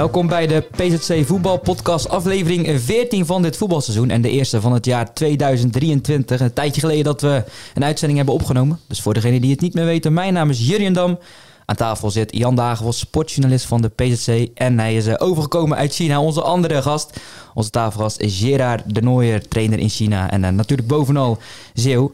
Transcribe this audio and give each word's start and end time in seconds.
Welkom 0.00 0.26
bij 0.26 0.46
de 0.46 0.60
PZC 0.60 1.26
Voetbal 1.26 1.58
Podcast, 1.58 2.08
aflevering 2.08 2.80
14 2.80 3.26
van 3.26 3.42
dit 3.42 3.56
voetbalseizoen 3.56 4.10
en 4.10 4.22
de 4.22 4.30
eerste 4.30 4.60
van 4.60 4.72
het 4.72 4.84
jaar 4.84 5.14
2023. 5.14 6.40
Een 6.40 6.52
tijdje 6.52 6.80
geleden 6.80 7.04
dat 7.04 7.20
we 7.20 7.44
een 7.74 7.84
uitzending 7.84 8.18
hebben 8.18 8.36
opgenomen. 8.36 8.80
Dus 8.86 9.00
voor 9.00 9.14
degenen 9.14 9.40
die 9.40 9.50
het 9.50 9.60
niet 9.60 9.74
meer 9.74 9.84
weten, 9.84 10.12
mijn 10.12 10.32
naam 10.32 10.50
is 10.50 10.68
Jurjen 10.68 10.92
Dam. 10.92 11.18
Aan 11.64 11.76
tafel 11.76 12.10
zit 12.10 12.36
Jan 12.36 12.54
Dagevel, 12.54 12.92
sportjournalist 12.92 13.66
van 13.66 13.82
de 13.82 13.88
PZC. 13.88 14.48
En 14.54 14.78
hij 14.78 14.94
is 14.94 15.06
eh, 15.06 15.14
overgekomen 15.18 15.76
uit 15.76 15.94
China, 15.94 16.20
onze 16.20 16.42
andere 16.42 16.82
gast. 16.82 17.20
Onze 17.54 17.70
tafelgast 17.70 18.20
is 18.20 18.38
Gerard 18.38 18.94
de 18.94 19.02
Nooier, 19.02 19.48
trainer 19.48 19.78
in 19.78 19.88
China. 19.88 20.30
En 20.30 20.42
uh, 20.42 20.48
natuurlijk 20.48 20.88
bovenal 20.88 21.38
Zeeuw. 21.74 22.10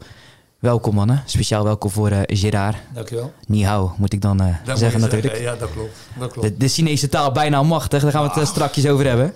Welkom 0.59 0.95
mannen, 0.95 1.23
speciaal 1.25 1.63
welkom 1.63 1.89
voor 1.89 2.11
uh, 2.11 2.19
Gerard. 2.25 2.75
Dankjewel. 2.93 3.33
Ni 3.47 3.65
hao, 3.65 3.93
moet 3.97 4.13
ik 4.13 4.21
dan 4.21 4.41
uh, 4.41 4.55
zeggen 4.75 4.99
natuurlijk. 4.99 5.35
Zeggen. 5.35 5.53
Ja, 5.53 5.59
dat 5.59 5.71
klopt. 5.71 5.97
Dat 6.19 6.31
klopt. 6.31 6.47
De, 6.47 6.57
de, 6.57 6.67
Chinese 6.67 7.09
taal 7.09 7.31
bijna 7.31 7.63
machtig, 7.63 8.01
daar 8.01 8.11
gaan 8.11 8.23
we 8.23 8.29
het 8.29 8.37
uh, 8.37 8.45
strakjes 8.45 8.87
over 8.87 9.05
hebben. 9.05 9.33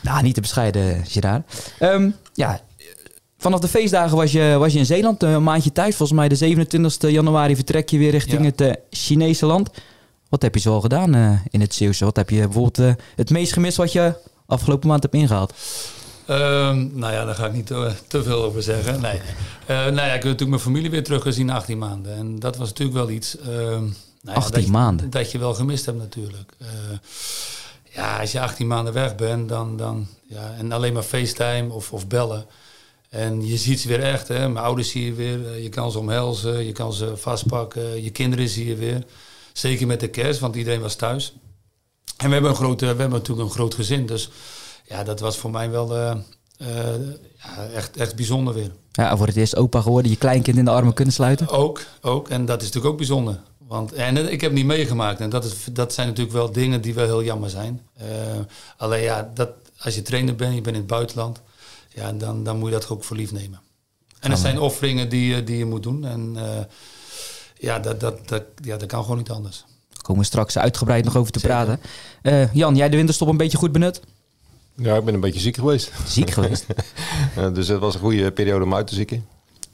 Nou, 0.00 0.22
niet 0.22 0.34
te 0.34 0.40
bescheiden, 0.40 1.06
Gerard. 1.06 1.72
Um, 1.80 2.14
ja, 2.34 2.60
vanaf 3.38 3.60
de 3.60 3.68
feestdagen 3.68 4.16
was 4.16 4.32
je, 4.32 4.56
was 4.58 4.72
je 4.72 4.78
in 4.78 4.86
Zeeland, 4.86 5.22
een 5.22 5.42
maandje 5.42 5.72
thuis. 5.72 5.96
Volgens 5.96 6.18
mij 6.18 6.28
de 6.28 6.34
27 6.34 7.10
januari 7.10 7.54
vertrek 7.54 7.88
je 7.88 7.98
weer 7.98 8.10
richting 8.10 8.54
ja. 8.56 8.64
het 8.64 8.78
Chinese 8.90 9.46
land. 9.46 9.70
Wat 10.28 10.42
heb 10.42 10.54
je 10.54 10.60
zoal 10.60 10.80
gedaan 10.80 11.42
in 11.50 11.60
het 11.60 11.74
Zeeuwse? 11.74 12.04
Wat 12.04 12.16
heb 12.16 12.30
je 12.30 12.40
bijvoorbeeld 12.40 12.96
het 13.16 13.30
meest 13.30 13.52
gemist 13.52 13.76
wat 13.76 13.92
je 13.92 14.14
afgelopen 14.46 14.88
maand 14.88 15.02
hebt 15.02 15.14
ingehaald? 15.14 15.52
Um, 16.30 16.90
nou 16.94 17.12
ja, 17.12 17.24
daar 17.24 17.34
ga 17.34 17.46
ik 17.46 17.52
niet 17.52 17.66
te, 17.66 17.92
te 18.06 18.22
veel 18.22 18.42
over 18.42 18.62
zeggen. 18.62 19.00
Nee. 19.00 19.16
Uh, 19.16 19.68
nou 19.68 19.94
ja, 19.94 20.04
ik 20.04 20.12
heb 20.12 20.22
natuurlijk 20.22 20.50
mijn 20.50 20.60
familie 20.60 20.90
weer 20.90 21.04
teruggezien 21.04 21.46
na 21.46 21.54
18 21.54 21.78
maanden. 21.78 22.16
En 22.16 22.38
dat 22.38 22.56
was 22.56 22.68
natuurlijk 22.68 22.98
wel 22.98 23.10
iets... 23.10 23.36
Uh, 23.38 23.46
nou 23.46 23.92
ja, 24.22 24.32
18 24.32 24.62
dat, 24.62 24.70
maanden? 24.70 25.10
Dat 25.10 25.32
je 25.32 25.38
wel 25.38 25.54
gemist 25.54 25.86
hebt 25.86 25.98
natuurlijk. 25.98 26.52
Uh, 26.62 26.68
ja, 27.94 28.20
als 28.20 28.32
je 28.32 28.40
18 28.40 28.66
maanden 28.66 28.92
weg 28.92 29.16
bent, 29.16 29.48
dan... 29.48 29.76
dan 29.76 30.06
ja, 30.28 30.54
en 30.58 30.72
alleen 30.72 30.92
maar 30.92 31.02
FaceTime 31.02 31.72
of, 31.72 31.92
of 31.92 32.06
bellen. 32.06 32.46
En 33.08 33.46
je 33.46 33.56
ziet 33.56 33.80
ze 33.80 33.88
weer 33.88 34.02
echt. 34.02 34.28
Hè? 34.28 34.48
Mijn 34.48 34.64
ouders 34.64 34.90
zie 34.90 35.04
je 35.04 35.12
weer. 35.12 35.60
Je 35.60 35.68
kan 35.68 35.90
ze 35.90 35.98
omhelzen, 35.98 36.66
je 36.66 36.72
kan 36.72 36.92
ze 36.92 37.16
vastpakken. 37.16 38.02
Je 38.02 38.10
kinderen 38.10 38.48
zie 38.48 38.66
je 38.66 38.74
weer. 38.74 39.04
Zeker 39.52 39.86
met 39.86 40.00
de 40.00 40.08
kerst, 40.08 40.40
want 40.40 40.56
iedereen 40.56 40.80
was 40.80 40.94
thuis. 40.94 41.32
En 42.16 42.26
we 42.26 42.32
hebben, 42.32 42.50
een 42.50 42.56
grote, 42.56 42.80
we 42.80 43.00
hebben 43.00 43.10
natuurlijk 43.10 43.48
een 43.48 43.54
groot 43.54 43.74
gezin, 43.74 44.06
dus 44.06 44.30
ja, 44.88 45.02
dat 45.02 45.20
was 45.20 45.36
voor 45.36 45.50
mij 45.50 45.70
wel 45.70 45.96
uh, 45.96 46.14
uh, 46.58 46.68
ja, 47.36 47.66
echt, 47.74 47.96
echt 47.96 48.16
bijzonder 48.16 48.54
weer. 48.54 48.70
Ja, 48.92 49.16
voor 49.16 49.26
het 49.26 49.36
eerst 49.36 49.56
opa 49.56 49.80
geworden, 49.80 50.10
je 50.10 50.16
kleinkind 50.16 50.56
in 50.56 50.64
de 50.64 50.70
armen 50.70 50.94
kunnen 50.94 51.14
sluiten? 51.14 51.48
Ook, 51.48 51.80
ook. 52.00 52.28
En 52.28 52.44
dat 52.44 52.60
is 52.60 52.66
natuurlijk 52.66 52.92
ook 52.92 52.98
bijzonder. 52.98 53.40
Want, 53.58 53.92
en 53.92 54.32
ik 54.32 54.40
heb 54.40 54.52
niet 54.52 54.66
meegemaakt. 54.66 55.20
En 55.20 55.30
dat, 55.30 55.44
is, 55.44 55.52
dat 55.72 55.92
zijn 55.92 56.06
natuurlijk 56.06 56.36
wel 56.36 56.52
dingen 56.52 56.80
die 56.80 56.94
wel 56.94 57.04
heel 57.04 57.22
jammer 57.22 57.50
zijn. 57.50 57.80
Uh, 58.00 58.04
alleen 58.76 59.02
ja, 59.02 59.30
dat, 59.34 59.50
als 59.78 59.94
je 59.94 60.02
trainer 60.02 60.34
bent, 60.34 60.54
je 60.54 60.60
bent 60.60 60.74
in 60.74 60.82
het 60.82 60.90
buitenland, 60.90 61.40
ja, 61.94 62.12
dan, 62.12 62.44
dan 62.44 62.58
moet 62.58 62.68
je 62.68 62.74
dat 62.74 62.88
ook 62.88 63.04
voor 63.04 63.16
lief 63.16 63.32
nemen. 63.32 63.60
En 64.20 64.30
dat 64.30 64.38
zijn 64.38 64.60
offeringen 64.60 65.08
die, 65.08 65.44
die 65.44 65.56
je 65.56 65.64
moet 65.64 65.82
doen. 65.82 66.04
En 66.04 66.36
ja, 67.58 67.78
dat, 67.78 68.00
dat, 68.00 68.28
dat, 68.28 68.42
ja, 68.62 68.76
dat 68.76 68.88
kan 68.88 69.02
gewoon 69.02 69.18
niet 69.18 69.30
anders. 69.30 69.64
Daar 69.88 70.02
komen 70.02 70.22
we 70.22 70.28
straks 70.28 70.58
uitgebreid 70.58 71.04
nog 71.04 71.16
over 71.16 71.32
te 71.32 71.38
Zeker. 71.38 71.56
praten. 71.56 71.80
Uh, 72.22 72.54
Jan, 72.54 72.76
jij 72.76 72.88
de 72.88 72.96
winterstop 72.96 73.28
een 73.28 73.36
beetje 73.36 73.58
goed 73.58 73.72
benut? 73.72 74.00
Ja, 74.82 74.96
ik 74.96 75.04
ben 75.04 75.14
een 75.14 75.20
beetje 75.20 75.40
ziek 75.40 75.56
geweest. 75.56 75.92
Ziek 76.06 76.30
geweest? 76.30 76.66
dus 77.54 77.68
het 77.68 77.80
was 77.80 77.94
een 77.94 78.00
goede 78.00 78.32
periode 78.32 78.64
om 78.64 78.74
uit 78.74 78.86
te 78.86 78.94
zieken. 78.94 79.26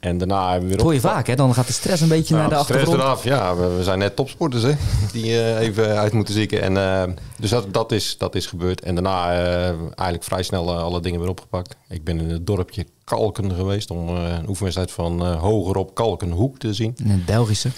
En 0.05 0.17
daarna 0.17 0.43
hebben 0.43 0.61
we 0.61 0.67
weer 0.67 0.75
Dat 0.75 0.85
hoor 0.85 0.93
je 0.93 0.99
vaak, 0.99 1.27
hè? 1.27 1.35
Dan 1.35 1.53
gaat 1.53 1.67
de 1.67 1.73
stress 1.73 2.01
een 2.01 2.07
beetje 2.07 2.35
nou, 2.35 2.49
naar 2.49 2.57
de 2.57 2.63
stress 2.63 2.81
achtergrond. 2.81 3.09
eraf, 3.09 3.23
ja. 3.23 3.55
We, 3.55 3.75
we, 3.75 3.83
zijn 3.83 3.99
net 3.99 4.15
topsporters, 4.15 4.63
hè? 4.63 4.73
Die 5.11 5.25
uh, 5.25 5.59
even 5.59 5.97
uit 5.97 6.13
moeten 6.13 6.33
zieken. 6.33 6.61
En, 6.61 6.75
uh, 6.75 7.15
dus 7.39 7.49
dat, 7.49 7.73
dat, 7.73 7.91
is, 7.91 8.17
dat 8.17 8.35
is 8.35 8.45
gebeurd. 8.45 8.81
En 8.81 8.95
daarna 8.95 9.31
uh, 9.31 9.67
eigenlijk 9.79 10.23
vrij 10.23 10.43
snel 10.43 10.77
alle 10.77 11.01
dingen 11.01 11.19
weer 11.19 11.29
opgepakt. 11.29 11.75
Ik 11.89 12.03
ben 12.03 12.19
in 12.19 12.29
het 12.29 12.47
dorpje 12.47 12.85
Kalken 13.03 13.51
geweest 13.51 13.91
om 13.91 14.07
een 14.07 14.49
oefenwedstrijd 14.49 14.91
van 14.91 15.35
hogerop 15.35 15.95
Kalkenhoek 15.95 16.57
te 16.57 16.73
zien. 16.73 16.95
Het 17.03 17.25
Belgische. 17.25 17.69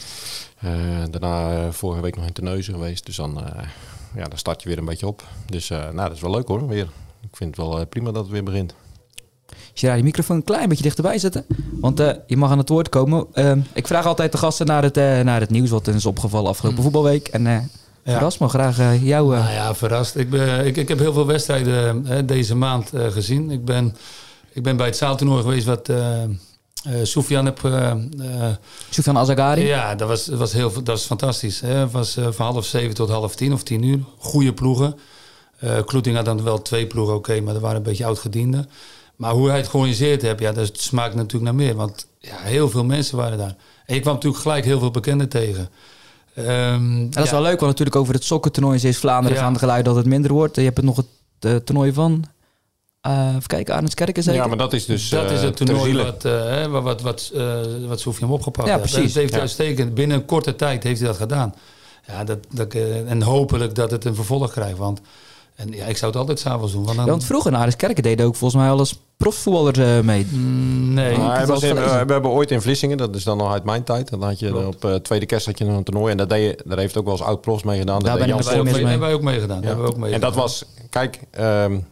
daarna 1.10 1.72
vorige 1.72 2.02
week 2.02 2.16
nog 2.16 2.26
in 2.26 2.34
Terneuzen 2.34 2.74
geweest. 2.74 3.06
Dus 3.06 3.16
dan, 3.16 3.44
ja, 4.16 4.24
dan 4.24 4.38
start 4.38 4.62
je 4.62 4.70
weer 4.70 4.78
een 4.78 4.86
beetje 4.86 5.08
op. 5.08 5.24
Dus 5.46 5.70
nou, 5.70 5.96
dat 5.96 6.12
is 6.12 6.22
wel 6.22 6.32
leuk 6.32 6.48
hoor, 6.48 6.68
weer. 6.68 6.88
Ik 7.38 7.44
vind 7.44 7.58
het 7.58 7.66
wel 7.66 7.86
prima 7.86 8.12
dat 8.12 8.24
het 8.24 8.32
weer 8.32 8.44
begint. 8.44 8.74
Gerard, 9.74 9.98
je 9.98 10.04
microfoon 10.04 10.36
een 10.36 10.44
klein 10.44 10.70
beetje 10.70 10.84
dichterbij 10.84 11.18
zetten. 11.18 11.46
Want 11.80 12.00
uh, 12.00 12.12
je 12.28 12.38
mag 12.38 12.52
aan 12.52 12.58
het 12.58 12.70
woord 12.70 12.90
komen. 12.90 13.26
Uh, 13.34 13.52
ik 13.74 13.88
vraag 13.88 14.06
altijd 14.06 14.32
de 14.32 14.38
gasten 14.38 14.66
naar 14.66 14.84
het, 14.84 14.98
uh, 14.98 15.20
naar 15.20 15.40
het 15.40 15.50
nieuws 15.50 15.70
wat 15.70 15.88
is 15.88 16.06
opgevallen 16.06 16.50
afgelopen 16.50 16.78
mm. 16.78 16.84
voetbalweek. 16.84 17.28
En 17.28 17.44
ja. 17.44 17.64
verras 18.06 18.38
me 18.38 18.48
graag 18.48 18.78
jou. 19.02 19.36
Nou 19.36 19.52
ja, 19.52 19.76
verrast. 19.76 20.16
Ik, 20.16 20.30
ben, 20.30 20.66
ik, 20.66 20.78
ik 20.78 20.88
heb 20.88 21.00
heel 21.00 21.14
veel 21.14 21.26
wedstrijden 21.26 22.26
deze 22.28 22.56
maand 22.56 22.92
gezien. 22.94 23.52
Ik 23.52 23.66
ben, 23.66 23.96
ik 24.52 24.64
ben 24.64 24.78
bij 24.78 24.86
het 24.86 24.98
zaaltoernooi 24.98 25.42
geweest 25.42 25.66
wat 25.66 25.92
Soufiane 27.04 27.54
heb... 27.56 27.60
Soufiane 28.90 29.20
Azagari? 29.20 29.66
Ja, 29.66 29.96
dat 29.96 30.08
was, 30.08 30.28
was, 30.28 30.54
heel, 30.54 30.74
dat 30.74 30.88
was 30.88 31.06
fantastisch. 31.06 31.62
Het 31.62 31.92
was 31.92 32.18
van 32.30 32.46
half 32.46 32.66
zeven 32.66 32.96
tot 32.96 33.10
half 33.10 33.36
tien 33.36 33.54
of 33.54 33.64
tien 33.64 33.84
uur. 33.84 34.00
Goede 34.18 34.54
ploegen. 34.54 34.96
Kloeting 35.86 36.16
had 36.16 36.26
dan 36.26 36.44
wel 36.44 36.62
twee 36.62 36.88
ploegen, 36.88 37.16
oké, 37.16 37.30
okay, 37.30 37.44
maar 37.44 37.56
er 37.56 37.62
waren 37.62 37.78
een 37.78 37.84
beetje 37.84 38.06
oud-gedienden. 38.06 38.70
Maar 39.16 39.32
hoe 39.32 39.48
hij 39.50 39.58
het 39.58 39.68
georganiseerd 39.68 40.22
heeft, 40.22 40.40
ja, 40.40 40.52
dat 40.52 40.80
smaakt 40.80 41.16
natuurlijk 41.16 41.44
naar 41.44 41.56
meer. 41.56 41.76
Want 41.76 42.08
ja, 42.20 42.38
heel 42.38 42.70
veel 42.70 42.84
mensen 42.84 43.18
waren 43.18 43.38
daar. 43.38 43.56
En 43.86 43.96
je 43.96 44.02
kwam 44.02 44.14
natuurlijk 44.14 44.42
gelijk 44.42 44.66
heel 44.66 44.80
veel 44.80 44.92
bekenden 44.92 45.30
tegen. 45.30 45.70
Um, 46.38 47.10
dat 47.12 47.24
is 47.24 47.32
wel 47.32 47.42
leuk, 47.42 47.60
want 47.60 47.72
natuurlijk 47.72 47.96
over 47.96 48.14
het 48.14 48.24
sokkentoernooi 48.24 48.80
is 48.82 48.98
Vlaanderen 48.98 49.38
ja. 49.38 49.44
gaan 49.44 49.54
de 49.54 49.60
geluiden 49.60 49.94
dat 49.94 49.96
het 50.04 50.12
minder 50.12 50.34
wordt. 50.34 50.56
Je 50.56 50.62
hebt 50.62 50.78
het 50.78 50.86
nog 50.86 50.96
het 50.96 51.06
uh, 51.42 51.56
toernooi 51.56 51.94
van... 51.94 52.24
Uh, 53.08 53.28
even 53.30 53.48
kijken, 53.48 53.74
Arnhemskerken 53.74 54.24
zeker? 54.24 54.42
Ja, 54.42 54.48
maar 54.48 54.58
dat 54.58 54.74
is 54.74 54.86
dus 54.86 55.10
Dat 55.10 55.32
is 55.32 55.42
het 55.42 55.56
toernooi 55.56 55.96
wat, 55.96 56.26
uh, 56.26 56.66
wat, 56.66 56.84
wat, 56.84 57.02
wat, 57.02 57.32
uh, 57.36 57.60
wat 57.88 58.00
Sofian 58.00 58.30
opgepakt 58.30 58.68
ja, 58.68 58.78
heeft. 58.78 58.92
Precies. 58.92 59.14
Dat 59.14 59.22
heeft 59.22 59.34
ja. 59.34 59.40
uitstekend. 59.40 59.94
Binnen 59.94 60.18
een 60.18 60.26
korte 60.26 60.56
tijd 60.56 60.84
heeft 60.84 61.00
hij 61.00 61.08
dat 61.08 61.18
gedaan. 61.18 61.54
Ja, 62.08 62.24
dat, 62.24 62.38
dat, 62.50 62.74
en 62.74 63.22
hopelijk 63.22 63.76
dat 63.76 63.92
het 63.92 64.06
een 64.06 64.16
vervolg 64.16 64.52
krijgt. 64.52 64.78
Want 64.78 65.02
en 65.58 65.72
ja, 65.72 65.86
ik 65.86 65.98
zou 65.98 66.12
het 66.12 66.20
altijd 66.20 66.40
s'avonds 66.40 66.72
doen. 66.74 66.84
Want, 66.84 66.96
dan... 66.96 67.06
ja, 67.06 67.12
want 67.12 67.24
vroeger 67.24 67.52
in 67.52 67.58
Aardeskerken 67.58 68.04
deden 68.04 68.26
ook 68.26 68.36
volgens 68.36 68.62
mij 68.62 68.72
alles 68.72 69.00
profvoetballers 69.18 69.78
uh, 69.78 70.00
mee. 70.00 70.28
Mm, 70.30 70.94
nee. 70.94 71.18
Nou, 71.18 71.66
in, 71.66 71.76
uh, 71.76 72.02
we 72.02 72.12
hebben 72.12 72.32
ooit 72.32 72.52
in 72.52 72.62
Vlissingen, 72.62 72.98
dat 72.98 73.16
is 73.16 73.24
dan 73.24 73.38
nog 73.38 73.52
uit 73.52 73.64
mijn 73.64 73.84
tijd. 73.84 74.10
Dan 74.10 74.24
had 74.24 74.40
je 74.40 74.50
Klopt. 74.50 74.66
op 74.66 74.86
uh, 74.86 74.96
tweede 74.96 75.26
kerst 75.26 75.46
had 75.46 75.58
je 75.58 75.66
een 75.66 75.84
toernooi. 75.84 76.12
En 76.12 76.18
dat 76.18 76.30
deed 76.30 76.44
je, 76.44 76.64
daar 76.66 76.78
heeft 76.78 76.98
ook 76.98 77.06
wel 77.06 77.14
eens 77.14 77.24
oud-profs 77.24 77.64
mee 77.64 77.80
gedaan. 77.80 78.00
Daar 78.00 78.18
ben 78.18 78.30
ik 78.30 78.42
wij, 78.42 78.64
mee. 78.64 78.74
hebben 78.74 79.00
wij 79.00 79.14
ook 79.14 79.22
meegedaan. 79.22 79.62
Ja. 79.62 79.74
Ook 79.74 79.98
mee 79.98 80.14
en 80.14 80.20
dat 80.20 80.36
was, 80.36 80.66
kijk, 80.90 81.20
um, 81.40 81.86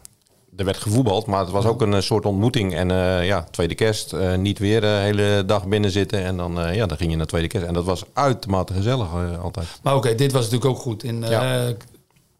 er 0.56 0.64
werd 0.64 0.76
gevoetbald, 0.76 1.26
maar 1.26 1.40
het 1.40 1.50
was 1.50 1.64
ook 1.64 1.82
een 1.82 2.02
soort 2.02 2.26
ontmoeting. 2.26 2.74
En 2.74 2.90
uh, 2.90 3.26
ja, 3.26 3.46
tweede 3.50 3.74
kerst, 3.74 4.12
uh, 4.12 4.34
niet 4.34 4.58
weer 4.58 4.80
de 4.80 4.86
hele 4.86 5.42
dag 5.46 5.66
binnen 5.66 5.90
zitten. 5.90 6.24
En 6.24 6.36
dan, 6.36 6.60
uh, 6.60 6.74
ja, 6.74 6.86
dan 6.86 6.96
ging 6.96 7.10
je 7.10 7.16
naar 7.16 7.26
tweede 7.26 7.48
kerst. 7.48 7.66
En 7.66 7.74
dat 7.74 7.84
was 7.84 8.04
uitermate 8.12 8.72
gezellig 8.72 9.08
altijd. 9.42 9.66
Maar 9.82 9.96
oké, 9.96 10.06
okay, 10.06 10.18
dit 10.18 10.32
was 10.32 10.44
natuurlijk 10.44 10.70
ook 10.70 10.82
goed. 10.82 11.04
In, 11.04 11.24
ja. 11.28 11.72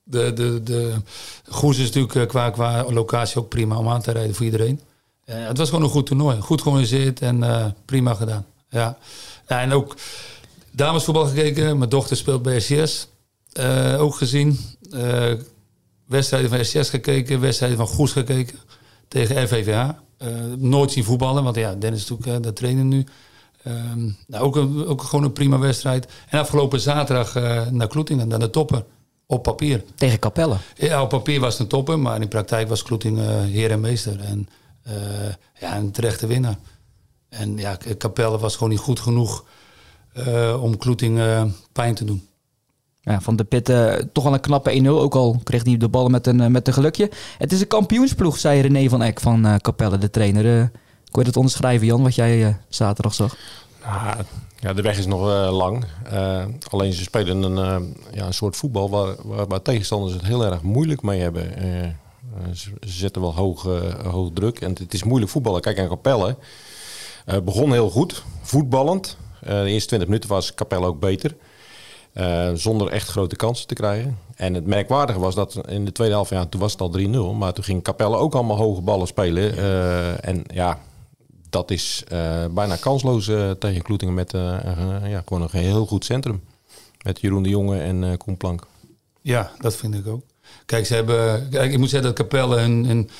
De, 0.08 0.32
de, 0.32 0.62
de 0.62 0.94
Goes 1.48 1.78
is 1.78 1.90
natuurlijk 1.90 2.28
qua, 2.28 2.50
qua 2.50 2.84
locatie 2.88 3.38
ook 3.38 3.48
prima 3.48 3.78
om 3.78 3.88
aan 3.88 4.02
te 4.02 4.12
rijden 4.12 4.34
voor 4.34 4.44
iedereen. 4.44 4.80
Uh, 5.24 5.46
het 5.46 5.58
was 5.58 5.68
gewoon 5.68 5.84
een 5.84 5.90
goed 5.90 6.06
toernooi. 6.06 6.40
Goed 6.40 6.62
georganiseerd 6.62 7.20
en 7.20 7.38
uh, 7.38 7.66
prima 7.84 8.14
gedaan. 8.14 8.46
Ja. 8.68 8.98
En 9.46 9.72
ook 9.72 9.96
damesvoetbal 10.70 11.26
gekeken. 11.26 11.78
Mijn 11.78 11.90
dochter 11.90 12.16
speelt 12.16 12.42
bij 12.42 12.60
SCS. 12.60 13.08
Ook 13.98 14.14
gezien. 14.14 14.58
wedstrijden 16.06 16.50
van 16.50 16.64
SCS 16.64 16.90
gekeken. 16.90 17.40
Wedstrijden 17.40 17.78
van 17.78 17.86
Goes 17.86 18.12
gekeken. 18.12 18.58
Tegen 19.08 19.44
RVVH. 19.44 19.88
nooit 20.56 20.92
zien 20.92 21.04
voetballen. 21.04 21.44
Want 21.44 21.56
ja, 21.56 21.74
Dennis 21.74 22.02
is 22.02 22.08
natuurlijk 22.08 22.42
de 22.42 22.52
trainer 22.52 22.84
nu. 22.84 23.06
Um, 23.66 24.16
nou, 24.26 24.44
ook, 24.44 24.56
een, 24.56 24.86
ook 24.86 25.02
gewoon 25.02 25.24
een 25.24 25.32
prima 25.32 25.58
wedstrijd. 25.58 26.08
En 26.28 26.38
afgelopen 26.38 26.80
zaterdag 26.80 27.34
naar 27.70 27.88
Kloetingen. 27.88 28.28
Naar 28.28 28.38
de 28.38 28.50
toppen 28.50 28.84
op 29.26 29.42
papier. 29.42 29.84
Tegen 29.94 30.18
Capelle? 30.18 30.56
Ja, 30.74 31.02
op 31.02 31.08
papier 31.08 31.40
was 31.40 31.52
het 31.52 31.62
een 31.62 31.68
topper, 31.68 31.98
maar 31.98 32.20
in 32.20 32.28
praktijk 32.28 32.68
was 32.68 32.82
Kloeting 32.82 33.18
uh, 33.18 33.40
heer 33.40 33.70
en 33.70 33.80
meester. 33.80 34.20
En 34.20 34.48
uh, 34.86 34.92
ja, 35.60 35.76
een 35.76 35.90
terechte 35.90 36.26
winnaar. 36.26 36.56
En 37.28 37.56
ja, 37.56 37.78
Capelle 37.98 38.38
was 38.38 38.54
gewoon 38.54 38.68
niet 38.68 38.78
goed 38.78 39.00
genoeg 39.00 39.44
uh, 40.14 40.62
om 40.62 40.76
Kloeting 40.76 41.20
pijn 41.72 41.94
te 41.94 42.04
doen. 42.04 42.28
Ja, 43.00 43.20
van 43.20 43.36
de 43.36 43.44
Pit 43.44 43.64
toch 44.12 44.24
wel 44.24 44.34
een 44.34 44.40
knappe 44.40 44.82
1-0. 44.82 44.86
Ook 44.86 45.14
al 45.14 45.40
kreeg 45.44 45.64
hij 45.64 45.76
de 45.76 45.88
ballen 45.88 46.10
met 46.10 46.26
een, 46.26 46.52
met 46.52 46.66
een 46.66 46.74
gelukje. 46.74 47.10
Het 47.38 47.52
is 47.52 47.60
een 47.60 47.66
kampioensploeg, 47.66 48.38
zei 48.38 48.60
René 48.60 48.88
van 48.88 49.02
Eck 49.02 49.20
van 49.20 49.58
Capelle, 49.60 49.98
de 49.98 50.10
trainer. 50.10 50.70
kon 51.10 51.22
je 51.22 51.24
dat 51.24 51.36
onderschrijven, 51.36 51.86
Jan, 51.86 52.02
wat 52.02 52.14
jij 52.14 52.56
zaterdag 52.68 53.14
zag? 53.14 53.36
Nou, 53.86 54.16
ja, 54.58 54.72
de 54.72 54.82
weg 54.82 54.98
is 54.98 55.06
nog 55.06 55.50
lang. 55.50 55.84
alleen 56.70 56.92
ze 56.92 57.02
spelen 57.02 57.42
een, 57.42 57.94
ja, 58.12 58.26
een 58.26 58.34
soort 58.34 58.56
voetbal 58.56 58.90
waar, 58.90 59.14
waar, 59.22 59.46
waar, 59.46 59.62
tegenstanders 59.62 60.12
het 60.12 60.24
heel 60.24 60.44
erg 60.44 60.62
moeilijk 60.62 61.02
mee 61.02 61.20
hebben. 61.20 61.52
Ze, 62.54 62.70
ze, 62.80 62.92
zetten 62.92 63.22
wel 63.22 63.34
hoog, 63.34 63.68
druk 64.32 64.60
en 64.60 64.70
het 64.78 64.94
is 64.94 65.04
moeilijk 65.04 65.30
voetballen. 65.30 65.60
Kijk, 65.60 65.78
aan 65.78 65.88
Capelle 65.88 66.36
begon 67.44 67.72
heel 67.72 67.90
goed, 67.90 68.24
voetballend. 68.42 69.16
de 69.40 69.70
eerste 69.70 69.88
20 69.88 70.08
minuten 70.08 70.28
was 70.28 70.54
Capelle 70.54 70.86
ook 70.86 71.00
beter. 71.00 71.36
Zonder 72.54 72.88
echt 72.88 73.08
grote 73.08 73.36
kansen 73.36 73.66
te 73.66 73.74
krijgen. 73.74 74.18
En 74.36 74.54
het 74.54 74.66
merkwaardige 74.66 75.18
was 75.18 75.34
dat 75.34 75.60
in 75.68 75.84
de 75.84 75.92
tweede 75.92 76.14
helft, 76.14 76.30
ja, 76.30 76.46
toen 76.46 76.60
was 76.60 76.72
het 76.72 76.80
al 76.80 76.98
3-0. 76.98 77.36
Maar 77.36 77.52
toen 77.52 77.64
ging 77.64 77.82
Capelle 77.82 78.16
ook 78.16 78.34
allemaal 78.34 78.56
hoge 78.56 78.80
ballen 78.80 79.06
spelen. 79.06 79.56
En 80.22 80.44
ja, 80.52 80.78
dat 81.50 81.70
is 81.70 82.04
uh, 82.12 82.44
bijna 82.50 82.76
kansloos 82.76 83.24
tegen 83.58 83.82
Kloetingen 83.82 84.14
met 84.14 84.30
ja, 84.32 85.22
gewoon 85.26 85.42
een 85.42 85.60
heel 85.60 85.86
goed 85.86 86.04
centrum. 86.04 86.42
Met 87.02 87.20
Jeroen 87.20 87.42
de 87.42 87.48
Jonge 87.48 87.80
en 87.80 88.16
Koen 88.16 88.36
Plank. 88.36 88.66
Ja, 89.20 89.50
dat 89.58 89.76
vind 89.76 89.94
ik 89.94 90.06
ook. 90.06 90.22
Kijk, 90.66 90.86
ze 90.86 90.94
hebben, 90.94 91.48
kijk 91.48 91.72
ik 91.72 91.78
moet 91.78 91.90
zeggen 91.90 92.08
dat 92.08 92.18
Capelle 92.18 92.56
hun, 92.56 92.84
hun 92.86 93.10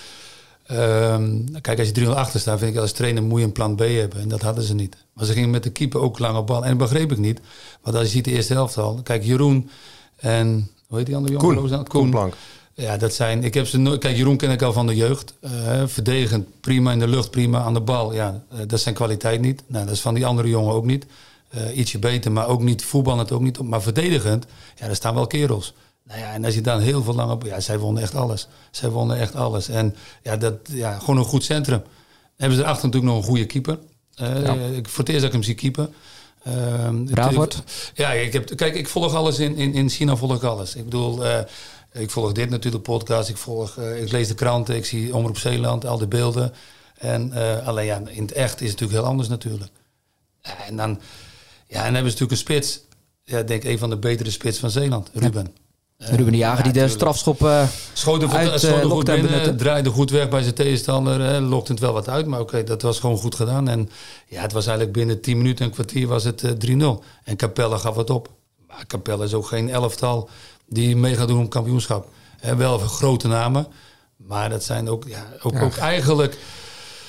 Um, 0.73 1.61
kijk, 1.61 1.79
als 1.79 1.89
je 1.89 1.95
3 1.95 2.09
achter 2.09 2.41
staat, 2.41 2.59
vind 2.59 2.75
ik 2.75 2.81
als 2.81 2.93
trainer 2.93 3.23
moet 3.23 3.39
je 3.39 3.45
een 3.45 3.53
plan 3.53 3.77
B 3.77 3.79
hebben. 3.79 4.21
En 4.21 4.29
dat 4.29 4.43
hadden 4.43 4.65
ze 4.65 4.75
niet. 4.75 4.97
Maar 5.13 5.25
ze 5.25 5.33
gingen 5.33 5.51
met 5.51 5.63
de 5.63 5.71
keeper 5.71 6.01
ook 6.01 6.19
lang 6.19 6.37
op 6.37 6.47
bal. 6.47 6.65
En 6.65 6.69
dat 6.69 6.79
begreep 6.79 7.13
ik 7.13 7.19
niet. 7.19 7.41
Want 7.83 7.97
als 7.97 8.05
je 8.05 8.11
ziet 8.11 8.25
de 8.25 8.31
eerste 8.31 8.53
helft 8.53 8.79
al. 8.79 9.01
Kijk, 9.03 9.25
Jeroen 9.25 9.71
en... 10.17 10.71
Hoe 10.87 10.99
heet 10.99 11.07
die 11.07 11.17
andere 11.17 11.35
jongen? 11.35 11.57
Koen. 11.57 11.69
Koen. 11.69 11.87
Koen 11.87 12.11
Plank. 12.11 12.35
Ja, 12.77 12.97
dat 12.97 13.15
zijn... 13.15 13.45
Ik 13.45 13.55
heb 13.55 13.67
ze 13.67 13.79
nooit... 13.79 14.01
Kijk, 14.01 14.17
Jeroen 14.17 14.37
ken 14.37 14.51
ik 14.51 14.63
al 14.63 14.73
van 14.73 14.87
de 14.87 14.95
jeugd. 14.95 15.35
Uh, 15.41 15.51
verdedigend, 15.87 16.61
prima 16.61 16.93
in 16.93 16.99
de 16.99 17.09
lucht, 17.09 17.31
prima 17.31 17.63
aan 17.63 17.75
de 17.75 17.81
bal. 17.81 18.15
Ja, 18.15 18.43
uh, 18.53 18.61
dat 18.67 18.81
zijn 18.81 18.95
kwaliteit 18.95 19.41
niet. 19.41 19.63
Nou, 19.67 19.85
dat 19.85 19.95
is 19.95 20.01
van 20.01 20.15
die 20.15 20.27
andere 20.27 20.49
jongen 20.49 20.75
ook 20.75 20.85
niet. 20.85 21.07
Uh, 21.55 21.77
ietsje 21.79 21.99
beter, 21.99 22.33
maar 22.33 22.49
ook 22.49 22.63
niet 22.63 22.85
voetballend 22.85 23.33
ook 23.33 23.41
niet. 23.41 23.63
Maar 23.63 23.83
verdedigend, 23.83 24.47
ja, 24.75 24.87
daar 24.87 24.97
staan 24.97 25.15
wel 25.15 25.27
kerels. 25.27 25.75
Nou 26.03 26.21
ja, 26.21 26.33
en 26.33 26.45
als 26.45 26.55
je 26.55 26.61
dan 26.61 26.81
heel 26.81 27.03
veel 27.03 27.15
lang 27.15 27.31
op... 27.31 27.45
Ja, 27.45 27.61
zij 27.61 27.79
wonnen 27.79 28.03
echt 28.03 28.15
alles. 28.15 28.49
Zij 28.71 28.91
wonnen 28.91 29.19
echt 29.19 29.35
alles. 29.35 29.69
En 29.69 29.95
ja, 30.23 30.37
dat, 30.37 30.55
ja 30.71 30.99
gewoon 30.99 31.17
een 31.17 31.25
goed 31.25 31.45
centrum. 31.45 31.79
Dan 31.79 31.89
hebben 32.37 32.59
ze 32.59 32.65
erachter 32.65 32.87
natuurlijk 32.87 33.13
nog 33.13 33.23
een 33.23 33.29
goede 33.29 33.47
keeper. 33.47 33.79
Ja. 34.11 34.55
ik, 34.55 34.89
voor 34.89 35.05
het 35.05 35.09
eerst 35.09 35.21
dat 35.21 35.29
ik 35.29 35.33
hem 35.33 35.43
zie 35.43 35.55
keeper. 35.55 35.89
Uh, 36.47 36.89
Ja, 37.95 38.13
ik 38.13 38.33
heb, 38.33 38.57
kijk, 38.57 38.75
ik 38.75 38.89
volg 38.89 39.15
alles 39.15 39.39
in, 39.39 39.57
in, 39.57 39.75
in 39.75 39.89
China, 39.89 40.17
volg 40.17 40.35
ik 40.35 40.43
alles. 40.43 40.75
Ik 40.75 40.85
bedoel, 40.85 41.25
uh, 41.25 41.39
ik 41.99 42.11
volg 42.11 42.33
dit 42.33 42.51
natuurlijk, 42.51 42.83
podcast. 42.83 43.29
Ik, 43.29 43.37
volg, 43.37 43.77
uh, 43.77 44.03
ik 44.03 44.13
lees 44.13 44.29
de 44.29 44.35
kranten, 44.35 44.77
ik 44.77 44.85
zie 44.85 45.15
Omroep 45.15 45.39
Zeeland, 45.39 45.87
al 45.87 45.99
die 45.99 46.07
beelden. 46.07 46.53
En 46.97 47.33
alleen 47.65 47.87
ja, 47.87 48.03
in 48.07 48.23
het 48.23 48.33
echt 48.33 48.61
is 48.61 48.71
het 48.71 48.81
natuurlijk 48.81 48.99
heel 48.99 49.11
anders 49.11 49.29
natuurlijk. 49.29 49.71
En 50.67 50.77
dan, 50.77 51.01
ja, 51.67 51.79
en 51.79 51.85
dan 51.85 51.95
hebben 51.95 52.13
ze 52.13 52.19
natuurlijk 52.19 52.31
een 52.31 52.37
spits. 52.37 52.81
Ja, 53.25 53.39
ik 53.39 53.49
denk 53.49 53.65
een 53.65 53.79
van 53.79 53.91
de 53.91 53.97
betere 53.97 54.31
spits 54.31 54.59
van 54.59 54.71
Zeeland, 54.71 55.11
Ruben. 55.13 55.55
Ruben 55.99 56.33
de 56.33 56.39
Jager 56.39 56.65
die 56.65 56.73
de 56.73 56.89
strafschop 56.89 57.41
uh, 57.41 57.69
schoten 57.93 58.31
uit 58.31 58.63
uh, 58.63 58.81
goed 58.81 59.05
binnen, 59.05 59.57
draaide 59.57 59.91
goed 59.91 60.11
weg 60.11 60.29
bij 60.29 60.43
zijn 60.43 60.55
tegenstander, 60.55 61.41
lokte 61.41 61.73
het 61.73 61.81
wel 61.81 61.93
wat 61.93 62.09
uit, 62.09 62.27
maar 62.27 62.41
oké, 62.41 62.65
dat 62.65 62.83
was 62.83 63.01
gewoon 63.01 63.17
goed 63.17 63.35
gedaan. 63.35 63.69
En 63.69 63.91
ja, 64.27 64.43
het 64.43 64.53
was 64.53 64.67
eigenlijk 64.67 64.97
binnen 64.97 65.21
10 65.21 65.37
minuten, 65.37 65.65
een 65.65 65.71
kwartier 65.71 66.07
was 66.07 66.25
het 66.25 66.43
3-0. 66.67 66.71
En 67.25 67.37
Capelle 67.37 67.79
gaf 67.79 67.97
het 67.97 68.11
op. 68.11 68.29
Maar 68.69 68.87
Capelle 68.87 69.25
is 69.25 69.35
ook 69.35 69.47
geen 69.47 69.71
elftal 69.71 70.29
die 70.67 70.97
mee 70.97 71.17
gaat 71.17 71.29
doen 71.29 71.39
om 71.39 71.49
kampioenschap. 71.49 72.09
En 72.41 72.57
wel 72.57 72.79
grote 72.79 73.29
namen, 73.29 73.67
maar 74.17 74.51
dat 74.51 74.65
zijn 74.65 74.89
ook, 74.89 75.05
ja, 75.09 75.27
ook, 75.43 75.53
ja. 75.53 75.61
ook 75.61 75.77
eigenlijk 75.77 76.39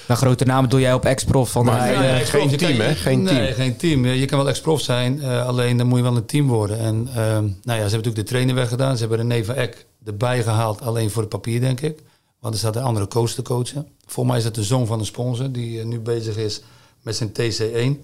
nou, 0.08 0.20
grote 0.20 0.46
namen 0.46 0.70
doe 0.70 0.80
jij 0.80 0.94
op 0.94 1.06
ex-prof 1.06 1.52
van 1.52 1.66
maar, 1.66 1.88
nee, 1.88 2.12
nee, 2.12 2.26
geen 2.26 2.58
team, 2.58 2.80
hè? 2.80 2.96
Geen 2.96 3.22
nee, 3.22 3.34
team. 3.34 3.54
geen 3.54 3.78
team. 3.78 4.06
Je 4.06 4.26
kan 4.26 4.38
wel 4.38 4.50
ex-prof 4.50 4.82
zijn, 4.82 5.18
uh, 5.18 5.48
alleen 5.48 5.78
dan 5.78 5.88
moet 5.88 5.98
je 5.98 6.04
wel 6.04 6.16
een 6.16 6.26
team 6.26 6.48
worden. 6.48 6.80
En 6.80 7.08
uh, 7.08 7.16
nou 7.16 7.40
ja, 7.40 7.52
ze 7.64 7.74
hebben 7.74 7.92
natuurlijk 7.92 8.16
de 8.16 8.24
trainer 8.24 8.56
weggedaan. 8.56 8.98
Ze 8.98 9.08
hebben 9.08 9.28
René 9.28 9.46
van 9.46 9.56
Eck 9.56 9.86
erbij 10.06 10.44
gehaald, 10.44 10.82
alleen 10.82 11.10
voor 11.10 11.22
het 11.22 11.32
papier, 11.32 11.60
denk 11.60 11.82
ik. 11.82 12.00
Want 12.40 12.54
er 12.54 12.60
staat 12.60 12.76
een 12.76 12.84
andere 12.84 13.08
coach 13.08 13.32
te 13.32 13.42
coachen. 13.42 13.88
Volgens 14.06 14.28
mij 14.28 14.38
is 14.38 14.44
het 14.44 14.56
de 14.56 14.64
zoon 14.64 14.88
van 14.88 15.00
een 15.00 15.06
sponsor 15.06 15.52
die 15.52 15.80
uh, 15.80 15.86
nu 15.86 16.00
bezig 16.00 16.38
is 16.38 16.62
met 17.02 17.16
zijn 17.16 17.30
TC1. 17.30 18.02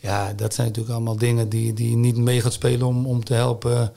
Ja, 0.00 0.32
dat 0.32 0.54
zijn 0.54 0.66
natuurlijk 0.66 0.94
allemaal 0.94 1.16
dingen 1.16 1.48
die, 1.48 1.72
die 1.72 1.96
niet 1.96 2.16
mee 2.16 2.40
gaat 2.40 2.52
spelen 2.52 2.86
om, 2.86 3.06
om 3.06 3.24
te 3.24 3.34
helpen. 3.34 3.92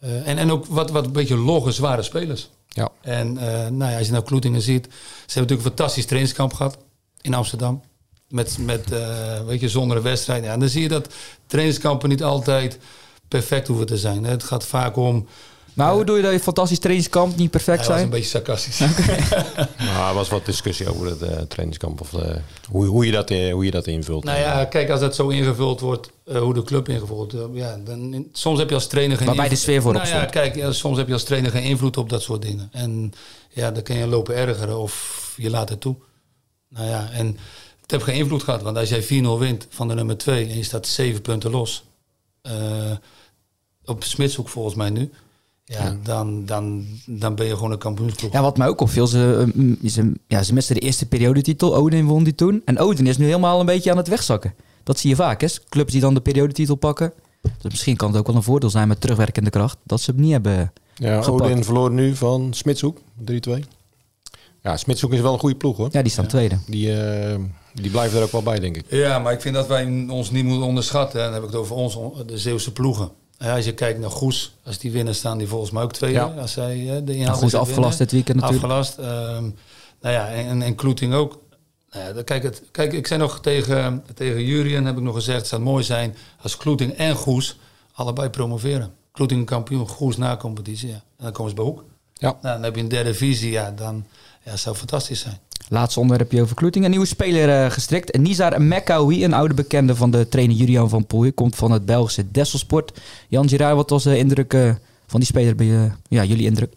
En, 0.00 0.38
en 0.38 0.50
ook 0.50 0.66
wat, 0.66 0.90
wat 0.90 1.04
een 1.04 1.12
beetje 1.12 1.36
logge, 1.36 1.72
zware 1.72 2.02
spelers. 2.02 2.50
Ja. 2.68 2.88
En 3.00 3.34
uh, 3.34 3.42
nou 3.68 3.90
ja, 3.90 3.96
als 3.96 4.06
je 4.06 4.12
nou 4.12 4.24
Kloetingen 4.24 4.62
ziet, 4.62 4.84
ze 4.84 4.90
hebben 4.90 5.34
natuurlijk 5.34 5.60
een 5.60 5.76
fantastisch 5.76 6.06
trainingskamp 6.06 6.52
gehad 6.52 6.78
in 7.20 7.34
Amsterdam. 7.34 7.82
Met, 8.28 8.58
met 8.58 8.92
uh, 8.92 9.40
weet 9.46 9.60
je, 9.60 9.68
zonder 9.68 9.96
een 9.96 10.02
wedstrijd. 10.02 10.44
Ja, 10.44 10.52
en 10.52 10.60
dan 10.60 10.68
zie 10.68 10.82
je 10.82 10.88
dat 10.88 11.14
trainingskampen 11.46 12.08
niet 12.08 12.22
altijd 12.22 12.78
perfect 13.28 13.66
hoeven 13.66 13.86
te 13.86 13.98
zijn. 13.98 14.24
Het 14.24 14.42
gaat 14.42 14.66
vaak 14.66 14.96
om 14.96 15.26
maar 15.74 15.92
hoe 15.92 16.04
doe 16.04 16.16
je 16.16 16.22
dat 16.22 16.32
je 16.32 16.40
fantastisch 16.40 16.78
trainingskamp 16.78 17.36
niet 17.36 17.50
perfect 17.50 17.84
zijn? 17.84 17.96
was 17.96 18.02
een 18.04 18.10
beetje 18.10 18.28
sarcastisch. 18.28 18.78
nou, 19.78 20.08
er 20.08 20.14
was 20.14 20.28
wat 20.28 20.46
discussie 20.46 20.90
over 20.90 21.06
het 21.06 21.22
uh, 21.22 21.28
trainingskamp 21.28 22.00
of 22.00 22.12
uh, 22.12 22.20
hoe, 22.70 22.86
hoe, 22.86 23.06
je 23.06 23.12
dat, 23.12 23.28
hoe 23.28 23.64
je 23.64 23.70
dat 23.70 23.86
invult. 23.86 24.24
Nou 24.24 24.38
ja, 24.38 24.64
kijk, 24.64 24.90
als 24.90 25.00
dat 25.00 25.14
zo 25.14 25.28
ingevuld 25.28 25.80
wordt, 25.80 26.10
hoe 26.24 26.54
de 26.54 26.62
club 26.62 26.88
ingevuld 26.88 27.32
wordt, 27.32 27.54
ja, 27.56 27.78
dan 27.84 28.28
soms 28.32 28.58
heb 28.58 28.68
je 28.68 28.74
als 28.74 28.86
trainer 28.86 29.16
geen. 29.16 29.26
Waarbij 29.26 29.48
de 29.48 29.56
sfeer 29.56 29.82
voor 29.82 29.92
nou, 29.92 30.08
ja, 30.08 30.24
kijk, 30.24 30.54
ja, 30.54 30.72
soms 30.72 30.96
heb 30.96 31.06
je 31.06 31.12
als 31.12 31.24
trainer 31.24 31.50
geen 31.50 31.62
invloed 31.62 31.96
op 31.96 32.08
dat 32.08 32.22
soort 32.22 32.42
dingen. 32.42 32.68
En 32.72 33.12
ja, 33.50 33.70
dan 33.70 33.82
kan 33.82 33.96
je 33.96 34.06
lopen 34.06 34.34
ergeren 34.34 34.78
of 34.78 35.34
je 35.36 35.50
laat 35.50 35.68
het 35.68 35.80
toe. 35.80 35.96
Nou 36.68 36.88
ja, 36.88 37.08
en 37.12 37.26
het 37.80 37.90
heeft 37.90 38.04
geen 38.04 38.14
invloed 38.14 38.42
gehad, 38.42 38.62
want 38.62 38.76
als 38.76 38.88
jij 38.88 39.02
4-0 39.02 39.06
wint 39.38 39.66
van 39.70 39.88
de 39.88 39.94
nummer 39.94 40.18
2 40.18 40.48
en 40.48 40.56
je 40.56 40.62
staat 40.62 40.86
7 40.86 41.22
punten 41.22 41.50
los 41.50 41.84
op 43.84 44.04
Smitshoek 44.04 44.48
volgens 44.48 44.74
mij 44.74 44.90
nu. 44.90 45.10
Ja, 45.78 45.96
Dan, 46.02 46.46
dan, 46.46 46.86
dan 47.06 47.34
ben 47.34 47.46
je 47.46 47.54
gewoon 47.54 47.70
een 47.72 47.78
kampioensploeg. 47.78 48.32
Ja, 48.32 48.42
wat 48.42 48.56
mij 48.56 48.68
ook 48.68 48.80
opviel, 48.80 49.06
ze, 49.06 49.52
ze, 49.86 50.12
ja, 50.26 50.42
ze 50.42 50.54
misten 50.54 50.74
de 50.74 50.80
eerste 50.80 51.06
periodetitel. 51.06 51.74
Odin 51.76 52.06
won 52.06 52.24
die 52.24 52.34
toen. 52.34 52.62
En 52.64 52.78
Odin 52.78 53.06
is 53.06 53.18
nu 53.18 53.24
helemaal 53.24 53.60
een 53.60 53.66
beetje 53.66 53.90
aan 53.90 53.96
het 53.96 54.08
wegzakken. 54.08 54.54
Dat 54.82 54.98
zie 54.98 55.10
je 55.10 55.16
vaak, 55.16 55.40
hè? 55.40 55.46
Clubs 55.68 55.92
die 55.92 56.00
dan 56.00 56.14
de 56.14 56.20
periodetitel 56.20 56.74
pakken. 56.74 57.12
Dus 57.42 57.70
misschien 57.70 57.96
kan 57.96 58.08
het 58.08 58.18
ook 58.18 58.26
wel 58.26 58.36
een 58.36 58.42
voordeel 58.42 58.70
zijn 58.70 58.88
met 58.88 59.00
terugwerkende 59.00 59.50
kracht. 59.50 59.78
Dat 59.84 60.00
ze 60.00 60.10
het 60.10 60.20
niet 60.20 60.32
hebben 60.32 60.72
Ja, 60.94 61.22
gepakt. 61.22 61.42
Odin 61.42 61.64
verloor 61.64 61.90
nu 61.90 62.16
van 62.16 62.48
Smitshoek, 62.54 62.98
3-2. 63.30 63.32
Ja, 64.62 64.76
Smitshoek 64.76 65.12
is 65.12 65.20
wel 65.20 65.32
een 65.32 65.38
goede 65.38 65.56
ploeg, 65.56 65.76
hoor. 65.76 65.88
Ja, 65.92 66.02
die 66.02 66.12
staan 66.12 66.24
ja. 66.24 66.30
tweede. 66.30 66.58
Die, 66.66 66.88
uh, 66.88 67.34
die 67.74 67.90
blijven 67.90 68.18
er 68.18 68.24
ook 68.24 68.32
wel 68.32 68.42
bij, 68.42 68.58
denk 68.60 68.76
ik. 68.76 68.84
Ja, 68.88 69.18
maar 69.18 69.32
ik 69.32 69.40
vind 69.40 69.54
dat 69.54 69.66
wij 69.66 70.06
ons 70.08 70.30
niet 70.30 70.44
moeten 70.44 70.66
onderschatten. 70.66 71.20
Dan 71.20 71.32
heb 71.32 71.42
ik 71.42 71.48
het 71.48 71.58
over 71.58 71.76
ons, 71.76 71.98
de 72.26 72.38
Zeeuwse 72.38 72.72
ploegen. 72.72 73.10
Ja, 73.42 73.56
als 73.56 73.64
je 73.64 73.74
kijkt 73.74 74.00
naar 74.00 74.10
Goes, 74.10 74.54
als 74.64 74.78
die 74.78 74.90
winnen 74.90 75.14
staan 75.14 75.38
die 75.38 75.46
volgens 75.46 75.70
mij 75.70 75.82
ook 75.82 75.92
tweede. 75.92 76.18
Ja. 76.18 76.24
Als 76.24 76.52
zij 76.52 77.02
de 77.04 77.16
inhoud 77.16 77.54
afgelast 77.54 77.98
dit 77.98 78.12
weekend 78.12 78.40
natuurlijk. 78.40 78.72
Afgelast. 78.72 78.98
Um, 78.98 79.54
nou 80.00 80.14
ja, 80.14 80.28
en, 80.28 80.62
en 80.62 80.74
Kloeting 80.74 81.14
ook. 81.14 81.38
Nou 81.90 82.16
ja, 82.16 82.22
kijk, 82.22 82.42
het, 82.42 82.62
kijk, 82.70 82.92
ik 82.92 83.06
zei 83.06 83.20
nog 83.20 83.40
tegen, 83.40 84.04
tegen 84.14 84.44
Jurien, 84.44 84.84
heb 84.84 84.96
ik 84.96 85.02
nog 85.02 85.14
gezegd, 85.14 85.38
het 85.38 85.46
zou 85.46 85.62
mooi 85.62 85.84
zijn 85.84 86.16
als 86.42 86.56
Kloeting 86.56 86.92
en 86.92 87.14
Goes 87.14 87.58
allebei 87.92 88.28
promoveren. 88.28 88.94
Kloeting 89.12 89.46
kampioen, 89.46 89.88
Goes 89.88 90.16
na 90.16 90.36
competitie. 90.36 90.88
Ja. 90.88 90.94
En 90.94 91.24
dan 91.24 91.32
komen 91.32 91.50
ze 91.50 91.56
bij 91.56 91.64
Hoek. 91.64 91.84
Ja. 92.14 92.38
Nou, 92.42 92.54
dan 92.54 92.62
heb 92.62 92.74
je 92.74 92.82
een 92.82 92.88
derde 92.88 93.14
visie, 93.14 93.50
ja, 93.50 93.70
dan 93.70 94.06
ja, 94.44 94.56
zou 94.56 94.76
fantastisch 94.76 95.20
zijn. 95.20 95.38
Laatste 95.68 96.00
onderwerpje 96.00 96.42
over 96.42 96.56
Kloeting. 96.56 96.84
Een 96.84 96.90
nieuwe 96.90 97.06
speler 97.06 97.64
uh, 97.64 97.70
gestrikt. 97.70 98.18
Nizar 98.18 98.62
Mekkaoui, 98.62 99.24
een 99.24 99.32
oude 99.32 99.54
bekende 99.54 99.96
van 99.96 100.10
de 100.10 100.28
trainer 100.28 100.56
Julian 100.56 100.88
van 100.88 101.06
Poel. 101.06 101.32
Komt 101.32 101.56
van 101.56 101.70
het 101.70 101.86
Belgische 101.86 102.30
Desselsport. 102.30 103.00
Jan 103.28 103.48
Girard, 103.48 103.74
wat 103.74 103.90
was 103.90 104.02
de 104.02 104.18
indruk 104.18 104.54
uh, 104.54 104.74
van 105.06 105.20
die 105.20 105.28
speler 105.28 105.54
bij 105.54 105.66
uh, 105.66 105.92
ja, 106.08 106.24
jullie 106.24 106.46
indruk? 106.46 106.72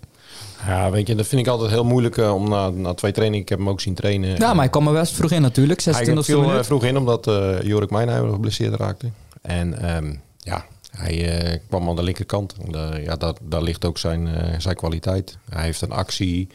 Ja, 0.68 0.92
weet 0.92 1.08
je, 1.08 1.16
dat 1.16 1.28
vind 1.28 1.42
ik 1.42 1.48
altijd 1.48 1.72
heel 1.72 1.86
moeilijk 1.86 2.18
uh, 2.18 2.34
om 2.34 2.50
na, 2.50 2.70
na 2.70 2.94
twee 2.94 3.12
trainingen, 3.12 3.44
ik 3.44 3.50
heb 3.50 3.60
hem 3.60 3.70
ook 3.70 3.82
zien 3.82 3.94
trainen. 3.94 4.30
Ja, 4.30 4.48
maar 4.48 4.56
hij 4.56 4.70
kwam 4.70 4.88
er 4.88 4.94
best 4.94 5.14
vroeg 5.14 5.32
in 5.32 5.42
natuurlijk, 5.42 5.82
26 5.82 6.28
Hij 6.28 6.46
viel 6.46 6.64
vroeg 6.64 6.84
in 6.84 6.98
omdat 6.98 7.28
uh, 7.28 7.62
Jorik 7.62 7.90
Mijnheimer 7.90 8.32
geblesseerd 8.32 8.76
raakte. 8.76 9.08
En 9.42 9.96
um, 9.96 10.22
ja, 10.38 10.66
hij 10.98 11.52
uh, 11.54 11.60
kwam 11.68 11.90
aan 11.90 11.96
de 11.96 12.04
linkerkant. 12.04 12.56
Uh, 12.76 13.04
ja, 13.04 13.16
dat, 13.16 13.40
daar 13.42 13.62
ligt 13.62 13.86
ook 13.86 13.98
zijn, 13.98 14.28
uh, 14.28 14.60
zijn 14.60 14.76
kwaliteit. 14.76 15.38
Hij 15.50 15.64
heeft 15.64 15.82
een 15.82 15.92
actie, 15.92 16.48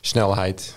snelheid. 0.00 0.76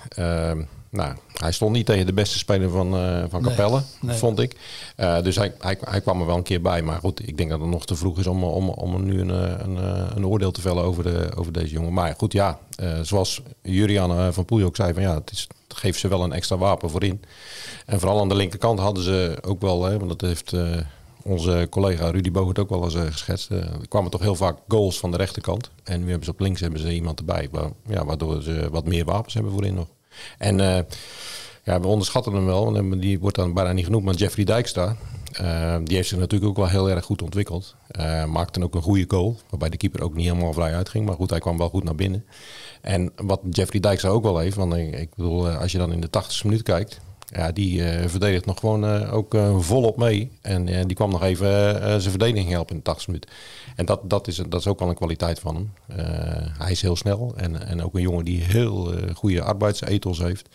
nou, 0.89 1.15
hij 1.33 1.51
stond 1.51 1.71
niet 1.71 1.85
tegen 1.85 2.05
de 2.05 2.13
beste 2.13 2.37
speler 2.37 2.69
van, 2.69 2.89
van 3.29 3.41
Capelle, 3.41 3.75
nee, 3.75 3.85
nee. 3.99 4.15
vond 4.15 4.39
ik. 4.39 4.55
dus 4.95 5.35
hij, 5.35 5.53
hij, 5.59 5.77
hij, 5.83 6.01
kwam 6.01 6.19
er 6.19 6.25
wel 6.25 6.37
een 6.37 6.43
keer 6.43 6.61
bij. 6.61 6.81
Maar 6.81 6.99
goed, 6.99 7.27
ik 7.27 7.37
denk 7.37 7.49
dat 7.49 7.59
het 7.59 7.69
nog 7.69 7.85
te 7.85 7.95
vroeg 7.95 8.19
is 8.19 8.27
om, 8.27 8.43
om, 8.43 8.69
om 8.69 9.05
nu 9.05 9.19
een, 9.19 9.29
een, 9.29 9.77
een 10.15 10.25
oordeel 10.25 10.51
te 10.51 10.61
vellen 10.61 10.83
over, 10.83 11.03
de, 11.03 11.29
over 11.35 11.51
deze 11.51 11.73
jongen. 11.73 11.93
Maar 11.93 12.13
goed, 12.17 12.33
ja, 12.33 12.59
zoals 13.01 13.41
Jurian 13.61 14.33
van 14.33 14.45
Poel 14.45 14.63
ook 14.63 14.75
zei, 14.75 14.93
van, 14.93 15.03
ja, 15.03 15.15
het, 15.15 15.31
is, 15.31 15.47
het 15.67 15.77
geeft 15.77 15.99
ze 15.99 16.07
wel 16.07 16.23
een 16.23 16.33
extra 16.33 16.57
wapen 16.57 16.89
voorin. 16.89 17.23
En 17.85 17.99
vooral 17.99 18.19
aan 18.19 18.29
de 18.29 18.35
linkerkant 18.35 18.79
hadden 18.79 19.03
ze 19.03 19.37
ook 19.41 19.61
wel, 19.61 19.83
hè, 19.83 19.97
want 19.97 20.09
dat 20.09 20.21
heeft 20.21 20.53
onze 21.27 21.67
collega 21.69 22.09
Rudy 22.09 22.31
Boog 22.31 22.47
het 22.47 22.59
ook 22.59 22.69
wel 22.69 22.83
eens 22.83 22.95
uh, 22.95 23.01
geschetst. 23.01 23.51
Uh, 23.51 23.57
er 23.57 23.87
kwamen 23.87 24.11
toch 24.11 24.21
heel 24.21 24.35
vaak 24.35 24.57
goals 24.67 24.99
van 24.99 25.11
de 25.11 25.17
rechterkant. 25.17 25.69
En 25.83 25.99
nu 25.99 26.07
hebben 26.07 26.25
ze 26.25 26.31
op 26.31 26.39
links 26.39 26.61
hebben 26.61 26.79
ze 26.79 26.93
iemand 26.93 27.19
erbij. 27.19 27.49
Waardoor 28.05 28.41
ze 28.41 28.67
wat 28.71 28.85
meer 28.85 29.05
wapens 29.05 29.33
hebben 29.33 29.51
voorin 29.51 29.73
nog. 29.73 29.87
En 30.37 30.59
uh, 30.59 30.79
ja, 31.63 31.79
we 31.79 31.87
onderschatten 31.87 32.33
hem 32.33 32.45
wel. 32.45 32.99
Die 32.99 33.19
wordt 33.19 33.35
dan 33.35 33.53
bijna 33.53 33.71
niet 33.71 33.85
genoemd. 33.85 34.05
Maar 34.05 34.13
Jeffrey 34.13 34.45
Dijkstra. 34.45 34.95
die 35.83 35.95
heeft 35.95 36.09
zich 36.09 36.17
natuurlijk 36.17 36.49
ook 36.49 36.57
wel 36.57 36.67
heel 36.67 36.89
erg 36.89 37.05
goed 37.05 37.21
ontwikkeld. 37.21 37.75
maakte 38.27 38.63
ook 38.63 38.75
een 38.75 38.81
goede 38.81 39.05
goal. 39.07 39.37
Waarbij 39.49 39.69
de 39.69 39.77
keeper 39.77 40.01
ook 40.03 40.15
niet 40.15 40.27
helemaal 40.27 40.53
vrij 40.53 40.75
uitging. 40.75 41.05
Maar 41.05 41.15
goed, 41.15 41.29
hij 41.29 41.39
kwam 41.39 41.57
wel 41.57 41.69
goed 41.69 41.83
naar 41.83 41.95
binnen. 41.95 42.25
En 42.81 43.11
wat 43.15 43.41
Jeffrey 43.49 43.79
Dijkstra 43.79 44.09
ook 44.09 44.23
wel 44.23 44.37
heeft. 44.37 44.55
Want 44.55 44.73
ik, 44.73 44.99
ik 44.99 45.15
bedoel, 45.15 45.49
als 45.49 45.71
je 45.71 45.77
dan 45.77 45.91
in 45.91 46.01
de 46.01 46.09
80ste 46.23 46.43
minuut 46.43 46.63
kijkt 46.63 46.99
ja, 47.35 47.51
die 47.51 47.79
uh, 47.79 48.07
verdedigt 48.07 48.45
nog 48.45 48.59
gewoon 48.59 48.83
uh, 48.83 49.13
ook 49.13 49.33
uh, 49.33 49.59
volop 49.59 49.97
mee. 49.97 50.31
En 50.41 50.65
die 50.87 50.95
kwam 50.95 51.09
nog 51.09 51.23
even 51.23 51.47
zijn 51.79 52.01
verdediging 52.01 52.49
helpen 52.49 52.75
in 52.75 52.77
de 52.77 52.83
80 52.83 53.07
minuten. 53.07 53.29
En 53.75 53.85
dat, 53.85 53.99
dat, 54.03 54.27
is, 54.27 54.35
dat 54.35 54.59
is 54.59 54.67
ook 54.67 54.79
wel 54.79 54.89
een 54.89 54.95
kwaliteit 54.95 55.39
van 55.39 55.55
hem. 55.55 55.73
hij 56.57 56.71
is 56.71 56.81
heel 56.81 56.95
snel 56.95 57.33
en, 57.35 57.67
en 57.67 57.83
ook 57.83 57.95
een 57.95 58.01
jongen 58.01 58.25
die 58.25 58.43
heel 58.43 58.93
goede 59.13 59.41
arbeidsethos 59.41 60.17
heeft. 60.17 60.49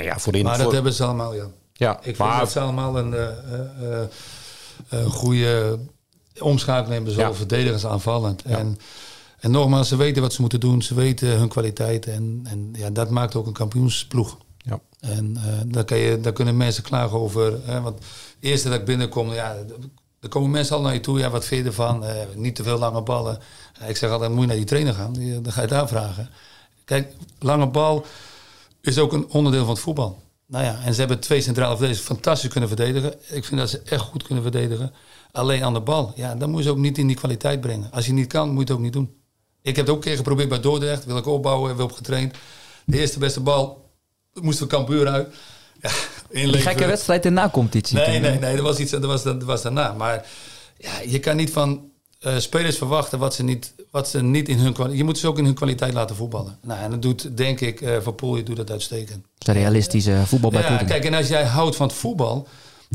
ja, 0.00 0.18
voor 0.18 0.32
de 0.32 0.42
maar 0.42 0.58
dat 0.58 0.72
hebben 0.72 0.92
ze 0.92 1.04
allemaal, 1.04 1.34
ja. 1.34 1.46
Ja, 1.72 1.96
ik 2.02 2.16
vind 2.16 2.38
dat 2.38 2.50
ze 2.50 2.60
allemaal 2.60 2.98
een 2.98 3.14
goede 5.10 5.78
omschakeling 6.38 6.94
hebben, 6.94 7.12
zowel 7.12 7.28
ja. 7.28 7.34
verdedigers 7.34 7.86
aanvallend. 7.86 8.42
Ja. 8.46 8.58
En, 8.58 8.78
en 9.40 9.50
nogmaals, 9.50 9.88
ze 9.88 9.96
weten 9.96 10.22
wat 10.22 10.32
ze 10.32 10.40
moeten 10.40 10.60
doen, 10.60 10.82
ze 10.82 10.94
weten 10.94 11.28
hun 11.38 11.48
kwaliteit. 11.48 12.06
En, 12.06 12.40
en 12.44 12.70
ja, 12.72 12.90
dat 12.90 13.10
maakt 13.10 13.34
ook 13.34 13.46
een 13.46 13.52
kampioensploeg. 13.52 14.36
Ja. 14.70 14.80
En 15.00 15.36
uh, 15.36 15.42
daar, 15.66 15.84
kan 15.84 15.98
je, 15.98 16.20
daar 16.20 16.32
kunnen 16.32 16.56
mensen 16.56 16.82
klagen 16.82 17.18
over. 17.18 17.60
Hè, 17.64 17.80
want 17.80 17.98
het 17.98 18.04
eerste 18.40 18.68
dat 18.68 18.78
ik 18.78 18.84
binnenkom, 18.84 19.32
ja, 19.32 19.56
er 20.20 20.28
komen 20.28 20.50
mensen 20.50 20.76
al 20.76 20.82
naar 20.82 20.94
je 20.94 21.00
toe. 21.00 21.18
Ja, 21.18 21.30
wat 21.30 21.44
vind 21.44 21.62
je 21.62 21.66
ervan? 21.66 22.04
Uh, 22.04 22.10
niet 22.34 22.54
te 22.54 22.62
veel 22.62 22.78
lange 22.78 23.02
ballen. 23.02 23.38
ik 23.86 23.96
zeg 23.96 24.10
altijd, 24.10 24.30
moet 24.30 24.40
je 24.40 24.46
naar 24.46 24.56
die 24.56 24.64
trainer 24.64 24.94
gaan. 24.94 25.12
Die, 25.12 25.40
dan 25.40 25.52
ga 25.52 25.60
je 25.60 25.68
daar 25.68 25.88
vragen. 25.88 26.28
Kijk, 26.84 27.12
lange 27.38 27.66
bal 27.66 28.04
is 28.80 28.98
ook 28.98 29.12
een 29.12 29.28
onderdeel 29.28 29.64
van 29.64 29.74
het 29.74 29.82
voetbal. 29.82 30.22
Nou 30.46 30.64
ja, 30.64 30.80
en 30.84 30.94
ze 30.94 31.00
hebben 31.00 31.20
twee 31.20 31.40
centrale 31.40 31.76
verdedigers 31.76 32.06
fantastisch 32.06 32.50
kunnen 32.50 32.68
verdedigen. 32.68 33.14
Ik 33.28 33.44
vind 33.44 33.60
dat 33.60 33.70
ze 33.70 33.82
echt 33.84 34.00
goed 34.00 34.22
kunnen 34.22 34.42
verdedigen. 34.42 34.92
Alleen 35.32 35.64
aan 35.64 35.74
de 35.74 35.80
bal, 35.80 36.12
ja, 36.16 36.34
dan 36.34 36.50
moet 36.50 36.58
je 36.58 36.64
ze 36.64 36.70
ook 36.70 36.78
niet 36.78 36.98
in 36.98 37.06
die 37.06 37.16
kwaliteit 37.16 37.60
brengen. 37.60 37.90
Als 37.90 38.06
je 38.06 38.12
niet 38.12 38.26
kan, 38.26 38.48
moet 38.48 38.56
je 38.56 38.60
het 38.60 38.70
ook 38.70 38.80
niet 38.80 38.92
doen. 38.92 39.14
Ik 39.62 39.76
heb 39.76 39.86
het 39.86 39.94
ook 39.94 40.00
een 40.00 40.08
keer 40.08 40.16
geprobeerd 40.16 40.48
bij 40.48 40.60
Dordrecht. 40.60 41.04
Wil 41.04 41.16
ik 41.16 41.26
opbouwen, 41.26 41.66
hebben 41.68 41.86
we 41.86 41.92
op 41.92 41.96
getraind. 41.96 42.36
De 42.84 42.98
eerste 42.98 43.18
beste 43.18 43.40
bal 43.40 43.89
moesten 44.34 44.68
we 44.68 44.74
Cambuur 44.74 45.08
uit. 45.08 45.34
Ja, 45.80 45.90
Een 46.30 46.54
gekke 46.54 46.86
wedstrijd 46.86 47.24
in 47.24 47.32
na-competitie. 47.32 47.96
Nee, 47.96 48.20
nee, 48.20 48.38
nee, 48.38 48.56
dat 48.56 48.64
was 48.64 48.78
iets 48.78 48.90
dat 48.90 49.04
was, 49.04 49.22
dat 49.22 49.42
was 49.42 49.62
daarna. 49.62 49.92
Maar 49.92 50.26
ja, 50.78 50.90
je 51.06 51.18
kan 51.18 51.36
niet 51.36 51.50
van 51.50 51.90
uh, 52.20 52.38
spelers 52.38 52.76
verwachten 52.76 53.18
wat 53.18 53.34
ze 53.34 53.42
niet, 53.42 53.74
wat 53.90 54.08
ze 54.08 54.22
niet 54.22 54.48
in 54.48 54.58
hun 54.58 54.72
kwaliteit. 54.72 54.98
Je 54.98 55.04
moet 55.04 55.18
ze 55.18 55.28
ook 55.28 55.38
in 55.38 55.44
hun 55.44 55.54
kwaliteit 55.54 55.92
laten 55.92 56.16
voetballen. 56.16 56.58
Nou, 56.62 56.80
en 56.80 56.90
dat 56.90 57.02
doet, 57.02 57.36
denk 57.36 57.60
ik, 57.60 57.80
uh, 57.80 57.96
Van 58.00 58.14
Poel, 58.14 58.36
je 58.36 58.42
doet 58.42 58.56
dat 58.56 58.70
uitstekend. 58.70 59.26
De 59.38 59.52
realistische 59.52 60.22
voetbal 60.26 60.50
bij 60.50 60.62
Ja, 60.62 60.76
kijk, 60.76 61.04
en 61.04 61.14
als 61.14 61.28
jij 61.28 61.44
houdt 61.44 61.76
van 61.76 61.86
het 61.86 61.96
voetbal. 61.96 62.48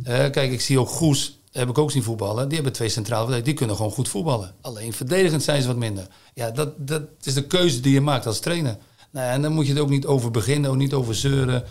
Uh, 0.08 0.14
kijk, 0.14 0.52
ik 0.52 0.62
zie 0.62 0.80
ook 0.80 0.90
Goes, 0.90 1.40
heb 1.52 1.70
ik 1.70 1.78
ook 1.78 1.92
zien 1.92 2.04
voetballen. 2.04 2.46
Die 2.46 2.56
hebben 2.56 2.74
twee 2.74 2.90
centrale 2.90 3.42
die 3.42 3.54
kunnen 3.54 3.76
gewoon 3.76 3.92
goed 3.92 4.10
voetballen. 4.10 4.54
Alleen 4.62 4.94
verdedigend 4.94 5.44
zijn 5.44 5.62
ze 5.62 5.68
wat 5.68 5.78
minder. 5.78 6.08
Ja, 6.34 6.52
dat, 6.52 6.88
dat 6.88 7.02
is 7.22 7.34
de 7.34 7.44
keuze 7.44 7.80
die 7.80 7.94
je 7.94 8.02
maakt 8.02 8.26
als 8.26 8.40
trainer. 8.40 8.78
Nou, 9.16 9.30
en 9.30 9.42
dan 9.42 9.52
moet 9.52 9.66
je 9.66 9.74
het 9.74 9.82
ook 9.82 9.90
niet 9.90 10.06
over 10.06 10.32
beginnen, 10.32 10.70
ook 10.70 10.76
niet 10.78 10.94
over 10.94 11.16
zeuren. 11.16 11.64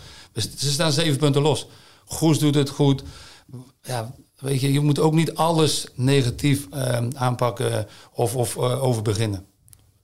Ze 0.57 0.71
staan 0.71 0.91
zeven 0.91 1.17
punten 1.17 1.41
los. 1.41 1.67
Goes 2.05 2.39
doet 2.39 2.55
het 2.55 2.69
goed. 2.69 3.03
Ja, 3.81 4.15
weet 4.39 4.61
je, 4.61 4.73
je 4.73 4.79
moet 4.79 4.99
ook 4.99 5.13
niet 5.13 5.35
alles 5.35 5.87
negatief 5.95 6.67
uh, 6.73 6.97
aanpakken 7.13 7.87
of, 8.13 8.35
of 8.35 8.55
uh, 8.55 8.83
over 8.83 9.01
beginnen. 9.01 9.45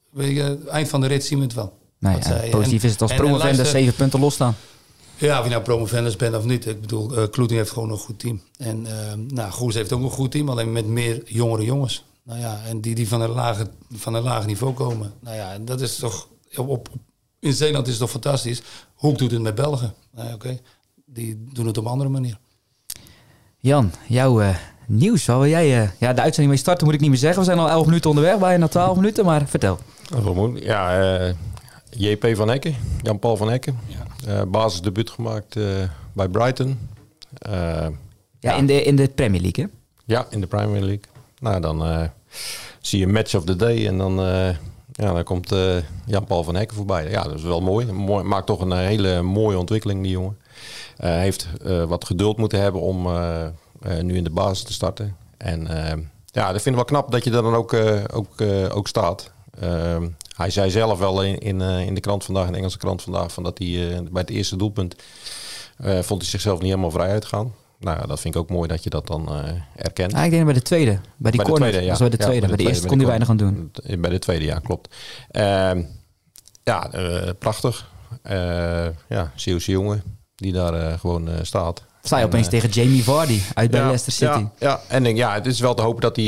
Weet 0.09 0.35
je, 0.35 0.59
eind 0.67 0.89
van 0.89 1.01
de 1.01 1.07
rit 1.07 1.25
zien 1.25 1.37
we 1.37 1.43
het 1.43 1.53
wel. 1.53 1.77
Nee, 1.99 2.17
ja, 2.19 2.49
positief 2.49 2.83
is 2.83 2.91
het 2.91 3.01
als 3.01 3.13
promovendus 3.13 3.69
zeven 3.69 3.93
punten 3.93 4.19
losstaan. 4.19 4.55
Ja, 5.17 5.37
of 5.37 5.43
je 5.43 5.49
nou 5.49 5.63
promovendus 5.63 6.15
bent 6.15 6.35
of 6.35 6.43
niet. 6.43 6.65
Ik 6.65 6.81
bedoel, 6.81 7.17
uh, 7.17 7.27
Kloeting 7.29 7.59
heeft 7.59 7.71
gewoon 7.71 7.91
een 7.91 7.97
goed 7.97 8.19
team. 8.19 8.41
En 8.57 8.87
nou, 9.27 9.51
Goes 9.51 9.73
heeft 9.73 9.93
ook 9.93 10.03
een 10.03 10.09
goed 10.09 10.31
team, 10.31 10.49
alleen 10.49 10.71
met 10.71 10.85
meer 10.85 11.21
jongere 11.25 11.63
jongens. 11.63 12.03
Nou 12.23 12.39
ja, 12.39 12.61
en 12.67 12.81
die, 12.81 12.95
die 12.95 13.07
van, 13.07 13.21
een 13.21 13.29
lage, 13.29 13.67
van 13.91 14.13
een 14.13 14.23
laag 14.23 14.45
niveau 14.45 14.73
komen. 14.73 15.13
Nou 15.19 15.35
ja, 15.35 15.57
dat 15.57 15.81
is 15.81 15.95
toch 15.95 16.27
op, 16.55 16.69
op 16.69 16.89
in 17.41 17.53
Zeeland 17.53 17.85
is 17.85 17.91
het 17.91 18.01
toch 18.01 18.11
fantastisch. 18.11 18.61
Hoek 18.95 19.17
doet 19.17 19.31
het 19.31 19.41
met 19.41 19.55
Belgen. 19.55 19.93
Nou, 20.15 20.33
Oké, 20.33 20.59
die 21.05 21.43
doen 21.53 21.67
het 21.67 21.77
op 21.77 21.85
een 21.85 21.91
andere 21.91 22.09
manier. 22.09 22.37
Jan, 23.57 23.91
jouw 24.07 24.41
uh, 24.41 24.55
nieuws. 24.87 25.25
Waar 25.25 25.39
wil 25.39 25.49
jij 25.49 25.81
uh, 25.81 25.89
ja, 25.99 26.13
de 26.13 26.21
uitzending 26.21 26.47
mee 26.47 26.57
starten? 26.57 26.85
Moet 26.85 26.95
ik 26.95 27.01
niet 27.01 27.09
meer 27.09 27.19
zeggen. 27.19 27.39
We 27.39 27.45
zijn 27.45 27.59
al 27.59 27.69
11 27.69 27.85
minuten 27.85 28.09
onderweg, 28.09 28.39
bijna 28.39 28.67
12 28.67 28.95
minuten. 28.95 29.25
Maar 29.25 29.47
vertel. 29.47 29.79
Ja, 30.55 30.99
uh, 30.99 31.29
eh, 31.29 31.35
JP 31.89 32.35
van 32.35 32.49
Hekken, 32.49 32.75
Jan-Paul 33.01 33.37
van 33.37 33.49
Hekken. 33.49 33.79
Ja. 34.25 34.45
basisdebuut 34.45 35.09
gemaakt 35.09 35.55
bij 36.13 36.27
Brighton. 36.27 36.79
ja, 37.39 37.91
ja, 38.39 38.55
In, 38.55 38.65
de, 38.65 38.83
in 38.83 38.95
de 38.95 39.07
Premier 39.07 39.41
League, 39.41 39.65
hè? 39.65 39.69
Ja, 40.05 40.25
in 40.29 40.41
de 40.41 40.47
Premier 40.47 40.81
League. 40.81 41.05
Nou, 41.39 41.61
dan 41.61 42.09
zie 42.79 42.99
je 42.99 43.07
match 43.07 43.35
of 43.35 43.43
the 43.43 43.55
day 43.55 43.87
en 43.87 43.97
dan 43.97 44.19
ja, 45.01 45.13
dan 45.13 45.23
komt 45.23 45.51
uh, 45.51 45.75
Jan-Paul 46.05 46.43
van 46.43 46.55
Hekken 46.55 46.77
voorbij. 46.77 47.09
Ja, 47.09 47.23
dat 47.23 47.33
is 47.33 47.43
wel 47.43 47.61
mooi. 47.61 47.91
mooi. 47.91 48.23
Maakt 48.23 48.45
toch 48.45 48.61
een 48.61 48.71
hele 48.71 49.21
mooie 49.21 49.57
ontwikkeling, 49.57 50.03
die 50.03 50.11
jongen. 50.11 50.37
Uh, 50.99 51.09
heeft 51.09 51.47
uh, 51.65 51.83
wat 51.83 52.05
geduld 52.05 52.37
moeten 52.37 52.61
hebben 52.61 52.81
om 52.81 53.07
nu 54.01 54.15
in 54.15 54.23
de 54.23 54.29
basis 54.29 54.63
te 54.63 54.73
starten. 54.73 55.15
En 55.37 55.67
ja, 56.25 56.51
dat 56.51 56.61
vind 56.61 56.65
ik 56.65 56.75
wel 56.75 56.83
knap 56.83 57.11
dat 57.11 57.23
je 57.23 57.31
er 57.31 57.41
dan 57.41 57.55
ook, 57.55 57.73
ook, 58.13 58.41
ook 58.71 58.87
staat. 58.87 59.31
Ehm, 59.59 60.07
hij 60.35 60.49
zei 60.49 60.69
zelf 60.69 60.99
wel 60.99 61.23
in, 61.23 61.37
in, 61.37 61.61
in, 61.61 61.93
de 61.93 62.01
krant 62.01 62.23
vandaag, 62.23 62.45
in 62.45 62.51
de 62.51 62.57
Engelse 62.57 62.77
krant 62.77 63.01
vandaag, 63.01 63.31
van 63.31 63.43
dat 63.43 63.57
hij 63.57 64.03
bij 64.11 64.21
het 64.21 64.29
eerste 64.29 64.55
doelpunt 64.55 64.95
vond 65.77 66.21
hij 66.21 66.29
zichzelf 66.29 66.59
niet 66.59 66.69
helemaal 66.69 66.91
vrij 66.91 67.09
uitgaan. 67.09 67.53
Nou 67.81 67.99
ja, 67.99 68.05
dat 68.05 68.19
vind 68.19 68.35
ik 68.35 68.41
ook 68.41 68.49
mooi 68.49 68.67
dat 68.67 68.83
je 68.83 68.89
dat 68.89 69.07
dan 69.07 69.27
uh, 69.29 69.49
erkent. 69.75 70.13
Ah, 70.13 70.25
ik 70.25 70.31
denk 70.31 70.45
bij 70.45 70.53
de 70.53 70.61
tweede. 70.61 70.99
Bij 71.17 71.31
die 71.31 71.41
bij 71.41 71.49
corner. 71.49 71.71
De 71.71 71.77
tweede, 71.77 71.91
ja. 71.91 71.97
bij 71.97 72.09
de 72.09 72.17
tweede. 72.17 72.47
bij, 72.47 72.57
de, 72.57 72.63
eerste 72.63 72.87
kon 72.87 72.97
hij 72.97 73.07
weinig 73.07 73.29
aan 73.29 73.37
doen. 73.37 73.71
Bij 73.99 74.09
de 74.09 74.19
tweede, 74.19 74.45
ja, 74.45 74.59
klopt. 74.59 74.95
Uh, 75.31 75.71
ja, 76.63 76.93
uh, 76.95 77.29
prachtig. 77.39 77.89
Ja, 79.07 79.31
Zeeuwse 79.35 79.71
jongen 79.71 80.03
die 80.35 80.51
daar 80.51 80.99
gewoon 80.99 81.29
staat. 81.41 81.83
Sta 82.03 82.17
je 82.17 82.25
opeens 82.25 82.49
tegen 82.49 82.69
Jamie 82.69 83.03
Vardy 83.03 83.39
uit 83.53 83.71
bij 83.71 83.81
Leicester 83.81 84.11
City. 84.11 84.39
Ja, 84.39 84.51
ja, 84.59 84.81
en 84.87 85.15
ja, 85.15 85.33
het 85.33 85.45
is 85.45 85.59
wel 85.59 85.73
te 85.73 85.81
hopen 85.81 86.01
dat 86.01 86.15
hij 86.15 86.25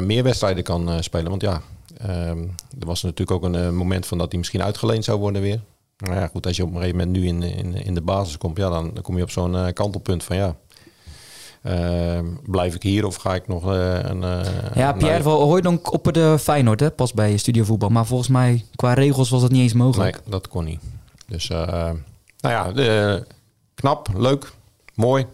meer 0.00 0.22
wedstrijden 0.22 0.64
kan 0.64 1.02
spelen. 1.02 1.30
Want 1.30 1.42
ja, 1.42 1.60
ehm, 1.98 2.38
er 2.80 2.86
was 2.86 3.02
natuurlijk 3.02 3.30
ook 3.30 3.54
een 3.54 3.74
moment 3.76 4.06
van 4.06 4.18
dat 4.18 4.28
hij 4.28 4.38
misschien 4.38 4.62
uitgeleend 4.62 5.04
zou 5.04 5.18
worden 5.18 5.42
weer. 5.42 5.60
Nou 5.96 6.14
ja, 6.14 6.26
goed, 6.26 6.46
als 6.46 6.56
je 6.56 6.62
op 6.62 6.68
een 6.68 6.76
gegeven 6.76 6.96
moment 6.98 7.16
nu 7.16 7.26
in, 7.26 7.42
in, 7.42 7.74
in 7.74 7.94
de 7.94 8.02
basis 8.02 8.38
komt, 8.38 8.56
ja, 8.56 8.68
dan, 8.68 8.90
dan 8.94 9.02
kom 9.02 9.16
je 9.16 9.22
op 9.22 9.30
zo'n 9.30 9.54
uh, 9.54 9.66
kantelpunt 9.72 10.24
van 10.24 10.36
ja. 10.36 10.56
Uh, 11.62 12.18
blijf 12.42 12.74
ik 12.74 12.82
hier 12.82 13.06
of 13.06 13.16
ga 13.16 13.34
ik 13.34 13.48
nog 13.48 13.72
uh, 13.72 13.98
een. 14.02 14.20
ja, 14.74 14.92
Pierre 14.92 15.22
van 15.22 15.32
Hooydonk 15.32 15.92
op 15.92 16.12
de 16.12 16.38
Feyenoord, 16.38 16.80
hè, 16.80 16.90
pas 16.90 17.12
bij 17.12 17.36
Studio 17.36 17.64
Voetbal. 17.64 17.88
Maar 17.88 18.06
volgens 18.06 18.28
mij, 18.28 18.64
qua 18.74 18.92
regels 18.92 19.30
was 19.30 19.40
dat 19.40 19.50
niet 19.50 19.60
eens 19.60 19.72
mogelijk. 19.72 20.16
Nee, 20.16 20.30
dat 20.30 20.48
kon 20.48 20.64
niet. 20.64 20.80
Dus, 21.26 21.48
nou 21.48 21.98
ja, 22.40 23.22
knap, 23.74 24.08
leuk, 24.16 24.52
mooi. 24.94 25.26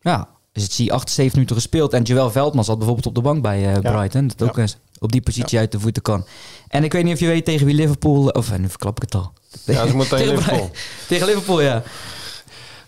Ja, 0.00 0.28
dus 0.52 0.62
het 0.62 0.72
zie 0.72 0.92
78 0.92 1.34
minuten 1.34 1.56
gespeeld. 1.56 1.92
En 1.92 2.02
Joël 2.02 2.30
Veldman 2.30 2.64
zat 2.64 2.76
bijvoorbeeld 2.76 3.06
op 3.06 3.14
de 3.14 3.20
bank 3.20 3.42
bij 3.42 3.80
Brighton. 3.80 4.30
Dat 4.36 4.48
ook 4.48 4.66
op 4.98 5.12
die 5.12 5.20
positie 5.20 5.58
uit 5.58 5.72
de 5.72 5.80
voeten 5.80 6.02
kan. 6.02 6.24
En 6.68 6.84
ik 6.84 6.92
weet 6.92 7.04
niet 7.04 7.14
of 7.14 7.20
je 7.20 7.26
weet 7.26 7.44
tegen 7.44 7.66
wie 7.66 7.74
Liverpool... 7.74 8.28
Of 8.28 8.58
nu 8.58 8.68
verklap 8.68 8.96
ik 8.96 9.02
het 9.02 9.14
al. 9.14 9.32
Ja, 9.64 9.86
ze 9.86 9.96
moeten 9.96 10.16
tegen 10.18 10.34
Liverpool. 10.34 10.70
tegen 11.08 11.26
Liverpool, 11.26 11.60
ja. 11.60 11.82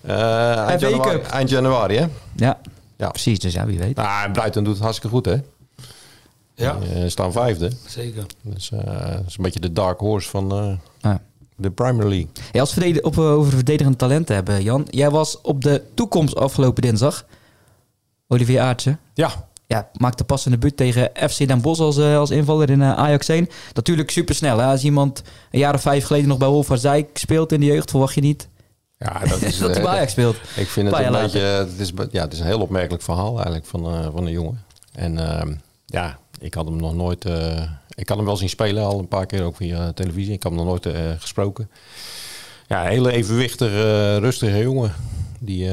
Uh, 0.07 0.57
eind, 0.57 0.81
januari, 0.81 1.19
eind, 1.19 1.50
januari, 1.50 1.97
hè? 1.97 2.07
Ja, 2.37 2.61
ja, 2.97 3.09
precies. 3.09 3.38
Dus 3.38 3.52
ja, 3.52 3.66
wie 3.66 3.78
weet. 3.78 3.99
Ah, 3.99 4.33
Brighton 4.33 4.64
doet 4.64 4.73
het 4.73 4.83
hartstikke 4.83 5.16
goed, 5.16 5.25
hè? 5.25 5.37
Ja. 6.54 6.78
Uh, 6.95 7.09
staan 7.09 7.33
vijfde. 7.33 7.71
Zeker. 7.87 8.26
Dus 8.42 8.71
uh, 8.75 8.81
dat 8.81 9.26
is 9.26 9.37
een 9.37 9.42
beetje 9.42 9.61
de 9.61 9.73
dark 9.73 10.00
horse 10.00 10.28
van 10.28 10.78
de 11.57 11.71
Premier 11.71 12.07
League. 12.07 12.28
Ja, 12.52 12.61
als 12.61 12.75
we 12.75 13.02
op, 13.02 13.19
over 13.19 13.52
verdedigende 13.52 13.97
talenten 13.97 14.35
hebben, 14.35 14.62
Jan. 14.62 14.87
Jij 14.90 15.11
was 15.11 15.40
op 15.40 15.62
de 15.62 15.83
toekomst 15.95 16.37
afgelopen 16.37 16.83
dinsdag. 16.83 17.25
Olivier 18.33 18.61
Aartsen. 18.61 19.01
Ja, 19.15 19.49
ja, 19.67 19.89
maakte 19.97 20.25
pas 20.25 20.45
een 20.45 20.51
debuut 20.51 20.77
tegen 20.77 21.11
FC 21.31 21.47
Den 21.47 21.61
Bosch 21.61 21.81
als, 21.81 21.99
als 21.99 22.31
invaller 22.31 22.71
in 22.71 22.83
Ajax 22.83 23.29
1. 23.29 23.49
Natuurlijk 23.75 24.11
supersnel. 24.11 24.59
Hè? 24.59 24.67
Als 24.67 24.85
iemand 24.85 25.23
een 25.51 25.59
jaar 25.59 25.75
of 25.75 25.81
vijf 25.81 26.05
geleden 26.05 26.29
nog 26.29 26.39
bij 26.39 26.49
Wolverzijk 26.49 27.19
speelt 27.19 27.53
in 27.53 27.61
de 27.61 27.67
jeugd, 27.67 27.91
verwacht 27.91 28.15
je 28.15 28.21
niet 28.21 28.49
ja, 29.03 29.19
dat 29.19 29.43
is, 29.43 29.59
dat 29.65 29.71
hij 29.71 29.83
bij 29.83 29.93
Ajax 29.93 30.12
speelt. 30.12 30.37
Ik 30.57 30.69
vind 30.69 30.91
het 30.91 31.07
een 31.07 31.12
beetje... 31.12 31.39
Het 31.39 31.79
is, 31.79 31.93
ja, 32.11 32.23
het 32.23 32.33
is 32.33 32.39
een 32.39 32.47
heel 32.47 32.61
opmerkelijk 32.61 33.03
verhaal 33.03 33.35
eigenlijk 33.35 33.67
van, 33.67 33.95
uh, 33.95 34.07
van 34.12 34.27
een 34.27 34.33
jongen. 34.33 34.65
En 34.93 35.17
uh, 35.19 35.43
ja, 35.87 36.19
ik 36.39 36.55
had 36.55 36.67
hem 36.67 36.77
nog 36.77 36.95
nooit... 36.95 37.27
Uh, 37.27 37.62
ik 37.95 38.09
had 38.09 38.17
hem 38.17 38.27
wel 38.27 38.37
zien 38.37 38.49
spelen 38.49 38.85
al 38.85 38.99
een 38.99 39.09
paar 39.09 39.27
keer 39.27 39.43
ook 39.43 39.57
via 39.57 39.93
televisie. 39.93 40.33
Ik 40.33 40.43
had 40.43 40.53
hem 40.53 40.65
nog 40.65 40.83
nooit 40.83 40.97
gesproken. 41.19 41.71
Ja, 42.67 42.85
een 42.85 42.91
hele 42.91 43.12
evenwichtige, 43.12 44.17
rustige 44.19 44.59
jongen. 44.59 44.95
Die 45.39 45.71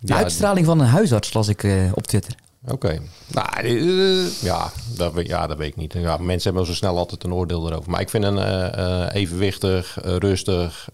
De 0.00 0.14
uitstraling 0.14 0.66
van 0.66 0.80
een 0.80 0.86
huisarts 0.86 1.32
las 1.32 1.48
ik 1.48 1.62
uh, 1.62 1.92
op 1.94 2.06
Twitter. 2.06 2.34
Oké. 2.66 3.00
Nou, 3.26 3.64
uh, 3.64 4.42
ja, 4.42 4.70
dat, 4.96 5.12
ja, 5.26 5.46
dat 5.46 5.56
weet 5.56 5.68
ik 5.68 5.76
niet. 5.76 5.92
Ja, 5.92 6.16
mensen 6.16 6.50
hebben 6.50 6.66
zo 6.66 6.74
snel 6.74 6.96
altijd 6.96 7.24
een 7.24 7.32
oordeel 7.32 7.70
erover. 7.70 7.90
Maar 7.90 8.00
ik 8.00 8.08
vind 8.08 8.24
een 8.24 8.36
uh, 8.36 9.08
evenwichtig, 9.12 9.98
rustig, 10.02 10.88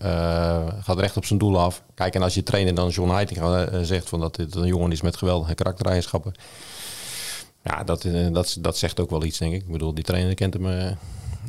gaat 0.81 0.99
recht 0.99 1.17
op 1.17 1.25
zijn 1.25 1.39
doel 1.39 1.59
af. 1.59 1.83
Kijk, 1.95 2.15
en 2.15 2.23
als 2.23 2.35
je 2.35 2.43
trainer 2.43 2.75
dan 2.75 2.89
John 2.89 3.11
Heiting 3.11 3.41
zegt 3.83 4.09
van 4.09 4.21
dat 4.21 4.35
dit 4.35 4.55
een 4.55 4.67
jongen 4.67 4.93
is 4.93 5.01
met 5.01 5.17
geweldige 5.17 5.55
karaktereigenschappen. 5.55 6.35
Ja, 7.63 7.85
dat, 7.85 8.07
dat, 8.33 8.57
dat 8.61 8.79
zegt 8.79 9.01
ook 9.01 9.11
wel 9.11 9.25
iets, 9.25 9.39
denk 9.39 9.55
ik. 9.55 9.63
Ik 9.63 9.73
bedoel, 9.73 9.95
die 9.95 10.05
trainer 10.05 10.35
kent 10.35 10.55
hem 10.55 10.97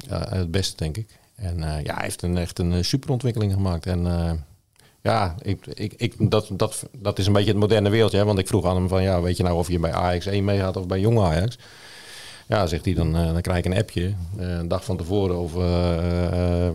het 0.08 0.52
beste, 0.52 0.76
denk 0.76 0.98
ik. 0.98 1.20
En 1.36 1.58
ja, 1.60 1.94
hij 1.94 2.04
heeft 2.04 2.22
een, 2.22 2.38
echt 2.38 2.60
een 2.60 2.86
superontwikkeling 2.86 3.54
gemaakt. 3.54 3.86
En 3.86 4.06
ja, 5.06 5.36
ik, 5.42 5.68
ik, 5.68 5.94
ik, 5.98 6.32
dat, 6.32 6.50
dat, 6.52 6.88
dat 6.98 7.20
is 7.20 7.28
een 7.28 7.34
beetje 7.34 7.52
het 7.52 7.60
moderne 7.60 7.90
wereldje. 7.90 8.26
Want 8.26 8.40
ik 8.40 8.48
vroeg 8.48 8.66
aan 8.66 8.76
hem 8.76 8.88
van, 8.88 9.04
ja, 9.04 9.22
weet 9.22 9.38
je 9.38 9.44
nou 9.44 9.56
of 9.56 9.68
je 9.68 9.80
bij 9.80 9.94
Ajax 9.94 10.26
1 10.26 10.44
meegaat 10.44 10.78
of 10.78 10.88
bij 10.88 11.00
Jong 11.00 11.20
Ajax? 11.20 11.58
Ja, 12.48 12.68
zegt 12.68 12.86
hij, 12.86 12.94
dan, 12.94 13.16
uh, 13.16 13.34
dan 13.34 13.42
krijg 13.42 13.58
ik 13.58 13.66
een 13.66 13.78
appje 13.78 14.02
uh, 14.02 14.14
een 14.58 14.68
dag 14.68 14.86
van 14.86 14.98
tevoren 14.98 15.38
of 15.38 15.56
uh, 15.56 16.70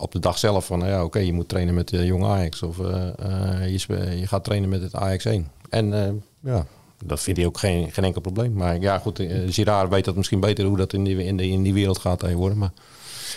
op 0.00 0.12
de 0.12 0.18
dag 0.18 0.38
zelf 0.38 0.66
van, 0.66 0.80
ja, 0.86 1.04
oké, 1.04 1.18
je 1.18 1.32
moet 1.32 1.48
trainen 1.48 1.74
met 1.74 1.90
Jong 1.90 2.24
Ajax 2.24 2.62
of 2.62 2.76
je, 2.76 4.16
je 4.16 4.26
gaat 4.26 4.44
trainen 4.44 4.68
met 4.68 4.82
het 4.82 4.94
Ajax 4.94 5.24
1. 5.24 5.48
En 5.68 6.22
ja, 6.40 6.66
dat 7.04 7.20
vindt 7.20 7.38
hij 7.38 7.48
ook 7.48 7.58
geen, 7.58 7.92
geen 7.92 8.04
enkel 8.04 8.20
probleem. 8.20 8.52
Maar 8.52 8.80
ja, 8.80 8.98
goed, 8.98 9.22
Girard 9.46 9.90
weet 9.90 10.04
dat 10.04 10.16
misschien 10.16 10.40
beter 10.40 10.64
hoe 10.64 10.76
dat 10.76 10.92
in 10.92 11.04
die, 11.04 11.24
in, 11.24 11.40
in 11.40 11.62
die 11.62 11.74
wereld 11.74 11.98
gaat 11.98 12.18
tegenwoordig. 12.18 12.58
Maar 12.58 12.72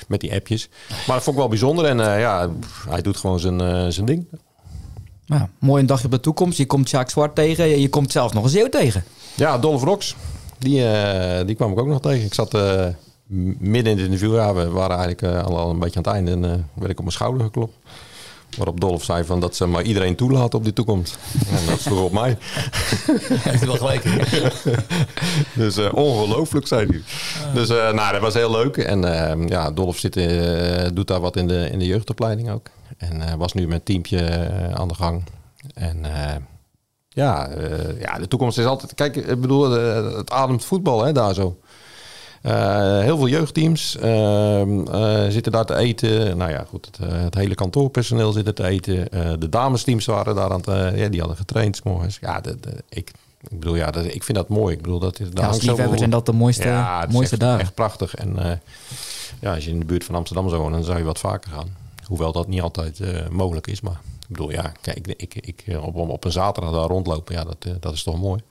met 0.07 0.19
die 0.19 0.33
appjes. 0.33 0.69
Maar 0.89 1.15
dat 1.15 1.23
vond 1.23 1.27
ik 1.27 1.41
wel 1.41 1.47
bijzonder. 1.47 1.85
En 1.85 1.99
uh, 1.99 2.19
ja, 2.19 2.49
hij 2.89 3.01
doet 3.01 3.17
gewoon 3.17 3.39
zijn, 3.39 3.61
uh, 3.61 3.85
zijn 3.87 4.05
ding. 4.05 4.25
Ja, 5.25 5.49
mooi 5.59 5.81
een 5.81 5.87
dagje 5.87 6.05
op 6.05 6.11
de 6.11 6.19
toekomst. 6.19 6.57
Je 6.57 6.65
komt 6.65 6.89
Jacques 6.89 7.13
Zwart 7.13 7.35
tegen. 7.35 7.79
Je 7.79 7.89
komt 7.89 8.11
zelfs 8.11 8.33
nog 8.33 8.43
een 8.43 8.49
Zeeuw 8.49 8.69
tegen. 8.69 9.03
Ja, 9.35 9.57
Dolph 9.57 9.83
Rox. 9.83 10.15
Die, 10.59 10.79
uh, 10.79 11.45
die 11.45 11.55
kwam 11.55 11.71
ik 11.71 11.79
ook 11.79 11.87
nog 11.87 12.01
tegen. 12.01 12.25
Ik 12.25 12.33
zat 12.33 12.51
midden 13.57 13.91
in 13.91 13.97
het 13.97 14.05
interview. 14.05 14.35
Ja, 14.35 14.53
we 14.53 14.69
waren 14.69 14.97
eigenlijk 14.97 15.45
al, 15.45 15.69
een 15.69 15.79
beetje 15.79 15.97
aan 15.97 16.03
het 16.03 16.13
einde. 16.13 16.31
En 16.31 16.69
werd 16.73 16.91
ik 16.91 16.97
op 16.97 17.03
mijn 17.03 17.11
schouder 17.11 17.43
geklopt. 17.43 17.77
Waarop 18.55 18.79
Dolf 18.79 19.03
zei 19.03 19.23
van 19.23 19.39
dat 19.39 19.55
ze 19.55 19.65
maar 19.65 19.83
iedereen 19.83 20.15
toelaten 20.15 20.57
op 20.59 20.63
die 20.63 20.73
toekomst. 20.73 21.17
En 21.49 21.65
dat 21.65 21.79
sloeg 21.79 22.01
op 22.01 22.11
mij. 22.11 22.37
Heeft 23.49 23.59
hij 23.59 23.67
wel 23.67 23.77
gelijk. 23.77 24.03
dus 25.63 25.77
uh, 25.77 25.93
ongelooflijk, 25.93 26.67
zei 26.67 26.87
hij. 26.87 27.01
Dus 27.53 27.69
uh, 27.69 27.91
nou, 27.91 28.11
dat 28.11 28.21
was 28.21 28.33
heel 28.33 28.51
leuk. 28.51 28.77
En 28.77 29.03
uh, 29.03 29.47
ja, 29.47 29.71
Dolf 29.71 29.97
zit, 29.97 30.13
doet 30.93 31.07
daar 31.07 31.19
wat 31.19 31.35
in 31.35 31.47
de, 31.47 31.69
in 31.71 31.79
de 31.79 31.85
jeugdopleiding 31.85 32.49
ook. 32.49 32.69
En 32.97 33.37
was 33.37 33.53
nu 33.53 33.67
met 33.67 33.77
een 33.77 33.83
teampje 33.83 34.49
aan 34.73 34.87
de 34.87 34.95
gang. 34.95 35.23
En 35.73 36.05
ja, 37.09 37.49
ja, 37.99 38.19
de 38.19 38.27
toekomst 38.27 38.57
is 38.57 38.65
altijd... 38.65 38.93
Kijk, 38.93 39.15
ik 39.15 39.41
bedoel, 39.41 39.71
het 39.71 40.31
ademt 40.31 40.65
voetbal 40.65 41.03
hè, 41.03 41.11
daar 41.11 41.33
zo. 41.33 41.57
Uh, 42.45 42.99
heel 42.99 43.17
veel 43.17 43.27
jeugdteams 43.27 43.97
uh, 44.03 45.25
zitten 45.29 45.51
daar 45.51 45.65
te 45.65 45.75
eten. 45.75 46.37
Nou 46.37 46.51
ja, 46.51 46.65
goed, 46.69 46.85
het, 46.85 47.11
het 47.11 47.35
hele 47.35 47.55
kantoorpersoneel 47.55 48.31
zit 48.31 48.47
er 48.47 48.53
te 48.53 48.67
eten. 48.67 49.07
de 49.39 49.49
damesteams 49.49 50.05
waren 50.05 50.35
daar 50.35 50.51
aan 50.51 50.61
het, 50.65 50.97
ja, 50.97 51.07
die 51.07 51.19
hadden 51.19 51.37
getraind 51.37 51.83
morgens. 51.83 52.17
Ja, 52.21 52.41
de, 52.41 52.59
de, 52.59 52.83
ik, 52.89 53.11
ik 53.41 53.59
bedoel, 53.59 53.75
ja, 53.75 53.91
dat, 53.91 54.05
ik 54.05 54.23
vind 54.23 54.37
dat 54.37 54.49
mooi. 54.49 54.75
Ik 54.75 54.81
bedoel, 54.81 54.99
dat, 54.99 55.17
dat 55.17 55.29
ja, 55.33 55.47
als 55.47 55.61
liefhebber 55.61 55.97
zijn 55.97 56.09
dat 56.09 56.25
de 56.25 56.31
mooiste, 56.31 56.67
ja, 56.67 57.07
mooiste 57.11 57.35
echt, 57.35 57.43
dagen. 57.43 57.59
echt 57.59 57.73
prachtig. 57.73 58.15
En 58.15 58.61
ja, 59.39 59.53
als 59.53 59.65
je 59.65 59.71
in 59.71 59.79
de 59.79 59.85
buurt 59.85 60.03
van 60.03 60.15
Amsterdam 60.15 60.49
zou 60.49 60.61
wonen, 60.61 60.77
dan 60.77 60.85
zou 60.85 60.97
je 60.97 61.03
wat 61.03 61.19
vaker 61.19 61.51
gaan. 61.51 61.75
Hoewel 62.03 62.31
dat 62.31 62.47
niet 62.47 62.61
altijd 62.61 63.01
mogelijk 63.29 63.67
is. 63.67 63.81
Maar 63.81 63.99
ik 64.21 64.27
bedoel, 64.27 64.51
ja, 64.51 64.71
kijk, 64.81 65.07
ik, 65.07 65.35
ik, 65.35 65.65
op, 65.81 65.95
op 65.95 66.25
een 66.25 66.31
zaterdag 66.31 66.73
daar 66.73 66.87
rondlopen, 66.87 67.35
ja, 67.35 67.43
dat, 67.43 67.67
dat 67.79 67.93
is 67.93 68.03
toch 68.03 68.19
mooi. 68.19 68.41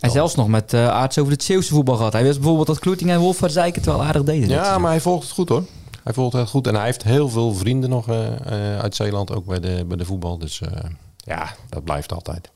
En 0.00 0.10
zelfs 0.10 0.34
nog 0.34 0.48
met 0.48 0.72
uh, 0.72 0.88
Aarts 0.88 1.18
over 1.18 1.32
het 1.32 1.42
Zeeuwse 1.42 1.74
voetbal 1.74 1.96
gehad. 1.96 2.12
Hij 2.12 2.22
wist 2.22 2.36
bijvoorbeeld 2.36 2.66
dat 2.66 2.78
Kloeting 2.78 3.10
en 3.10 3.18
Wolfvaart 3.18 3.54
het 3.54 3.84
wel 3.84 4.02
aardig 4.02 4.22
deden. 4.22 4.48
Ja, 4.48 4.78
maar 4.78 4.90
hij 4.90 5.00
volgt 5.00 5.22
het 5.22 5.32
goed 5.32 5.48
hoor. 5.48 5.64
Hij 6.04 6.12
volgt 6.12 6.32
het 6.32 6.48
goed. 6.48 6.66
En 6.66 6.74
hij 6.74 6.84
heeft 6.84 7.02
heel 7.02 7.28
veel 7.28 7.54
vrienden 7.54 7.90
nog 7.90 8.08
uh, 8.08 8.16
uh, 8.16 8.78
uit 8.78 8.96
Zeeland, 8.96 9.32
ook 9.32 9.46
bij 9.46 9.60
de, 9.60 9.84
bij 9.88 9.96
de 9.96 10.04
voetbal. 10.04 10.38
Dus 10.38 10.60
ja, 11.16 11.54
dat 11.68 11.84
blijft 11.84 12.12
altijd. 12.12 12.50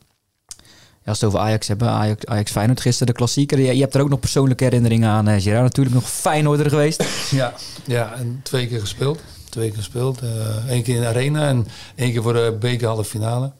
Ja, 1.04 1.08
als 1.10 1.20
we 1.20 1.26
het 1.26 1.34
over 1.34 1.46
Ajax 1.48 1.68
hebben, 1.68 1.88
Ajax, 1.88 2.26
Ajax 2.26 2.50
Feyenoord 2.50 2.80
gisteren 2.80 3.06
de 3.06 3.18
klassieker. 3.18 3.58
Je, 3.58 3.74
je 3.74 3.80
hebt 3.80 3.94
er 3.94 4.00
ook 4.00 4.08
nog 4.08 4.20
persoonlijke 4.20 4.64
herinneringen 4.64 5.08
aan, 5.08 5.28
uh, 5.28 5.40
Gerard. 5.40 5.62
Natuurlijk 5.62 5.94
nog 5.94 6.10
Feyenoorder 6.10 6.68
geweest. 6.68 7.04
Ja, 7.30 7.54
ja, 7.86 8.14
en 8.14 8.40
twee 8.42 8.68
keer 8.68 8.80
gespeeld. 8.80 9.20
Twee 9.48 9.68
keer 9.68 9.76
gespeeld. 9.76 10.20
Eén 10.68 10.82
keer 10.82 10.94
in 10.94 11.00
de 11.00 11.06
arena 11.06 11.48
en 11.48 11.66
één 11.94 12.12
keer 12.12 12.22
voor 12.22 12.32
de 12.32 12.56
bekerhalve 12.60 13.04
finale. 13.04 13.52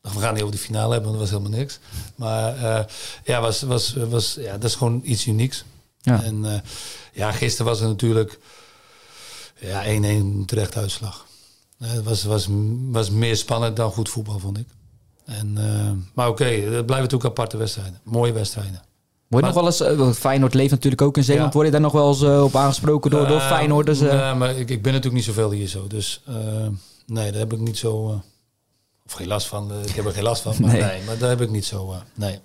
We 0.00 0.20
gaan 0.20 0.34
niet 0.34 0.42
over 0.42 0.54
de 0.54 0.62
finale 0.62 0.92
hebben, 0.92 1.10
want 1.10 1.20
dat 1.20 1.30
was 1.30 1.38
helemaal 1.38 1.58
niks. 1.58 1.78
Maar 2.14 2.56
uh, 2.56 2.84
ja, 3.24 3.40
was, 3.40 3.62
was, 3.62 3.92
was, 4.08 4.36
ja, 4.40 4.52
dat 4.52 4.64
is 4.64 4.74
gewoon 4.74 5.00
iets 5.04 5.26
unieks. 5.26 5.64
Ja. 6.00 6.22
En 6.22 6.44
uh, 6.44 6.52
ja, 7.12 7.32
gisteren 7.32 7.66
was 7.66 7.80
het 7.80 7.88
natuurlijk 7.88 8.38
ja, 9.60 9.84
1-1 9.84 10.44
terecht 10.44 10.76
uitslag. 10.76 11.26
Uh, 11.78 11.90
het 11.90 12.04
was, 12.04 12.24
was, 12.24 12.48
was 12.90 13.10
meer 13.10 13.36
spannend 13.36 13.76
dan 13.76 13.90
goed 13.90 14.08
voetbal, 14.08 14.38
vond 14.38 14.58
ik. 14.58 14.66
En, 15.24 15.52
maar 16.14 16.28
oké, 16.28 16.42
okay, 16.42 16.54
het 16.54 16.70
blijven 16.70 16.86
natuurlijk 16.86 17.24
aparte 17.24 17.56
wedstrijden. 17.56 18.00
Mooie 18.02 18.32
wedstrijden. 18.32 18.82
Word 19.28 19.46
je 19.46 19.52
nog 19.52 19.78
wel 19.78 19.98
eens, 20.06 20.18
Feyenoord 20.18 20.54
leeft 20.54 20.70
natuurlijk 20.70 21.02
ook 21.02 21.16
in 21.16 21.24
Zeeland, 21.24 21.46
ja. 21.46 21.52
word 21.52 21.66
je 21.66 21.72
daar 21.72 21.80
nog 21.80 21.92
wel 21.92 22.08
eens 22.08 22.22
op 22.22 22.56
aangesproken 22.56 23.10
door, 23.10 23.26
door 23.26 23.40
Feyenoorders? 23.40 24.00
Nee, 24.00 24.34
maar 24.34 24.50
ik, 24.50 24.70
ik 24.70 24.82
ben 24.82 24.92
natuurlijk 24.92 25.14
niet 25.14 25.24
zoveel 25.24 25.50
hier 25.50 25.68
zo, 25.68 25.86
dus 25.86 26.22
nee, 27.06 27.30
daar 27.30 27.40
heb 27.40 27.52
ik 27.52 27.58
niet 27.58 27.78
zo... 27.78 28.22
Of 29.08 29.14
geen 29.14 29.26
last 29.26 29.46
van. 29.46 29.72
Ik 29.86 29.94
heb 29.94 30.04
er 30.04 30.12
geen 30.12 30.22
last 30.22 30.42
van. 30.42 30.54
Maar 30.60 30.72
nee, 30.72 30.82
nee 30.82 31.02
maar 31.06 31.18
daar 31.18 31.28
heb 31.28 31.40
ik 31.40 31.50
niet 31.50 31.64
zo. 31.64 31.90
Uh, 31.90 31.96
nee. 32.14 32.38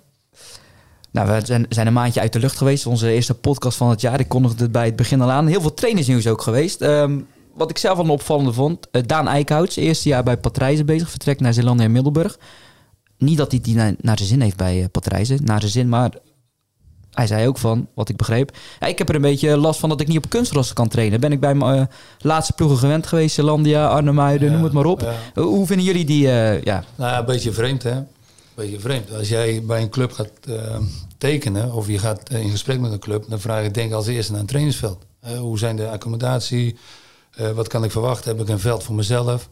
Nou, 1.10 1.28
we 1.28 1.46
zijn, 1.46 1.66
zijn, 1.68 1.86
een 1.86 1.92
maandje 1.92 2.20
uit 2.20 2.32
de 2.32 2.38
lucht 2.38 2.56
geweest. 2.56 2.86
Onze 2.86 3.12
eerste 3.12 3.34
podcast 3.34 3.76
van 3.76 3.90
het 3.90 4.00
jaar. 4.00 4.20
Ik 4.20 4.28
kondigde 4.28 4.62
het 4.62 4.72
bij 4.72 4.84
het 4.84 4.96
begin 4.96 5.20
al 5.20 5.30
aan. 5.30 5.46
Heel 5.46 5.60
veel 5.60 5.74
trainersnieuws 5.74 6.26
ook 6.26 6.42
geweest. 6.42 6.80
Um, 6.82 7.26
wat 7.54 7.70
ik 7.70 7.78
zelf 7.78 7.98
al 7.98 8.04
een 8.04 8.10
opvallende 8.10 8.52
vond. 8.52 8.86
Uh, 8.92 9.02
Daan 9.06 9.28
Eikhouts, 9.28 9.76
eerste 9.76 10.08
jaar 10.08 10.22
bij 10.22 10.36
Patrijzen 10.36 10.86
bezig. 10.86 11.10
Vertrekt 11.10 11.40
naar 11.40 11.54
Zeelandia 11.54 11.84
en 11.84 11.92
Middelburg. 11.92 12.38
Niet 13.18 13.36
dat 13.36 13.50
hij 13.50 13.60
die 13.60 13.74
naar, 13.74 13.94
naar 14.00 14.16
zijn 14.16 14.28
zin 14.28 14.40
heeft 14.40 14.56
bij 14.56 14.80
uh, 14.80 14.84
Patrijzen. 14.90 15.44
Naar 15.44 15.60
zijn 15.60 15.72
zin, 15.72 15.88
maar 15.88 16.10
hij 17.14 17.26
zei 17.26 17.48
ook 17.48 17.58
van, 17.58 17.88
wat 17.94 18.08
ik 18.08 18.16
begreep. 18.16 18.56
Ja, 18.80 18.86
ik 18.86 18.98
heb 18.98 19.08
er 19.08 19.14
een 19.14 19.20
beetje 19.20 19.56
last 19.56 19.80
van 19.80 19.88
dat 19.88 20.00
ik 20.00 20.08
niet 20.08 20.16
op 20.16 20.28
kunstgras 20.28 20.72
kan 20.72 20.88
trainen. 20.88 21.20
Ben 21.20 21.32
ik 21.32 21.40
bij 21.40 21.54
mijn 21.54 21.78
uh, 21.78 21.84
laatste 22.18 22.52
ploegen 22.52 22.78
gewend 22.78 23.06
geweest. 23.06 23.38
Landia, 23.38 23.86
Arnhem-Muiden, 23.86 24.48
ja, 24.48 24.54
noem 24.54 24.64
het 24.64 24.72
maar 24.72 24.84
op. 24.84 25.00
Ja. 25.00 25.42
Hoe 25.42 25.66
vinden 25.66 25.86
jullie 25.86 26.04
die? 26.04 26.26
Uh, 26.26 26.62
ja? 26.62 26.84
Nou 26.94 27.18
een 27.18 27.24
beetje 27.24 27.52
vreemd 27.52 27.82
hè. 27.82 28.02
Beetje 28.54 28.80
vreemd. 28.80 29.14
Als 29.14 29.28
jij 29.28 29.62
bij 29.64 29.82
een 29.82 29.90
club 29.90 30.12
gaat 30.12 30.30
uh, 30.48 30.76
tekenen 31.18 31.72
of 31.72 31.86
je 31.86 31.98
gaat 31.98 32.30
in 32.30 32.50
gesprek 32.50 32.80
met 32.80 32.92
een 32.92 32.98
club, 32.98 33.24
dan 33.28 33.40
vraag 33.40 33.64
ik 33.64 33.74
denk 33.74 33.92
als 33.92 34.06
eerste 34.06 34.32
naar 34.32 34.40
een 34.40 34.46
trainingsveld. 34.46 35.04
hoe 35.38 35.58
zijn 35.58 35.76
de 35.76 35.88
accommodatie? 35.88 36.76
wat 37.54 37.68
kan 37.68 37.84
ik 37.84 37.90
verwachten? 37.90 38.30
Heb 38.30 38.46
ik 38.46 38.48
een 38.48 38.60
veld 38.60 38.82
voor 38.82 38.94
mezelf? 38.94 39.48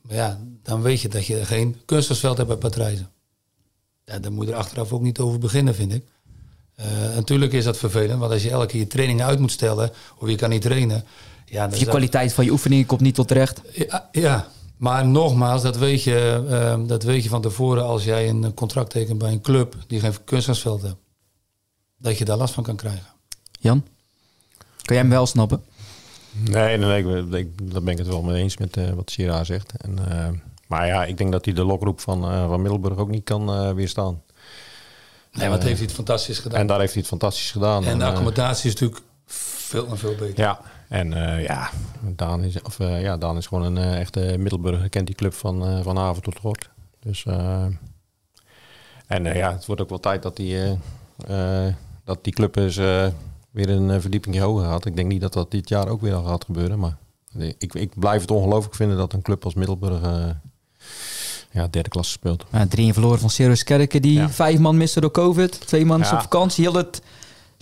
Maar 0.00 0.16
ja, 0.16 0.38
dan 0.62 0.82
weet 0.82 1.00
je 1.00 1.08
dat 1.08 1.26
je 1.26 1.44
geen 1.44 1.76
kunstgrasveld 1.84 2.36
hebt 2.36 2.48
bij 2.48 2.58
Patrijzen. 2.58 3.10
Ja, 4.04 4.18
daar 4.18 4.32
moet 4.32 4.46
je 4.46 4.52
er 4.52 4.58
achteraf 4.58 4.92
ook 4.92 5.02
niet 5.02 5.18
over 5.18 5.38
beginnen, 5.38 5.74
vind 5.74 5.94
ik. 5.94 6.04
Uh, 6.80 6.86
natuurlijk 7.14 7.52
is 7.52 7.64
dat 7.64 7.76
vervelend, 7.76 8.18
want 8.18 8.32
als 8.32 8.42
je 8.42 8.50
elke 8.50 8.66
keer 8.66 8.80
je 8.80 8.86
trainingen 8.86 9.26
uit 9.26 9.38
moet 9.38 9.52
stellen 9.52 9.90
of 10.18 10.28
je 10.28 10.36
kan 10.36 10.50
niet 10.50 10.62
trainen. 10.62 11.04
Ja, 11.44 11.68
je 11.74 11.86
kwaliteit 11.86 12.32
van 12.32 12.44
je 12.44 12.50
oefeningen 12.50 12.86
komt 12.86 13.00
niet 13.00 13.14
tot 13.14 13.28
terecht. 13.28 13.60
Ja, 13.72 14.08
ja. 14.12 14.48
maar 14.76 15.06
nogmaals, 15.06 15.62
dat 15.62 15.76
weet, 15.76 16.02
je, 16.02 16.44
uh, 16.50 16.88
dat 16.88 17.02
weet 17.02 17.22
je 17.22 17.28
van 17.28 17.42
tevoren 17.42 17.84
als 17.84 18.04
jij 18.04 18.28
een 18.28 18.54
contract 18.54 18.90
tekent 18.90 19.18
bij 19.18 19.32
een 19.32 19.40
club 19.40 19.76
die 19.86 20.00
geen 20.00 20.24
kunstgrasveld 20.24 20.82
heeft. 20.82 20.96
Dat 21.96 22.18
je 22.18 22.24
daar 22.24 22.36
last 22.36 22.54
van 22.54 22.62
kan 22.62 22.76
krijgen. 22.76 23.06
Jan, 23.60 23.80
kan 24.58 24.96
jij 24.96 24.98
hem 24.98 25.08
wel 25.08 25.26
snappen? 25.26 25.62
Nee, 26.30 26.76
nee, 26.76 27.04
nee 27.04 27.40
ik, 27.40 27.72
daar 27.72 27.82
ben 27.82 27.92
ik 27.92 27.98
het 27.98 28.08
wel 28.08 28.22
mee 28.22 28.42
eens 28.42 28.56
met 28.56 28.76
uh, 28.76 28.90
wat 28.90 29.10
Sira 29.10 29.44
zegt. 29.44 29.72
En, 29.76 29.98
maar 30.66 30.86
ja, 30.86 31.04
ik 31.04 31.16
denk 31.16 31.32
dat 31.32 31.44
hij 31.44 31.54
de 31.54 31.64
lokroep 31.64 32.00
van, 32.00 32.20
van 32.48 32.62
Middelburg 32.62 32.96
ook 32.96 33.10
niet 33.10 33.24
kan 33.24 33.74
weerstaan. 33.74 34.22
Nee, 35.38 35.48
wat 35.48 35.62
heeft 35.62 35.76
hij 35.76 35.86
het 35.86 35.94
fantastisch 35.94 36.38
gedaan. 36.38 36.60
En 36.60 36.66
daar 36.66 36.78
heeft 36.78 36.92
hij 36.92 37.00
het 37.00 37.10
fantastisch 37.10 37.50
gedaan. 37.50 37.84
En 37.84 37.98
de 37.98 38.04
eh, 38.04 38.10
accommodatie 38.10 38.68
is 38.68 38.72
natuurlijk 38.72 39.02
veel 39.26 39.86
en 39.86 39.98
veel 39.98 40.14
beter. 40.14 40.44
Ja, 40.44 40.60
en 40.88 41.12
uh, 41.12 41.44
ja, 41.44 41.70
Daan 42.00 42.42
is, 42.42 42.62
of, 42.62 42.78
uh, 42.78 43.02
ja, 43.02 43.16
Daan 43.16 43.36
is 43.36 43.46
gewoon 43.46 43.64
een 43.64 43.76
uh, 43.76 44.00
echte 44.00 44.34
Middelburger. 44.38 44.88
Kent 44.88 45.06
die 45.06 45.16
club 45.16 45.34
van, 45.34 45.82
van 45.82 45.98
avond 45.98 46.24
tot 46.24 46.38
gort. 46.38 46.70
Dus, 47.00 47.24
en 49.06 49.24
ja, 49.24 49.52
het 49.52 49.66
wordt 49.66 49.82
ook 49.82 49.88
wel 49.88 50.00
tijd 50.00 50.22
dat 50.22 50.36
die, 50.36 50.78
dat 52.04 52.24
die 52.24 52.32
club 52.32 52.56
is, 52.56 52.76
weer 53.50 53.68
een 53.68 54.00
verdieping 54.00 54.38
hoger 54.38 54.64
gaat. 54.64 54.86
Ik 54.86 54.96
denk 54.96 55.08
niet 55.08 55.20
dat 55.20 55.32
dat 55.32 55.50
dit 55.50 55.68
jaar 55.68 55.88
ook 55.88 56.00
weer 56.00 56.14
al 56.14 56.24
gaat 56.24 56.44
gebeuren. 56.44 56.78
Maar 56.78 56.96
ik, 57.58 57.74
ik 57.74 57.98
blijf 57.98 58.20
het 58.20 58.30
ongelooflijk 58.30 58.74
vinden 58.74 58.96
dat 58.96 59.12
een 59.12 59.22
club 59.22 59.44
als 59.44 59.54
Middelburg 59.54 60.00
ja, 61.50 61.68
derde 61.70 61.88
klasse 61.88 62.12
speelt. 62.12 62.44
Ja, 62.52 62.66
drie 62.66 62.92
verloren 62.92 63.18
van 63.18 63.30
Sirius 63.30 63.64
Kerken, 63.64 64.02
die 64.02 64.28
vijf 64.28 64.58
man 64.58 64.76
miste 64.76 65.00
door 65.00 65.10
COVID. 65.10 65.66
Twee 65.66 65.84
man 65.84 66.00
op 66.00 66.06
vakantie. 66.06 66.64
Heel, 66.64 66.74
het, 66.74 67.02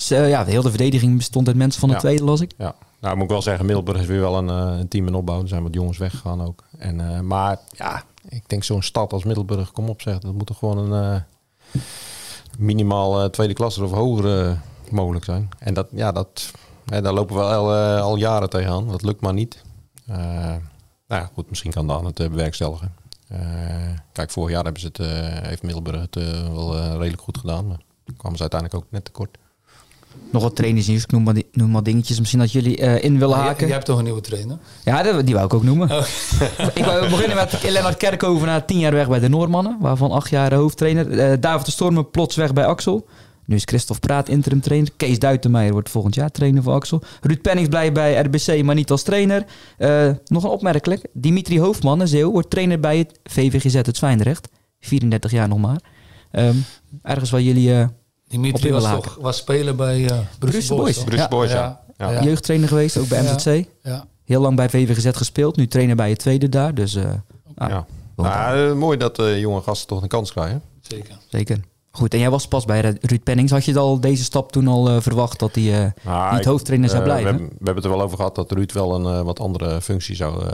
ja, 0.07 0.44
de 0.44 0.62
verdediging 0.62 1.16
bestond 1.16 1.46
uit 1.46 1.57
mensen 1.57 1.81
van 1.81 1.88
de 1.88 1.96
tweede, 1.96 2.25
las 2.25 2.40
ik. 2.40 2.53
Ja, 2.59 2.75
nou 3.01 3.14
moet 3.14 3.25
ik 3.25 3.31
wel 3.31 3.42
zeggen, 3.42 3.66
Middelburg 3.66 4.01
is 4.01 4.07
weer 4.07 4.20
wel 4.20 4.37
een, 4.37 4.49
uh, 4.49 4.79
een 4.79 4.88
team 4.88 5.07
in 5.07 5.14
opbouw. 5.14 5.42
Er 5.42 5.49
zijn 5.49 5.62
wat 5.62 5.75
jongens 5.75 5.99
weggegaan 5.99 6.42
ook. 6.42 6.64
En, 6.79 6.99
uh, 6.99 7.20
maar 7.20 7.59
ja, 7.70 8.03
ik 8.29 8.49
denk 8.49 8.64
zo'n 8.64 8.83
stad 8.83 9.12
als 9.12 9.25
Middelburg, 9.25 9.72
kom 9.72 9.88
op 9.88 10.01
zeg, 10.01 10.18
dat 10.18 10.33
moet 10.33 10.46
toch 10.46 10.59
gewoon 10.59 10.92
een 10.92 11.22
minimaal 12.59 13.31
tweede 13.31 13.55
klasse 13.55 13.85
of 13.85 13.90
hoger 13.90 14.59
mogelijk 14.90 15.25
zijn. 15.25 15.49
En 15.59 15.75
dat, 15.75 15.87
ja, 15.92 16.12
dat, 16.12 16.51
daar 16.85 17.12
lopen 17.12 17.37
we 17.37 17.42
al, 17.42 17.75
al 18.01 18.16
jaren 18.16 18.51
tegenaan. 18.51 18.88
Dat 18.88 19.03
lukt 19.03 19.20
maar 19.20 19.33
niet. 19.33 19.62
nou 20.07 20.61
ja, 21.09 21.31
goed, 21.35 21.49
misschien 21.49 21.70
kan 21.70 21.87
dan 21.87 22.05
het 22.05 22.14
bewerkstelligen. 22.14 22.94
Kijk, 24.12 24.30
vorig 24.30 24.50
jaar 24.50 24.64
hebben 24.64 24.80
ze 24.80 24.86
het, 24.86 24.96
heeft 25.46 25.62
Middelburg 25.62 26.00
het 26.00 26.14
wel 26.52 26.98
redelijk 26.98 27.22
goed 27.22 27.38
gedaan. 27.38 27.66
Maar 27.66 27.80
kwamen 28.16 28.36
ze 28.36 28.42
uiteindelijk 28.42 28.84
ook 28.84 28.90
net 28.90 29.04
tekort 29.04 29.38
nog 30.30 30.42
wat 30.42 30.56
trainersnieuws. 30.56 31.02
Ik 31.02 31.10
noem 31.10 31.22
maar, 31.22 31.34
noem 31.52 31.70
maar 31.70 31.82
dingetjes. 31.82 32.18
Misschien 32.18 32.40
dat 32.40 32.52
jullie 32.52 32.80
uh, 32.80 33.04
in 33.04 33.18
willen 33.18 33.36
haken. 33.36 33.66
Jij, 33.66 33.74
hebt 33.74 33.86
toch 33.86 33.98
een 33.98 34.04
nieuwe 34.04 34.20
trainer? 34.20 34.58
Ja, 34.84 35.22
die 35.22 35.34
wou 35.34 35.46
ik 35.46 35.54
ook 35.54 35.62
noemen. 35.62 35.90
Oh. 35.90 36.04
ik 36.74 36.84
wou 36.84 37.08
beginnen 37.10 37.36
met 37.36 37.62
Lennart 37.62 37.96
Kerkhoven 37.96 38.46
na 38.46 38.60
tien 38.60 38.78
jaar 38.78 38.92
weg 38.92 39.08
bij 39.08 39.18
de 39.18 39.28
Noormannen. 39.28 39.76
Waarvan 39.80 40.10
acht 40.10 40.30
jaar 40.30 40.54
hoofdtrainer. 40.54 41.10
Uh, 41.10 41.32
David 41.40 41.66
de 41.66 41.72
Stormen 41.72 42.10
plots 42.10 42.36
weg 42.36 42.52
bij 42.52 42.66
Axel. 42.66 43.06
Nu 43.46 43.56
is 43.56 43.62
Christophe 43.64 44.06
Praat 44.06 44.28
interim 44.28 44.61
trainer. 44.61 44.90
Kees 44.96 45.18
Duitenmeijer 45.18 45.72
wordt 45.72 45.90
volgend 45.90 46.14
jaar 46.14 46.30
trainer 46.30 46.62
voor 46.62 46.72
Axel. 46.72 47.02
Ruud 47.20 47.42
Pennings 47.42 47.68
blijft 47.68 47.92
bij 47.92 48.20
RBC, 48.20 48.62
maar 48.62 48.74
niet 48.74 48.90
als 48.90 49.02
trainer. 49.02 49.44
Uh, 49.78 50.11
nog 50.26 50.44
een 50.44 50.50
opmerkelijk. 50.50 51.06
Dimitri 51.12 51.61
Hoofdman, 51.61 52.00
een 52.00 52.09
Zeeuw, 52.09 52.30
wordt 52.30 52.50
trainer 52.50 52.80
bij 52.80 52.98
het 52.98 53.20
VVGZ 53.24 53.74
het 53.74 53.96
Zwijndrecht. 53.96 54.48
34 54.80 55.30
jaar 55.30 55.48
nog 55.48 55.59
maar. 55.59 55.80
Um, 56.32 56.64
ergens 57.02 57.30
waar 57.30 57.40
jullie 57.40 57.88
Dimitri 58.28 58.72
was 58.72 58.85
toch 58.85 59.18
was 59.20 59.37
speler 59.37 59.74
bij 59.74 59.98
uh, 60.00 60.18
Bruce, 60.38 60.74
Boys. 60.74 61.04
Bruce 61.04 61.28
Boys, 61.28 61.50
ja. 61.50 61.80
ja. 61.96 62.22
Jeugdtrainer 62.22 62.68
geweest, 62.68 62.96
ook 62.96 63.09
bij 63.09 63.22
MZC. 63.22 63.68
Ja. 63.82 64.06
Heel 64.24 64.40
lang 64.40 64.56
bij 64.56 64.68
VVGZ 64.68 65.16
gespeeld. 65.16 65.56
Nu 65.56 65.66
trainer 65.66 65.96
bij 65.96 66.11
het 66.11 66.18
tweede 66.18 66.48
daar. 66.48 66.74
Dus, 66.74 66.94
uh, 66.94 67.04
ja. 67.56 67.87
Nou, 68.16 68.74
mooi 68.74 68.98
dat 68.98 69.18
uh, 69.18 69.40
jonge 69.40 69.62
gasten 69.62 69.88
toch 69.88 70.02
een 70.02 70.09
kans 70.09 70.32
krijgen. 70.32 70.62
Zeker. 70.80 71.18
Zeker. 71.28 71.61
Goed, 71.96 72.14
en 72.14 72.18
jij 72.20 72.30
was 72.30 72.48
pas 72.48 72.64
bij 72.64 72.80
Ruud 72.80 73.22
Pennings. 73.22 73.52
Had 73.52 73.64
je 73.64 73.78
al 73.78 74.00
deze 74.00 74.24
stap 74.24 74.52
toen 74.52 74.68
al 74.68 75.00
verwacht 75.00 75.38
dat 75.38 75.54
hij 75.54 75.94
nou, 76.04 76.35
niet 76.35 76.44
hoofdtrainer 76.44 76.88
zou 76.88 77.02
blijven? 77.02 77.37
We, 77.37 77.42
we, 77.42 77.54
hebben 77.54 77.74
het 77.74 77.85
er 77.85 77.90
wel 77.90 78.02
over 78.02 78.16
gehad 78.16 78.35
dat 78.35 78.52
Ruud 78.52 78.72
wel 78.72 78.94
een 78.94 79.24
wat 79.24 79.40
andere 79.40 79.80
functie 79.80 80.16
zou 80.16 80.44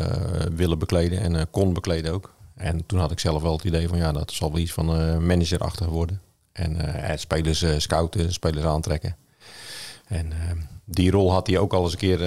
willen 0.54 0.78
bekleden. 0.78 1.20
En 1.20 1.50
kon 1.50 1.72
bekleden 1.72 2.12
ook. 2.12 2.34
En 2.54 2.86
toen 2.86 2.98
had 2.98 3.10
ik 3.10 3.20
zelf 3.20 3.42
wel 3.42 3.52
het 3.52 3.64
idee 3.64 3.88
van 3.88 3.98
ja, 3.98 4.12
dat 4.12 4.32
zal 4.32 4.50
wel 4.50 4.60
iets 4.60 4.72
van 4.72 4.86
managerachtig 5.26 5.86
worden. 5.86 6.20
En 6.52 6.76
uh, 6.76 7.16
spelers 7.16 7.62
uh, 7.62 7.78
scouten, 7.78 8.32
spelers 8.32 8.64
aantrekken. 8.64 9.16
En 10.06 10.26
uh, 10.26 10.32
die 10.84 11.10
rol 11.10 11.32
had 11.32 11.46
hij 11.46 11.58
ook 11.58 11.72
al 11.72 11.82
eens 11.82 11.92
een 11.92 11.98
keer 11.98 12.18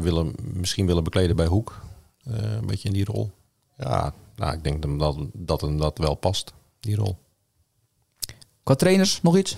willen, 0.00 0.34
misschien 0.42 0.86
willen 0.86 1.04
bekleden 1.04 1.36
bij 1.36 1.46
Hoek. 1.46 1.80
een 2.24 2.66
beetje 2.66 2.88
in 2.88 2.94
die 2.94 3.04
rol. 3.04 3.30
Ja, 3.78 4.12
nou, 4.36 4.54
ik 4.54 4.64
denk 4.64 4.98
dat, 4.98 5.16
dat 5.32 5.60
hem 5.60 5.78
dat 5.78 5.98
wel 5.98 6.14
past, 6.14 6.52
die 6.80 6.96
rol. 6.96 7.16
Qua 8.66 8.74
trainers, 8.74 9.20
nog 9.22 9.36
iets? 9.36 9.56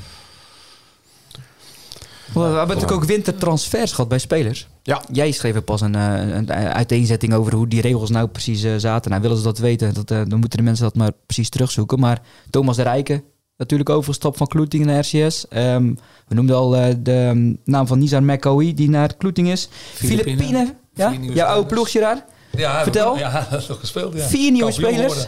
We 2.34 2.40
hebben 2.40 2.66
natuurlijk 2.66 2.92
ook 2.92 3.04
wintertransfers 3.04 3.90
gehad 3.90 4.08
bij 4.08 4.18
spelers. 4.18 4.68
Ja. 4.82 5.02
Jij 5.12 5.30
schreef 5.30 5.54
er 5.54 5.62
pas 5.62 5.80
een, 5.80 5.94
een, 5.94 6.52
uiteenzetting 6.52 7.34
over 7.34 7.54
hoe 7.54 7.68
die 7.68 7.80
regels 7.80 8.10
nou 8.10 8.28
precies 8.28 8.76
zaten. 8.76 9.10
Nou, 9.10 9.22
willen 9.22 9.36
ze 9.36 9.42
dat 9.42 9.58
weten, 9.58 9.94
dat, 9.94 10.08
dan 10.08 10.38
moeten 10.38 10.58
de 10.58 10.62
mensen 10.62 10.84
dat 10.84 10.94
maar 10.94 11.12
precies 11.26 11.48
terugzoeken. 11.48 12.00
Maar 12.00 12.22
Thomas 12.50 12.76
de 12.76 12.82
Rijken, 12.82 13.24
natuurlijk 13.56 13.90
overgestapt 13.90 14.36
van 14.36 14.46
Kloeting 14.46 14.84
naar 14.84 14.98
RCS. 14.98 15.46
Um, 15.50 15.98
we 16.26 16.34
noemden 16.34 16.56
al 16.56 16.76
uh, 16.76 16.94
de 16.98 17.12
um, 17.12 17.58
naam 17.64 17.86
van 17.86 17.98
Nizar 17.98 18.22
Mekawi, 18.22 18.74
die 18.74 18.90
naar 18.90 19.16
Kloeting 19.16 19.48
is. 19.48 19.68
Filipine, 19.94 20.74
ja? 20.94 21.12
jouw 21.12 21.46
oude 21.46 21.68
ploegje 21.68 22.00
daar. 22.00 22.24
Ja, 22.58 22.82
Vertel. 22.82 23.18
Ja, 23.18 23.46
dat 23.50 23.60
is 23.60 23.66
nog 23.66 23.80
gespeeld. 23.80 24.14
Ja. 24.14 24.26
Vier 24.26 24.50
nieuwe 24.50 24.72
spelers. 24.72 25.26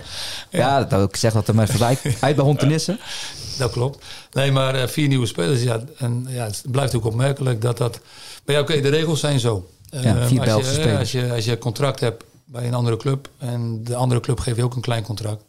Ja. 0.51 0.59
ja, 0.59 0.85
dat 0.85 1.09
ik 1.09 1.17
zeg 1.17 1.33
dat 1.33 1.49
er 1.49 1.55
maar 1.55 1.69
voorbij 1.69 1.99
uit 2.21 2.37
bij 2.37 2.45
Hontenissen. 2.45 3.01
Dat 3.59 3.71
klopt. 3.71 4.05
Nee, 4.33 4.53
maar 4.53 4.77
uh, 4.77 4.87
vier 4.87 5.09
nieuwe 5.09 5.27
spelers. 5.27 5.63
Ja, 5.63 5.81
en 5.99 6.27
ja, 6.29 6.45
het 6.45 6.63
blijft 6.71 6.95
ook 6.95 7.05
opmerkelijk 7.05 7.63
dat 7.63 7.79
dat. 7.79 8.01
Maar 8.45 8.55
ja, 8.55 8.61
oké, 8.61 8.81
de 8.81 8.89
regels 8.89 9.21
zijn 9.21 9.41
zo. 9.41 9.69
Ja, 9.91 10.27
vier 10.27 10.53
als, 10.53 10.67
je, 10.67 10.73
spelers. 10.73 10.99
als 10.99 11.13
je 11.13 11.33
als 11.33 11.45
je 11.45 11.59
contract 11.59 12.01
hebt 12.01 12.25
bij 12.45 12.67
een 12.67 12.75
andere 12.75 12.97
club 12.97 13.29
en 13.39 13.85
de 13.85 13.95
andere 13.95 14.21
club 14.21 14.41
geeft 14.41 14.57
je 14.57 14.65
ook 14.65 14.75
een 14.75 14.81
klein 14.81 15.03
contract 15.03 15.43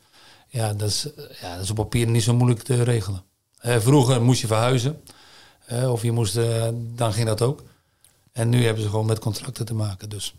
ja, 0.52 0.74
dat 0.74 0.90
is, 0.90 1.08
ja, 1.42 1.54
dat 1.54 1.64
is 1.64 1.70
op 1.70 1.76
papier 1.76 2.08
niet 2.08 2.24
zo 2.24 2.34
moeilijk 2.34 2.64
te 2.64 2.84
regelen. 2.84 3.24
Uh, 3.66 3.78
vroeger 3.80 4.22
moest 4.22 4.42
je 4.42 4.48
verhuizen. 4.48 5.02
Uh, 5.72 5.92
of 5.92 6.02
je 6.02 6.12
moest, 6.12 6.38
uh, 6.38 6.68
dan 6.74 7.14
ging 7.14 7.28
dat 7.28 7.42
ook. 7.42 7.64
En 8.32 8.50
nu 8.50 8.66
hebben 8.66 8.84
ze 8.84 8.90
gewoon 8.90 9.06
met 9.06 9.20
contracten 9.20 9.66
te 9.66 9.74
maken. 9.74 10.10
Dus 10.10 10.34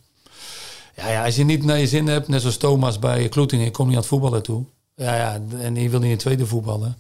ja, 0.96 1.10
ja, 1.10 1.24
als 1.24 1.36
je 1.36 1.44
niet 1.44 1.64
naar 1.64 1.78
je 1.78 1.86
zin 1.86 2.06
hebt, 2.06 2.28
net 2.28 2.40
zoals 2.40 2.56
Thomas 2.56 2.98
bij 2.98 3.28
Kloetingen, 3.28 3.64
je 3.64 3.70
komt 3.70 3.86
niet 3.86 3.96
aan 3.96 4.02
het 4.02 4.10
voetballen 4.10 4.42
toe. 4.42 4.64
Ja, 4.94 5.14
ja, 5.14 5.40
en 5.58 5.74
je 5.74 5.88
wil 5.88 5.98
niet 5.98 6.08
in 6.08 6.14
het 6.14 6.20
tweede 6.20 6.46
voetballen. 6.46 6.96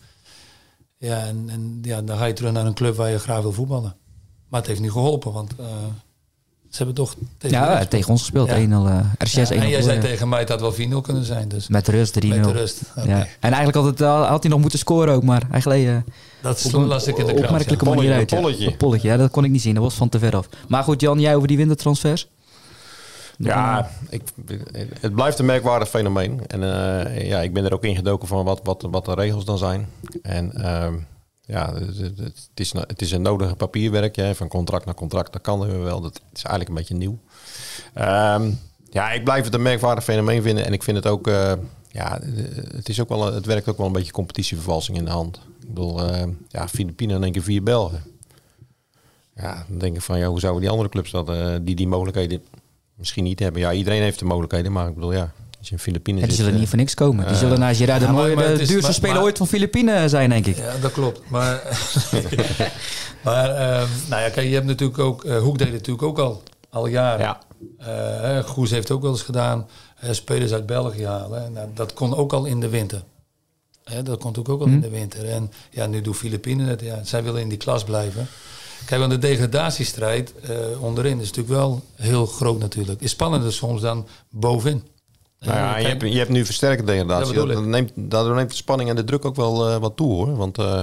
Ja, 0.98 1.18
en, 1.18 1.44
en 1.48 1.78
ja, 1.82 2.02
dan 2.02 2.18
ga 2.18 2.24
je 2.24 2.32
terug 2.32 2.52
naar 2.52 2.66
een 2.66 2.74
club 2.74 2.96
waar 2.96 3.10
je 3.10 3.18
graag 3.18 3.42
wil 3.42 3.52
voetballen. 3.52 3.96
Maar 4.48 4.60
het 4.60 4.68
heeft 4.68 4.80
niet 4.80 4.90
geholpen, 4.90 5.32
want 5.32 5.54
ze 6.72 6.76
hebben 6.76 6.94
toch 6.94 7.14
tegen, 7.38 7.58
ja, 7.58 7.84
tegen 7.84 8.10
ons 8.10 8.20
gespeeld. 8.20 8.48
Ja. 8.48 8.56
1-0. 8.56 8.58
Uh, 8.60 8.98
RCS 9.18 9.32
ja, 9.32 9.44
1-0. 9.44 9.48
En 9.48 9.68
jij 9.68 9.82
zei 9.82 10.00
tegen 10.00 10.28
mij 10.28 10.44
dat 10.44 10.60
het 10.60 10.76
wel 10.76 11.00
4-0 11.00 11.02
kunnen 11.02 11.24
zijn. 11.24 11.48
Dus. 11.48 11.68
Met 11.68 11.88
rust 11.88 12.24
3-0. 12.24 12.28
Met 12.28 12.46
rust. 12.46 12.80
Okay. 12.90 13.08
Ja. 13.08 13.18
En 13.18 13.52
eigenlijk 13.52 13.74
had, 13.74 13.84
het, 13.84 13.98
had 14.28 14.42
hij 14.42 14.50
nog 14.50 14.60
moeten 14.60 14.78
scoren 14.78 15.14
ook, 15.14 15.22
maar 15.22 15.42
hij 15.50 15.60
gleed 15.60 15.86
uh, 15.86 15.96
dat 16.42 16.58
is 16.58 16.72
las 16.72 17.06
ik 17.06 17.18
in 17.18 17.26
de 17.26 17.32
krant. 17.32 17.46
Opmerkelijke 17.46 17.84
ja. 17.84 17.94
manier 17.94 18.12
uit. 18.12 18.32
Een 18.32 18.40
polletje. 18.40 18.66
Een 18.66 18.76
polletje, 18.76 19.08
ja, 19.08 19.16
dat 19.16 19.30
kon 19.30 19.44
ik 19.44 19.50
niet 19.50 19.62
zien. 19.62 19.74
Dat 19.74 19.82
was 19.82 19.94
van 19.94 20.08
te 20.08 20.18
ver 20.18 20.36
af. 20.36 20.48
Maar 20.68 20.84
goed, 20.84 21.00
Jan, 21.00 21.20
jij 21.20 21.36
over 21.36 21.48
die 21.48 21.56
wintertransfers? 21.56 22.28
Ja, 23.44 23.90
ik, 24.08 24.22
het 25.00 25.14
blijft 25.14 25.38
een 25.38 25.44
merkwaardig 25.44 25.88
fenomeen. 25.88 26.46
En 26.46 26.60
uh, 26.60 27.28
ja, 27.28 27.40
ik 27.40 27.52
ben 27.52 27.64
er 27.64 27.72
ook 27.72 27.84
ingedoken 27.84 28.28
van 28.28 28.44
wat, 28.44 28.60
wat, 28.62 28.86
wat 28.90 29.04
de 29.04 29.14
regels 29.14 29.44
dan 29.44 29.58
zijn. 29.58 29.88
En 30.22 30.52
uh, 30.56 30.92
ja, 31.40 31.74
het 31.74 32.34
is, 32.54 32.72
het 32.72 33.02
is 33.02 33.12
een 33.12 33.22
nodige 33.22 33.54
papierwerk. 33.54 34.16
Hè, 34.16 34.34
van 34.34 34.48
contract 34.48 34.84
naar 34.84 34.94
contract, 34.94 35.32
dat 35.32 35.42
kan 35.42 35.62
er 35.62 35.82
wel. 35.82 36.00
Dat 36.00 36.20
is 36.32 36.42
eigenlijk 36.42 36.68
een 36.68 36.74
beetje 36.74 36.94
nieuw. 36.94 37.18
Um, 37.98 38.58
ja, 38.90 39.10
ik 39.10 39.24
blijf 39.24 39.44
het 39.44 39.54
een 39.54 39.62
merkwaardig 39.62 40.04
fenomeen 40.04 40.42
vinden. 40.42 40.64
En 40.64 40.72
ik 40.72 40.82
vind 40.82 40.96
het 40.96 41.06
ook... 41.06 41.26
Uh, 41.26 41.52
ja, 41.88 42.20
het, 42.76 42.88
is 42.88 43.00
ook 43.00 43.08
wel, 43.08 43.32
het 43.32 43.46
werkt 43.46 43.68
ook 43.68 43.76
wel 43.76 43.86
een 43.86 43.92
beetje 43.92 44.12
competitievervalsing 44.12 44.98
in 44.98 45.04
de 45.04 45.10
hand. 45.10 45.40
Ik 45.60 45.68
bedoel, 45.68 46.08
uh, 46.08 46.22
ja, 46.48 46.68
Filipijnen 46.68 47.16
en 47.16 47.22
één 47.22 47.32
keer 47.32 47.42
vier 47.42 47.62
Belgen. 47.62 48.02
Ja, 49.34 49.64
dan 49.68 49.78
denk 49.78 49.96
ik 49.96 50.02
van, 50.02 50.18
ja, 50.18 50.26
hoe 50.26 50.40
zouden 50.40 50.62
die 50.62 50.70
andere 50.70 50.88
clubs 50.88 51.10
dat, 51.10 51.26
die 51.62 51.74
die 51.74 51.88
mogelijkheden 51.88 52.42
misschien 53.02 53.24
niet 53.24 53.38
hebben? 53.38 53.60
Ja, 53.60 53.72
iedereen 53.72 54.02
heeft 54.02 54.18
de 54.18 54.24
mogelijkheden, 54.24 54.72
maar 54.72 54.88
ik 54.88 54.94
bedoel, 54.94 55.12
ja, 55.12 55.32
als 55.58 55.68
je 55.68 55.72
in 55.72 55.82
Filipijnen 55.82 56.22
ja, 56.22 56.28
Die 56.28 56.36
zullen 56.36 56.58
niet 56.58 56.68
voor 56.68 56.78
niks 56.78 56.94
komen. 56.94 57.26
Die 57.26 57.36
zullen 57.36 57.58
naar 57.58 57.74
Gerard 57.74 58.02
ja, 58.02 58.10
Nooy 58.10 58.34
de 58.34 58.66
duurste 58.66 58.92
speler 58.92 59.22
ooit 59.22 59.38
van 59.38 59.46
Filipijnen 59.46 60.10
zijn, 60.10 60.30
denk 60.30 60.46
ik. 60.46 60.56
Ja, 60.56 60.76
dat 60.80 60.92
klopt. 60.92 61.20
Maar, 61.30 61.62
maar 63.24 63.50
uh, 63.50 63.88
nou 64.08 64.22
ja, 64.22 64.28
kijk, 64.28 64.46
je 64.46 64.54
hebt 64.54 64.66
natuurlijk 64.66 64.98
ook... 64.98 65.24
Uh, 65.24 65.38
Hoek 65.38 65.58
deed 65.58 65.66
het 65.66 65.76
natuurlijk 65.76 66.02
ook 66.02 66.18
al, 66.18 66.42
al 66.70 66.86
jaren. 66.86 67.20
Ja. 67.20 67.40
Uh, 68.38 68.44
Goes 68.44 68.70
heeft 68.70 68.90
ook 68.90 69.02
wel 69.02 69.10
eens 69.10 69.22
gedaan. 69.22 69.68
spelers 70.10 70.52
uit 70.52 70.66
België 70.66 71.06
halen. 71.06 71.52
Nou, 71.52 71.68
dat 71.74 71.92
kon 71.92 72.16
ook 72.16 72.32
al 72.32 72.44
in 72.44 72.60
de 72.60 72.68
winter. 72.68 73.02
dat 73.84 74.04
kon 74.04 74.32
natuurlijk 74.32 74.48
ook 74.48 74.60
al 74.60 74.66
in 74.66 74.72
mhm. 74.72 74.80
de 74.80 74.90
winter. 74.90 75.28
En 75.28 75.52
ja, 75.70 75.86
nu 75.86 76.00
doen 76.00 76.14
Filipijnen 76.14 76.66
het. 76.66 76.80
Ja, 76.80 77.04
zij 77.04 77.22
willen 77.22 77.40
in 77.40 77.48
die 77.48 77.58
klas 77.58 77.84
blijven. 77.84 78.28
Kijk, 78.86 79.00
want 79.00 79.12
de 79.12 79.18
degradatiestrijd 79.18 80.34
onderin 80.80 81.20
is 81.20 81.26
natuurlijk 81.26 81.54
wel 81.54 81.82
heel 81.94 82.26
groot 82.26 82.58
natuurlijk. 82.58 83.00
Is 83.00 83.10
spannender 83.10 83.52
soms 83.52 83.80
dan 83.80 84.06
bovenin. 84.30 84.82
Nou 85.44 85.58
ja, 85.58 85.76
je, 85.76 85.86
hebt, 85.86 86.02
je 86.02 86.18
hebt 86.18 86.30
nu 86.30 86.44
versterkte 86.44 86.84
degradatie. 86.84 87.34
Dat, 87.34 87.48
dat 87.48 87.64
neemt, 87.64 87.92
daardoor 87.94 88.34
neemt 88.34 88.50
de 88.50 88.56
spanning 88.56 88.90
en 88.90 88.96
de 88.96 89.04
druk 89.04 89.24
ook 89.24 89.36
wel 89.36 89.70
uh, 89.70 89.76
wat 89.76 89.96
toe 89.96 90.12
hoor. 90.12 90.36
Want 90.36 90.58
uh, 90.58 90.82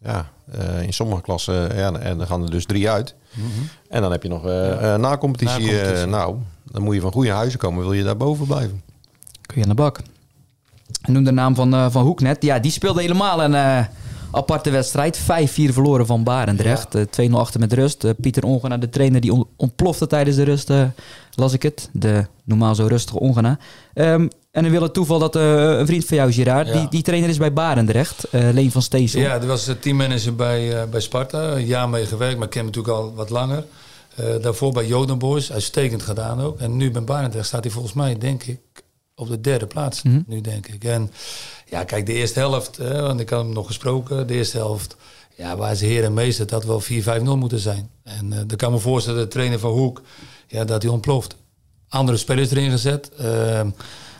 ja, 0.00 0.30
uh, 0.58 0.82
in 0.82 0.92
sommige 0.92 1.22
klassen 1.22 1.76
ja, 1.76 1.92
en 1.92 2.18
dan 2.18 2.26
gaan 2.26 2.42
er 2.42 2.50
dus 2.50 2.66
drie 2.66 2.90
uit. 2.90 3.14
Mm 3.32 3.42
-hmm. 3.42 3.68
En 3.88 4.02
dan 4.02 4.10
heb 4.10 4.22
je 4.22 4.28
nog 4.28 4.44
ja. 4.44 4.96
na-competitie. 4.96 5.72
Na 5.72 6.04
nou, 6.04 6.36
dan 6.70 6.82
moet 6.82 6.94
je 6.94 7.00
van 7.00 7.12
goede 7.12 7.30
huizen 7.30 7.58
komen. 7.58 7.82
Wil 7.82 7.92
je 7.92 8.02
daar 8.02 8.16
boven 8.16 8.46
blijven? 8.46 8.82
Kun 9.40 9.56
je 9.56 9.62
aan 9.62 9.68
de 9.68 9.82
bak. 9.82 10.00
En 11.02 11.12
noem 11.12 11.24
de 11.24 11.32
naam 11.32 11.54
van, 11.54 11.90
van 11.92 12.02
Hoek 12.02 12.20
net. 12.20 12.42
Ja, 12.42 12.58
die 12.58 12.70
speelde 12.70 13.00
helemaal 13.00 13.42
een 13.42 13.86
aparte 14.32 14.70
wedstrijd. 14.70 15.20
5-4 15.20 15.22
verloren 15.54 16.06
van 16.06 16.24
Barendrecht. 16.24 16.92
Ja. 16.92 17.28
2-0 17.28 17.32
achter 17.32 17.60
met 17.60 17.72
rust. 17.72 18.20
Pieter 18.20 18.44
Ongena, 18.44 18.78
de 18.78 18.88
trainer, 18.88 19.20
die 19.20 19.44
ontplofte 19.56 20.06
tijdens 20.06 20.36
de 20.36 20.42
rust 20.42 20.70
las 21.34 21.52
ik 21.52 21.62
het. 21.62 21.88
De 21.92 22.26
normaal 22.44 22.74
zo 22.74 22.86
rustige 22.86 23.18
ongena. 23.18 23.58
Um, 23.94 24.28
en 24.50 24.62
dan 24.62 24.70
wil 24.70 24.82
het 24.82 24.94
toeval 24.94 25.18
dat 25.18 25.36
uh, 25.36 25.42
een 25.78 25.86
vriend 25.86 26.04
van 26.04 26.16
jou, 26.16 26.32
Gerard, 26.32 26.72
die, 26.72 26.88
die 26.88 27.02
trainer 27.02 27.28
is 27.28 27.36
bij 27.36 27.52
Barendrecht, 27.52 28.26
uh, 28.30 28.48
Leen 28.52 28.70
van 28.70 28.82
Steesel. 28.82 29.20
Ja, 29.20 29.38
die 29.38 29.48
was 29.48 29.70
teammanager 29.80 30.34
bij, 30.34 30.82
uh, 30.82 30.90
bij 30.90 31.00
Sparta. 31.00 31.52
Een 31.52 31.66
jaar 31.66 31.88
mee 31.88 32.06
gewerkt, 32.06 32.36
maar 32.36 32.44
ik 32.44 32.50
ken 32.50 32.64
hem 32.64 32.70
natuurlijk 32.70 32.94
al 32.94 33.14
wat 33.14 33.30
langer. 33.30 33.64
daarvoor 34.40 34.72
bij 34.72 34.86
Jodenboys, 34.86 35.52
uitstekend 35.52 36.02
gedaan 36.02 36.40
ook. 36.40 36.60
En 36.60 36.76
nu 36.76 36.90
bij 36.90 37.04
Barendrecht 37.04 37.46
staat 37.46 37.64
hij 37.64 37.72
volgens 37.72 37.94
mij, 37.94 38.18
denk 38.18 38.42
ik, 38.42 38.60
op 39.22 39.28
de 39.28 39.40
derde 39.40 39.66
plaats. 39.66 40.02
Mm 40.02 40.12
-hmm. 40.12 40.24
Nu 40.26 40.40
denk 40.40 40.66
ik. 40.66 40.84
En 40.84 41.10
ja, 41.66 41.84
kijk, 41.84 42.06
de 42.06 42.12
eerste 42.12 42.38
helft, 42.38 42.76
want 42.76 43.20
ik 43.20 43.30
had 43.30 43.44
hem 43.44 43.52
nog 43.52 43.66
gesproken, 43.66 44.26
de 44.26 44.34
eerste 44.34 44.56
helft. 44.56 44.96
Ja, 45.36 45.56
waar 45.56 45.74
ze 45.74 45.84
heer 45.84 46.04
en 46.04 46.14
meester, 46.14 46.46
dat 46.46 46.64
wel 46.64 46.82
4-5-0 46.82 47.22
moeten 47.22 47.58
zijn. 47.58 47.90
En 48.04 48.28
dan 48.28 48.56
kan 48.56 48.72
me 48.72 48.78
voorstellen, 48.78 49.20
de 49.20 49.28
trainer 49.28 49.58
van 49.58 49.70
Hoek 49.70 50.02
ja, 50.52 50.64
dat 50.64 50.82
hij 50.82 50.90
ontploft. 50.90 51.36
Andere 51.88 52.18
spelers 52.18 52.50
erin 52.50 52.70
gezet. 52.70 53.10
Uh, 53.20 53.60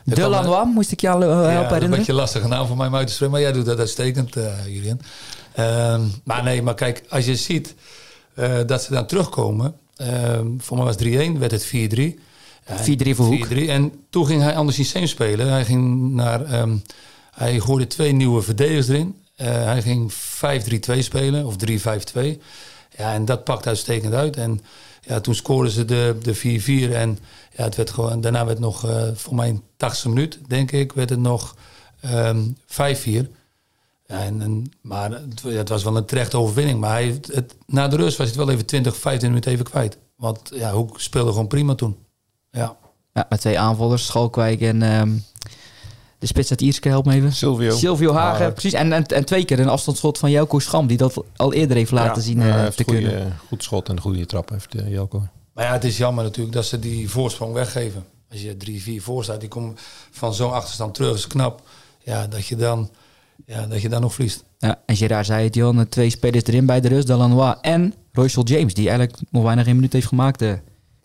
De 0.05 0.29
Lanois, 0.29 0.67
moest 0.75 0.93
ik 0.93 1.01
jou 1.01 1.25
helpen 1.25 1.39
ja, 1.39 1.53
herinneren? 1.53 1.83
een 1.83 1.91
beetje 1.91 2.13
lastige 2.13 2.49
naam 2.49 2.67
voor 2.67 2.77
mij 2.77 2.87
om 2.87 2.95
uit 2.95 3.07
te 3.07 3.13
spreken. 3.13 3.35
Maar 3.35 3.43
jij 3.43 3.53
doet 3.53 3.67
dat 3.67 3.79
uitstekend, 3.79 4.37
uh, 4.37 4.67
Julian. 4.67 5.01
Uh, 5.59 6.01
maar 6.25 6.43
nee, 6.43 6.63
maar 6.63 6.75
kijk, 6.75 7.05
als 7.09 7.25
je 7.25 7.37
ziet 7.37 7.75
uh, 8.35 8.59
dat 8.67 8.83
ze 8.83 8.93
dan 8.93 9.07
terugkomen. 9.07 9.75
Ehm, 9.97 10.47
voor 10.59 10.77
mij 10.77 10.87
was 10.87 10.97
3-1, 10.97 11.39
werd 11.39 11.51
het 11.51 11.67
4-3. 11.67 12.21
4-3 12.65 13.11
voor 13.11 13.27
Hoek. 13.27 13.47
4-3. 13.47 13.51
En 13.51 13.93
toen 14.11 14.27
ging 14.27 14.43
hij 14.43 14.57
anders 14.57 14.77
systeem 14.77 15.07
spelen. 15.07 15.49
Hij 15.49 15.65
ging 15.65 16.13
naar... 16.13 16.61
Um, 16.61 16.83
hij 17.35 17.61
gooide 17.61 17.87
twee 17.87 18.13
nieuwe 18.13 18.43
verdedigers 18.43 18.89
erin. 18.89 19.17
Uh, 19.37 19.47
hij 19.47 19.83
ging 19.83 20.13
5-3-2 20.13 20.99
spelen, 20.99 21.47
of 21.47 21.55
3-5-2. 21.55 22.39
Ja, 22.97 23.13
en 23.13 23.25
dat 23.25 23.45
pakt 23.45 23.67
uitstekend 23.67 24.15
uit. 24.15 24.37
En 24.37 24.61
ja, 25.01 25.21
toen 25.21 25.35
scoorden 25.35 25.73
ze 25.73 25.85
de, 25.85 26.17
de 26.23 26.37
4-4. 26.91 26.93
En 26.95 27.19
ja, 27.57 27.65
het 27.65 27.77
werd 27.77 27.91
gewoon, 27.91 28.21
daarna 28.21 28.45
werd 28.45 28.59
het 28.59 28.67
nog, 28.67 28.87
uh, 28.87 29.09
voor 29.15 29.35
mij 29.35 29.61
80 29.77 30.05
minuut, 30.05 30.39
denk 30.47 30.73
ik, 30.73 30.93
werd 30.93 31.11
het 31.11 31.19
nog 31.19 31.57
um, 32.05 32.57
5-4. 32.67 32.75
Ja, 34.07 34.25
en, 34.25 34.43
en, 34.43 34.73
maar 34.81 35.11
het, 35.11 35.43
het, 35.43 35.69
was 35.69 35.83
wel 35.83 35.97
een 35.97 36.05
terechte 36.05 36.37
overwinning. 36.37 36.81
Maar 36.81 36.91
hij, 36.91 37.21
het, 37.33 37.55
na 37.67 37.89
de 37.89 37.97
rust 37.97 38.17
was 38.17 38.27
het 38.27 38.37
wel 38.37 38.51
even 38.51 38.67
20, 38.67 38.97
15 38.97 39.29
minuten 39.29 39.53
even 39.53 39.65
kwijt. 39.65 39.99
Want 40.17 40.51
ja, 40.55 40.73
Hoek 40.73 41.01
speelde 41.01 41.31
gewoon 41.31 41.47
prima 41.47 41.75
toen. 41.75 41.97
Ja. 42.53 42.77
ja 43.13 43.27
met 43.29 43.41
twee 43.41 43.59
aanvallers, 43.59 44.07
Schalkwijk 44.07 44.61
en 44.61 44.83
um, 44.83 45.25
de 46.19 46.27
spits 46.27 46.51
uit 46.51 46.61
Ierske, 46.61 46.89
help 46.89 47.05
me 47.05 47.15
even. 47.15 47.33
Silvio. 47.33 47.77
Silvio 47.77 48.13
Hagen, 48.13 48.39
Hagen. 48.39 48.53
precies. 48.53 48.73
En, 48.73 48.93
en, 48.93 49.07
en, 49.07 49.25
twee 49.25 49.45
keer 49.45 49.61
een 49.61 49.69
afstandsschot 49.69 50.19
van 50.19 50.31
Jelko 50.31 50.59
Schram, 50.59 50.87
die 50.87 50.97
dat 50.97 51.25
al 51.37 51.53
eerder 51.53 51.77
heeft 51.77 51.91
laten 51.91 52.15
ja, 52.15 52.21
zien 52.21 52.39
uh, 52.39 52.67
te 52.67 52.85
goeie, 52.85 53.03
kunnen. 53.03 53.39
Goed 53.49 53.63
schot 53.63 53.89
en 53.89 53.97
een 53.97 54.03
goede 54.03 54.27
trap 54.27 54.49
heeft 54.49 54.75
uh, 54.75 54.91
Jelko. 54.91 55.23
Maar 55.53 55.65
ja, 55.65 55.73
het 55.73 55.85
is 55.85 55.97
jammer 55.97 56.25
natuurlijk 56.25 56.55
dat 56.55 56.65
ze 56.65 56.79
die 56.79 57.11
voorsprong 57.11 57.53
weggeven. 57.53 58.05
Als 58.31 58.43
je 58.43 59.01
3-4 59.01 59.03
voor 59.03 59.25
staat, 59.25 59.41
die 59.41 59.49
komt 59.49 59.81
van 60.11 60.35
zo'n 60.35 60.53
achterstand 60.53 60.95
terug, 60.95 61.17
is 61.17 61.27
knap. 61.27 61.63
Ja, 61.99 62.27
dat 62.27 62.47
je 62.47 62.57
dan, 62.57 62.91
ja, 63.47 63.67
dat 63.67 63.83
je 63.83 63.89
dan 63.89 64.01
nog 64.01 64.15
verliest. 64.15 64.45
Ja, 64.59 64.83
en 64.87 64.97
Gerard 64.97 65.27
zei 65.27 65.45
het, 65.45 65.55
Jan, 65.55 65.89
twee 65.89 66.11
spelers 66.11 66.45
erin 66.45 66.67
bij 66.67 66.81
de 66.81 66.89
rust, 66.89 67.07
Delanois 67.07 67.57
en 67.61 67.95
Royce 68.13 68.41
James, 68.41 68.75
die 68.75 68.89
eigenlijk 68.89 69.19
nog 69.31 69.43
weinig 69.43 69.67
een 69.67 69.75
minuut 69.75 69.93
heeft 69.93 70.07
gemaakt. 70.07 70.43
Uh, 70.43 70.53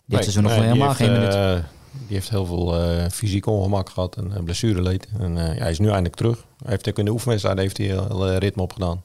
dit 0.08 0.22
seizoen 0.22 0.42
nog 0.42 0.54
helemaal 0.54 0.94
geen 0.94 1.12
minuut. 1.12 1.34
Uh, 1.34 1.52
die 1.90 2.16
heeft 2.16 2.30
heel 2.30 2.46
veel 2.46 2.80
uh, 2.80 3.08
fysiek 3.10 3.46
ongemak 3.46 3.90
gehad 3.90 4.16
en 4.16 4.32
uh, 4.36 4.42
blessureleed. 4.44 5.08
En 5.18 5.36
ja, 5.36 5.42
hij 5.42 5.70
is 5.70 5.78
nu 5.78 5.86
eindelijk 5.86 6.14
terug. 6.14 6.36
Hij 6.36 6.70
heeft 6.70 6.88
ook 6.88 6.98
in 6.98 7.04
de 7.04 7.10
oefenwedstrijd 7.10 7.58
heeft 7.58 7.78
hij 7.78 7.98
al 7.98 8.34
ritme 8.34 8.62
opgedaan. 8.62 9.02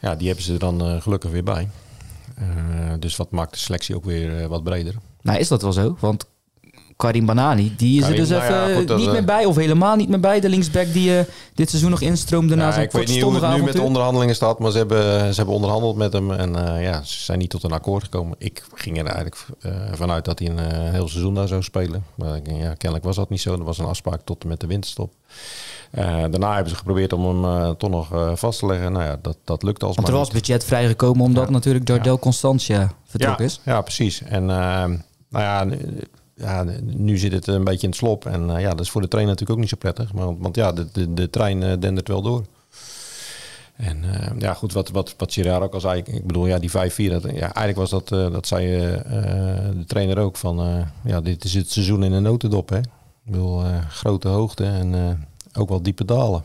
Ja, 0.00 0.14
die 0.14 0.26
hebben 0.26 0.44
ze 0.44 0.52
er 0.52 0.58
dan 0.58 1.02
gelukkig 1.02 1.30
weer 1.30 1.44
bij. 1.44 1.68
Dus 2.98 3.16
wat 3.16 3.30
maakt 3.30 3.52
de 3.52 3.58
selectie 3.58 3.96
ook 3.96 4.04
weer 4.04 4.48
wat 4.48 4.62
breder. 4.62 4.94
Nou, 5.22 5.38
is 5.38 5.48
dat 5.48 5.62
wel 5.62 5.72
zo? 5.72 5.96
Want 6.00 6.26
Karim 7.00 7.26
Banani, 7.26 7.74
die 7.76 7.96
is 7.96 8.00
Karim, 8.00 8.14
er 8.14 8.28
dus 8.28 8.38
nou 8.38 8.68
even 8.68 8.76
goed, 8.76 8.96
niet 8.96 9.06
uh, 9.06 9.12
meer 9.12 9.24
bij, 9.24 9.44
of 9.44 9.56
helemaal 9.56 9.96
niet 9.96 10.08
meer 10.08 10.20
bij. 10.20 10.40
De 10.40 10.48
linksback 10.48 10.92
die 10.92 11.10
uh, 11.10 11.20
dit 11.54 11.68
seizoen 11.68 11.90
nog 11.90 12.00
instroomde 12.00 12.54
na 12.54 12.66
ja, 12.66 12.72
zijn 12.72 12.84
Ik 12.84 12.92
weet 12.92 13.08
niet 13.08 13.22
hoe 13.22 13.34
het 13.34 13.56
nu 13.56 13.62
met 13.62 13.72
de 13.72 13.82
onderhandelingen 13.82 14.34
staat, 14.34 14.58
maar 14.58 14.70
ze 14.70 14.78
hebben, 14.78 15.02
ze 15.30 15.36
hebben 15.36 15.54
onderhandeld 15.54 15.96
met 15.96 16.12
hem. 16.12 16.30
En 16.30 16.50
uh, 16.56 16.82
ja, 16.82 17.02
ze 17.02 17.24
zijn 17.24 17.38
niet 17.38 17.50
tot 17.50 17.62
een 17.62 17.72
akkoord 17.72 18.02
gekomen. 18.02 18.36
Ik 18.38 18.64
ging 18.74 18.98
er 18.98 19.04
eigenlijk 19.04 19.46
vanuit 19.92 20.24
dat 20.24 20.38
hij 20.38 20.48
een 20.48 20.90
heel 20.92 21.08
seizoen 21.08 21.34
daar 21.34 21.48
zou 21.48 21.62
spelen. 21.62 22.04
Maar 22.14 22.40
ja, 22.44 22.74
kennelijk 22.74 23.04
was 23.04 23.16
dat 23.16 23.30
niet 23.30 23.40
zo. 23.40 23.52
Er 23.52 23.64
was 23.64 23.78
een 23.78 23.84
afspraak 23.84 24.20
tot 24.24 24.42
en 24.42 24.48
met 24.48 24.60
de 24.60 24.66
winterstop. 24.66 25.12
Uh, 25.92 26.04
daarna 26.04 26.52
hebben 26.52 26.70
ze 26.70 26.76
geprobeerd 26.76 27.12
om 27.12 27.24
hem 27.24 27.44
uh, 27.44 27.70
toch 27.70 27.90
nog 27.90 28.12
uh, 28.12 28.30
vast 28.34 28.58
te 28.58 28.66
leggen. 28.66 28.92
Nou 28.92 29.04
ja, 29.04 29.18
dat, 29.22 29.36
dat 29.44 29.62
lukt 29.62 29.82
alsmaar 29.82 30.04
Want 30.04 30.16
er 30.16 30.24
was 30.24 30.32
niet. 30.32 30.46
budget 30.46 30.64
vrijgekomen 30.64 31.24
omdat 31.24 31.44
ja. 31.44 31.50
natuurlijk 31.50 31.88
Jardel 31.88 32.12
ja. 32.12 32.18
Constantia 32.18 32.92
vertrokken 33.04 33.44
ja, 33.44 33.50
is. 33.50 33.60
Ja, 33.64 33.80
precies. 33.80 34.22
En 34.22 34.44
nou 34.44 35.44
ja, 35.44 35.66
ja, 36.40 36.66
nu 36.82 37.18
zit 37.18 37.32
het 37.32 37.46
een 37.46 37.64
beetje 37.64 37.82
in 37.82 37.88
het 37.88 37.98
slop. 37.98 38.26
En 38.26 38.60
ja, 38.60 38.70
dat 38.70 38.80
is 38.80 38.90
voor 38.90 39.00
de 39.00 39.08
trainer 39.08 39.32
natuurlijk 39.32 39.58
ook 39.58 39.64
niet 39.64 39.80
zo 39.80 39.90
prettig. 39.90 40.12
Maar, 40.12 40.38
want 40.38 40.56
ja, 40.56 40.72
de, 40.72 41.14
de, 41.14 41.30
trein 41.30 41.80
dendert 41.80 42.08
wel 42.08 42.22
door. 42.22 42.44
En 43.76 44.04
ja, 44.38 44.54
goed, 44.54 44.72
wat, 44.72 44.88
wat, 44.88 45.14
wat 45.16 45.32
Gerard 45.32 45.62
ook 45.62 45.74
al 45.74 45.80
zei. 45.80 46.02
Ik 46.04 46.26
bedoel, 46.26 46.46
ja, 46.46 46.58
die 46.58 46.70
5-4, 46.70 46.72
dat, 46.72 47.22
ja, 47.22 47.54
eigenlijk 47.54 47.76
was 47.76 47.90
dat, 47.90 48.08
dat 48.08 48.46
zei 48.46 48.66
de 49.76 49.84
trainer 49.86 50.18
ook, 50.18 50.36
van 50.36 50.86
ja, 51.04 51.20
dit 51.20 51.44
is 51.44 51.54
het 51.54 51.70
seizoen 51.70 52.04
in 52.04 52.12
een 52.12 52.22
notendop, 52.22 52.68
hè. 52.68 52.78
Ik 52.78 53.32
bedoel, 53.36 53.62
grote 53.88 54.28
hoogte 54.28 54.64
en 54.64 55.18
ook 55.54 55.68
wel 55.68 55.82
diepe 55.82 56.04
dalen. 56.04 56.44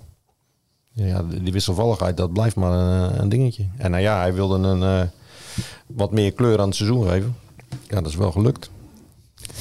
Ja, 0.92 1.24
die 1.42 1.52
wisselvalligheid, 1.52 2.18
dat 2.18 2.34
blijft 2.34 2.56
maar 2.56 2.72
een, 2.72 3.22
een 3.22 3.30
dingetje. 3.30 3.66
En 3.78 3.92
nou 3.92 4.04
ja, 4.04 4.20
hij 4.20 4.34
wilde 4.34 4.68
een 4.68 5.10
wat 5.88 6.12
meer 6.12 6.32
kleur 6.32 6.60
aan 6.60 6.68
het 6.68 6.76
seizoen 6.76 7.08
geven. 7.08 7.36
Ja, 7.88 8.02
dat 8.02 8.08
is 8.08 8.16
wel 8.16 8.32
gelukt. 8.32 8.70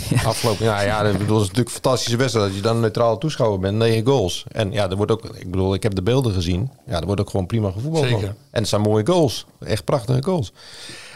Ja. 0.09 0.23
Afgelopen, 0.23 0.64
ja, 0.64 0.81
ja, 0.81 1.03
dat 1.03 1.19
bedoel, 1.19 1.37
is 1.37 1.43
natuurlijk 1.43 1.67
een 1.69 1.83
fantastische 1.83 2.17
wedstrijd. 2.17 2.47
Als 2.47 2.57
je 2.57 2.62
dan 2.62 2.75
een 2.75 2.81
neutrale 2.81 3.19
toeschouwer 3.19 3.59
bent, 3.59 3.77
negen 3.77 4.07
goals. 4.07 4.45
En 4.49 4.73
ja, 4.73 4.90
er 4.90 4.97
wordt 4.97 5.12
ook, 5.12 5.25
ik 5.25 5.51
bedoel, 5.51 5.75
ik 5.75 5.83
heb 5.83 5.95
de 5.95 6.03
beelden 6.03 6.33
gezien. 6.33 6.71
Ja, 6.87 7.01
er 7.01 7.07
wordt 7.07 7.21
ook 7.21 7.31
gewoon 7.31 7.47
prima 7.47 7.71
gevoetbald. 7.71 8.05
Zeker. 8.05 8.29
En 8.29 8.61
het 8.61 8.69
zijn 8.69 8.81
mooie 8.81 9.07
goals. 9.07 9.47
Echt 9.61 9.85
prachtige 9.85 10.23
goals. 10.23 10.53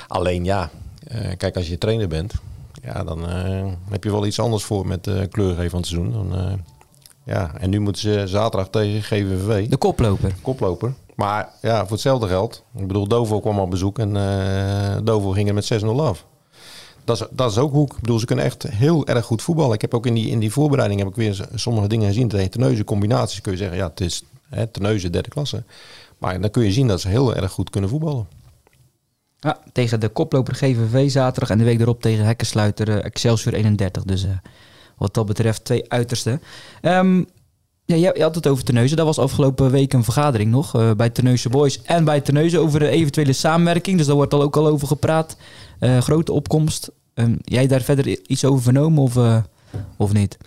Alleen 0.08 0.44
ja, 0.44 0.70
uh, 1.12 1.36
kijk, 1.36 1.56
als 1.56 1.68
je 1.68 1.78
trainer 1.78 2.08
bent, 2.08 2.34
ja, 2.82 3.04
dan 3.04 3.18
uh, 3.30 3.66
heb 3.90 4.04
je 4.04 4.10
wel 4.10 4.26
iets 4.26 4.40
anders 4.40 4.64
voor 4.64 4.86
met 4.86 5.06
uh, 5.06 5.20
kleur 5.30 5.54
geven 5.54 5.70
van 5.70 5.78
het 5.78 5.88
seizoen. 5.88 6.12
Dan, 6.12 6.60
ja, 7.24 7.52
en 7.58 7.70
nu 7.70 7.80
moeten 7.80 8.02
ze 8.02 8.22
zaterdag 8.26 8.68
tegen 8.68 9.02
GVV. 9.02 9.68
De 9.68 9.76
koploper. 9.76 10.34
Koploper. 10.42 10.94
Maar 11.14 11.48
ja, 11.60 11.80
voor 11.80 11.90
hetzelfde 11.90 12.26
geld. 12.26 12.62
Ik 12.76 12.86
bedoel, 12.86 13.06
Dovo 13.08 13.40
kwam 13.40 13.58
op 13.58 13.70
bezoek 13.70 13.98
en 13.98 14.14
uh, 14.14 14.96
Dovo 15.02 15.30
ging 15.30 15.48
er 15.48 15.54
met 15.54 15.82
6-0 15.82 15.86
af. 15.86 16.24
Dat 17.08 17.20
is, 17.20 17.26
dat 17.30 17.50
is 17.50 17.58
ook 17.58 17.72
hoek. 17.72 17.92
Ik 17.92 18.00
bedoel, 18.00 18.18
ze 18.18 18.26
kunnen 18.26 18.44
echt 18.44 18.62
heel 18.62 19.06
erg 19.06 19.24
goed 19.24 19.42
voetballen. 19.42 19.74
Ik 19.74 19.80
heb 19.80 19.94
ook 19.94 20.06
in 20.06 20.14
die, 20.14 20.28
in 20.28 20.38
die 20.38 20.52
voorbereiding 20.52 21.00
heb 21.00 21.08
ik 21.08 21.16
weer 21.16 21.48
sommige 21.54 21.88
dingen 21.88 22.06
gezien. 22.06 22.28
Tegen 22.28 22.50
Teneuzen 22.50 22.84
combinaties 22.84 23.40
kun 23.40 23.52
je 23.52 23.58
zeggen, 23.58 23.76
ja, 23.76 23.88
het 23.88 24.00
is 24.00 24.22
hè, 24.48 24.66
Teneuzen 24.66 25.12
derde 25.12 25.28
klasse. 25.28 25.62
Maar 26.18 26.40
dan 26.40 26.50
kun 26.50 26.64
je 26.64 26.72
zien 26.72 26.86
dat 26.86 27.00
ze 27.00 27.08
heel 27.08 27.34
erg 27.34 27.52
goed 27.52 27.70
kunnen 27.70 27.90
voetballen. 27.90 28.26
Ja, 29.38 29.58
tegen 29.72 30.00
de 30.00 30.08
koploper 30.08 30.54
GVV 30.54 31.10
zaterdag 31.10 31.50
en 31.50 31.58
de 31.58 31.64
week 31.64 31.80
erop 31.80 32.02
tegen 32.02 32.24
Hekkensluiter 32.24 32.88
uh, 32.88 33.04
Excelsior 33.04 33.54
31. 33.54 34.02
Dus 34.02 34.24
uh, 34.24 34.30
wat 34.96 35.14
dat 35.14 35.26
betreft 35.26 35.64
twee 35.64 35.90
uitersten. 35.90 36.42
Um, 36.82 37.26
ja, 37.84 37.96
je, 37.96 38.22
had 38.22 38.34
het 38.34 38.46
over 38.46 38.64
Teneuzen. 38.64 38.96
Dat 38.96 39.06
was 39.06 39.18
afgelopen 39.18 39.70
week 39.70 39.92
een 39.92 40.04
vergadering 40.04 40.50
nog 40.50 40.76
uh, 40.76 40.90
bij 40.92 41.10
Teneuzen 41.10 41.50
Boys 41.50 41.82
en 41.82 42.04
bij 42.04 42.20
Teneuzen 42.20 42.60
over 42.60 42.78
de 42.78 42.88
eventuele 42.88 43.32
samenwerking. 43.32 43.96
Dus 43.96 44.06
daar 44.06 44.16
wordt 44.16 44.34
al 44.34 44.42
ook 44.42 44.56
al 44.56 44.66
over 44.66 44.86
gepraat. 44.86 45.36
Grote 45.80 46.32
opkomst. 46.32 46.90
Um, 47.18 47.38
jij 47.44 47.66
daar 47.66 47.80
verder 47.80 48.18
iets 48.26 48.44
over 48.44 48.62
vernomen 48.62 49.02
of, 49.02 49.16
uh, 49.16 49.36
of 49.96 50.12
niet? 50.12 50.38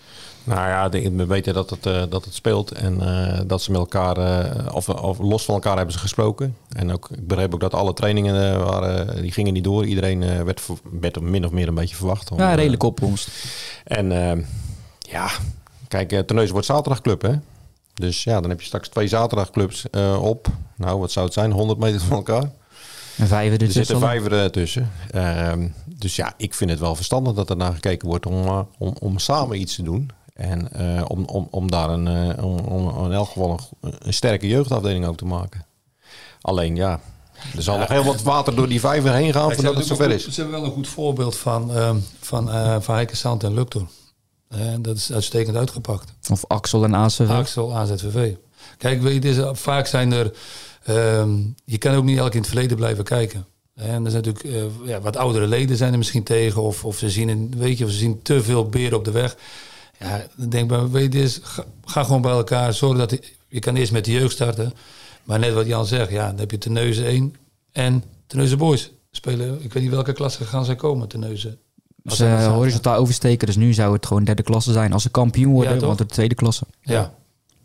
Nou 0.43 0.67
ja, 0.67 0.89
we 0.89 1.25
weten 1.25 1.53
dat 1.53 1.69
het, 1.69 1.85
uh, 1.85 2.03
dat 2.09 2.25
het 2.25 2.33
speelt 2.33 2.71
en 2.71 2.97
uh, 3.01 3.39
dat 3.47 3.61
ze 3.61 3.71
met 3.71 3.79
elkaar, 3.79 4.17
uh, 4.17 4.75
of, 4.75 4.89
of, 4.89 5.19
los 5.19 5.45
van 5.45 5.53
elkaar 5.53 5.75
hebben 5.75 5.93
ze 5.93 5.99
gesproken. 5.99 6.55
En 6.69 6.91
ook, 6.91 7.09
ik 7.09 7.27
begreep 7.27 7.53
ook 7.53 7.59
dat 7.59 7.73
alle 7.73 7.93
trainingen 7.93 8.59
waren, 8.65 9.21
die 9.21 9.31
gingen 9.31 9.53
niet 9.53 9.63
door. 9.63 9.85
Iedereen 9.85 10.45
werd, 10.45 10.61
werd 10.99 11.21
min 11.21 11.45
of 11.45 11.51
meer 11.51 11.67
een 11.67 11.73
beetje 11.73 11.95
verwacht. 11.95 12.31
Om, 12.31 12.37
ja, 12.37 12.53
redelijke 12.53 12.85
opkomst. 12.85 13.29
En 13.83 14.09
ja, 14.99 15.29
kijk, 15.87 16.11
uh, 16.11 16.19
Terneuzen 16.19 16.53
wordt 16.53 16.67
zaterdagclub 16.67 17.21
hè. 17.21 17.33
Dus 17.93 18.23
ja, 18.23 18.41
dan 18.41 18.49
heb 18.49 18.59
je 18.59 18.65
straks 18.65 18.89
twee 18.89 19.07
zaterdagclubs 19.07 19.85
op, 20.19 20.47
nou 20.75 20.99
wat 20.99 21.11
zou 21.11 21.25
het 21.25 21.33
zijn, 21.33 21.51
100 21.51 21.79
meter 21.79 21.99
van 21.99 22.17
elkaar. 22.17 22.51
Een 23.17 23.27
vijver 23.27 23.61
er 23.61 23.71
zitten 23.71 23.99
vijver 23.99 24.51
tussen. 24.51 24.91
Dus 26.01 26.15
ja, 26.15 26.33
ik 26.37 26.53
vind 26.53 26.69
het 26.69 26.79
wel 26.79 26.95
verstandig 26.95 27.33
dat 27.33 27.49
er 27.49 27.57
naar 27.57 27.73
gekeken 27.73 28.07
wordt 28.07 28.25
om, 28.25 28.67
om, 28.77 28.95
om 28.99 29.19
samen 29.19 29.59
iets 29.59 29.75
te 29.75 29.83
doen. 29.83 30.11
En 30.33 30.69
uh, 30.75 31.05
om, 31.07 31.25
om, 31.25 31.47
om 31.51 31.71
daar 31.71 31.89
een, 31.89 32.05
uh, 32.05 32.45
om, 32.45 32.59
om 32.59 33.05
in 33.05 33.11
elk 33.11 33.27
geval 33.27 33.59
een, 33.81 33.93
een, 33.99 34.13
sterke 34.13 34.47
jeugdafdeling 34.47 35.05
ook 35.05 35.17
te 35.17 35.25
maken. 35.25 35.65
Alleen 36.41 36.75
ja, 36.75 36.99
er 37.55 37.61
zal 37.61 37.73
ja, 37.73 37.79
nog 37.79 37.89
heel 37.89 38.03
wat 38.03 38.21
water 38.21 38.55
door 38.55 38.67
die 38.67 38.79
vijver 38.79 39.13
heen 39.13 39.33
gaan 39.33 39.51
voordat 39.51 39.75
het 39.75 39.85
zover 39.85 40.11
is. 40.11 40.27
Ze 40.27 40.41
hebben 40.41 40.59
wel 40.59 40.69
een 40.69 40.75
goed 40.75 40.87
voorbeeld 40.87 41.37
van, 41.37 41.77
uh, 41.77 41.95
van, 42.19 42.49
uh, 42.49 42.75
van 42.79 42.95
Heike 42.95 43.15
Sand 43.15 43.43
en 43.43 43.53
Luctor. 43.53 43.87
dat 44.79 44.97
is 44.97 45.11
uitstekend 45.11 45.55
uitgepakt. 45.55 46.13
Of 46.29 46.45
Axel 46.47 46.83
en 46.83 46.95
AZVV. 46.95 47.29
Axel, 47.29 47.75
AZVV. 47.75 48.33
Kijk, 48.77 49.01
weet 49.01 49.23
je, 49.23 49.29
is, 49.29 49.59
vaak 49.59 49.87
zijn 49.87 50.11
er... 50.11 50.33
Um, 50.89 51.55
je 51.65 51.77
kan 51.77 51.95
ook 51.95 52.03
niet 52.03 52.17
elk 52.17 52.33
in 52.33 52.39
het 52.39 52.47
verleden 52.47 52.77
blijven 52.77 53.03
kijken. 53.03 53.45
En 53.81 54.05
er 54.05 54.11
zijn 54.11 54.23
natuurlijk 54.23 54.43
uh, 54.43 54.87
ja, 54.87 55.01
wat 55.01 55.17
oudere 55.17 55.47
leden 55.47 55.77
zijn 55.77 55.91
er 55.91 55.97
misschien 55.97 56.23
tegen. 56.23 56.61
Of, 56.61 56.85
of 56.85 56.97
ze 56.97 57.09
zien 57.09 57.29
een, 57.29 57.53
weet 57.57 57.77
je, 57.77 57.85
of 57.85 57.91
ze 57.91 57.97
zien 57.97 58.21
te 58.21 58.43
veel 58.43 58.65
beren 58.65 58.97
op 58.97 59.05
de 59.05 59.11
weg. 59.11 59.37
Ja, 59.99 60.25
dan 60.35 60.49
denk 60.49 60.71
ik, 60.71 60.87
weet 60.91 61.13
je, 61.13 61.39
ga, 61.41 61.63
ga, 61.85 62.03
gewoon 62.03 62.21
bij 62.21 62.31
elkaar. 62.31 62.73
Zorg 62.73 62.97
dat 62.97 63.11
je, 63.11 63.21
je 63.47 63.59
kan 63.59 63.75
eerst 63.75 63.91
met 63.91 64.05
de 64.05 64.11
jeugd 64.11 64.31
starten. 64.31 64.73
Maar 65.23 65.39
net 65.39 65.53
wat 65.53 65.65
Jan 65.65 65.85
zegt, 65.85 66.11
ja, 66.11 66.27
dan 66.27 66.39
heb 66.39 66.51
je 66.51 66.57
Teneuzen 66.57 67.05
1 67.05 67.35
en 67.71 68.03
Teneuzen 68.27 68.57
Boys 68.57 68.91
spelen. 69.11 69.63
Ik 69.63 69.73
weet 69.73 69.83
niet 69.83 69.91
welke 69.91 70.13
klasse 70.13 70.45
gaan 70.45 70.65
zij 70.65 70.75
komen, 70.75 71.07
Teneuzen. 71.07 71.57
Ze 72.05 72.25
uh, 72.25 72.47
horizontaal 72.47 72.97
oversteken, 72.97 73.47
dus 73.47 73.55
nu 73.55 73.73
zou 73.73 73.93
het 73.93 74.05
gewoon 74.05 74.23
derde 74.23 74.43
klasse 74.43 74.71
zijn. 74.71 74.93
Als 74.93 75.03
ze 75.03 75.09
kampioen 75.09 75.53
worden, 75.53 75.79
ja, 75.79 75.85
want 75.85 75.97
de 75.97 76.05
tweede 76.05 76.35
klasse. 76.35 76.65
Ja. 76.81 77.13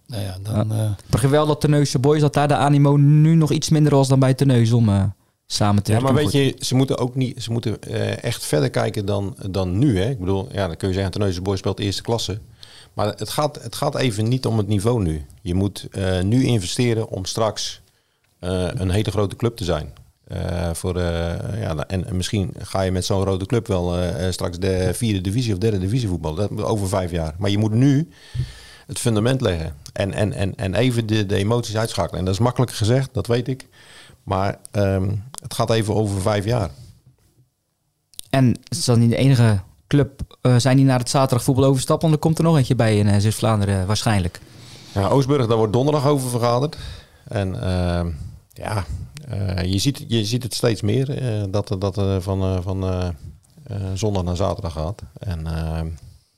Nou 0.07 0.22
ja, 0.22 0.37
dan... 0.42 0.68
Ja. 0.68 0.85
Uh, 0.85 0.90
ik 0.90 1.11
begrijp 1.11 1.33
wel 1.33 1.46
dat 1.46 1.61
Teneuzen 1.61 2.00
Boys, 2.00 2.20
dat 2.20 2.35
daar 2.35 2.48
de 2.48 2.57
animo 2.57 2.96
nu 2.96 3.35
nog 3.35 3.52
iets 3.52 3.68
minder 3.68 3.94
was 3.94 4.09
dan 4.09 4.18
bij 4.18 4.35
Teneuzen 4.35 4.76
om... 4.76 5.14
Samen 5.47 5.83
te 5.83 5.93
Ja, 5.93 6.01
maar 6.01 6.15
weet 6.15 6.33
je, 6.33 6.57
ze 6.59 6.75
moeten 6.75 6.99
ook 6.99 7.15
niet, 7.15 7.43
ze 7.43 7.53
moeten 7.53 7.77
uh, 7.89 8.25
echt 8.25 8.45
verder 8.45 8.71
kijken 8.71 9.07
dan, 9.07 9.37
dan 9.51 9.79
nu. 9.79 9.99
Hè? 9.99 10.11
Ik 10.11 10.19
bedoel, 10.19 10.49
ja, 10.53 10.67
dan 10.67 10.77
kun 10.77 10.89
je 10.89 10.95
zeggen, 10.95 11.13
Terneuzen 11.13 11.43
Boys 11.43 11.59
speelt 11.59 11.81
eerste 11.81 12.03
klasse. 12.03 12.39
Maar 12.93 13.07
het 13.07 13.29
gaat, 13.29 13.63
het 13.63 13.75
gaat 13.75 13.97
even 13.97 14.29
niet 14.29 14.47
om 14.47 14.59
het 14.59 14.67
niveau 14.67 15.03
nu. 15.03 15.27
Je 15.43 15.55
moet 15.55 15.89
uh, 15.91 16.21
nu 16.21 16.45
investeren 16.45 17.09
om 17.09 17.25
straks 17.25 17.81
uh, 18.41 18.69
een 18.75 18.91
hele 18.91 19.11
grote 19.11 19.37
club 19.37 19.57
te 19.57 19.65
zijn. 19.65 19.93
Voor, 20.73 20.99
ja, 20.99 21.77
en, 21.77 22.07
en, 22.07 22.17
misschien 22.17 22.55
ga 22.59 22.81
je 22.81 22.91
met 22.91 23.05
zo'n 23.05 23.21
grote 23.21 23.47
club 23.47 23.67
wel 23.67 23.95
straks 24.31 24.59
de 24.59 24.91
vierde 24.95 25.21
divisie 25.21 25.53
of 25.53 25.59
derde 25.59 25.79
divisie 25.79 26.09
voetballen. 26.09 26.57
Dat, 26.57 26.65
over 26.65 26.89
vijf 26.89 27.11
jaar. 27.11 27.35
Maar 27.39 27.51
je 27.51 27.59
moet 27.59 27.73
nu 27.73 28.09
het 28.87 28.99
fundament 28.99 29.41
leggen. 29.41 29.75
En, 29.93 30.13
en, 30.13 30.33
en, 30.33 30.55
en 30.57 30.75
even 30.75 31.07
de, 31.07 31.27
de 31.27 31.37
emoties 31.37 31.77
uitschakelen. 31.77 32.19
En 32.19 32.25
dat 32.25 32.35
is 32.35 32.41
makkelijk 32.41 32.73
gezegd, 32.73 33.09
dat 33.13 33.27
weet 33.27 33.49
ik. 33.49 33.67
Maar 34.27 34.59
um, 34.73 35.25
het 35.43 35.55
gaat 35.55 35.71
even 35.71 35.95
over 35.95 36.21
vijf 36.21 36.45
jaar. 36.45 36.71
En 38.31 38.47
het 38.49 38.79
is 38.79 38.85
dan 38.85 38.99
niet 38.99 39.11
de 39.11 39.17
enige 39.17 39.61
club 39.87 40.37
uh, 40.43 40.57
zijn 40.57 40.77
die 40.77 40.87
naar 40.87 40.99
het 40.99 41.11
zaterdag 41.11 41.45
voetbal 41.45 41.65
overstappen. 41.65 42.09
Want 42.09 42.21
er 42.21 42.27
komt 42.27 42.39
er 42.39 42.45
nog 42.45 42.57
eentje 42.57 42.75
bij 42.75 42.99
in 42.99 43.07
uh, 43.07 43.17
Zuid-Vlaanderen 43.19 43.87
waarschijnlijk. 43.87 44.41
Ja, 44.95 45.09
Oostburg, 45.09 45.47
daar 45.47 45.57
wordt 45.57 45.73
donderdag 45.73 46.07
over 46.07 46.31
vergaderd. 46.31 46.77
En 47.25 47.55
uh, 47.55 48.07
ja, 48.53 48.85
je, 49.62 49.79
ziet, 49.79 50.05
je 50.09 50.25
ziet 50.25 50.43
het 50.43 50.55
steeds 50.55 50.83
meer 50.83 51.19
dat, 51.51 51.77
dat 51.79 51.97
er 51.97 52.23
van, 52.23 52.62
van 52.62 53.15
zondag 53.95 54.23
naar 54.23 54.37
zaterdag 54.37 54.73
gaat. 54.73 55.03
En 55.19 55.47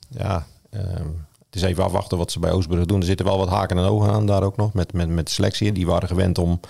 ja, 0.08 0.46
het 0.70 1.54
is 1.54 1.62
even 1.62 1.84
afwachten 1.84 2.18
wat 2.18 2.32
ze 2.32 2.38
bij 2.38 2.52
Oostburg 2.52 2.84
doen. 2.84 3.00
Er 3.00 3.06
zitten 3.06 3.26
wel 3.26 3.38
wat 3.38 3.48
haken 3.48 3.78
en 3.78 3.84
ogen 3.84 4.10
aan 4.10 4.26
daar 4.26 4.42
ook 4.42 4.56
nog 4.56 4.72
met, 4.72 4.92
met, 4.92 5.08
met 5.08 5.30
selectie. 5.30 5.72
Die 5.72 5.86
waren 5.86 6.08
gewend 6.08 6.38
om 6.38 6.60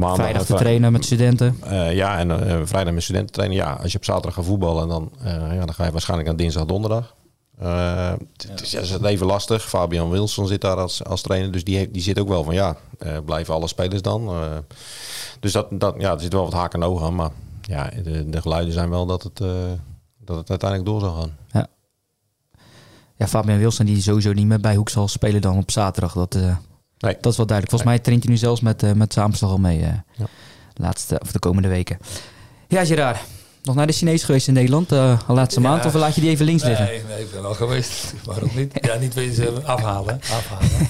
maandag... 0.00 0.26
Vrijdag 0.26 0.46
te 0.46 0.54
trainen 0.54 0.92
met 0.92 1.04
studenten. 1.04 1.60
Uh, 1.64 1.94
ja, 1.94 2.18
en 2.18 2.28
uh, 2.28 2.60
vrijdag 2.64 2.94
met 2.94 3.02
studenten 3.02 3.32
trainen. 3.32 3.56
Ja, 3.56 3.72
als 3.72 3.92
je 3.92 3.98
op 3.98 4.04
zaterdag 4.04 4.34
gaat 4.34 4.44
voetballen, 4.44 4.88
dan, 4.88 5.10
uh, 5.24 5.26
ja, 5.26 5.64
dan 5.64 5.74
ga 5.74 5.84
je 5.84 5.90
waarschijnlijk 5.90 6.28
aan 6.28 6.36
dinsdag, 6.36 6.64
donderdag. 6.64 7.14
Het 7.58 8.62
is, 8.62 8.74
is 8.74 9.00
even 9.00 9.26
lastig. 9.26 9.68
Fabian 9.68 10.10
Wilson 10.10 10.46
zit 10.46 10.60
daar 10.60 10.76
als, 10.76 11.04
als 11.04 11.22
trainer. 11.22 11.52
Dus 11.52 11.64
die, 11.64 11.76
heeft, 11.76 11.92
die 11.92 12.02
zit 12.02 12.18
ook 12.18 12.28
wel 12.28 12.44
van 12.44 12.54
ja, 12.54 12.76
blijven 13.24 13.54
alle 13.54 13.68
spelers 13.68 14.02
dan. 14.02 14.30
dus 15.40 15.52
dat, 15.52 15.66
dat, 15.70 15.94
ja, 15.98 16.12
er 16.12 16.20
zit 16.20 16.32
wel 16.32 16.44
wat 16.44 16.52
haken 16.52 16.82
en 16.82 16.88
ogen 16.88 17.06
aan. 17.06 17.14
Maar 17.14 17.30
ja, 17.62 17.90
de, 18.02 18.28
de 18.28 18.40
geluiden 18.40 18.72
zijn 18.72 18.90
wel 18.90 19.06
dat 19.06 19.22
het, 19.22 19.42
dat 20.24 20.36
het 20.36 20.50
uiteindelijk 20.50 20.90
door 20.90 21.00
zal 21.00 21.14
gaan. 21.14 21.36
Ja. 21.52 21.66
Ja, 23.16 23.26
Fabian 23.26 23.58
Wilson 23.58 23.86
die 23.86 24.02
sowieso 24.02 24.32
niet 24.32 24.46
meer 24.46 24.60
bij 24.60 24.74
Hoek 24.74 24.88
zal 24.88 25.08
spelen 25.08 25.40
dan 25.40 25.56
op 25.56 25.70
zaterdag. 25.70 26.12
Dat, 26.12 26.38
Nee. 27.00 27.16
Dat 27.20 27.32
is 27.32 27.36
wel 27.36 27.46
duidelijk. 27.46 27.68
Volgens 27.68 27.90
mij 27.90 27.98
traint 27.98 28.22
hij 28.22 28.32
nu 28.32 28.38
zelfs 28.38 28.60
met, 28.60 28.82
uh, 28.82 28.92
met 28.92 29.18
al 29.40 29.58
mee. 29.58 29.78
Uh, 29.78 29.86
ja. 30.16 30.26
laatste, 30.74 31.20
of 31.22 31.32
de 31.32 31.38
komende 31.38 31.68
weken. 31.68 31.98
Ja, 32.68 32.84
Gerard. 32.84 33.18
Nog 33.62 33.74
naar 33.74 33.86
de 33.86 33.92
Chinees 33.92 34.22
geweest 34.22 34.48
in 34.48 34.54
Nederland, 34.54 34.92
uh, 34.92 35.20
al 35.26 35.34
laatste 35.34 35.60
maand? 35.60 35.84
Of 35.84 35.94
laat 35.94 36.14
je 36.14 36.20
die 36.20 36.30
even 36.30 36.44
links 36.44 36.62
liggen? 36.62 36.84
Nee, 36.86 37.02
nee, 37.08 37.20
ik 37.20 37.32
ben 37.32 37.42
wel 37.42 37.54
geweest. 37.54 38.12
Waarom 38.24 38.50
niet? 38.54 38.78
Ja, 38.80 38.96
niet 38.96 39.14
wezen 39.14 39.66
afhalen. 39.66 40.20
afhalen. 40.38 40.88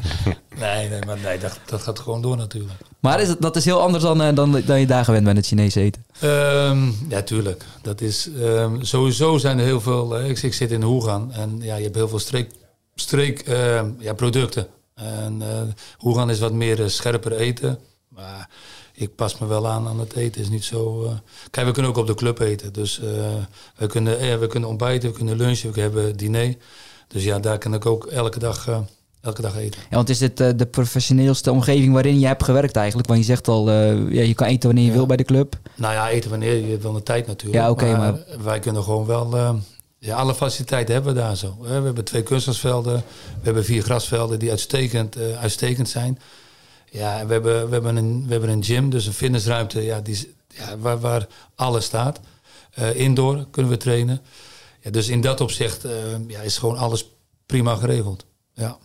nee, 0.60 0.88
nee, 0.88 0.98
maar 1.06 1.18
nee, 1.18 1.38
dat, 1.38 1.58
dat 1.66 1.82
gaat 1.82 1.98
gewoon 1.98 2.22
door 2.22 2.36
natuurlijk. 2.36 2.72
Maar 3.00 3.20
is 3.20 3.28
het, 3.28 3.40
dat 3.40 3.56
is 3.56 3.64
heel 3.64 3.80
anders 3.80 4.02
dan, 4.02 4.34
dan, 4.34 4.62
dan 4.66 4.80
je 4.80 4.86
daar 4.86 5.04
gewend 5.04 5.24
bent 5.24 5.36
met 5.36 5.46
het 5.46 5.46
Chinese 5.46 5.80
eten? 5.80 6.04
Um, 6.24 7.06
ja, 7.08 7.22
tuurlijk. 7.22 7.64
Dat 7.82 8.00
is, 8.00 8.28
um, 8.40 8.84
sowieso 8.84 9.38
zijn 9.38 9.58
er 9.58 9.64
heel 9.64 9.80
veel... 9.80 10.24
ik, 10.24 10.42
ik, 10.42 10.54
zit 10.54 10.70
in 10.70 10.82
Hoegan 10.82 11.32
en 11.32 11.58
ja, 11.60 11.76
je 11.76 11.82
hebt 11.82 11.94
heel 11.94 12.08
veel 12.08 12.18
streek, 12.18 12.50
streek 12.94 13.48
uh, 13.48 13.80
ja, 13.98 14.12
producten. 14.12 14.66
En 15.00 15.42
uh, 16.02 16.14
gaan 16.14 16.30
is 16.30 16.38
wat 16.38 16.52
meer 16.52 16.80
uh, 16.80 16.86
scherper 16.86 17.32
eten. 17.32 17.78
Maar 18.08 18.48
ik 18.92 19.14
pas 19.14 19.38
me 19.38 19.46
wel 19.46 19.68
aan 19.68 19.88
aan 19.88 20.00
het 20.00 20.16
eten. 20.16 20.40
is 20.40 20.48
niet 20.48 20.64
zo. 20.64 21.04
Uh... 21.04 21.10
Kijk, 21.50 21.66
we 21.66 21.72
kunnen 21.72 21.90
ook 21.90 21.96
op 21.96 22.06
de 22.06 22.14
club 22.14 22.38
eten. 22.38 22.72
Dus 22.72 22.98
we, 23.76 23.86
kunnen, 23.86 24.40
we 24.40 24.46
kunnen 24.46 24.68
ontbijten, 24.68 25.10
we 25.10 25.16
kunnen 25.16 25.36
lunchen, 25.36 25.72
we 25.72 25.80
hebben 25.80 26.16
diner. 26.16 26.54
Dus 27.08 27.24
ja, 27.24 27.38
daar 27.38 27.58
kan 27.58 27.74
ik 27.74 27.86
ook 27.86 28.06
elke 28.06 28.38
dag, 28.38 28.84
elke 29.20 29.42
dag 29.42 29.56
eten. 29.56 29.80
Ja, 29.90 29.96
want 29.96 30.08
is 30.08 30.18
dit 30.18 30.36
de 30.36 30.66
professioneelste 30.70 31.50
omgeving 31.50 31.92
waarin 31.92 32.18
je 32.18 32.26
hebt 32.26 32.44
gewerkt 32.44 32.76
eigenlijk? 32.76 33.08
Want 33.08 33.20
je 33.20 33.26
zegt 33.26 33.48
al, 33.48 33.70
ja, 33.70 34.22
je 34.22 34.34
kan 34.34 34.46
eten 34.46 34.68
wanneer 34.68 34.86
je 34.86 34.92
wil 34.92 35.06
bij 35.06 35.16
de 35.16 35.24
club. 35.24 35.58
Nou 35.74 35.94
ja, 35.94 36.08
eten 36.08 36.30
wanneer 36.30 36.66
je 36.66 36.78
wil 36.78 36.92
de 36.92 37.02
tijd 37.02 37.26
natuurlijk. 37.26 37.62
Ja, 37.62 37.70
oké, 37.70 37.96
maar, 37.96 38.24
Wij 38.42 38.58
kunnen 38.58 38.82
gewoon 38.82 39.06
wel 39.06 39.28
ja, 40.02 40.16
alle 40.16 40.34
faciliteiten 40.34 40.94
hebben 40.94 41.14
we 41.14 41.20
daar 41.20 41.36
zo. 41.36 41.56
We 41.60 41.68
hebben 41.68 42.04
twee 42.04 42.22
kunstgrasvelden, 42.22 42.94
we 42.94 43.42
hebben 43.42 43.64
vier 43.64 43.82
grasvelden 43.82 44.38
die 44.38 44.50
uitstekend, 44.50 45.16
uh, 45.16 45.40
uitstekend 45.40 45.88
zijn. 45.88 46.18
Ja, 46.90 47.26
we 47.26 47.32
hebben, 47.32 47.66
we, 47.66 47.72
hebben 47.72 47.96
een, 47.96 48.24
we 48.26 48.32
hebben 48.32 48.50
een 48.50 48.64
gym, 48.64 48.90
dus 48.90 49.06
een 49.06 49.12
fitnessruimte 49.12 49.82
ja, 49.82 50.00
die, 50.00 50.34
ja, 50.48 50.78
waar, 50.78 51.00
waar 51.00 51.26
alles 51.54 51.84
staat. 51.84 52.20
Uh, 52.78 52.94
indoor 52.94 53.46
kunnen 53.50 53.70
we 53.70 53.76
trainen. 53.76 54.20
Ja, 54.80 54.90
dus 54.90 55.08
in 55.08 55.20
dat 55.20 55.40
opzicht 55.40 55.84
uh, 55.84 55.92
ja, 56.26 56.40
is 56.40 56.58
gewoon 56.58 56.76
alles 56.76 57.10
prima 57.46 57.74
geregeld. 57.74 58.24
Ja. 58.54 58.78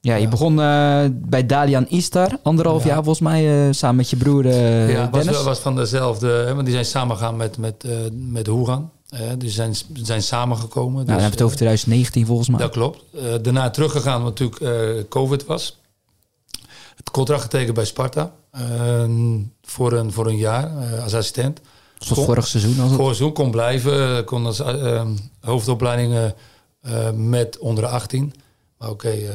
Ja, 0.00 0.14
je 0.14 0.28
begon 0.28 0.58
uh, 0.58 1.04
bij 1.10 1.46
Dalian 1.46 1.88
Istar, 1.88 2.38
anderhalf 2.42 2.82
ja. 2.82 2.88
jaar 2.88 3.04
volgens 3.04 3.20
mij, 3.20 3.66
uh, 3.66 3.72
samen 3.72 3.96
met 3.96 4.10
je 4.10 4.16
broer 4.16 4.44
uh, 4.44 4.92
Ja, 4.92 5.10
was, 5.10 5.42
was 5.42 5.58
van 5.58 5.76
dezelfde, 5.76 6.28
hè, 6.28 6.54
want 6.54 6.64
die 6.64 6.74
zijn 6.74 6.84
samengegaan 6.84 7.36
met, 7.36 7.58
met, 7.58 7.84
met 8.12 8.46
Hoegan. 8.46 8.90
Uh, 9.14 9.20
dus 9.38 9.54
zijn, 9.54 9.74
zijn 9.92 10.22
samengekomen. 10.22 10.92
Nou, 10.92 11.06
dus, 11.06 11.14
dan 11.14 11.22
hebben 11.22 11.30
we 11.30 11.34
het 11.34 11.42
over 11.42 11.56
2019 11.56 12.26
volgens 12.26 12.48
mij. 12.48 12.58
Dat 12.58 12.70
klopt. 12.70 13.04
Uh, 13.14 13.34
daarna 13.42 13.70
teruggegaan, 13.70 14.22
want 14.22 14.38
natuurlijk 14.38 14.60
uh, 14.60 15.04
COVID 15.08 15.44
was. 15.44 15.80
Het 16.96 17.10
contract 17.10 17.42
getekend 17.42 17.74
bij 17.74 17.84
Sparta. 17.84 18.32
voor, 19.62 19.92
een, 19.92 20.12
voor 20.12 20.26
een 20.26 20.36
jaar 20.36 20.70
als 21.02 21.14
assistent. 21.14 21.60
Tot 21.98 22.24
vorig 22.24 22.46
seizoen? 22.46 22.80
Als 22.80 22.90
het... 22.90 23.00
Vorig 23.00 23.16
seizoen 23.16 23.32
kon 23.32 23.50
blijven. 23.50 24.24
Kon 24.24 24.46
als 24.46 24.62
hoofdopleidingen 25.40 26.34
met 27.14 27.58
onder 27.58 27.84
de 27.84 27.90
18. 27.90 28.34
Maar 28.78 28.90
oké, 28.90 29.06
okay, 29.06 29.30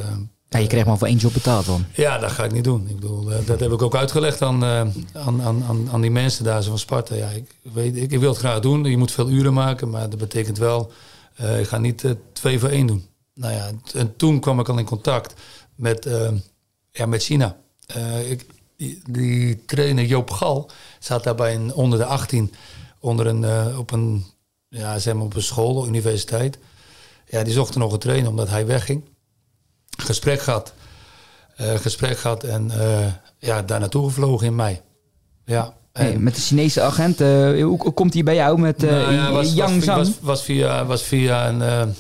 ja, 0.50 0.60
je 0.60 0.68
kreeg 0.68 0.86
maar 0.86 0.98
voor 0.98 1.08
één 1.08 1.18
job 1.18 1.34
betaald 1.34 1.66
dan. 1.66 1.86
Ja, 1.94 2.18
dat 2.18 2.32
ga 2.32 2.44
ik 2.44 2.52
niet 2.52 2.64
doen. 2.64 2.90
Ik 2.90 2.96
bedoel, 2.96 3.32
eh, 3.32 3.46
dat 3.46 3.60
heb 3.60 3.72
ik 3.72 3.82
ook 3.82 3.96
uitgelegd 3.96 4.42
aan, 4.42 4.64
uh, 4.64 4.80
aan, 5.14 5.42
aan, 5.42 5.90
aan 5.92 6.02
die 6.02 6.12
mensen 6.12 6.44
daar 6.44 6.64
van 6.64 6.80
Sparta. 6.80 7.16
Ja, 7.16 7.30
ik, 7.30 7.52
weet, 7.62 7.96
ik, 7.96 8.20
wil 8.20 8.30
het 8.30 8.38
graag 8.38 8.60
doen. 8.60 8.84
Je 8.84 8.98
moet 8.98 9.12
veel 9.12 9.30
uren 9.30 9.54
maken, 9.54 9.90
maar 9.90 10.10
dat 10.10 10.20
betekent 10.20 10.58
wel... 10.58 10.92
Uh, 11.42 11.60
ik 11.60 11.68
ga 11.68 11.78
niet 11.78 12.16
twee 12.34 12.60
voor 12.60 12.70
één 12.70 12.88
doen. 12.88 13.06
Nou 13.34 13.54
ja, 13.54 13.70
en 13.94 14.16
toen 14.16 14.40
kwam 14.40 14.60
ik 14.60 14.70
al 14.70 14.78
in 14.78 14.86
contact 14.86 15.34
met, 15.76 16.10
ja, 16.92 17.06
met 17.06 17.24
China. 17.24 17.58
Die, 19.06 19.66
trainer 19.66 20.06
Joop 20.06 20.30
Gal 20.30 20.70
zat 21.00 21.24
daarbij 21.24 21.56
een, 21.56 21.74
onder 21.74 22.00
de 22.00 22.06
18... 22.06 22.54
Onder 23.00 23.28
een, 23.28 23.78
op, 23.78 23.92
een, 23.92 24.26
ja, 24.70 25.00
zeg 25.00 25.14
maar 25.14 25.24
op 25.24 25.36
een 25.36 25.42
school, 25.42 25.88
universiteit. 25.88 26.58
Ja, 27.30 27.44
die 27.44 27.54
zocht 27.54 27.74
er 27.74 27.80
nog 27.80 27.94
een 27.94 28.00
trainer 28.00 28.30
omdat 28.30 28.50
hij 28.50 28.66
wegging 28.66 29.04
gesprek 29.90 30.42
gehad. 30.42 30.74
Uh, 31.62 31.76
gesprek 31.76 32.18
gehad 32.18 32.44
en 32.44 32.72
uh, 32.78 33.06
ja, 33.40 33.62
daar 33.62 33.80
naartoe 33.80 34.08
gevlogen 34.08 34.48
in 34.48 34.56
mei. 34.56 34.82
Ja. 35.46 35.76
Met 36.18 36.36
de 36.36 36.42
Chinese 36.42 36.82
agent, 36.82 37.22
uh, 37.22 37.64
hoe, 37.64 37.94
komt 37.94 38.14
hij 38.14 38.24
bij 38.24 38.36
jou 38.36 38.60
met 38.60 38.82
nou, 38.82 39.14
ja, 39.14 39.32
was, 39.32 39.54
Yang 39.54 39.84
Zhang? 39.84 39.98
Was, 39.98 40.12
was, 40.22 40.44
via, 40.44 40.86
was 40.86 41.04
via 41.04 41.48
een, 41.48 41.94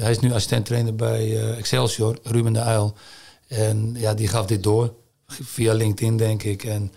hij 0.00 0.10
is 0.10 0.18
nu 0.18 0.30
assistent 0.30 0.66
trainer 0.66 0.94
bij 0.94 1.54
Excelsior, 1.56 2.18
Ruben 2.22 2.52
de 2.52 2.60
Uil. 2.60 2.94
En 3.48 3.94
ja, 3.96 4.14
die 4.14 4.28
gaf 4.28 4.46
dit 4.46 4.62
door, 4.62 4.94
via 5.26 5.72
LinkedIn 5.72 6.16
denk 6.16 6.42
ik. 6.42 6.64
En 6.64 6.92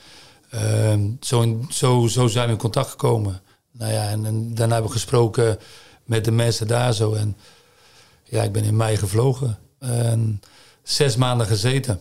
ehm, 0.49 1.01
zo, 1.19 1.65
zo, 1.69 2.07
zo 2.07 2.27
zijn 2.27 2.45
we 2.45 2.51
in 2.51 2.57
contact 2.57 2.89
gekomen. 2.89 3.41
Nou 3.71 3.93
ja, 3.93 4.09
en, 4.09 4.25
en 4.25 4.55
daarna 4.55 4.73
hebben 4.73 4.91
we 4.91 4.97
gesproken 4.97 5.59
met 6.03 6.25
de 6.25 6.31
mensen 6.31 6.67
daar 6.67 6.93
zo. 6.93 7.13
En 7.13 7.37
ja, 8.23 8.43
ik 8.43 8.51
ben 8.51 8.63
in 8.63 8.75
mei 8.75 8.97
gevlogen. 8.97 9.57
En 9.79 10.41
zes 10.83 11.15
maanden 11.15 11.47
gezeten. 11.47 11.99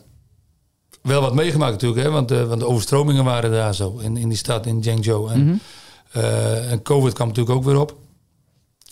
Wel 1.02 1.20
wat 1.20 1.34
meegemaakt 1.34 1.72
natuurlijk, 1.72 2.02
hè, 2.02 2.10
want, 2.10 2.28
de, 2.28 2.46
want 2.46 2.60
de 2.60 2.66
overstromingen 2.66 3.24
waren 3.24 3.50
daar 3.50 3.74
zo 3.74 3.98
in, 3.98 4.16
in 4.16 4.28
die 4.28 4.38
stad 4.38 4.66
in 4.66 4.82
Zhengzhou. 4.82 5.30
En, 5.30 5.44
mm 5.44 5.60
en 6.68 6.82
COVID 6.82 7.12
kwam 7.12 7.28
natuurlijk 7.28 7.56
ook 7.56 7.64
weer 7.64 7.80
op. 7.80 7.96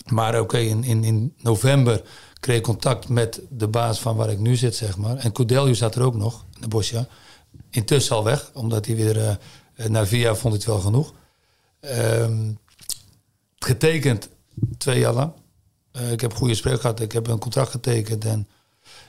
Maar 0.05 0.39
oké, 0.39 0.57
in, 0.57 0.83
in, 0.83 1.03
in 1.03 1.33
november 1.41 2.01
kreeg 2.39 2.57
ik 2.57 2.63
contact 2.63 3.09
met 3.09 3.41
de 3.49 3.67
baas 3.67 3.99
van 3.99 4.15
waar 4.15 4.29
ik 4.29 4.39
nu 4.39 4.55
zit, 4.55 4.75
zeg 4.75 4.97
maar. 4.97 5.17
En 5.17 5.31
Coudelio 5.31 5.73
zat 5.73 5.95
er 5.95 6.01
ook 6.01 6.15
nog, 6.15 6.45
in 6.55 6.61
de 6.61 6.67
bosja. 6.67 7.07
Intussen 7.69 8.15
al 8.15 8.23
weg, 8.23 8.51
omdat 8.53 8.85
hij 8.85 8.95
weer 8.95 9.17
uh, 9.17 9.85
na 9.85 10.05
vier 10.05 10.19
jaar 10.19 10.37
vond 10.37 10.53
het 10.53 10.65
wel 10.65 10.79
genoeg. 10.79 11.13
Uh, 11.81 12.29
getekend 13.59 14.29
twee 14.77 14.99
jaar 14.99 15.13
lang. 15.13 15.31
Uh, 15.91 16.11
ik 16.11 16.21
heb 16.21 16.33
goede 16.33 16.55
spreek 16.55 16.81
gehad, 16.81 16.99
ik 16.99 17.11
heb 17.11 17.27
een 17.27 17.39
contract 17.39 17.71
getekend 17.71 18.25
en 18.25 18.47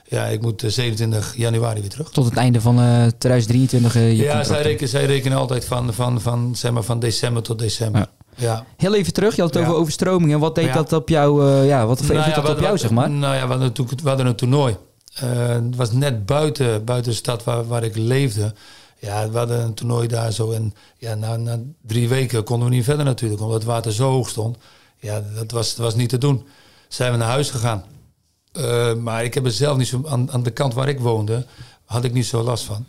ja, 0.09 0.25
ik 0.25 0.41
moet 0.41 0.63
27 0.65 1.33
eh, 1.33 1.39
januari 1.39 1.79
weer 1.79 1.89
terug. 1.89 2.09
Tot 2.11 2.25
het 2.25 2.37
einde 2.37 2.61
van 2.61 2.79
uh, 2.79 3.05
2023? 3.17 3.95
Uh, 3.95 4.17
ja, 4.17 4.43
zij 4.43 4.61
rekenen, 4.61 4.89
zij 4.89 5.05
rekenen 5.05 5.37
altijd 5.37 5.65
van, 5.65 5.93
van, 5.93 6.21
van, 6.21 6.55
zeg 6.55 6.71
maar, 6.71 6.83
van 6.83 6.99
december 6.99 7.43
tot 7.43 7.59
december. 7.59 8.07
Ja. 8.35 8.45
ja. 8.45 8.65
Heel 8.77 8.95
even 8.95 9.13
terug, 9.13 9.35
je 9.35 9.41
had 9.41 9.53
het 9.53 9.63
over 9.63 9.75
overstromingen. 9.75 10.39
Wat 10.39 10.55
deed 10.55 10.73
dat 10.73 10.93
op 10.93 11.09
jou, 11.09 11.45
uh, 11.45 11.67
ja, 11.67 11.85
wat 11.85 12.01
nou 12.07 12.33
dat 12.33 12.49
op 12.49 12.59
jou, 12.59 12.77
zeg 12.77 12.91
maar? 12.91 13.09
Nou 13.09 13.35
ja, 13.35 13.47
we 13.47 13.53
hadden, 13.53 13.87
we 14.03 14.07
hadden 14.07 14.25
een 14.25 14.35
toernooi. 14.35 14.77
Uh, 15.23 15.47
het 15.47 15.75
was 15.75 15.91
net 15.91 16.25
buiten, 16.25 16.85
buiten 16.85 17.11
de 17.11 17.17
stad 17.17 17.43
waar, 17.43 17.67
waar 17.67 17.83
ik 17.83 17.95
leefde. 17.95 18.53
Ja, 18.99 19.29
we 19.29 19.37
hadden 19.37 19.61
een 19.61 19.73
toernooi 19.73 20.07
daar 20.07 20.31
zo. 20.31 20.51
En 20.51 20.73
ja, 20.97 21.15
na, 21.15 21.35
na 21.35 21.59
drie 21.81 22.09
weken 22.09 22.43
konden 22.43 22.69
we 22.69 22.75
niet 22.75 22.83
verder 22.83 23.05
natuurlijk, 23.05 23.41
omdat 23.41 23.57
het 23.57 23.65
water 23.65 23.93
zo 23.93 24.09
hoog 24.09 24.29
stond. 24.29 24.57
Ja, 24.99 25.23
dat 25.35 25.51
was, 25.51 25.75
dat 25.75 25.85
was 25.85 25.95
niet 25.95 26.09
te 26.09 26.17
doen. 26.17 26.45
Zijn 26.87 27.11
we 27.11 27.17
naar 27.17 27.27
huis 27.27 27.49
gegaan. 27.49 27.83
Uh, 28.53 28.95
maar 28.95 29.23
ik 29.23 29.33
heb 29.33 29.45
er 29.45 29.51
zelf 29.51 29.77
niet 29.77 29.87
zo... 29.87 30.01
Aan, 30.07 30.31
aan 30.31 30.43
de 30.43 30.51
kant 30.51 30.73
waar 30.73 30.89
ik 30.89 30.99
woonde, 30.99 31.45
had 31.85 32.03
ik 32.03 32.13
niet 32.13 32.25
zo 32.25 32.41
last 32.41 32.63
van. 32.63 32.85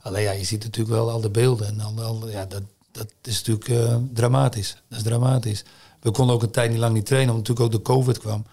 Alleen 0.00 0.22
ja, 0.22 0.32
je 0.32 0.44
ziet 0.44 0.62
natuurlijk 0.64 0.94
wel 0.94 1.10
al 1.10 1.20
de 1.20 1.30
beelden. 1.30 1.66
En 1.66 1.80
al, 1.80 2.02
al 2.02 2.28
ja, 2.28 2.46
dat, 2.46 2.62
dat 2.92 3.06
is 3.22 3.42
natuurlijk 3.42 3.68
uh, 3.68 3.96
dramatisch. 4.12 4.76
Dat 4.88 4.98
is 4.98 5.04
dramatisch. 5.04 5.64
We 6.00 6.10
konden 6.10 6.34
ook 6.34 6.42
een 6.42 6.50
tijd 6.50 6.70
niet 6.70 6.78
lang 6.78 6.94
niet 6.94 7.06
trainen, 7.06 7.34
omdat 7.34 7.48
natuurlijk 7.48 7.74
ook 7.74 7.84
de 7.84 7.92
COVID 7.92 8.18
kwam. 8.18 8.44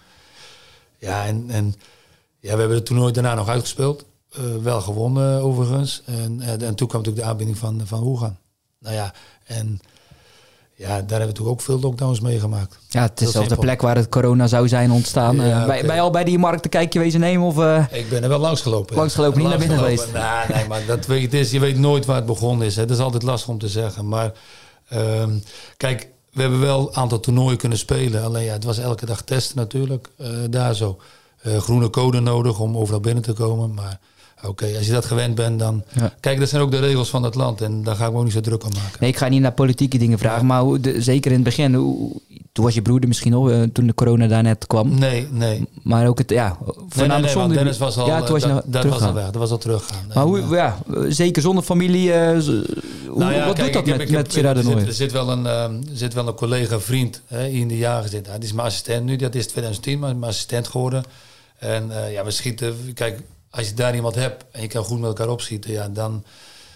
Ja, 0.98 1.26
en, 1.26 1.50
en 1.50 1.74
ja, 2.40 2.52
we 2.52 2.58
hebben 2.58 2.76
het 2.76 2.86
toernooi 2.86 3.12
daarna 3.12 3.34
nog 3.34 3.48
uitgespeeld. 3.48 4.04
Uh, 4.38 4.56
wel 4.56 4.80
gewonnen 4.80 5.42
overigens. 5.42 6.02
En, 6.04 6.40
en, 6.40 6.62
en, 6.62 6.74
toen 6.74 6.88
kwam 6.88 7.00
natuurlijk 7.00 7.16
de 7.16 7.24
aanbieding 7.24 7.58
van, 7.58 7.80
van 7.84 8.04
Wuhan. 8.04 8.36
Nou 8.78 8.94
ja, 8.94 9.14
en 9.44 9.80
ja, 10.82 10.88
daar 10.88 10.96
hebben 10.98 11.18
we 11.18 11.18
natuurlijk 11.18 11.48
ook 11.48 11.60
veel 11.60 11.80
lockdowns 11.80 12.20
meegemaakt. 12.20 12.78
Ja, 12.88 13.02
het 13.02 13.20
is 13.20 13.30
zelfs 13.30 13.48
de 13.48 13.56
plek 13.56 13.80
waar 13.80 13.96
het 13.96 14.08
corona 14.08 14.46
zou 14.46 14.68
zijn 14.68 14.90
ontstaan. 14.90 15.36
Ja, 15.36 15.60
uh, 15.60 15.66
bij, 15.66 15.86
bij, 15.86 16.00
al 16.00 16.10
bij 16.10 16.24
die 16.24 16.38
markt 16.38 16.64
een 16.64 16.70
kijkje 16.70 16.98
wezen 16.98 17.20
nemen? 17.20 17.46
Of, 17.46 17.58
uh, 17.58 17.84
ik 17.90 18.08
ben 18.08 18.22
er 18.22 18.28
wel 18.28 18.38
langs 18.38 18.60
gelopen. 18.60 18.96
Langs 18.96 19.14
gelopen, 19.14 19.38
niet 19.38 19.48
naar 19.48 19.58
binnen 19.58 19.78
geweest? 19.78 20.12
Nee, 20.12 20.56
nee, 20.56 20.68
maar 20.68 20.86
dat 20.86 21.06
weet, 21.06 21.22
het 21.22 21.34
is, 21.34 21.50
je 21.50 21.60
weet 21.60 21.78
nooit 21.78 22.04
waar 22.04 22.16
het 22.16 22.26
begonnen 22.26 22.66
is. 22.66 22.76
Hè. 22.76 22.84
Dat 22.84 22.96
is 22.96 23.02
altijd 23.02 23.22
lastig 23.22 23.48
om 23.48 23.58
te 23.58 23.68
zeggen. 23.68 24.08
Maar 24.08 24.32
uh, 24.92 25.24
kijk, 25.76 26.08
we 26.32 26.40
hebben 26.40 26.60
wel 26.60 26.88
een 26.88 26.96
aantal 26.96 27.20
toernooien 27.20 27.58
kunnen 27.58 27.78
spelen. 27.78 28.24
Alleen 28.24 28.44
ja, 28.44 28.52
het 28.52 28.64
was 28.64 28.78
elke 28.78 29.06
dag 29.06 29.22
testen 29.22 29.56
natuurlijk. 29.56 30.08
Uh, 30.18 30.28
daar 30.50 30.74
zo. 30.74 30.98
groene 31.44 31.90
code 31.90 32.20
nodig 32.20 32.58
om 32.58 32.76
overal 32.76 33.00
binnen 33.00 33.22
te 33.22 33.32
komen. 33.32 33.74
Maar 33.74 34.00
Oké, 34.46 34.76
als 34.76 34.86
je 34.86 34.92
dat 34.92 35.04
gewend 35.04 35.34
bent, 35.34 35.58
dan... 35.58 35.82
Kijk, 36.20 36.38
dat 36.38 36.48
zijn 36.48 36.62
ook 36.62 36.70
de 36.70 36.78
regels 36.78 37.10
van 37.10 37.22
het 37.22 37.34
land 37.34 37.60
en 37.60 37.82
daar 37.82 37.96
ga 37.96 38.06
ik 38.06 38.12
me 38.12 38.18
ook 38.18 38.24
niet 38.24 38.32
zo 38.32 38.40
druk 38.40 38.64
om 38.64 38.70
maken. 38.74 38.96
Nee, 39.00 39.10
ik 39.10 39.16
ga 39.16 39.28
niet 39.28 39.40
naar 39.40 39.52
politieke 39.52 39.98
dingen 39.98 40.18
vragen, 40.18 40.46
maar 40.46 40.60
hoe, 40.60 40.80
de, 40.80 41.02
zeker 41.02 41.30
in 41.30 41.36
het 41.36 41.44
begin... 41.44 41.74
Hoe, 41.74 42.20
toen 42.52 42.64
was 42.64 42.74
je 42.74 42.82
broeder 42.82 43.08
misschien 43.08 43.34
al, 43.34 43.50
uh, 43.50 43.62
toen 43.72 43.86
de 43.86 43.94
corona 43.94 44.26
daar 44.26 44.42
net 44.42 44.66
kwam. 44.66 44.98
Nee, 44.98 45.28
nee. 45.30 45.68
Maar 45.82 46.06
ook 46.06 46.18
het, 46.18 46.30
ja... 46.30 46.56
Voornamelijk 46.88 47.34
nee, 47.34 47.46
nee, 47.46 47.56
Dennis 47.56 47.78
was 47.78 47.96
al, 47.96 48.06
ja, 48.06 48.22
toen 48.22 48.32
was 48.32 48.42
dat, 48.42 48.62
dat 48.66 48.84
was 48.84 49.00
al 49.00 49.14
weg, 49.14 49.24
dat 49.24 49.34
was 49.34 49.50
al 49.50 49.58
teruggaan. 49.58 50.06
Maar 50.14 50.24
hoe, 50.24 50.40
ja, 50.50 50.78
zeker 51.08 51.42
zonder 51.42 51.64
familie, 51.64 52.08
uh, 52.08 52.14
nou 52.14 53.32
ja, 53.32 53.46
wat 53.46 53.54
kijk, 53.54 53.72
doet 53.72 53.72
dat 53.72 53.86
heb, 53.86 53.96
met, 53.98 54.10
met 54.10 54.32
Gerard 54.32 54.56
de 54.56 54.62
Nooy? 54.62 54.86
Er 54.86 54.92
zit 54.92 55.12
wel 55.12 55.30
een, 55.30 55.44
uh, 55.44 55.64
zit 55.92 56.14
wel 56.14 56.28
een 56.28 56.34
collega, 56.34 56.80
vriend, 56.80 57.20
hè, 57.26 57.46
in 57.46 57.68
de 57.68 57.76
jaren 57.76 58.10
zit. 58.10 58.24
die 58.24 58.34
is 58.38 58.52
mijn 58.52 58.66
assistent 58.66 59.04
nu, 59.04 59.16
dat 59.16 59.34
is 59.34 59.46
2010, 59.46 59.98
maar 59.98 60.16
mijn 60.16 60.30
assistent 60.30 60.68
geworden. 60.68 61.04
En 61.58 61.90
ja, 62.10 62.24
we 62.24 62.30
schieten, 62.30 62.74
kijk, 62.94 63.20
als 63.52 63.68
je 63.68 63.74
daar 63.74 63.94
iemand 63.94 64.14
hebt 64.14 64.44
en 64.50 64.60
je 64.62 64.68
kan 64.68 64.84
goed 64.84 64.98
met 64.98 65.08
elkaar 65.08 65.28
opschieten, 65.28 65.70
ja, 65.70 65.88
dan, 65.88 66.24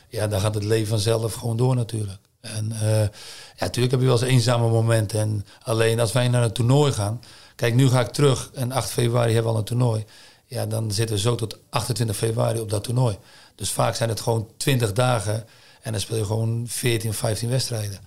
ja, 0.09 0.27
dan 0.27 0.41
gaat 0.41 0.55
het 0.55 0.65
leven 0.65 0.89
vanzelf 0.89 1.35
gewoon 1.35 1.57
door 1.57 1.75
natuurlijk. 1.75 2.19
En 2.41 2.73
uh, 2.73 3.01
ja, 3.01 3.11
natuurlijk 3.59 3.91
heb 3.91 4.01
je 4.01 4.07
wel 4.07 4.21
eens 4.21 4.31
eenzame 4.31 4.69
momenten. 4.69 5.21
En 5.21 5.47
alleen 5.63 6.01
als 6.01 6.13
wij 6.13 6.29
naar 6.29 6.43
een 6.43 6.53
toernooi 6.53 6.93
gaan. 6.93 7.21
Kijk, 7.55 7.75
nu 7.75 7.89
ga 7.89 8.01
ik 8.01 8.09
terug 8.09 8.51
en 8.55 8.73
8 8.73 8.91
februari 8.91 9.33
hebben 9.33 9.51
we 9.51 9.57
al 9.57 9.59
een 9.59 9.69
toernooi. 9.69 10.05
Ja, 10.47 10.67
dan 10.67 10.91
zitten 10.91 11.17
we 11.17 11.23
zo 11.23 11.35
tot 11.35 11.59
28 11.71 12.17
februari 12.17 12.61
op 12.61 12.71
dat 12.71 12.85
toernooi. 12.85 13.19
Dus 13.55 13.71
vaak 13.71 13.95
zijn 13.95 14.09
het 14.09 14.21
gewoon 14.21 14.49
20 14.57 14.93
dagen 14.93 15.45
en 15.83 15.93
dan 15.93 16.01
speel 16.01 16.17
je 16.17 16.25
gewoon 16.25 16.65
14 16.69 17.11
of 17.11 17.17
15 17.17 17.49
wedstrijden. 17.49 17.99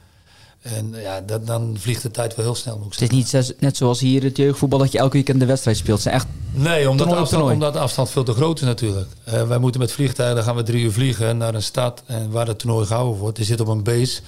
En 0.61 0.93
ja, 0.95 1.21
dat, 1.21 1.47
dan 1.47 1.75
vliegt 1.79 2.01
de 2.01 2.11
tijd 2.11 2.35
wel 2.35 2.45
heel 2.45 2.55
snel. 2.55 2.87
Het 2.89 3.01
is 3.01 3.09
niet 3.09 3.55
net 3.59 3.77
zoals 3.77 3.99
hier 3.99 4.23
het 4.23 4.37
jeugdvoetbal 4.37 4.79
dat 4.79 4.91
je 4.91 4.97
elke 4.97 5.13
weekend 5.13 5.39
de 5.39 5.45
wedstrijd 5.45 5.77
speelt. 5.77 6.03
Het 6.03 6.13
echt 6.13 6.27
nee, 6.51 6.89
omdat 6.89 7.09
de, 7.09 7.15
afstand, 7.15 7.51
omdat 7.51 7.73
de 7.73 7.79
afstand 7.79 8.09
veel 8.09 8.23
te 8.23 8.33
groot 8.33 8.59
is 8.59 8.65
natuurlijk. 8.65 9.07
Uh, 9.27 9.47
wij 9.47 9.57
moeten 9.57 9.81
met 9.81 9.91
vliegtuigen, 9.91 10.43
gaan 10.43 10.55
we 10.55 10.63
drie 10.63 10.83
uur 10.83 10.91
vliegen 10.91 11.37
naar 11.37 11.53
een 11.55 11.63
stad 11.63 12.03
en 12.05 12.31
waar 12.31 12.47
het 12.47 12.59
toernooi 12.59 12.85
gehouden 12.85 13.19
wordt. 13.19 13.37
Je 13.37 13.43
zit 13.43 13.59
op 13.59 13.67
een 13.67 13.83
base 13.83 14.21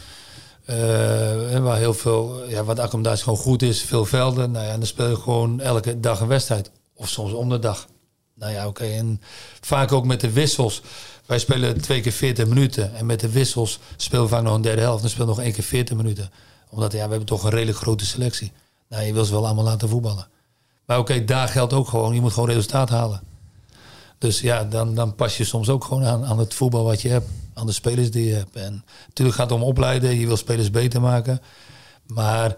uh, 0.66 1.60
waar 1.60 1.78
heel 1.78 1.94
veel, 1.94 2.50
ja, 2.50 2.64
de 2.64 2.82
accommodatie 2.82 3.24
gewoon 3.24 3.40
goed 3.40 3.62
is, 3.62 3.82
veel 3.82 4.06
velden. 4.06 4.52
Nou 4.52 4.66
ja, 4.66 4.72
en 4.72 4.78
dan 4.78 4.88
speel 4.88 5.10
je 5.10 5.16
gewoon 5.16 5.60
elke 5.60 6.00
dag 6.00 6.20
een 6.20 6.28
wedstrijd. 6.28 6.72
Of 6.96 7.10
soms 7.10 7.32
om 7.32 7.50
de 7.50 7.60
dag. 7.60 7.88
Nou 8.36 8.54
ja, 8.54 8.68
oké. 8.68 8.84
En 8.84 9.22
vaak 9.62 9.92
ook 9.92 10.06
met 10.06 10.22
de 10.22 10.32
wissels. 10.32 10.82
Wij 11.32 11.40
spelen 11.40 11.82
twee 11.82 12.02
keer 12.02 12.12
40 12.12 12.48
minuten. 12.48 12.96
En 12.96 13.06
met 13.06 13.20
de 13.20 13.30
wissels 13.30 13.80
spelen 13.96 14.24
we 14.24 14.30
vaak 14.30 14.44
nog 14.44 14.56
een 14.56 14.62
derde 14.62 14.82
helft. 14.82 15.02
Dan 15.02 15.10
spelen 15.10 15.28
nog 15.28 15.40
één 15.40 15.54
keer 15.54 15.64
40 15.64 15.98
minuten. 15.98 16.32
Omdat 16.70 16.92
ja, 16.92 17.04
we 17.04 17.10
hebben 17.10 17.26
toch 17.26 17.44
een 17.44 17.50
redelijk 17.50 17.78
grote 17.78 18.06
selectie. 18.06 18.52
Nou, 18.90 19.04
je 19.04 19.14
wil 19.14 19.26
ze 19.26 19.32
wel 19.32 19.46
allemaal 19.46 19.64
laten 19.64 19.90
voetballen. 19.90 20.28
Maar 20.86 21.00
oké, 21.00 21.26
daar 21.26 21.48
geldt 21.48 21.74
ook 21.74 21.88
gewoon. 21.88 22.14
Je 22.14 22.22
moet 22.22 22.34
gewoon 22.34 22.50
resultaat 22.50 22.90
halen. 22.90 23.22
Dus 24.18 24.40
ja, 24.40 24.64
dan, 24.64 24.96
dan 24.96 25.16
pas 25.16 25.38
je 25.38 25.44
soms 25.44 25.70
ook 25.70 25.84
gewoon 25.84 26.04
aan, 26.04 26.26
aan 26.26 26.40
het 26.40 26.54
voetbal 26.54 26.84
wat 26.84 27.02
je 27.02 27.10
hebt. 27.10 27.30
Aan 27.54 27.66
de 27.66 27.72
spelers 27.72 28.12
die 28.12 28.26
je 28.26 28.34
hebt. 28.34 28.56
En 28.56 28.86
natuurlijk 29.08 29.38
gaat 29.38 29.50
het 29.50 29.60
om 29.60 29.66
opleiden. 29.66 30.20
Je 30.20 30.28
wil 30.28 30.38
spelers 30.38 30.72
beter 30.72 31.02
maken. 31.02 31.42
Maar 32.08 32.56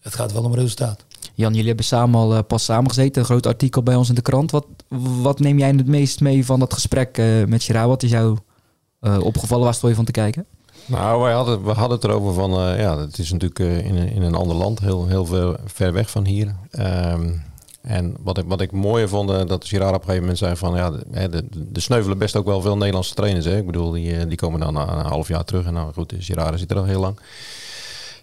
het 0.00 0.14
gaat 0.14 0.32
wel 0.32 0.44
om 0.44 0.54
resultaat. 0.54 1.04
Jan, 1.34 1.52
jullie 1.52 1.66
hebben 1.66 1.84
samen 1.84 2.20
al 2.20 2.34
uh, 2.34 2.38
pas 2.46 2.64
samengezeten. 2.64 3.20
Een 3.20 3.28
groot 3.28 3.46
artikel 3.46 3.82
bij 3.82 3.94
ons 3.94 4.08
in 4.08 4.14
de 4.14 4.22
krant. 4.22 4.50
Wat, 4.50 4.66
wat 5.22 5.38
neem 5.38 5.58
jij 5.58 5.68
het 5.68 5.86
meest 5.86 6.20
mee 6.20 6.44
van 6.44 6.58
dat 6.58 6.74
gesprek 6.74 7.18
uh, 7.18 7.44
met 7.44 7.62
Gerard? 7.62 7.86
Wat 7.86 8.02
is 8.02 8.10
jou 8.10 8.36
uh, 9.00 9.18
opgevallen? 9.24 9.64
Waar 9.64 9.90
je 9.90 9.94
van 9.94 10.04
te 10.04 10.12
kijken? 10.12 10.46
Nou, 10.86 11.22
wij 11.22 11.32
hadden, 11.32 11.64
we 11.64 11.70
hadden 11.70 11.96
het 11.96 12.04
erover 12.04 12.34
van... 12.34 12.50
ja, 12.78 12.98
het 12.98 13.18
is 13.18 13.32
natuurlijk 13.32 13.58
in, 13.84 13.96
in 13.96 14.22
een 14.22 14.34
ander 14.34 14.56
land. 14.56 14.80
Heel, 14.80 15.06
heel 15.06 15.26
ver, 15.26 15.60
ver 15.64 15.92
weg 15.92 16.10
van 16.10 16.26
hier. 16.26 16.54
Um, 16.78 17.42
en 17.82 18.16
wat 18.20 18.38
ik, 18.38 18.44
wat 18.46 18.60
ik 18.60 18.72
mooier 18.72 19.08
vond, 19.08 19.48
dat 19.48 19.66
Gerard 19.66 19.94
op 19.94 20.00
een 20.00 20.00
gegeven 20.00 20.20
moment 20.20 20.38
zei 20.38 20.56
van... 20.56 20.76
Ja, 20.76 20.90
de, 20.90 21.28
de, 21.30 21.44
de 21.72 21.80
sneuvelen 21.80 22.18
best 22.18 22.36
ook 22.36 22.46
wel 22.46 22.60
veel 22.60 22.76
Nederlandse 22.76 23.14
trainers. 23.14 23.44
Hè? 23.44 23.56
Ik 23.56 23.66
bedoel, 23.66 23.90
die, 23.90 24.26
die 24.26 24.36
komen 24.36 24.60
dan 24.60 24.72
na 24.72 24.88
een 24.88 25.06
half 25.06 25.28
jaar 25.28 25.44
terug. 25.44 25.66
En 25.66 25.72
nou 25.72 25.92
goed, 25.92 26.14
Gerard 26.18 26.58
zit 26.58 26.70
er 26.70 26.76
al 26.76 26.84
heel 26.84 27.00
lang. 27.00 27.18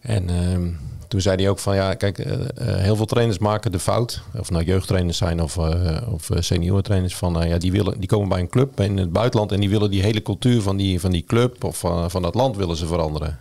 En... 0.02 0.52
Um, 0.54 0.80
toen 1.10 1.22
zei 1.22 1.36
hij 1.36 1.50
ook 1.50 1.60
van 1.60 1.76
ja, 1.76 1.94
kijk, 1.94 2.18
uh, 2.18 2.36
heel 2.58 2.96
veel 2.96 3.06
trainers 3.06 3.38
maken 3.38 3.72
de 3.72 3.80
fout. 3.80 4.22
Of 4.38 4.50
nou 4.50 4.64
jeugdtrainers 4.64 5.18
zijn 5.18 5.42
of, 5.42 5.58
uh, 5.58 5.98
of 6.12 6.30
seniorentrainers. 6.34 7.16
Van 7.16 7.48
ja, 7.48 7.58
die, 7.58 7.72
willen, 7.72 8.00
die 8.00 8.08
komen 8.08 8.30
bij 8.30 8.40
een 8.40 8.50
club 8.50 8.80
in 8.80 8.98
het 8.98 9.12
buitenland 9.12 9.52
en 9.52 9.60
die 9.60 9.70
willen 9.70 9.90
die 9.90 10.02
hele 10.02 10.22
cultuur 10.22 10.62
van 10.62 10.78
die, 10.78 11.00
van 11.00 11.12
die 11.12 11.24
club 11.24 11.64
of 11.64 11.78
van, 11.78 12.12
van 12.12 12.22
dat 12.22 12.36
land 12.36 12.56
willen 12.56 12.76
ze 12.76 12.88
veranderen. 12.88 13.40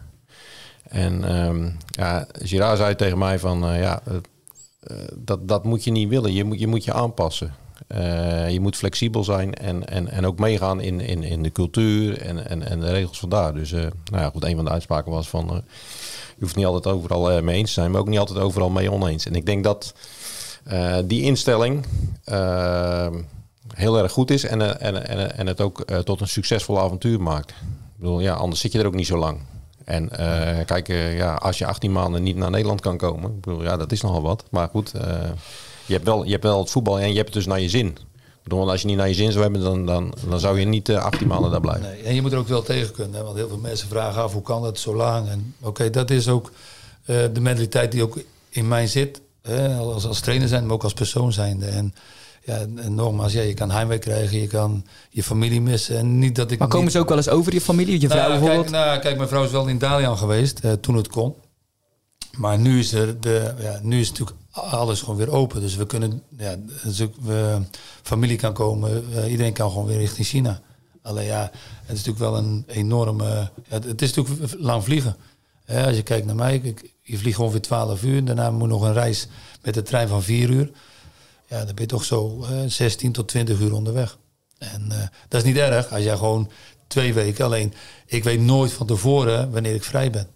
En 0.83 1.37
um, 1.47 1.77
ja, 1.87 2.27
Girard 2.33 2.79
zei 2.79 2.95
tegen 2.95 3.19
mij 3.19 3.39
van 3.39 3.59
ja, 3.59 4.03
dat, 5.15 5.49
dat 5.49 5.65
moet 5.65 5.85
je 5.85 5.91
niet 5.91 6.09
willen. 6.09 6.33
Je 6.33 6.45
moet 6.45 6.61
je, 6.61 6.67
moet 6.67 6.85
je 6.85 6.93
aanpassen. 6.93 7.55
Uh, 7.89 8.51
je 8.51 8.61
moet 8.61 8.77
flexibel 8.77 9.25
zijn 9.25 9.55
en, 9.55 9.89
en, 9.89 10.09
en 10.09 10.27
ook 10.27 10.39
meegaan 10.39 10.81
in, 10.81 11.01
in, 11.01 11.23
in 11.23 11.43
de 11.43 11.53
cultuur 11.53 12.21
en, 12.21 12.49
en, 12.49 12.63
en 12.63 12.81
de 12.81 12.91
regels 12.91 13.19
van 13.19 13.29
daar. 13.29 13.55
Dus 13.55 13.73
uh, 13.73 13.81
nou 13.81 14.23
ja, 14.23 14.31
goed, 14.31 14.45
een 14.45 14.57
van 14.57 14.65
de 14.65 14.71
uitspraken 14.71 15.13
was 15.13 15.29
van... 15.29 15.45
Uh, 15.53 15.59
je 16.37 16.45
hoeft 16.45 16.57
niet 16.57 16.67
altijd 16.67 16.95
overal 16.95 17.43
mee 17.43 17.57
eens 17.57 17.75
te 17.75 17.81
zijn, 17.81 17.91
maar 17.91 18.01
ook 18.01 18.09
niet 18.09 18.19
altijd 18.19 18.39
overal 18.39 18.71
mee 18.71 18.93
oneens. 18.93 19.27
En 19.27 19.35
ik 19.35 19.47
denk 19.47 19.65
dat 19.65 19.95
die 21.05 21.23
instelling 21.23 21.85
heel 23.75 23.99
erg 23.99 24.13
goed 24.13 24.31
is 24.31 24.45
en, 24.45 24.81
en, 24.81 25.09
en, 25.09 25.37
en 25.37 25.47
het 25.47 25.61
ook 25.61 25.85
tot 26.05 26.21
een 26.21 26.29
succesvol 26.29 26.81
avontuur 26.81 27.21
maakt. 27.21 27.51
Ik 27.51 27.57
bedoel, 27.97 28.21
ja, 28.21 28.35
anders 28.35 28.61
zit 28.61 28.73
je 28.73 28.79
er 28.79 28.87
ook 28.87 28.95
niet 28.95 29.07
zo 29.07 29.19
lang. 29.19 29.41
En 29.85 30.09
kijk, 30.67 30.87
ja, 31.17 31.35
als 31.35 31.59
je 31.59 31.67
18 31.67 31.93
maanden 31.93 32.23
niet 32.23 32.37
naar 32.37 32.51
Nederland 32.51 32.81
kan 32.81 32.97
komen, 32.97 33.31
ik 33.31 33.41
bedoel, 33.41 33.63
ja, 33.63 33.77
dat 33.77 33.93
is 33.93 34.01
nogal 34.01 34.23
wat. 34.23 34.45
Maar 34.51 34.69
goed 34.69 34.93
je 35.89 35.95
hebt 35.95 36.07
wel, 36.07 36.25
je 36.25 36.31
hebt 36.31 36.43
wel 36.43 36.59
het 36.59 36.71
voetbal 36.71 37.01
en 37.01 37.09
je 37.09 37.15
hebt 37.15 37.27
het 37.27 37.35
dus 37.35 37.47
naar 37.47 37.61
je 37.61 37.69
zin. 37.69 37.99
Want 38.45 38.71
als 38.71 38.81
je 38.81 38.87
niet 38.87 38.97
naar 38.97 39.09
je 39.09 39.15
zin 39.15 39.31
zou 39.33 39.43
hebben, 39.43 39.63
dan, 39.63 39.87
dan, 39.87 40.15
dan 40.29 40.41
zou 40.41 40.61
je 40.61 40.67
niet 40.67 40.89
uh, 40.89 40.97
eh, 40.97 41.05
18 41.05 41.27
maanden 41.27 41.51
daar 41.51 41.61
blijven. 41.61 41.83
Nee, 41.83 42.03
en 42.03 42.15
je 42.15 42.23
moet 42.23 42.33
er 42.33 42.39
ook 42.39 42.49
wel 42.49 42.63
tegen 42.63 42.93
kunnen. 42.93 43.15
Hè? 43.15 43.23
Want 43.23 43.37
heel 43.37 43.49
veel 43.49 43.59
mensen 43.59 43.89
vragen 43.89 44.23
af 44.23 44.33
hoe 44.33 44.43
kan 44.43 44.63
dat 44.63 44.79
zo 44.79 44.95
lang. 44.95 45.29
En 45.29 45.55
oké, 45.61 45.91
dat 45.91 46.11
is 46.11 46.29
ook 46.29 46.51
uh, 47.07 47.17
de 47.33 47.41
mentaliteit 47.41 47.93
die 47.93 48.03
ook 48.03 48.19
in 48.49 48.69
mij 48.69 48.87
zit. 48.87 49.21
Hè? 49.43 49.77
Als, 49.77 50.07
als 50.07 50.21
trainer 50.21 50.49
zijn, 50.49 50.67
maar 50.67 50.75
ook 50.75 50.83
als 50.83 50.93
persoon 50.93 51.33
zijnde. 51.33 51.67
En, 51.67 51.95
ja, 52.45 52.59
en 52.77 52.95
nogmaals, 52.95 53.33
ja, 53.33 53.43
je 53.43 53.55
kan 53.55 53.71
heimwee 53.71 53.99
krijgen, 53.99 54.41
je 54.41 54.47
kan 54.47 54.85
je 55.11 55.23
familie 55.23 55.61
missen. 55.61 55.99
En 55.99 56.19
niet 56.19 56.35
dat 56.35 56.51
ik 56.51 56.59
maar 56.59 56.69
komen 56.69 56.91
ze 56.91 56.99
ook 56.99 57.09
wel 57.09 57.17
eens 57.17 57.29
over, 57.29 57.53
je 57.53 57.61
familie, 57.61 58.01
je 58.01 58.09
vrouw 58.09 58.29
nou, 58.29 58.31
bijvoorbeeld? 58.31 58.71
Kijk, 58.71 58.85
nou, 58.85 58.99
kijk, 58.99 59.17
mijn 59.17 59.29
vrouw 59.29 59.45
is 59.45 59.51
wel 59.51 59.67
in 59.67 59.79
Dalian 59.79 60.19
geweest, 60.19 60.61
uh, 60.65 60.73
toen 60.73 60.97
het 60.97 61.09
kon. 61.09 61.35
Maar 62.37 62.59
nu 62.59 62.79
is, 62.79 62.93
er 62.93 63.21
de, 63.21 63.55
ja, 63.59 63.79
nu 63.83 64.01
is 64.01 64.09
natuurlijk 64.09 64.38
alles 64.51 65.01
gewoon 65.01 65.17
weer 65.17 65.31
open. 65.31 65.61
Dus 65.61 65.77
we 65.77 65.87
kunnen, 65.87 66.23
ja, 66.37 66.57
dus 66.85 66.99
we, 67.21 67.63
familie 68.03 68.37
kan 68.37 68.53
komen, 68.53 69.05
uh, 69.11 69.31
iedereen 69.31 69.53
kan 69.53 69.71
gewoon 69.71 69.87
weer 69.87 69.99
richting 69.99 70.27
China. 70.27 70.61
Alleen 71.03 71.27
ja, 71.27 71.43
het 71.87 71.99
is 71.99 72.05
natuurlijk 72.05 72.19
wel 72.19 72.37
een 72.37 72.65
enorme, 72.67 73.51
het 73.69 74.03
is 74.03 74.15
natuurlijk 74.15 74.55
lang 74.59 74.85
vliegen. 74.85 75.17
als 75.67 75.97
je 75.97 76.03
kijkt 76.03 76.27
naar 76.27 76.35
mij, 76.35 76.75
je 77.03 77.19
vliegt 77.19 77.39
ongeveer 77.39 77.61
12 77.61 78.03
uur. 78.03 78.25
Daarna 78.25 78.51
moet 78.51 78.69
nog 78.69 78.83
een 78.83 78.93
reis 78.93 79.29
met 79.63 79.75
de 79.75 79.83
trein 79.83 80.09
van 80.09 80.23
4 80.23 80.51
uur. 80.51 80.71
Ja, 81.47 81.57
dan 81.57 81.75
ben 81.75 81.85
je 81.85 81.87
toch 81.87 82.05
zo 82.05 82.47
uh, 82.51 82.63
16 82.67 83.13
tot 83.13 83.29
20 83.29 83.61
uur 83.61 83.75
onderweg. 83.75 84.19
En 84.59 84.89
uh, 84.93 84.99
dat 85.29 85.41
is 85.41 85.47
niet 85.47 85.57
erg 85.57 85.93
als 85.93 86.03
jij 86.03 86.17
gewoon 86.17 86.51
twee 86.87 87.15
weken. 87.15 87.45
Alleen, 87.45 87.75
ik 88.07 88.25
weet 88.25 88.41
nooit 88.41 88.73
van 88.73 88.87
tevoren 88.87 89.51
wanneer 89.51 89.75
ik 89.75 89.85
vrij 89.85 90.11
ben. 90.11 90.29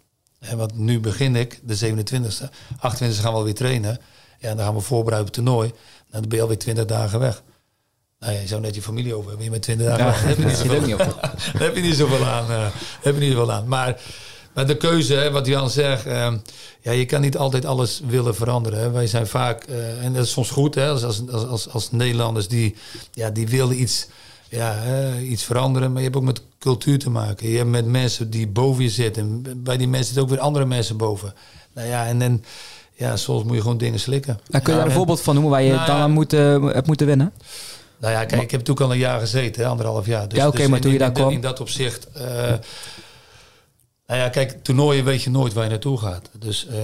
En 0.42 0.56
want 0.56 0.78
nu 0.78 1.00
begin 1.00 1.36
ik, 1.36 1.60
de 1.62 1.78
27e. 1.78 2.48
28e 2.76 3.20
gaan 3.20 3.32
we 3.32 3.38
alweer 3.38 3.54
trainen. 3.54 3.98
Ja, 4.38 4.48
en 4.48 4.56
dan 4.56 4.66
gaan 4.66 4.74
we 4.74 4.80
voorbereiden 4.80 5.28
op 5.28 5.34
het 5.34 5.44
toernooi. 5.44 5.68
Nou, 5.68 6.20
dan 6.20 6.28
ben 6.28 6.36
je 6.36 6.42
alweer 6.42 6.58
20 6.58 6.84
dagen 6.84 7.20
weg. 7.20 7.42
Nou 8.18 8.32
ja, 8.32 8.40
je 8.40 8.46
zou 8.46 8.60
net 8.60 8.74
je 8.74 8.82
familie 8.82 9.14
over 9.14 9.28
hebben. 9.28 9.44
Je 9.44 9.50
met 9.50 9.62
20 9.62 9.86
dagen 9.86 10.04
weg. 10.04 10.22
heb 10.22 10.38
je 10.38 10.44
niet 10.44 10.56
zoveel, 10.56 10.98
heb 11.66 11.74
je 11.74 11.82
niet 11.82 11.96
zoveel 11.96 12.26
aan. 12.26 12.50
Uh, 12.50 12.66
heb 13.00 13.14
je 13.14 13.20
niet 13.20 13.32
zoveel 13.32 13.52
aan. 13.52 13.68
Maar 13.68 14.00
Maar 14.54 14.66
de 14.66 14.76
keuze, 14.76 15.14
hè, 15.14 15.30
wat 15.30 15.46
Jan 15.46 15.70
zegt, 15.70 16.06
uh, 16.06 16.32
ja, 16.80 16.92
je 16.92 17.04
kan 17.04 17.20
niet 17.20 17.36
altijd 17.36 17.64
alles 17.64 18.00
willen 18.06 18.34
veranderen. 18.34 18.78
Hè. 18.78 18.90
Wij 18.90 19.06
zijn 19.06 19.26
vaak, 19.26 19.68
uh, 19.68 20.04
en 20.04 20.12
dat 20.12 20.24
is 20.24 20.30
soms 20.30 20.50
goed, 20.50 20.74
hè, 20.74 20.88
als, 20.88 21.02
als, 21.02 21.28
als, 21.28 21.68
als 21.68 21.90
Nederlanders 21.90 22.48
die, 22.48 22.74
ja, 23.12 23.30
die 23.30 23.48
willen 23.48 23.80
iets, 23.80 24.06
ja, 24.56 24.76
iets 25.18 25.44
veranderen. 25.44 25.88
Maar 25.92 25.98
je 25.98 26.04
hebt 26.06 26.16
ook 26.18 26.22
met 26.24 26.42
cultuur 26.58 26.98
te 26.98 27.10
maken. 27.10 27.48
Je 27.48 27.56
hebt 27.56 27.68
met 27.70 27.86
mensen 27.86 28.30
die 28.30 28.46
boven 28.46 28.82
je 28.82 28.90
zitten. 28.90 29.22
En 29.46 29.62
bij 29.62 29.76
die 29.76 29.86
mensen 29.88 30.04
zitten 30.06 30.22
ook 30.22 30.28
weer 30.28 30.38
andere 30.40 30.64
mensen 30.64 30.96
boven. 30.96 31.34
Nou 31.74 31.88
ja, 31.88 32.06
en 32.06 32.18
dan, 32.18 32.42
ja, 32.92 33.16
soms 33.16 33.44
moet 33.44 33.54
je 33.54 33.60
gewoon 33.60 33.78
dingen 33.78 34.00
slikken. 34.00 34.40
Nou, 34.48 34.64
kun 34.64 34.72
je 34.72 34.78
daar 34.78 34.88
een 34.88 34.94
voorbeeld 34.94 35.20
van 35.20 35.34
noemen 35.34 35.52
waar 35.52 35.62
je 35.62 35.72
Nou 35.72 35.86
dan 35.86 35.96
aan 35.96 36.10
moet, 36.10 36.32
eh, 36.32 36.64
hebt 36.72 36.86
moeten 36.86 37.06
wennen? 37.06 37.32
Nou 37.98 38.12
ja, 38.12 38.18
kijk, 38.24 38.42
ik 38.42 38.50
heb 38.50 38.60
natuurlijk 38.60 38.80
al 38.86 38.92
een 38.92 38.98
jaar 38.98 39.20
gezeten, 39.20 39.62
hè, 39.62 39.68
anderhalf 39.68 40.06
jaar. 40.06 40.28
Dus, 40.28 40.38
Ja, 40.38 40.46
oké, 40.46 40.56
dus 40.56 40.66
maar 40.66 40.76
in- 40.76 40.82
toen 40.82 40.92
je 40.92 40.98
daar 40.98 41.08
in- 41.08 41.14
kwam? 41.14 41.30
In 41.30 41.40
dat 41.40 41.60
opzicht... 41.60 42.08
eh, 42.12 42.24
nou 44.06 44.20
ja, 44.20 44.28
kijk, 44.28 44.64
toernooien 44.64 45.04
weet 45.04 45.22
je 45.22 45.30
nooit 45.30 45.52
waar 45.52 45.64
je 45.64 45.70
naartoe 45.70 45.98
gaat. 45.98 46.30
Dus 46.38 46.66
eh, 46.66 46.74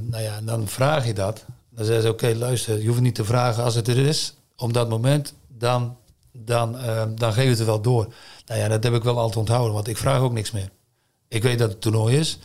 nou 0.00 0.22
ja, 0.22 0.40
dan 0.44 0.68
vraag 0.68 1.06
je 1.06 1.12
dat. 1.14 1.44
Dan 1.70 1.84
zeggen 1.84 2.02
ze, 2.04 2.10
oké, 2.10 2.34
luister, 2.38 2.82
je 2.82 2.88
hoeft 2.88 3.00
niet 3.00 3.14
te 3.14 3.24
vragen 3.24 3.64
als 3.64 3.74
het 3.74 3.88
er 3.88 3.96
is. 3.98 4.34
Op 4.56 4.72
dat 4.72 4.88
moment, 4.88 5.34
dan, 5.58 5.96
dan, 6.44 6.78
eh, 6.78 7.02
dan 7.14 7.32
geef 7.32 7.48
het 7.48 7.64
wel 7.64 7.80
door. 7.80 8.12
Nou 8.46 8.60
ja, 8.60 8.68
dat 8.68 8.82
heb 8.82 8.94
ik 8.94 9.02
wel 9.02 9.18
altijd 9.18 9.36
onthouden, 9.36 9.74
want 9.74 9.88
ik 9.88 9.96
vraag 9.96 10.20
ook 10.20 10.32
niks 10.32 10.50
meer. 10.50 10.70
Ik 11.28 11.42
weet 11.42 11.58
dat 11.58 11.70
het 11.70 11.80
toernooi 11.80 12.16
is. 12.16 12.38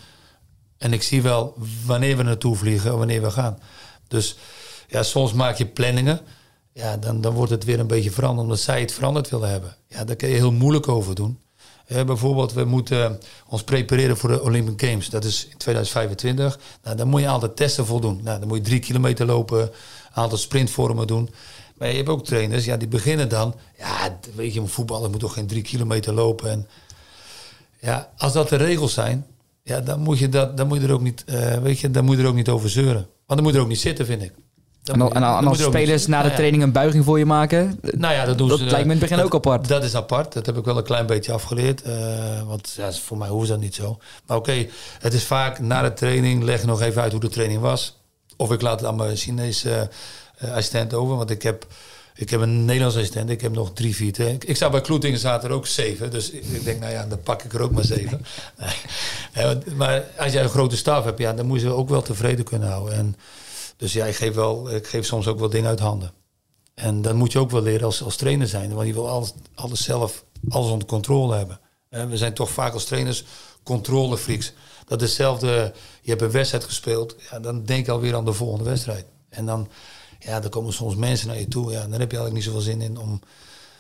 En 0.78 0.94
ik 0.94 1.04
zie 1.04 1.22
wel 1.22 1.56
wanneer 1.86 2.18
we 2.18 2.24
naartoe 2.24 2.56
vliegen 2.56 2.92
en 2.92 2.98
wanneer 2.98 3.22
we 3.22 3.32
gaan. 3.32 3.60
Dus 4.08 4.38
ja, 4.88 5.04
soms 5.04 5.34
maak 5.34 5.58
je 5.58 5.66
planningen. 5.66 6.20
Ja, 6.74 6.98
dan, 6.98 7.22
dan 7.22 7.34
wordt 7.34 7.52
het 7.52 7.64
weer 7.64 7.80
een 7.80 7.88
beetje 7.88 8.12
veranderd 8.12 8.44
omdat 8.44 8.60
zij 8.60 8.80
het 8.80 8.92
veranderd 8.92 9.30
willen 9.30 9.50
hebben. 9.50 9.76
Ja, 9.88 10.04
daar 10.04 10.16
kun 10.16 10.30
je 10.30 10.36
heel 10.36 10.52
moeilijk 10.52 10.88
over 10.88 11.16
doen. 11.16 11.40
Eh, 11.86 12.04
bijvoorbeeld, 12.04 12.54
we 12.54 12.64
moeten 12.64 13.20
ons 13.48 13.64
prepareren 13.64 14.18
voor 14.18 14.30
de 14.30 14.44
Olympic 14.44 14.90
Games. 14.90 15.10
Dat 15.10 15.24
is 15.24 15.48
in 15.52 15.58
2025. 15.58 16.60
Nou, 16.84 16.98
dan 16.98 17.08
moet 17.08 17.20
je 17.20 17.26
een 17.26 17.32
aantal 17.34 17.54
testen 17.54 17.86
voldoen. 17.86 18.20
Nou, 18.24 18.40
dan 18.40 18.48
moet 18.48 18.58
je 18.58 18.64
drie 18.64 18.80
kilometer 18.80 19.26
lopen, 19.26 19.62
een 19.62 19.72
aantal 20.14 20.38
sprintvormen 20.38 21.08
doen. 21.08 21.30
Maar 21.78 21.88
je 21.90 21.96
hebt 21.96 22.10
ook 22.10 22.26
trainers, 22.26 22.66
ja, 22.66 22.78
die 22.78 22.88
beginnen 22.88 23.30
dan. 23.30 23.56
Ja, 23.78 24.18
weet 24.36 24.54
je, 24.54 24.60
een 24.60 24.68
voetballer 24.68 25.10
moet 25.10 25.20
toch 25.20 25.34
geen 25.34 25.48
drie 25.48 25.62
kilometer 25.62 26.14
lopen. 26.14 26.50
En 26.52 26.68
ja, 27.80 28.10
als 28.18 28.34
dat 28.34 28.50
de 28.50 28.56
regels 28.56 28.94
zijn, 28.94 29.26
ja, 29.64 29.80
dan 29.80 30.00
moet 30.00 30.20
je, 30.20 30.30
dat, 30.30 30.58
dan 30.58 30.68
moet 30.68 30.82
je 30.82 30.88
er 30.88 30.94
ook 30.94 31.02
niet, 31.02 31.24
eh, 31.26 31.58
weet 31.58 31.80
je, 31.80 31.92
dan 31.92 32.06
moet 32.06 32.16
je 32.18 32.22
er 32.24 32.28
ook 32.30 32.36
niet 32.36 32.50
over 32.50 32.70
zeuren. 32.70 32.94
Want 32.94 33.08
dan 33.28 33.44
moet 33.44 33.52
je 33.52 33.58
er 33.58 33.64
ook 33.64 33.70
niet 33.70 33.80
zitten, 33.80 34.06
vind 34.06 34.22
ik. 34.22 34.32
Dan 34.84 34.94
En, 34.94 35.00
dan, 35.00 35.08
je- 35.10 35.14
en, 35.16 35.24
en 35.24 35.48
als 35.48 35.60
er 35.60 35.66
spelers 35.66 36.08
na 36.08 36.12
de 36.18 36.18
Nou 36.18 36.30
ja. 36.30 36.36
training 36.36 36.64
een 36.64 36.72
buiging 36.72 37.06
voor 37.06 37.18
je 37.20 37.26
maken, 37.26 37.80
Nou 37.82 38.14
ja, 38.14 38.26
dat 38.26 38.38
doen 38.38 38.48
dat 38.48 38.58
ze. 38.60 38.64
lijkt 38.64 38.78
me 38.78 38.84
in 38.84 38.90
het 38.90 39.00
begin 39.00 39.18
dat- 39.18 39.26
ook 39.26 39.36
apart. 39.36 39.68
Dat 39.68 39.84
is 39.84 39.96
apart. 39.96 40.34
Dat 40.34 40.46
heb 40.46 40.58
ik 40.58 40.66
wel 40.66 40.78
een 40.78 40.84
klein 40.84 41.06
beetje 41.06 41.32
afgeleerd. 41.32 41.82
eh, 41.82 42.42
want 42.48 42.74
ja, 42.78 42.92
voor 42.92 43.18
mij 43.18 43.30
hoeft 43.30 43.48
dat 43.48 43.60
niet 43.60 43.76
zo. 43.76 43.98
Maar 44.26 44.38
oké, 44.38 44.68
het 45.00 45.14
is 45.14 45.24
vaak 45.24 45.60
na 45.60 45.82
de 45.82 45.94
training 45.94 46.44
leg 46.44 46.66
nog 46.66 46.82
even 46.82 47.02
uit 47.02 47.12
hoe 47.12 47.22
de 47.22 47.30
training 47.30 47.62
was. 47.62 48.00
Of 48.38 48.52
ik 48.52 48.62
laat 48.62 48.80
het 48.80 48.90
aan 48.90 48.96
mijn 48.96 49.16
Chinese 49.16 49.72
eh, 49.76 49.82
assistent 50.40 50.94
over. 50.94 51.18
Want 51.18 51.30
ik 51.30 51.44
heb, 51.44 51.68
ik 52.16 52.30
heb 52.30 52.42
een 52.42 52.66
Nederlands 52.66 52.96
assistent. 52.96 53.30
Ik 53.30 53.42
heb 53.42 53.54
nog 53.54 53.74
drie, 53.74 53.96
vier. 53.96 54.20
Ik, 54.20 54.44
ik 54.44 54.56
sta 54.56 54.70
bij 54.70 54.82
Kloetingen 54.82 55.20
zaten 55.20 55.50
er 55.50 55.56
ook 55.56 55.68
zeven. 55.68 56.12
Dus 56.12 56.30
ik, 56.30 56.44
ik 56.44 56.64
denk, 56.64 56.80
nou 56.80 56.92
ja, 56.92 57.06
dan 57.06 57.22
pak 57.22 57.44
ik 57.44 57.54
er 57.54 57.62
ook 57.62 57.72
maar 57.72 57.86
zeven. 57.86 58.26
Nee. 59.36 59.76
Maar 59.76 60.04
als 60.18 60.34
jij 60.34 60.44
een 60.44 60.50
grote 60.50 60.78
staf 60.78 61.04
hebt, 61.04 61.20
ja, 61.20 61.34
dan 61.34 61.46
moet 61.46 61.62
je 61.62 61.68
ze 61.68 61.74
ook 61.74 61.90
wel 61.90 62.02
tevreden 62.02 62.46
kunnen 62.46 62.70
houden. 62.70 62.94
En, 62.94 63.16
dus 63.78 63.94
ja, 63.94 64.06
ik 64.06 64.16
geef, 64.16 64.34
wel, 64.34 64.76
ik 64.76 64.88
geef 64.88 65.06
soms 65.06 65.28
ook 65.28 65.40
wel 65.40 65.50
dingen 65.50 65.70
uit 65.70 65.80
handen. 65.80 66.12
En 66.74 67.02
dat 67.02 67.14
moet 67.14 67.32
je 67.32 67.40
ook 67.40 67.52
wel 67.52 67.62
leren 67.62 67.86
als, 67.86 68.04
als 68.04 68.16
trainer 68.16 68.48
zijn. 68.48 68.74
Want 68.74 68.88
je 68.88 68.94
wil 68.94 69.10
alles, 69.10 69.34
alles 69.56 69.84
zelf, 69.84 70.24
alles 70.50 70.72
onder 70.72 70.88
controle 70.88 71.36
hebben. 71.36 71.60
Eh, 71.90 72.06
we 72.06 72.18
zijn 72.18 72.34
toch 72.34 72.50
vaak 72.50 72.74
als 72.74 72.86
trainers 72.86 73.24
controlefreaks. 73.64 74.54
Dat 74.86 75.02
is 75.02 75.08
hetzelfde, 75.08 75.74
je 76.02 76.10
hebt 76.10 76.22
een 76.22 76.32
wedstrijd 76.32 76.64
gespeeld. 76.64 77.16
Ja, 77.32 77.40
dan 77.40 77.64
denk 77.66 77.86
je 77.86 77.92
alweer 77.92 78.16
aan 78.16 78.26
de 78.26 78.34
volgende 78.34 78.70
wedstrijd. 78.70 79.06
En 79.30 79.46
dan, 79.46 79.70
ja, 80.26 80.40
dan 80.40 80.50
komen 80.50 80.74
soms 80.74 80.96
mensen 80.96 81.28
naar 81.28 81.40
je 81.40 81.48
toe. 81.48 81.72
Ja, 81.72 81.82
dan 81.82 82.00
heb 82.00 82.12
je 82.12 82.18
eigenlijk 82.18 82.34
niet 82.34 82.44
zoveel 82.44 82.62
zin 82.62 82.82
in 82.82 82.98
om... 82.98 83.22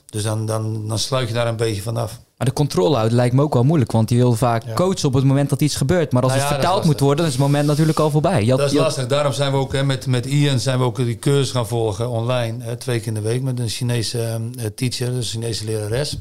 Dus 0.05 0.23
dan, 0.23 0.45
dan, 0.45 0.87
dan 0.87 0.99
sluit 0.99 1.27
je 1.27 1.33
daar 1.33 1.47
een 1.47 1.55
beetje 1.55 1.81
vanaf. 1.81 2.19
Maar 2.37 2.47
de 2.47 2.53
controle 2.53 2.95
houden 2.95 3.15
lijkt 3.17 3.35
me 3.35 3.41
ook 3.41 3.53
wel 3.53 3.63
moeilijk, 3.63 3.91
want 3.91 4.07
die 4.07 4.17
wil 4.17 4.33
vaak 4.33 4.63
Ja. 4.65 4.73
coachen 4.73 5.07
op 5.07 5.13
het 5.13 5.23
moment 5.23 5.49
dat 5.49 5.61
iets 5.61 5.75
gebeurt. 5.75 6.11
Maar 6.11 6.21
als 6.23 6.31
Nou 6.31 6.43
het 6.43 6.53
ja, 6.53 6.59
vertaald 6.59 6.83
moet 6.85 6.99
worden, 6.99 7.17
dan 7.17 7.25
is 7.25 7.31
het 7.31 7.41
moment 7.41 7.67
natuurlijk 7.67 7.99
al 7.99 8.09
voorbij. 8.09 8.45
Had- 8.45 8.57
Dat 8.59 8.71
is 8.71 8.75
had- 8.77 8.85
lastig. 8.85 9.07
Daarom 9.07 9.33
zijn 9.33 9.51
we 9.51 9.57
ook 9.57 9.73
hè, 9.73 9.83
met, 9.83 10.05
met 10.07 10.25
Ian 10.25 10.59
zijn 10.59 10.79
we 10.79 10.83
ook 10.85 10.95
die 10.95 11.19
cursus 11.19 11.51
gaan 11.51 11.67
volgen 11.67 12.09
online. 12.09 12.63
Hè, 12.63 12.75
twee 12.75 12.97
keer 12.99 13.07
in 13.07 13.13
de 13.13 13.21
week 13.21 13.41
met 13.41 13.59
een 13.59 13.69
Chinese 13.69 14.19
eh, 14.57 14.65
teacher, 14.65 15.07
een 15.07 15.23
Chinese 15.23 15.65
lerares. 15.65 16.17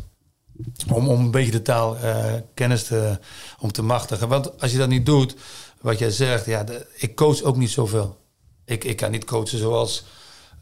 Om, 0.92 1.08
om 1.08 1.20
een 1.20 1.30
beetje 1.30 1.50
de 1.52 1.62
taal 1.62 1.96
eh, 1.96 2.24
kennis 2.54 2.84
te, 2.84 3.18
om 3.60 3.72
te 3.72 3.82
machtigen. 3.82 4.28
Want 4.28 4.60
als 4.60 4.72
je 4.72 4.78
dat 4.78 4.88
niet 4.88 5.06
doet, 5.06 5.34
wat 5.80 5.98
jij 5.98 6.10
zegt, 6.10 6.46
ja, 6.46 6.64
de- 6.64 6.86
ik 6.96 7.14
coach 7.16 7.42
ook 7.42 7.56
niet 7.56 7.70
zoveel. 7.70 8.16
Ik, 8.72 8.96
kan 8.96 9.10
niet 9.10 9.24
coachen 9.24 9.58
zoals 9.58 10.04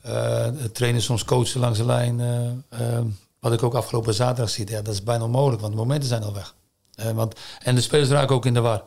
eh 0.02 0.46
trainers 0.72 1.04
soms 1.04 1.24
coachen 1.24 1.61
langs 1.61 1.78
de 1.78 1.84
lijn. 1.84 2.20
eh, 2.20 2.96
eh, 2.96 3.04
wat 3.40 3.52
ik 3.52 3.62
ook 3.62 3.74
afgelopen 3.74 4.14
zaterdag 4.14 4.50
zie. 4.50 4.70
Ja, 4.70 4.82
dat 4.82 4.94
is 4.94 5.02
bijna 5.02 5.24
onmogelijk, 5.24 5.61
want 5.61 5.72
de 5.72 5.78
momenten 5.78 6.08
zijn 6.08 6.22
al 6.22 6.34
weg. 6.34 6.54
Eh, 6.94 7.11
want, 7.11 7.34
en 7.62 7.74
de 7.74 7.80
spelers 7.80 8.08
raken 8.08 8.34
ook 8.34 8.46
in 8.46 8.54
de 8.54 8.61
war. 8.61 8.82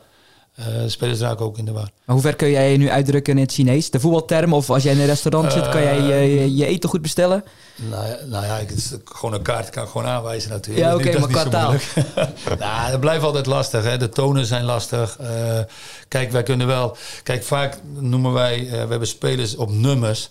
Eh, 0.54 0.66
spelers 0.86 1.20
raken 1.20 1.44
ook 1.44 1.58
in 1.58 1.64
de 1.64 1.72
war. 1.72 1.90
Maar 2.04 2.14
hoe 2.16 2.20
ver 2.24 2.36
kun 2.36 2.50
jij 2.50 2.72
je 2.72 2.78
nu 2.78 2.90
uitdrukken 2.90 3.34
in 3.36 3.42
het 3.42 3.52
Chinees? 3.52 3.90
De 3.90 4.00
voetbalterm 4.00 4.52
of 4.52 4.70
als 4.70 4.82
jij 4.82 4.92
in 4.92 5.00
een 5.00 5.06
restaurant 5.06 5.52
zit, 5.52 5.68
kan 5.68 5.82
jij 5.82 6.00
je, 6.00 6.34
je, 6.40 6.54
je 6.56 6.66
eten 6.66 6.88
goed 6.88 7.02
bestellen? 7.02 7.44
Nou 7.90 8.06
ja, 8.06 8.16
nou 8.26 8.44
ja 8.44 8.58
ik, 8.58 8.70
is 8.70 8.92
gewoon 9.04 9.34
een 9.34 9.42
kaart 9.42 9.70
kan 9.70 9.84
ik 9.84 9.88
gewoon 9.90 10.06
aanwijzen 10.06 10.50
natuurlijk. 10.50 10.86
Ja, 10.86 10.90
Dat 10.90 11.00
oké, 11.00 11.10
dat 11.10 11.30
maar 11.30 11.42
zo 11.42 11.60
moeilijk. 11.60 11.94
nou, 12.60 12.90
het 12.90 13.00
blijft 13.00 13.24
altijd 13.24 13.46
lastig. 13.46 13.84
Hè. 13.84 13.96
De 13.96 14.08
tonen 14.08 14.46
zijn 14.46 14.64
lastig. 14.64 15.16
Eh, 15.18 15.60
kijk, 16.08 16.30
wij 16.30 16.42
kunnen 16.42 16.66
wel... 16.66 16.96
Kijk, 17.22 17.44
vaak 17.44 17.78
noemen 17.98 18.32
wij... 18.32 18.58
eh, 18.58 18.70
we 18.70 18.76
hebben 18.76 19.08
spelers 19.08 19.56
op 19.56 19.70
nummers. 19.70 20.30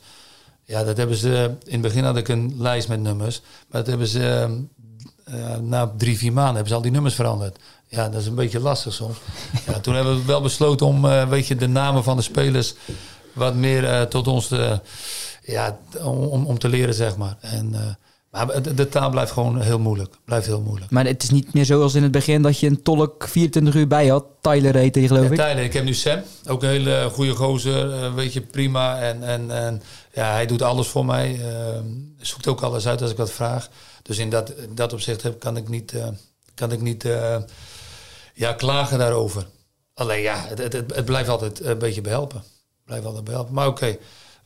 Ja, 0.64 0.84
dat 0.84 0.98
hebben 0.98 1.18
ze... 1.18 1.52
In 1.64 1.72
het 1.74 1.82
begin 1.82 2.04
had 2.04 2.18
ik 2.18 2.28
een 2.28 2.56
lijst 2.58 2.88
met 2.88 3.00
nummers. 3.00 3.42
Maar 3.42 3.82
dat 3.82 3.88
hebben 3.90 4.08
ze... 4.08 4.58
na 5.62 5.94
drie, 5.98 6.18
vier 6.18 6.34
maanden 6.34 6.54
hebben 6.54 6.70
ze 6.72 6.76
al 6.76 6.82
die 6.82 6.92
nummers 6.92 7.16
veranderd. 7.16 7.58
Ja, 7.94 8.10
dat 8.10 8.22
is 8.22 8.28
een 8.28 8.36
beetje 8.36 8.60
lastig 8.60 8.94
soms. 8.94 9.18
Ja, 9.66 9.80
toen 9.80 9.96
hebben 9.96 10.16
we 10.18 10.26
wel 10.26 10.42
besloten 10.42 10.86
om, 10.86 11.06
eh, 11.06 11.30
weet 11.30 11.48
je, 11.48 11.56
de 11.56 11.68
namen 11.68 12.04
van 12.04 12.18
de 12.18 12.24
spelers 12.24 12.74
wat 13.34 13.56
meer 13.56 13.86
eh, 13.86 14.02
tot 14.02 14.28
ons 14.28 14.48
te, 14.48 14.80
ja, 15.44 15.78
om, 16.04 16.46
om 16.46 16.60
te 16.60 16.68
leren, 16.70 16.94
zeg 16.94 17.18
maar. 17.18 17.38
En, 17.40 17.74
eh, 17.74 17.82
maar 18.32 18.62
de, 18.64 18.74
de 18.74 18.90
taal 18.90 19.10
blijft 19.10 19.32
gewoon 19.32 19.62
heel 19.62 19.80
moeilijk. 19.80 20.14
Blijft 20.26 20.46
heel 20.46 20.62
moeilijk. 20.62 20.92
Maar 20.92 21.06
het 21.06 21.24
is 21.24 21.30
niet 21.30 21.54
meer 21.54 21.66
zoals 21.66 21.96
in 21.96 22.04
het 22.04 22.12
begin 22.12 22.42
dat 22.42 22.60
je 22.60 22.68
een 22.68 22.82
tolk 22.82 23.28
24 23.28 23.76
uur 23.76 23.88
bij 23.88 24.08
had. 24.08 24.26
Tyler 24.42 24.76
heette 24.76 25.00
die 25.00 25.08
geloof 25.08 25.24
Ja, 25.24 25.30
ik. 25.32 25.36
Tyler, 25.38 25.64
ik 25.64 25.74
heb 25.74 25.84
nu 25.84 25.94
Sam, 25.94 26.22
ook 26.48 26.64
een 26.64 26.70
hele 26.70 27.10
goede 27.12 27.36
gozer, 27.36 28.14
weet 28.16 28.34
je, 28.34 28.42
prima. 28.42 29.00
En, 29.00 29.24
en, 29.24 29.52
en 29.52 29.82
ja, 30.14 30.32
hij 30.32 30.46
doet 30.46 30.62
alles 30.62 30.88
voor 30.88 31.06
mij. 31.06 31.40
eh, 31.42 31.80
zoekt 32.18 32.48
ook 32.48 32.62
alles 32.62 32.88
uit 32.88 33.02
als 33.02 33.12
ik 33.12 33.18
wat 33.18 33.32
vraag. 33.32 33.70
Dus 34.02 34.18
in 34.18 34.30
dat, 34.30 34.50
in 34.50 34.76
dat 34.76 34.94
opzicht 34.94 35.22
heb, 35.22 35.40
kan 35.40 35.58
ik 35.58 35.68
niet, 35.70 35.94
kan 36.56 36.72
ik 36.72 36.82
niet 36.82 37.06
ja, 38.34 38.54
klagen 38.54 38.98
daarover. 38.98 39.46
Alleen 39.94 40.22
ja, 40.22 40.46
het, 40.48 40.58
het, 40.58 40.74
het, 40.74 41.06
blijft 41.06 41.30
altijd 41.30 41.60
een 41.66 41.78
beetje 41.78 42.02
behelpen. 42.02 42.44
Blijft 42.86 43.06
altijd 43.06 43.24
behelpen. 43.24 43.54
Maar 43.54 43.68
oké, 43.68 43.98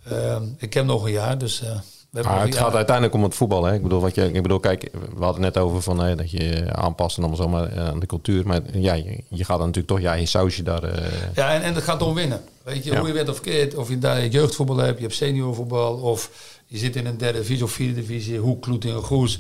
eh, 0.04 0.42
ik 0.58 0.74
heb 0.74 0.86
nog 0.86 1.04
een 1.06 1.12
jaar, 1.12 1.38
dus... 1.38 1.60
we 1.60 1.66
hebben 2.12 2.32
Maar 2.32 2.46
het 2.46 2.56
een 2.56 2.62
gaat 2.62 2.76
uiteindelijk 2.76 3.16
om 3.16 3.24
het 3.24 3.36
voetbal. 3.36 3.64
Hè? 3.64 3.74
Ik 3.74 3.82
bedoel, 3.84 4.00
wat 4.02 4.16
je, 4.16 4.32
ik 4.32 4.42
bedoel, 4.42 4.60
kijk, 4.60 4.90
we 4.92 5.24
hadden 5.24 5.44
het 5.44 5.54
net 5.54 5.64
over 5.64 5.82
van, 5.82 6.00
hè, 6.00 6.16
dat 6.16 6.32
je 6.32 6.68
aanpast 6.74 7.18
en 7.18 7.24
allemaal 7.24 7.42
zo 7.42 7.50
maar, 7.50 7.68
eh, 7.72 7.88
aan 7.88 8.00
de 8.00 8.06
cultuur. 8.06 8.48
Maar 8.48 8.62
ja, 8.74 8.94
je, 8.94 9.24
je 9.30 9.44
gaat 9.44 9.58
dan 9.58 9.66
natuurlijk 9.68 9.88
toch 9.88 10.00
je 10.00 10.08
eigen 10.08 10.28
sausje 10.28 10.64
daar. 10.64 10.84
eh, 10.84 11.12
Ja, 11.36 11.54
en, 11.54 11.62
en 11.62 11.74
het 11.76 11.84
gaat 11.84 12.02
om 12.02 12.14
winnen. 12.14 12.42
Weet 12.64 12.84
je, 12.84 12.92
Ja. 12.92 12.98
hoe 13.00 13.08
je 13.08 13.14
bent 13.14 13.30
of 13.30 13.36
verkeerd. 13.36 13.76
Of 13.76 13.90
je 13.90 14.00
daar 14.00 14.28
jeugdvoetbal 14.28 14.78
hebt, 14.78 14.98
je 14.98 15.04
hebt 15.04 15.16
seniorvoetbal. 15.16 15.96
Of 15.96 16.32
je 16.66 16.78
zit 16.78 16.96
in 16.96 17.06
een 17.06 17.18
derde 17.18 17.40
divisie 17.40 17.64
of 17.64 17.72
vierde 17.72 17.94
divisie. 17.94 18.38
Hoe 18.40 18.60
Kloetingen, 18.60 19.02
Goes. 19.02 19.40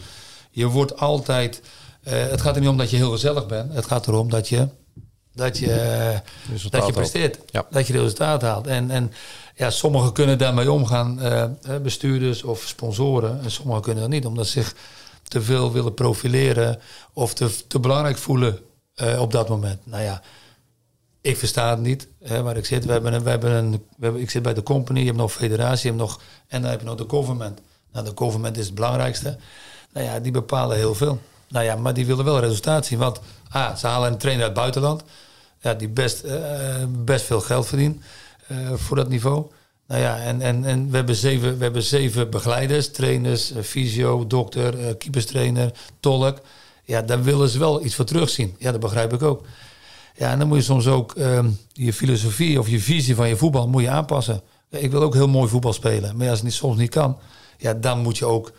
Je 0.51 0.67
wordt 0.67 0.97
altijd... 0.99 1.61
eh, 2.07 2.29
het 2.29 2.41
gaat 2.41 2.55
er 2.55 2.61
niet 2.61 2.69
om 2.69 2.77
dat 2.77 2.89
je 2.89 2.97
heel 2.97 3.11
gezellig 3.11 3.45
bent. 3.45 3.73
Het 3.73 3.85
gaat 3.85 4.07
erom 4.07 4.29
dat 4.29 4.49
je, 4.49 4.67
dat 5.33 5.57
je, 5.57 6.21
dat 6.69 6.85
je 6.85 6.93
presteert. 6.93 7.39
Ja. 7.45 7.65
Dat 7.69 7.87
je 7.87 7.93
resultaat 7.93 8.41
haalt. 8.41 8.67
En, 8.67 8.91
en 8.91 9.11
ja, 9.55 9.69
sommigen 9.69 10.13
kunnen 10.13 10.37
daarmee 10.37 10.71
omgaan. 10.71 11.21
eh, 11.21 11.45
bestuurders 11.81 12.43
of 12.43 12.61
sponsoren. 12.61 13.41
En 13.43 13.51
sommigen 13.51 13.81
kunnen 13.81 14.01
dat 14.01 14.11
niet. 14.11 14.25
Omdat 14.25 14.47
ze 14.47 14.51
zich 14.51 14.75
te 15.23 15.41
veel 15.41 15.71
willen 15.71 15.93
profileren. 15.93 16.79
Of 17.13 17.33
te, 17.33 17.67
te 17.67 17.79
belangrijk 17.79 18.17
voelen 18.17 18.59
eh, 18.95 19.21
op 19.21 19.31
dat 19.31 19.49
moment. 19.49 19.79
Nou 19.83 20.03
ja, 20.03 20.21
ik 21.21 21.37
versta 21.37 21.69
het 21.69 21.79
niet 21.79 22.07
hè, 22.23 22.41
waar 22.41 22.57
ik 22.57 22.65
zit. 22.65 22.85
We 22.85 22.91
hebben 22.91 23.13
een, 23.13 23.23
we 23.23 23.29
hebben 23.29 23.51
een, 23.51 23.71
we 23.71 24.03
hebben, 24.03 24.21
ik 24.21 24.29
zit 24.29 24.41
bij 24.41 24.53
de 24.53 24.63
company, 24.63 24.99
je 24.99 25.05
hebt 25.05 25.17
nog 25.17 25.33
federatie, 25.33 25.91
je 25.91 25.97
hebt 25.97 26.09
nog, 26.09 26.21
en 26.47 26.61
dan 26.61 26.71
heb 26.71 26.79
je 26.79 26.85
nog 26.85 26.95
de 26.95 27.05
government. 27.07 27.59
Nou, 27.91 28.05
de 28.05 28.11
government 28.15 28.57
is 28.57 28.65
het 28.65 28.75
belangrijkste. 28.75 29.37
Nou 29.93 30.05
ja, 30.05 30.19
die 30.19 30.31
bepalen 30.31 30.77
heel 30.77 30.95
veel. 30.95 31.19
Nou 31.49 31.65
ja, 31.65 31.75
maar 31.75 31.93
die 31.93 32.05
willen 32.05 32.25
wel 32.25 32.39
resultaat 32.39 32.85
zien. 32.85 32.99
Want 32.99 33.19
ah, 33.49 33.75
ze 33.75 33.87
halen 33.87 34.11
een 34.11 34.17
trainer 34.17 34.45
uit 34.45 34.51
het 34.51 34.61
buitenland. 34.61 35.03
Ja, 35.61 35.73
die 35.73 35.89
best, 35.89 36.23
eh, 36.23 36.83
best 36.87 37.25
veel 37.25 37.41
geld 37.41 37.67
verdient 37.67 38.03
eh, 38.47 38.57
voor 38.73 38.95
dat 38.95 39.09
niveau. 39.09 39.45
Nou 39.87 40.01
ja, 40.01 40.17
en, 40.17 40.41
en, 40.41 40.65
en 40.65 40.89
we, 40.89 40.95
hebben 40.95 41.15
zeven, 41.15 41.57
we 41.57 41.63
hebben 41.63 41.83
zeven 41.83 42.29
begeleiders, 42.29 42.91
trainers, 42.91 43.51
eh, 43.51 43.63
fysio, 43.63 44.27
dokter, 44.27 44.95
keeperstrainer, 44.95 45.71
tolk. 45.99 46.39
Ja, 46.83 47.01
daar 47.01 47.23
willen 47.23 47.49
ze 47.49 47.59
wel 47.59 47.85
iets 47.85 47.95
voor 47.95 48.05
terugzien. 48.05 48.55
Ja, 48.59 48.71
dat 48.71 48.79
begrijp 48.79 49.13
ik 49.13 49.21
ook. 49.21 49.45
Ja, 50.15 50.31
en 50.31 50.39
dan 50.39 50.47
moet 50.47 50.57
je 50.57 50.63
soms 50.63 50.87
ook 50.87 51.15
ehm, 51.15 51.49
je 51.73 51.93
filosofie 51.93 52.59
of 52.59 52.69
je 52.69 52.79
visie 52.79 53.15
van 53.15 53.27
je 53.27 53.37
voetbal 53.37 53.67
moet 53.67 53.81
je 53.81 53.89
aanpassen. 53.89 54.41
Ik 54.69 54.91
wil 54.91 55.01
ook 55.01 55.13
heel 55.13 55.27
mooi 55.27 55.49
voetbal 55.49 55.73
spelen. 55.73 56.17
Maar 56.17 56.27
als 56.29 56.37
het 56.37 56.47
niet, 56.47 56.53
soms 56.53 56.77
niet 56.77 56.89
kan, 56.89 57.17
ja, 57.57 57.73
dan 57.73 57.99
moet 57.99 58.17
je 58.17 58.25
ook 58.25 58.51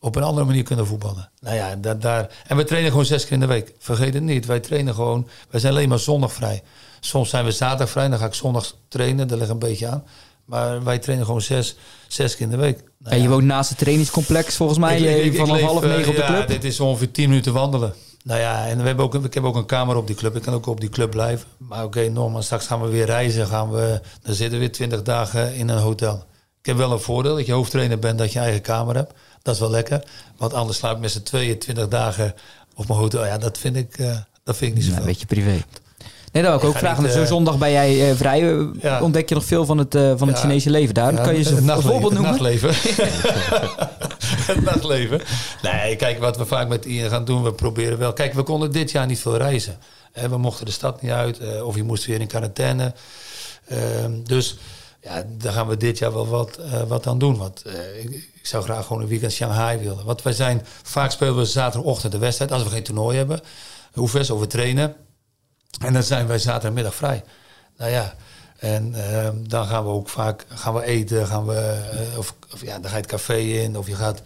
op 0.00 0.16
een 0.16 0.22
andere 0.22 0.46
manier 0.46 0.62
kunnen 0.62 0.86
voetballen. 0.86 1.30
Nou 1.40 1.56
ja, 1.56 1.76
dat, 1.76 2.02
daar. 2.02 2.30
En 2.46 2.56
we 2.56 2.64
trainen 2.64 2.90
gewoon 2.90 3.06
zes 3.06 3.22
keer 3.22 3.32
in 3.32 3.40
de 3.40 3.46
week. 3.46 3.72
Vergeet 3.78 4.14
het 4.14 4.22
niet. 4.22 4.46
Wij 4.46 4.60
trainen 4.60 4.94
gewoon. 4.94 5.28
Wij 5.50 5.60
zijn 5.60 5.72
alleen 5.72 5.88
maar 5.88 5.98
zondag 5.98 6.32
vrij. 6.32 6.62
Soms 7.00 7.30
zijn 7.30 7.44
we 7.44 7.50
zaterdag 7.50 7.90
vrij. 7.90 8.08
Dan 8.08 8.18
ga 8.18 8.26
ik 8.26 8.34
zondag 8.34 8.74
trainen. 8.88 9.28
Dat 9.28 9.38
ligt 9.38 9.50
een 9.50 9.58
beetje 9.58 9.86
aan. 9.88 10.04
Maar 10.44 10.84
wij 10.84 10.98
trainen 10.98 11.26
gewoon 11.26 11.42
zes, 11.42 11.76
zes 12.08 12.36
keer 12.36 12.44
in 12.44 12.50
de 12.50 12.56
week. 12.56 12.82
Nou 12.98 13.14
en 13.14 13.22
je 13.22 13.28
woont 13.28 13.44
naast 13.44 13.68
het 13.68 13.78
trainingscomplex 13.78 14.56
volgens 14.56 14.78
mij 14.78 15.00
ik, 15.00 15.24
ik, 15.24 15.36
vanaf 15.36 15.60
half 15.60 15.82
negen 15.82 16.08
op 16.08 16.16
de 16.16 16.24
club? 16.24 16.40
Ja, 16.40 16.46
dit 16.46 16.64
is 16.64 16.80
ongeveer 16.80 17.10
tien 17.10 17.28
minuten 17.28 17.52
wandelen. 17.52 17.94
Nou 18.24 18.40
ja, 18.40 18.66
en 18.66 18.78
we 18.78 18.86
hebben 18.86 19.04
ook, 19.04 19.14
ik 19.14 19.34
heb 19.34 19.44
ook 19.44 19.56
een 19.56 19.66
kamer 19.66 19.96
op 19.96 20.06
die 20.06 20.16
club. 20.16 20.36
Ik 20.36 20.42
kan 20.42 20.54
ook 20.54 20.66
op 20.66 20.80
die 20.80 20.88
club 20.88 21.10
blijven. 21.10 21.48
Maar 21.56 21.84
oké, 21.84 21.98
okay, 21.98 22.08
normaal, 22.08 22.42
straks 22.42 22.66
gaan 22.66 22.82
we 22.82 22.88
weer 22.88 23.06
reizen. 23.06 23.46
Gaan 23.46 23.70
we, 23.70 24.00
dan 24.22 24.34
zitten 24.34 24.58
we 24.58 24.64
weer 24.64 24.72
twintig 24.72 25.02
dagen 25.02 25.54
in 25.54 25.68
een 25.68 25.78
hotel. 25.78 26.24
Ik 26.60 26.66
heb 26.66 26.76
wel 26.76 26.92
een 26.92 27.00
voordeel 27.00 27.36
dat 27.36 27.46
je 27.46 27.52
hoofdtrainer 27.52 27.98
bent, 27.98 28.18
dat 28.18 28.32
je 28.32 28.38
eigen 28.38 28.60
kamer 28.60 28.94
hebt. 28.94 29.12
Dat 29.42 29.54
is 29.54 29.60
wel 29.60 29.70
lekker. 29.70 30.04
Want 30.36 30.54
anders 30.54 30.78
slaap 30.78 30.94
ik 30.94 31.00
met 31.00 31.10
z'n 31.10 31.22
tweeën 31.22 31.58
twintig 31.58 31.88
dagen 31.88 32.34
op 32.74 32.88
mijn 32.88 32.98
hotel. 32.98 33.26
Ja, 33.26 33.38
dat 33.38 33.58
vind 33.58 33.76
ik, 33.76 33.98
uh, 33.98 34.16
dat 34.44 34.56
vind 34.56 34.70
ik 34.70 34.76
niet 34.76 34.86
zo 34.86 34.96
Een 34.96 35.04
beetje 35.04 35.26
privé. 35.26 35.62
Nee, 36.32 36.42
dat 36.42 36.52
wil 36.52 36.54
ik 36.54 36.74
ook 36.74 36.80
vragen. 36.80 37.02
Niet, 37.02 37.16
uh, 37.16 37.24
zondag 37.24 37.58
ben 37.58 37.70
jij 37.70 38.10
uh, 38.10 38.16
vrij. 38.16 38.68
Ja. 38.80 39.02
Ontdek 39.02 39.28
je 39.28 39.34
nog 39.34 39.44
veel 39.44 39.64
van 39.64 39.78
het, 39.78 39.92
van 39.92 40.28
het 40.28 40.36
ja. 40.36 40.42
Chinese 40.42 40.70
leven 40.70 40.94
daar? 40.94 41.12
Ja, 41.12 41.22
kan 41.22 41.36
je 41.36 41.42
ze 41.42 41.56
een 41.56 41.82
voorbeeld 41.82 42.12
noemen? 42.12 42.32
Het 42.32 42.40
nachtleven. 42.40 42.68
het 44.52 44.62
nachtleven. 44.64 45.20
Nee, 45.62 45.96
kijk, 45.96 46.18
wat 46.18 46.36
we 46.36 46.46
vaak 46.46 46.68
met 46.68 46.84
Ian 46.84 47.10
gaan 47.10 47.24
doen, 47.24 47.42
we 47.42 47.52
proberen 47.52 47.98
wel... 47.98 48.12
Kijk, 48.12 48.34
we 48.34 48.42
konden 48.42 48.72
dit 48.72 48.90
jaar 48.90 49.06
niet 49.06 49.18
veel 49.18 49.36
reizen. 49.36 49.78
we 50.12 50.38
mochten 50.38 50.66
de 50.66 50.72
stad 50.72 51.02
niet 51.02 51.10
uit. 51.10 51.62
of 51.62 51.76
je 51.76 51.82
moest 51.82 52.06
weer 52.06 52.20
in 52.20 52.26
quarantaine. 52.26 52.94
Ehm, 53.68 54.12
dus 54.24 54.56
ja, 55.00 55.24
daar 55.28 55.52
gaan 55.52 55.68
we 55.68 55.76
dit 55.76 55.98
jaar 55.98 56.12
wel 56.12 56.28
wat, 56.28 56.58
wat 56.88 57.06
aan 57.06 57.18
doen. 57.18 57.36
Want 57.36 57.64
ik, 57.98 58.10
ik, 58.10 58.46
zou 58.46 58.64
graag 58.64 58.86
gewoon 58.86 59.02
een 59.02 59.08
weekend 59.08 59.32
Shanghai 59.32 59.78
willen. 59.78 60.04
Want 60.04 60.22
wij 60.22 60.32
zijn... 60.32 60.62
Vaak 60.82 61.10
spelen 61.10 61.36
we 61.36 61.44
zaterdagochtend 61.44 62.12
de 62.12 62.18
wedstrijd. 62.18 62.52
Als 62.52 62.62
we 62.62 62.70
geen 62.70 62.82
toernooi 62.82 63.16
hebben. 63.16 63.40
Of 63.94 64.12
we 64.12 64.46
trainen... 64.46 64.96
En 65.84 65.92
dan 65.92 66.02
zijn 66.02 66.26
wij 66.26 66.38
zaterdagmiddag 66.38 66.94
vrij. 66.94 67.24
Nou 67.76 67.90
ja, 67.90 68.14
en 68.58 68.94
uh, 68.96 69.28
dan 69.34 69.66
gaan 69.66 69.84
we 69.84 69.90
ook 69.90 70.08
vaak 70.08 70.46
gaan 70.48 70.74
we 70.74 70.84
eten, 70.84 71.26
gaan 71.26 71.46
we, 71.46 71.80
uh, 72.12 72.18
of, 72.18 72.34
of, 72.52 72.60
ja, 72.62 72.78
dan 72.78 72.90
ga 72.90 72.96
je 72.96 73.02
het 73.02 73.10
café 73.10 73.36
in, 73.36 73.78
of 73.78 73.86
je 73.86 73.94
gaat... 73.94 74.22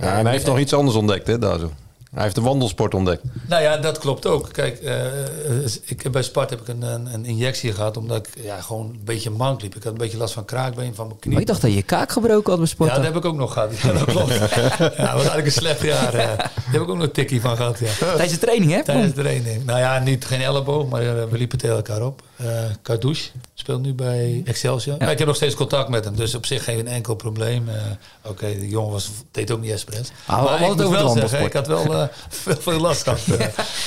Ja, 0.00 0.18
en 0.18 0.24
hij 0.24 0.32
heeft 0.32 0.46
nog 0.46 0.58
iets 0.58 0.72
anders 0.72 0.96
ontdekt, 0.96 1.26
hè, 1.26 1.38
daar 1.38 1.58
zo. 1.58 1.72
Hij 2.12 2.22
heeft 2.22 2.34
de 2.34 2.40
wandelsport 2.40 2.94
ontdekt. 2.94 3.22
Nou 3.48 3.62
ja, 3.62 3.76
dat 3.76 3.98
klopt 3.98 4.26
ook. 4.26 4.48
Kijk, 4.52 4.82
uh, 4.82 5.64
ik, 5.84 6.10
bij 6.10 6.22
Spart 6.22 6.50
heb 6.50 6.60
ik 6.60 6.68
een, 6.68 6.82
een, 6.82 7.14
een, 7.14 7.24
injectie 7.24 7.72
gehad 7.72 7.96
omdat 7.96 8.26
ik 8.26 8.44
ja, 8.44 8.60
gewoon 8.60 8.86
een 8.86 9.00
beetje 9.04 9.30
mank 9.30 9.62
liep. 9.62 9.74
Ik 9.74 9.82
had 9.82 9.92
een 9.92 9.98
beetje 9.98 10.16
last 10.16 10.34
van 10.34 10.44
kraakbeen 10.44 10.94
van 10.94 11.06
mijn 11.06 11.18
knie. 11.18 11.32
Maar 11.32 11.42
ik 11.42 11.48
dacht 11.48 11.60
dat 11.60 11.74
je 11.74 11.82
kaak 11.82 12.12
gebroken 12.12 12.50
had 12.50 12.58
bij 12.58 12.68
Sport. 12.68 12.90
Ja, 12.90 12.96
dat 12.96 13.04
heb 13.04 13.16
ik 13.16 13.24
ook 13.24 13.36
nog 13.36 13.52
gehad. 13.52 13.78
Ja, 13.78 13.92
dat 13.92 14.04
klopt. 14.04 14.28
ja, 14.38 14.78
dat 14.78 14.98
was 14.98 14.98
eigenlijk 15.12 15.46
een 15.46 15.52
slecht 15.52 15.82
jaar. 15.82 16.14
Uh, 16.14 16.20
daar 16.20 16.52
heb 16.54 16.82
ik 16.82 16.88
ook 16.88 16.96
nog 16.96 17.06
een 17.06 17.12
tikkie 17.12 17.40
van 17.40 17.56
gehad. 17.56 17.78
Ja. 17.78 17.88
Tijdens 17.98 18.32
de 18.32 18.38
training, 18.38 18.72
hè? 18.72 18.84
Tijdens 18.84 19.14
de 19.14 19.20
training. 19.20 19.64
Nou 19.64 19.78
ja, 19.78 19.98
niet 19.98 20.24
geen 20.24 20.40
elleboog, 20.40 20.88
maar 20.88 21.30
we 21.30 21.38
liepen 21.38 21.58
tegen 21.58 21.76
elkaar 21.76 22.02
op. 22.02 22.22
Uh, 22.42 22.64
Cardouche 22.82 23.30
speelt 23.54 23.82
nu 23.82 23.94
bij 23.94 24.42
Excelsior. 24.44 24.96
Ja. 24.98 25.10
ik 25.10 25.18
heb 25.18 25.26
nog 25.26 25.36
steeds 25.36 25.54
contact 25.54 25.88
met 25.88 26.04
hem, 26.04 26.16
dus 26.16 26.34
op 26.34 26.46
zich 26.46 26.64
geen 26.64 26.88
enkel 26.88 27.14
probleem. 27.14 27.68
Uh, 27.68 27.74
Oké, 27.74 28.28
okay, 28.28 28.58
de 28.58 28.68
jongen 28.68 28.92
was, 28.92 29.10
deed 29.30 29.50
ook 29.50 29.60
niet 29.60 29.70
expres. 29.70 30.12
Ah, 30.26 30.44
maar 30.44 30.60
ik 30.60 30.66
moet 30.66 30.88
wel 30.88 31.08
zeggen, 31.08 31.42
ik 31.42 31.52
had 31.52 31.66
wel 31.66 31.92
uh, 31.92 32.04
veel, 32.28 32.56
veel 32.56 32.80
last 32.80 33.02
gehad. 33.02 33.20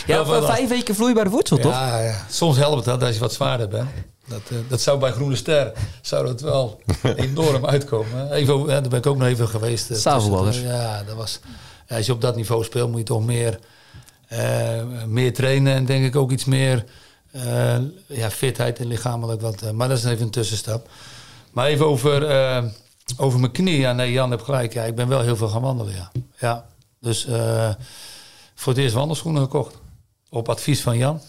ja, 0.08 0.26
veel 0.26 0.46
vijf 0.46 0.70
weken 0.70 0.96
vloeibare 0.96 1.30
voedsel, 1.30 1.58
toch? 1.58 1.72
Ja, 1.72 2.00
ja, 2.00 2.26
soms 2.30 2.58
helpt 2.58 2.86
het 2.86 3.04
als 3.04 3.14
je 3.14 3.20
wat 3.20 3.34
zwaarder 3.34 3.68
bent. 3.68 3.90
Dat, 4.28 4.42
uh, 4.52 4.58
dat 4.68 4.82
zou 4.82 5.00
bij 5.00 5.12
Groene 5.12 5.36
Ster 5.36 5.72
zou 6.02 6.26
dat 6.26 6.42
wel 6.42 6.82
enorm 7.16 7.66
uitkomen. 7.66 8.32
Even, 8.32 8.68
daar 8.68 8.82
ben 8.82 9.00
ik 9.00 9.06
ook 9.06 9.18
nog 9.18 9.28
even 9.28 9.48
geweest. 9.48 9.92
Uh, 9.92 9.98
ja, 10.64 11.04
dat 11.04 11.16
was. 11.16 11.40
Als 11.90 12.06
je 12.06 12.12
op 12.12 12.22
dat 12.22 12.36
niveau 12.36 12.64
speelt, 12.64 12.90
moet 12.90 13.00
je 13.00 13.06
toch 13.06 13.26
meer, 13.26 13.60
meer 15.08 15.34
trainen 15.34 15.74
en 15.74 15.86
denk 15.86 16.06
ik 16.06 16.16
ook 16.16 16.32
iets 16.32 16.46
meer 16.46 16.86
uh, 17.36 17.78
ja, 18.06 18.30
fitheid 18.30 18.80
en 18.80 18.88
lichamelijk 18.88 19.42
wat. 19.42 19.64
Uh, 19.64 19.72
maar 19.72 19.88
dat 19.88 19.98
is 19.98 20.04
even 20.04 20.26
een 20.26 20.32
tussenstap. 20.32 20.90
Maar 21.52 21.68
even 21.68 21.86
over, 21.86 22.30
uh, 22.30 22.64
over 23.18 23.40
mijn 23.40 23.52
knie. 23.52 23.78
Ja, 23.78 23.94
nee, 23.94 24.12
Jan 24.12 24.32
heeft 24.32 24.44
gelijk. 24.44 24.74
Ja, 24.74 24.84
ik 24.84 24.96
ben 24.96 25.08
wel 25.08 25.22
heel 25.22 25.36
veel 25.36 25.48
gaan 25.48 25.62
wandelen. 25.62 25.94
Ja. 25.94 26.12
Ja, 26.38 26.66
dus 27.00 27.28
voor 28.56 28.74
het 28.74 28.82
eerst 28.82 28.96
wandelschoenen 28.96 29.42
gekocht. 29.42 29.76
Op 30.30 30.50
advies 30.50 30.82
van 30.82 30.98
Jan. 30.98 31.22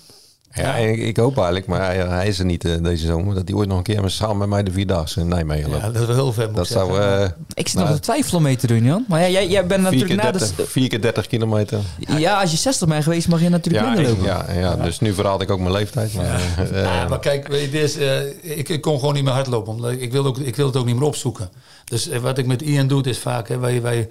Ja, 0.56 0.74
ik, 0.74 0.98
ik, 0.98 1.16
hoop 1.16 1.36
eigenlijk, 1.36 1.66
maar 1.66 1.84
hij, 1.84 1.96
hij 1.96 2.26
is 2.26 2.38
er 2.38 2.44
niet 2.44 2.64
uh, 2.64 2.74
deze 2.82 3.06
zomer, 3.06 3.34
dat 3.34 3.48
hij 3.48 3.56
ooit 3.56 3.68
nog 3.68 3.76
een 3.76 3.82
keer 3.82 4.10
samen 4.10 4.36
met 4.36 4.48
mij 4.48 4.62
de 4.62 4.72
Vierdaagse 4.72 5.20
in 5.20 5.28
Nijmegen 5.28 5.70
loopt. 5.70 5.82
Ja, 5.82 5.90
dat 5.90 6.00
is 6.00 6.06
wel 6.06 6.16
heel 6.16 6.32
ver. 6.32 6.52
Dat 6.52 6.66
zou, 6.66 7.00
uh, 7.00 7.24
ik 7.54 7.68
zit 7.68 7.80
nog 7.80 7.90
te 7.90 8.00
twijfelen 8.00 8.42
mee 8.42 8.56
te 8.56 8.66
doen, 8.66 8.84
Jan. 8.84 9.04
Maar 9.08 9.20
ja, 9.20 9.28
jij, 9.28 9.48
jij 9.48 9.66
bent 9.66 9.82
natuurlijk 9.82 10.22
30, 10.22 10.40
na 10.40 10.56
de... 10.56 10.66
4 10.66 10.88
keer 10.88 11.00
30 11.00 11.26
kilometer. 11.26 11.80
Ja, 12.18 12.40
als 12.40 12.50
je 12.50 12.56
60 12.56 12.88
bent 12.88 13.02
geweest, 13.02 13.28
mag 13.28 13.40
je 13.40 13.48
natuurlijk 13.48 13.84
ja, 13.84 13.90
minder 13.90 14.10
lopen. 14.10 14.24
Ja, 14.24 14.46
ja, 14.52 14.76
dus 14.76 15.00
nu 15.00 15.14
verhaal 15.14 15.42
ik 15.42 15.50
ook 15.50 15.60
mijn 15.60 15.72
leeftijd. 15.72 16.14
Maar, 16.14 16.40
uh, 16.72 16.82
ja, 16.82 17.08
maar 17.08 17.20
kijk, 17.20 17.48
weet 17.48 17.64
je, 17.64 17.70
dit 17.70 17.82
is, 17.82 17.96
ik, 18.40 18.68
ik, 18.68 18.80
kon 18.80 18.98
gewoon 18.98 19.14
niet 19.14 19.24
meer 19.24 19.32
hardlopen. 19.32 19.72
Omdat 19.72 19.92
ik, 19.92 20.12
wil 20.12 20.24
ook, 20.24 20.38
ik 20.38 20.56
wil 20.56 20.66
het 20.66 20.76
ook 20.76 20.86
niet 20.86 20.96
meer 20.96 21.04
opzoeken. 21.04 21.50
Dus 21.84 22.08
wat 22.08 22.38
ik 22.38 22.46
met 22.46 22.62
Ian 22.62 22.86
doe, 22.86 23.02
is 23.02 23.18
vaak, 23.18 23.48
hè, 23.48 23.58
wij, 23.58 23.82
wij 23.82 24.08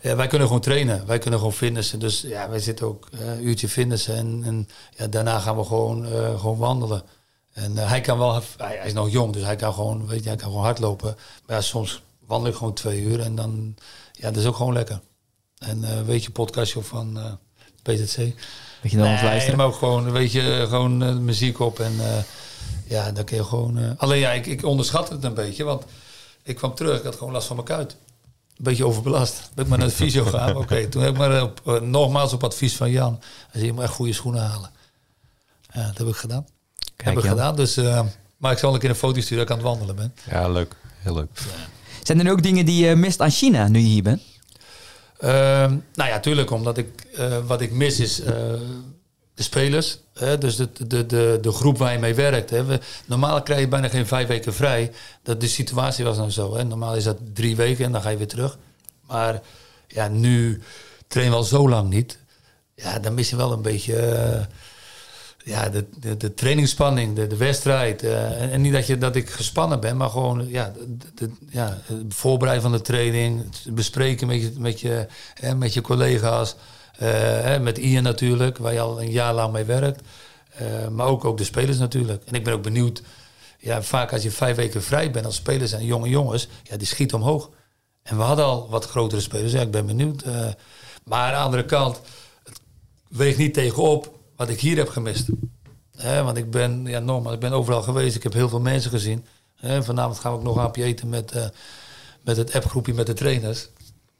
ja, 0.00 0.16
wij 0.16 0.26
kunnen 0.26 0.46
gewoon 0.46 0.62
trainen. 0.62 1.06
Wij 1.06 1.18
kunnen 1.18 1.38
gewoon 1.38 1.54
fitnessen. 1.54 1.98
Dus 1.98 2.20
ja, 2.20 2.48
wij 2.48 2.58
zitten 2.58 2.86
ook 2.86 3.08
uh, 3.14 3.26
een 3.26 3.46
uurtje 3.46 3.68
fitnessen. 3.68 4.16
En, 4.16 4.42
en 4.44 4.68
ja, 4.96 5.06
daarna 5.06 5.38
gaan 5.38 5.56
we 5.56 5.64
gewoon, 5.64 6.06
uh, 6.06 6.40
gewoon 6.40 6.58
wandelen. 6.58 7.02
En 7.52 7.72
uh, 7.72 7.88
hij 7.88 8.00
kan 8.00 8.18
wel, 8.18 8.32
hij, 8.34 8.42
hij, 8.56 8.86
is 8.86 8.92
nog 8.92 9.10
jong, 9.10 9.32
dus 9.32 9.42
hij 9.42 9.56
kan 9.56 9.74
gewoon, 9.74 10.06
weet 10.06 10.22
je, 10.22 10.28
hij 10.28 10.38
kan 10.38 10.48
gewoon 10.48 10.64
hardlopen. 10.64 11.16
Maar 11.46 11.56
ja, 11.56 11.62
soms 11.62 12.02
wandel 12.26 12.50
ik 12.50 12.56
gewoon 12.56 12.74
twee 12.74 13.02
uur 13.02 13.20
en 13.20 13.34
dan, 13.34 13.74
ja, 14.12 14.30
dat 14.30 14.36
is 14.36 14.46
ook 14.46 14.56
gewoon 14.56 14.72
lekker. 14.72 15.00
En 15.58 16.06
weet 16.06 16.24
je, 16.24 16.30
podcastje 16.30 16.82
van 16.82 17.38
PZC. 17.82 18.16
Weet 18.16 18.92
je 18.92 18.96
dan 18.96 19.06
nee, 19.06 19.22
luisteren? 19.22 19.56
maar 19.56 19.66
ook 19.66 19.74
gewoon, 19.74 20.10
weet 20.10 20.32
je, 20.32 20.66
gewoon 20.68 21.24
muziek 21.24 21.60
op 21.60 21.80
en 21.80 21.92
ja, 22.84 23.12
dan 23.12 23.24
kun 23.24 23.36
je 23.36 23.44
gewoon... 23.44 23.98
alleen 23.98 24.18
ja, 24.18 24.30
ik, 24.30 24.46
ik 24.46 24.64
onderschat 24.64 25.08
het 25.08 25.24
een 25.24 25.34
beetje, 25.34 25.64
want 25.64 25.84
ik 26.42 26.56
kwam 26.56 26.74
terug, 26.74 26.98
ik 26.98 27.04
had 27.04 27.16
gewoon 27.16 27.32
last 27.32 27.46
van 27.46 27.56
mijn 27.56 27.68
kuit 27.68 27.96
een 28.58 28.64
beetje 28.64 28.86
overbelast. 28.86 29.50
Ben 29.54 29.64
ik 29.64 29.70
maar 29.70 29.78
naar 29.78 29.88
de 29.88 29.94
fysio 29.94 30.24
gegaan. 30.24 30.56
Oké, 30.62 30.88
toen 30.88 31.02
heb 31.02 31.10
ik 31.10 31.18
maar 31.18 31.42
op, 31.42 31.60
uh, 31.66 31.80
nogmaals 31.80 32.32
op 32.32 32.44
advies 32.44 32.76
van 32.76 32.90
Jan. 32.90 33.18
Hij 33.20 33.50
zei, 33.52 33.64
je 33.64 33.72
moet 33.72 33.82
echt 33.82 33.92
goede 33.92 34.12
schoenen 34.12 34.42
halen. 34.42 34.70
Ja, 35.72 35.86
dat 35.86 35.98
heb 35.98 36.06
ik 36.06 36.16
gedaan. 36.16 36.46
Kijk, 36.96 37.14
heb 37.14 37.24
ik 37.24 37.30
gedaan. 37.30 37.56
Dus, 37.56 37.78
uh, 37.78 38.00
maar 38.36 38.52
ik 38.52 38.58
zal 38.58 38.74
een 38.74 38.80
keer 38.80 38.90
een 38.90 38.96
foto 38.96 39.20
sturen 39.20 39.46
dat 39.46 39.56
ik 39.56 39.64
aan 39.64 39.70
het 39.70 39.78
wandelen 39.78 39.96
ben. 39.96 40.14
Ja, 40.30 40.48
leuk. 40.48 40.74
Heel 40.98 41.14
leuk. 41.14 41.28
Zijn 42.02 42.26
er 42.26 42.32
ook 42.32 42.42
dingen 42.42 42.64
die 42.64 42.86
je 42.86 42.96
mist 42.96 43.20
aan 43.20 43.30
China 43.30 43.68
nu 43.68 43.78
je 43.78 43.86
hier 43.86 44.02
bent? 44.02 44.22
Uh, 45.20 45.30
nou 45.94 46.08
ja, 46.08 46.20
tuurlijk. 46.20 46.50
Omdat 46.50 46.78
ik, 46.78 47.06
uh, 47.18 47.38
wat 47.46 47.60
ik 47.60 47.72
mis 47.72 48.00
is 48.00 48.22
de 49.38 49.44
spelers. 49.44 49.98
Hè, 50.14 50.38
dus 50.38 50.56
de, 50.56 50.68
de, 50.86 51.06
de, 51.06 51.38
de 51.40 51.52
groep 51.52 51.78
waar 51.78 51.92
je 51.92 51.98
mee 51.98 52.14
werkt. 52.14 52.50
Hè. 52.50 52.64
We, 52.64 52.80
normaal 53.06 53.42
krijg 53.42 53.60
je 53.60 53.68
bijna 53.68 53.88
geen 53.88 54.06
vijf 54.06 54.28
weken 54.28 54.54
vrij. 54.54 54.92
Dat, 55.22 55.40
de 55.40 55.48
situatie 55.48 56.04
was 56.04 56.16
nou 56.16 56.30
zo. 56.30 56.56
Hè. 56.56 56.64
Normaal 56.64 56.96
is 56.96 57.04
dat 57.04 57.16
drie 57.34 57.56
weken 57.56 57.84
en 57.84 57.92
dan 57.92 58.02
ga 58.02 58.08
je 58.08 58.16
weer 58.16 58.28
terug. 58.28 58.58
Maar 59.06 59.40
ja, 59.86 60.08
nu 60.08 60.62
trainen 61.06 61.34
we 61.34 61.40
al 61.40 61.48
zo 61.48 61.68
lang 61.68 61.88
niet. 61.88 62.18
Ja, 62.74 62.98
dan 62.98 63.14
mis 63.14 63.30
je 63.30 63.36
wel 63.36 63.52
een 63.52 63.62
beetje... 63.62 63.94
Uh, 63.94 64.44
ja, 65.44 65.68
de, 65.68 65.84
de, 66.00 66.16
de 66.16 66.34
trainingsspanning, 66.34 67.16
de, 67.16 67.26
de 67.26 67.36
wedstrijd. 67.36 68.02
Uh, 68.02 68.52
en, 68.52 68.60
niet 68.60 68.72
dat, 68.72 68.86
je, 68.86 68.98
dat 68.98 69.16
ik 69.16 69.30
gespannen 69.30 69.80
ben, 69.80 69.96
maar 69.96 70.10
gewoon 70.10 70.48
ja, 70.48 70.72
de, 71.14 71.30
ja, 71.50 71.78
het 71.84 72.14
voorbereiden 72.14 72.68
van 72.68 72.78
de 72.78 72.82
training, 72.82 73.44
het 73.64 73.74
bespreken 73.74 74.26
met 74.26 74.40
je, 74.40 74.52
met 74.58 74.80
je, 74.80 75.06
hè, 75.34 75.54
met 75.54 75.74
je 75.74 75.80
collega's. 75.80 76.56
Uh, 77.02 77.58
met 77.58 77.78
Ian 77.78 78.02
natuurlijk, 78.02 78.58
waar 78.58 78.72
je 78.72 78.80
al 78.80 79.00
een 79.00 79.10
jaar 79.10 79.34
lang 79.34 79.52
mee 79.52 79.64
werkt. 79.64 80.02
Uh, 80.62 80.88
maar 80.88 81.06
ook, 81.06 81.24
ook 81.24 81.38
de 81.38 81.44
spelers 81.44 81.78
natuurlijk. 81.78 82.24
En 82.24 82.34
ik 82.34 82.44
ben 82.44 82.52
ook 82.52 82.62
benieuwd. 82.62 83.02
Ja, 83.58 83.82
vaak 83.82 84.12
als 84.12 84.22
je 84.22 84.30
vijf 84.30 84.56
weken 84.56 84.82
vrij 84.82 85.10
bent 85.10 85.24
als 85.24 85.34
spelers 85.34 85.72
en 85.72 85.84
jonge 85.84 86.08
jongens, 86.08 86.48
ja, 86.62 86.76
die 86.76 86.86
schiet 86.86 87.14
omhoog. 87.14 87.50
En 88.02 88.16
we 88.16 88.22
hadden 88.22 88.44
al 88.44 88.68
wat 88.68 88.84
grotere 88.84 89.20
spelers. 89.20 89.52
Ja, 89.52 89.60
ik 89.60 89.70
ben 89.70 89.86
benieuwd. 89.86 90.26
Uh, 90.26 90.46
maar 91.04 91.26
aan 91.26 91.32
de 91.32 91.44
andere 91.44 91.64
kant, 91.64 92.00
het 92.44 92.60
weegt 93.08 93.38
niet 93.38 93.54
tegenop 93.54 94.18
wat 94.36 94.48
ik 94.48 94.60
hier 94.60 94.76
heb 94.76 94.88
gemist. 94.88 95.26
want 96.02 96.36
ik 96.36 96.50
ben, 96.50 96.86
ja, 96.86 97.30
ik 97.32 97.40
ben 97.40 97.52
overal 97.52 97.82
geweest. 97.82 98.16
Ik 98.16 98.22
heb 98.22 98.32
heel 98.32 98.48
veel 98.48 98.60
mensen 98.60 98.90
gezien. 98.90 99.24
vanavond 99.60 100.18
gaan 100.18 100.32
we 100.32 100.38
ook 100.38 100.44
nog 100.44 100.58
aan 100.58 100.70
eten 100.72 101.08
met, 101.08 101.50
met 102.22 102.36
het 102.36 102.54
appgroepje 102.54 102.94
met 102.94 103.06
de 103.06 103.14
trainers. 103.14 103.68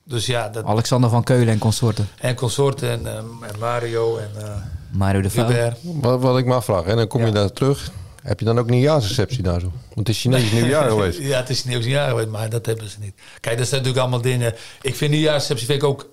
Dus 0.08 0.26
ja, 0.26 0.48
dat... 0.48 0.64
Alexander 0.64 1.10
van 1.10 1.22
Keulen 1.22 1.48
en 1.48 1.58
consorten. 1.58 2.08
En 2.18 2.34
consorten 2.34 2.90
en, 2.90 3.06
en 3.06 3.58
Mario 3.58 4.16
en 4.16 4.30
uh, 4.38 4.56
Mario 4.90 5.20
de 5.20 5.30
Vuil. 5.30 5.72
Wat, 5.82 6.20
wat 6.20 6.38
ik 6.38 6.44
me 6.44 6.54
afvraag, 6.54 6.84
en 6.84 6.96
dan 6.96 7.06
kom 7.06 7.20
ja. 7.20 7.26
je 7.26 7.32
daar 7.32 7.52
terug. 7.52 7.90
Heb 8.22 8.38
je 8.38 8.44
dan 8.44 8.58
ook 8.58 8.66
een 8.66 8.72
nieuwjaarsreceptie 8.72 9.42
daar 9.42 9.60
zo? 9.60 9.66
Want 9.66 9.94
het 9.94 10.08
is 10.08 10.20
Chinees 10.20 10.52
nieuwjaar 10.60 10.88
geweest. 10.88 11.18
ja, 11.18 11.38
het 11.38 11.50
is 11.50 11.64
nieuwjaar 11.64 12.08
geweest, 12.08 12.28
maar 12.28 12.50
dat 12.50 12.66
hebben 12.66 12.88
ze 12.88 12.96
niet. 13.00 13.14
Kijk, 13.40 13.58
dat 13.58 13.68
zijn 13.68 13.82
natuurlijk 13.82 13.98
allemaal 13.98 14.20
dingen. 14.20 14.54
Ik 14.80 14.96
vind 14.96 15.10
nieuwjaarsreceptie 15.10 15.66
vind 15.66 15.82
ik 15.82 15.88
ook 15.88 16.10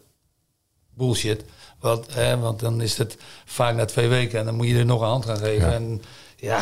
bullshit. 0.93 1.43
Want, 1.79 2.13
hè, 2.13 2.37
want 2.37 2.59
dan 2.59 2.81
is 2.81 2.97
het 2.97 3.17
vaak 3.45 3.75
na 3.75 3.85
twee 3.85 4.07
weken 4.07 4.39
en 4.39 4.45
dan 4.45 4.55
moet 4.55 4.67
je 4.67 4.77
er 4.77 4.85
nog 4.85 5.01
een 5.01 5.07
hand 5.07 5.25
gaan 5.25 5.37
geven. 5.37 5.67
Ja. 5.67 5.73
En 5.73 6.01
ja, 6.35 6.61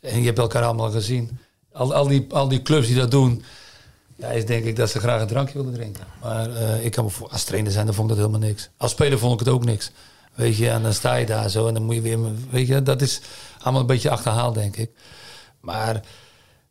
en 0.00 0.18
je 0.18 0.26
hebt 0.26 0.38
elkaar 0.38 0.62
allemaal 0.62 0.90
gezien. 0.90 1.38
Al, 1.72 1.94
al, 1.94 2.06
die, 2.06 2.26
al 2.30 2.48
die 2.48 2.62
clubs 2.62 2.86
die 2.86 2.96
dat 2.96 3.10
doen, 3.10 3.44
ja, 4.22 4.28
is 4.28 4.46
denk 4.46 4.64
ik 4.64 4.76
dat 4.76 4.90
ze 4.90 4.98
graag 4.98 5.20
een 5.20 5.26
drankje 5.26 5.58
willen 5.58 5.74
drinken. 5.74 6.04
Maar 6.22 6.50
eh, 6.56 6.84
ik 6.84 6.92
kan 6.92 7.04
me 7.04 7.10
voor, 7.10 7.28
als 7.28 7.44
trainer 7.44 7.72
zijn, 7.72 7.86
dan 7.86 7.94
vond 7.94 8.10
ik 8.10 8.16
dat 8.16 8.26
helemaal 8.26 8.48
niks. 8.48 8.68
Als 8.76 8.90
speler 8.90 9.18
vond 9.18 9.32
ik 9.40 9.46
het 9.46 9.54
ook 9.54 9.64
niks. 9.64 9.90
Weet 10.34 10.56
je, 10.56 10.68
en 10.70 10.82
dan 10.82 10.92
sta 10.92 11.14
je 11.14 11.26
daar 11.26 11.50
zo 11.50 11.66
en 11.68 11.74
dan 11.74 11.82
moet 11.82 11.94
je 11.94 12.00
weer, 12.00 12.18
weet 12.50 12.66
je, 12.66 12.82
dat 12.82 13.02
is 13.02 13.20
allemaal 13.58 13.80
een 13.80 13.86
beetje 13.86 14.10
achterhaald, 14.10 14.54
denk 14.54 14.76
ik. 14.76 14.90
Maar 15.60 16.00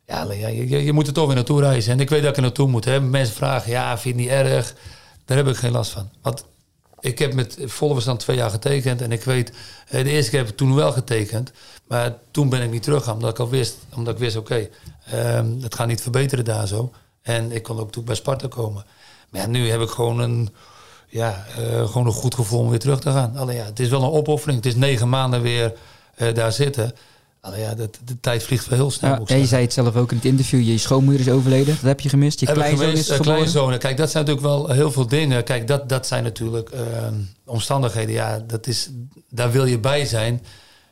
ja, 0.06 0.32
je, 0.32 0.84
je- 0.84 0.94
moet 0.94 1.08
er 1.08 1.14
toch 1.14 1.26
weer 1.26 1.36
naartoe 1.36 1.62
reizen. 1.62 1.92
En 1.92 2.00
ik 2.00 2.10
weet 2.10 2.22
dat 2.22 2.30
ik 2.30 2.36
er 2.36 2.42
naartoe 2.42 2.68
moet. 2.68 2.86
Hè. 2.86 3.00
Mensen 3.02 3.36
vragen, 3.36 3.72
ja, 3.72 3.98
vind 3.98 4.16
je 4.16 4.22
niet 4.22 4.32
erg? 4.32 4.76
Daar 5.26 5.38
heb 5.38 5.48
ik 5.48 5.56
geen 5.56 5.72
last 5.72 5.92
van. 5.92 6.10
Want 6.22 6.46
ik 7.00 7.20
heb 7.20 7.34
met 7.34 7.58
volle 7.66 7.94
verstand 7.94 8.20
twee 8.20 8.36
jaar 8.36 8.50
getekend. 8.50 9.02
En 9.02 9.12
ik 9.12 9.24
weet, 9.24 9.52
de 9.90 10.04
eerste 10.04 10.30
keer 10.32 10.40
heb 10.40 10.50
ik 10.50 10.58
toen 10.58 10.76
wel 10.76 10.92
getekend. 10.92 11.52
Maar 11.88 12.16
toen 12.32 12.50
ben 12.50 12.62
ik 12.62 12.72
niet 12.72 12.84
teruggegaan. 12.84 13.14
Omdat 13.16 13.30
ik 13.30 13.40
al 13.40 13.50
wist, 13.50 13.78
omdat 13.96 14.14
ik 14.14 14.20
wist 14.20 14.36
oké, 14.36 14.68
ehm, 15.06 15.62
het 15.62 15.76
gaat 15.76 15.88
niet 15.88 16.02
verbeteren 16.02 16.46
daar 16.46 16.68
zo. 16.68 16.92
En 17.22 17.52
ik 17.52 17.64
kon 17.64 17.80
ook 17.80 17.92
toen 17.92 18.04
bij 18.04 18.16
Sparta 18.16 18.48
komen. 18.48 18.86
Maar 19.30 19.42
ja, 19.42 19.48
nu 19.48 19.70
heb 19.70 19.82
ik 19.82 19.90
gewoon 19.90 20.20
een, 20.20 20.50
ja, 21.08 21.46
eh, 21.58 21.88
gewoon 21.88 22.08
een 22.08 22.14
goed 22.14 22.36
gevoel 22.36 22.60
om 22.60 22.70
weer 22.70 22.80
terug 22.80 23.00
te 23.00 23.12
gaan. 23.12 23.36
Alleen 23.36 23.56
ja, 23.56 23.66
het 23.66 23.80
is 23.80 23.90
wel 23.90 24.04
een 24.04 24.12
opoffering. 24.12 24.58
Het 24.64 24.74
is 24.74 24.76
negen 24.76 25.10
maanden 25.10 25.42
weer 25.42 25.74
eh, 26.16 26.34
daar 26.34 26.52
zitten. 26.52 26.94
Alleen 27.42 27.60
ja, 27.60 27.76
de, 27.76 27.90
de 28.06 28.20
tijd 28.20 28.44
vliegt 28.44 28.68
wel 28.68 28.80
heel 28.80 28.92
snel. 28.92 29.12
Ja, 29.12 29.22
en 29.26 29.40
je 29.40 29.46
zei 29.46 29.64
het 29.64 29.74
zelf 29.74 29.96
ook 29.96 30.12
in 30.12 30.18
het 30.18 30.26
interview. 30.26 30.62
Je 30.62 30.78
schoonmoeder 30.78 31.28
is 31.28 31.34
overleden. 31.34 31.76
Dat 31.76 31.84
heb 31.84 32.00
je 32.00 32.10
gemist. 32.10 32.40
Je 32.40 32.46
kleinzoon 32.46 32.92
is 32.92 33.10
eh, 33.10 33.16
geboren. 33.16 33.80
Kijk, 33.80 33.98
dat 33.98 34.12
zijn 34.12 34.26
natuurlijk 34.26 34.54
wel 34.54 34.70
heel 34.70 34.92
veel 34.92 35.08
dingen. 35.08 35.44
Kijk, 35.44 35.68
dat, 35.68 35.90
dat 35.90 36.08
zijn 36.08 36.24
natuurlijk 36.24 36.70
eh, 36.70 36.84
omstandigheden. 37.46 38.14
Ja, 38.14 38.44
dat 38.48 38.68
is, 38.68 38.90
daar 39.30 39.52
wil 39.52 39.66
je 39.66 39.80
bij 39.80 40.06
zijn. 40.06 40.44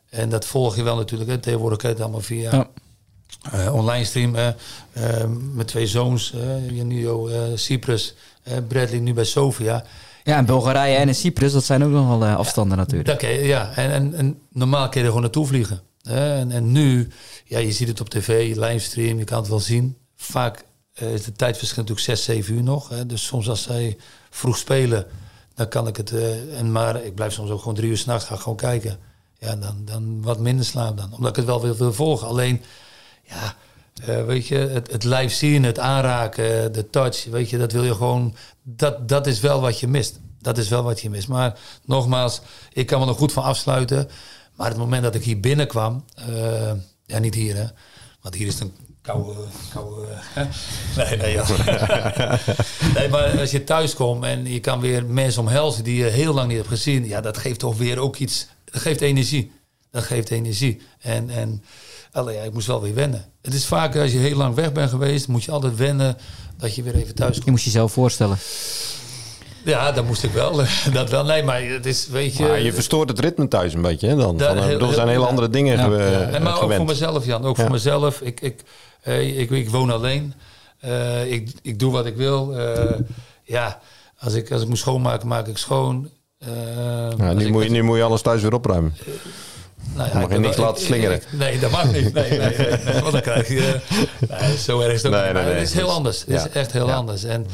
En 0.10 0.30
dat 0.30 0.46
volg 0.46 0.76
je 0.76 0.84
wel 0.84 0.96
natuurlijk. 0.96 1.30
Hè. 1.30 1.38
Tegenwoordig 1.38 1.78
kan 1.78 1.90
je 1.90 1.96
het 1.96 2.04
allemaal 2.04 2.22
via 2.22 2.52
Ja. 2.56 2.68
Eh, 3.52 3.74
online 3.76 4.06
stream. 4.06 4.36
eh, 4.36 4.48
met 5.54 5.68
twee 5.68 5.88
zoons. 5.88 6.34
Janio, 6.72 7.30
Cyprus. 7.56 8.14
Bradley 8.68 9.00
nu 9.00 9.14
bij 9.14 9.24
Sofia. 9.24 9.84
Ja, 10.24 10.38
en 10.38 10.46
Bulgarije 10.46 10.96
en 10.98 11.08
in 11.08 11.16
Cyprus, 11.16 11.52
dat 11.52 11.64
zijn 11.64 11.84
ook 11.84 11.92
nog 11.92 12.08
wel 12.08 12.24
eh, 12.30 12.36
afstanden 12.36 12.78
natuurlijk. 12.78 13.22
Je- 13.22 13.28
ja, 13.28 13.72
en, 13.76 13.92
en, 13.92 14.14
en 14.14 14.40
normaal 14.52 14.84
kun 14.84 14.92
je 14.94 15.00
er 15.00 15.06
gewoon 15.06 15.22
naartoe 15.22 15.46
vliegen. 15.48 15.82
En, 16.04 16.52
en 16.52 16.72
nu, 16.72 17.08
ja, 17.46 17.60
je 17.60 17.72
ziet 17.72 17.88
het 17.88 18.02
op 18.02 18.10
tv, 18.10 18.56
livestream, 18.56 19.18
je 19.18 19.24
kan 19.24 19.40
het 19.40 19.48
wel 19.50 19.60
zien. 19.60 19.98
Vaak 20.16 20.64
is 20.94 21.24
de 21.24 21.32
tijdverschil 21.32 21.82
natuurlijk 21.82 22.06
6, 22.08 22.24
7 22.24 22.54
uur 22.56 22.64
nog. 22.64 22.90
Hè? 22.90 23.06
Dus 23.06 23.26
soms 23.26 23.50
als 23.50 23.64
zij 23.64 23.98
vroeg 24.30 24.58
spelen, 24.58 25.06
dan 25.56 25.68
kan 25.68 25.88
ik 25.88 25.98
het. 25.98 26.14
en 26.58 26.72
maar 26.72 27.04
ik 27.04 27.16
blijf 27.16 27.34
soms 27.34 27.50
ook 27.50 27.60
gewoon 27.60 27.76
drie 27.76 27.90
uur 27.90 27.98
s'nachts 27.98 28.26
gaan 28.26 28.40
gewoon 28.40 28.58
kijken. 28.58 28.98
Ja, 29.40 29.56
dan, 29.56 29.76
dan 29.86 30.22
wat 30.22 30.40
minder 30.40 30.66
slaap 30.66 30.98
dan. 30.98 31.14
Omdat 31.14 31.30
ik 31.30 31.36
het 31.36 31.46
wel 31.46 31.62
wil, 31.62 31.76
wil 31.76 31.94
volgen. 31.94 32.28
Alleen, 32.28 32.62
ja, 33.30 33.56
eh, 34.06 34.26
weet 34.26 34.48
je, 34.48 34.56
het, 34.56 34.92
het 34.92 35.04
live 35.04 35.36
zien, 35.36 35.64
het 35.64 35.80
aanraken, 35.80 36.74
de 36.74 36.90
touch, 36.90 37.26
weet 37.26 37.50
je, 37.50 37.58
dat 37.58 37.72
wil 37.72 37.84
je 37.84 37.96
gewoon. 37.96 38.36
Dat, 38.64 39.08
dat 39.08 39.28
is 39.28 39.40
wel 39.40 39.62
wat 39.62 39.80
je 39.80 39.88
mist. 39.88 40.20
Dat 40.42 40.58
is 40.58 40.70
wel 40.70 40.84
wat 40.84 41.02
je 41.02 41.10
mist. 41.10 41.28
Maar 41.28 41.60
nogmaals, 41.86 42.42
ik 42.74 42.86
kan 42.86 43.00
me 43.00 43.08
er 43.08 43.14
goed 43.14 43.32
van 43.32 43.44
afsluiten. 43.44 44.10
Maar 44.56 44.68
het 44.68 44.78
moment 44.78 45.04
dat 45.04 45.16
ik 45.16 45.24
hier 45.24 45.40
binnenkwam, 45.40 46.06
eh, 46.16 46.72
ja, 47.06 47.20
niet 47.20 47.36
hier 47.36 47.56
hè, 47.56 47.66
want 48.22 48.36
hier 48.36 48.48
is 48.48 48.54
het 48.54 48.62
een 48.62 48.74
koude. 49.02 49.34
koude 49.74 50.06
hè? 50.10 50.44
nee, 50.96 51.18
nee, 51.18 51.32
ja. 51.32 51.46
nee, 52.96 53.10
maar 53.10 53.40
als 53.40 53.52
je 53.52 53.64
thuis 53.64 53.94
komt 53.94 54.24
en 54.24 54.46
je 54.46 54.60
kan 54.60 54.80
weer 54.80 55.06
mensen 55.06 55.42
omhelzen 55.42 55.84
die 55.84 56.04
je 56.04 56.10
heel 56.10 56.34
lang 56.34 56.48
niet 56.48 56.58
hebt 56.58 56.70
gezien, 56.70 57.08
ja, 57.08 57.22
dat 57.22 57.38
geeft 57.38 57.60
toch 57.60 57.78
weer 57.78 58.00
ook 58.00 58.16
iets. 58.16 58.48
Dat 58.64 58.82
geeft 58.82 59.02
energie. 59.02 59.52
Dat 59.92 60.04
geeft 60.04 60.32
energie. 60.32 60.82
En, 61.00 61.30
en 61.30 61.64
allee, 62.12 62.36
ja, 62.36 62.42
ik 62.44 62.54
moest 62.54 62.68
wel 62.68 62.82
weer 62.82 62.94
wennen. 62.94 63.26
Het 63.42 63.54
is 63.54 63.66
vaak 63.66 63.96
als 63.96 64.12
je 64.12 64.18
heel 64.18 64.36
lang 64.38 64.56
weg 64.56 64.72
bent 64.72 64.90
geweest, 64.90 65.28
moet 65.28 65.44
je 65.44 65.52
altijd 65.52 65.76
wennen 65.76 66.18
dat 66.58 66.76
je 66.76 66.84
weer 66.84 66.96
even 66.96 67.16
thuis 67.16 67.32
komt. 67.34 67.46
Je 67.46 67.52
moest 67.52 67.64
jezelf 67.66 67.92
voorstellen. 67.92 68.38
Ja, 69.66 69.92
dat 69.92 70.06
moest 70.06 70.24
ik 70.24 70.32
wel. 70.32 70.62
dat 70.94 71.10
wel. 71.10 71.24
Nee, 71.26 71.44
maar 71.44 71.64
het 71.64 71.86
is, 71.86 72.08
weet 72.08 72.38
je. 72.38 72.44
Maar 72.44 72.60
je 72.62 72.74
verstoort 72.74 73.10
het 73.10 73.20
ritme 73.20 73.48
thuis 73.48 73.74
een 73.74 73.82
beetje, 73.82 74.08
hè, 74.08 74.16
dan. 74.16 74.38
Ja, 74.38 74.48
Van, 74.48 74.58
eh, 74.58 74.64
heel- 74.66 74.80
er 74.88 74.94
zijn 74.94 75.08
hele 75.08 75.26
andere 75.26 75.50
dingen 75.50 75.78
Ja. 75.78 75.84
ge- 75.84 75.98
En 76.32 76.44
maar 76.44 76.62
ook 76.62 76.74
voor 76.74 76.86
mezelf, 76.86 77.26
Jan. 77.26 77.44
Ook 77.46 77.56
Ja. 77.58 77.62
voor 77.64 77.72
mezelf. 77.72 78.22
Ik, 78.22 78.42
ik, 78.42 78.64
eh, 79.02 79.40
ik, 79.40 79.50
ik 79.50 79.70
woon 79.70 79.90
alleen. 79.92 80.34
Eh, 80.80 81.32
ik, 81.32 81.52
ik 81.62 81.80
doe 81.80 81.92
wat 81.92 82.06
ik 82.06 82.16
wil. 82.16 82.58
Eh, 82.58 83.00
ja, 83.44 83.80
als 84.20 84.34
ik, 84.34 84.52
als 84.52 84.62
ik 84.62 84.68
moet 84.68 84.78
schoonmaken, 84.78 85.28
maak 85.28 85.48
ik 85.48 85.58
schoon. 85.58 86.10
Eh, 86.38 86.48
Ja, 87.18 87.34
nu, 87.34 87.46
ik- 87.46 87.52
moet 87.52 87.64
je, 87.64 87.70
nu 87.70 87.82
moet 87.82 87.98
je 87.98 88.04
alles 88.04 88.22
thuis 88.22 88.42
weer 88.42 88.54
opruimen. 88.54 88.94
Nou 90.08 90.20
mag 90.20 90.24
ik 90.30 90.32
je 90.32 90.40
niks 90.40 90.58
laten 90.58 90.84
slingeren. 90.86 91.16
ik- 91.16 91.28
nee, 91.44 91.60
dat 91.60 91.72
mag 91.72 91.92
niet. 91.92 92.14
Nee, 92.14 92.30
nee, 92.30 92.40
nee, 92.40 92.58
nee, 92.86 93.00
want 93.02 93.12
dan 93.12 93.22
krijg 93.22 93.48
je... 93.48 93.80
eh, 94.30 94.42
nee, 94.42 94.58
zo 94.58 94.80
erg 94.80 94.94
is 94.94 95.04
het 95.04 95.14
ook 95.14 95.18
Nee, 95.20 95.24
niet. 95.26 95.34
nee, 95.34 95.44
nee. 95.44 95.54
Het 95.54 95.68
is 95.68 95.74
heel 95.74 95.90
anders. 95.92 96.20
Het 96.20 96.30
ja. 96.30 96.46
is 96.46 96.50
echt 96.50 96.72
heel 96.72 96.88
Ja. 96.88 96.94
anders. 96.96 97.24
En, 97.24 97.46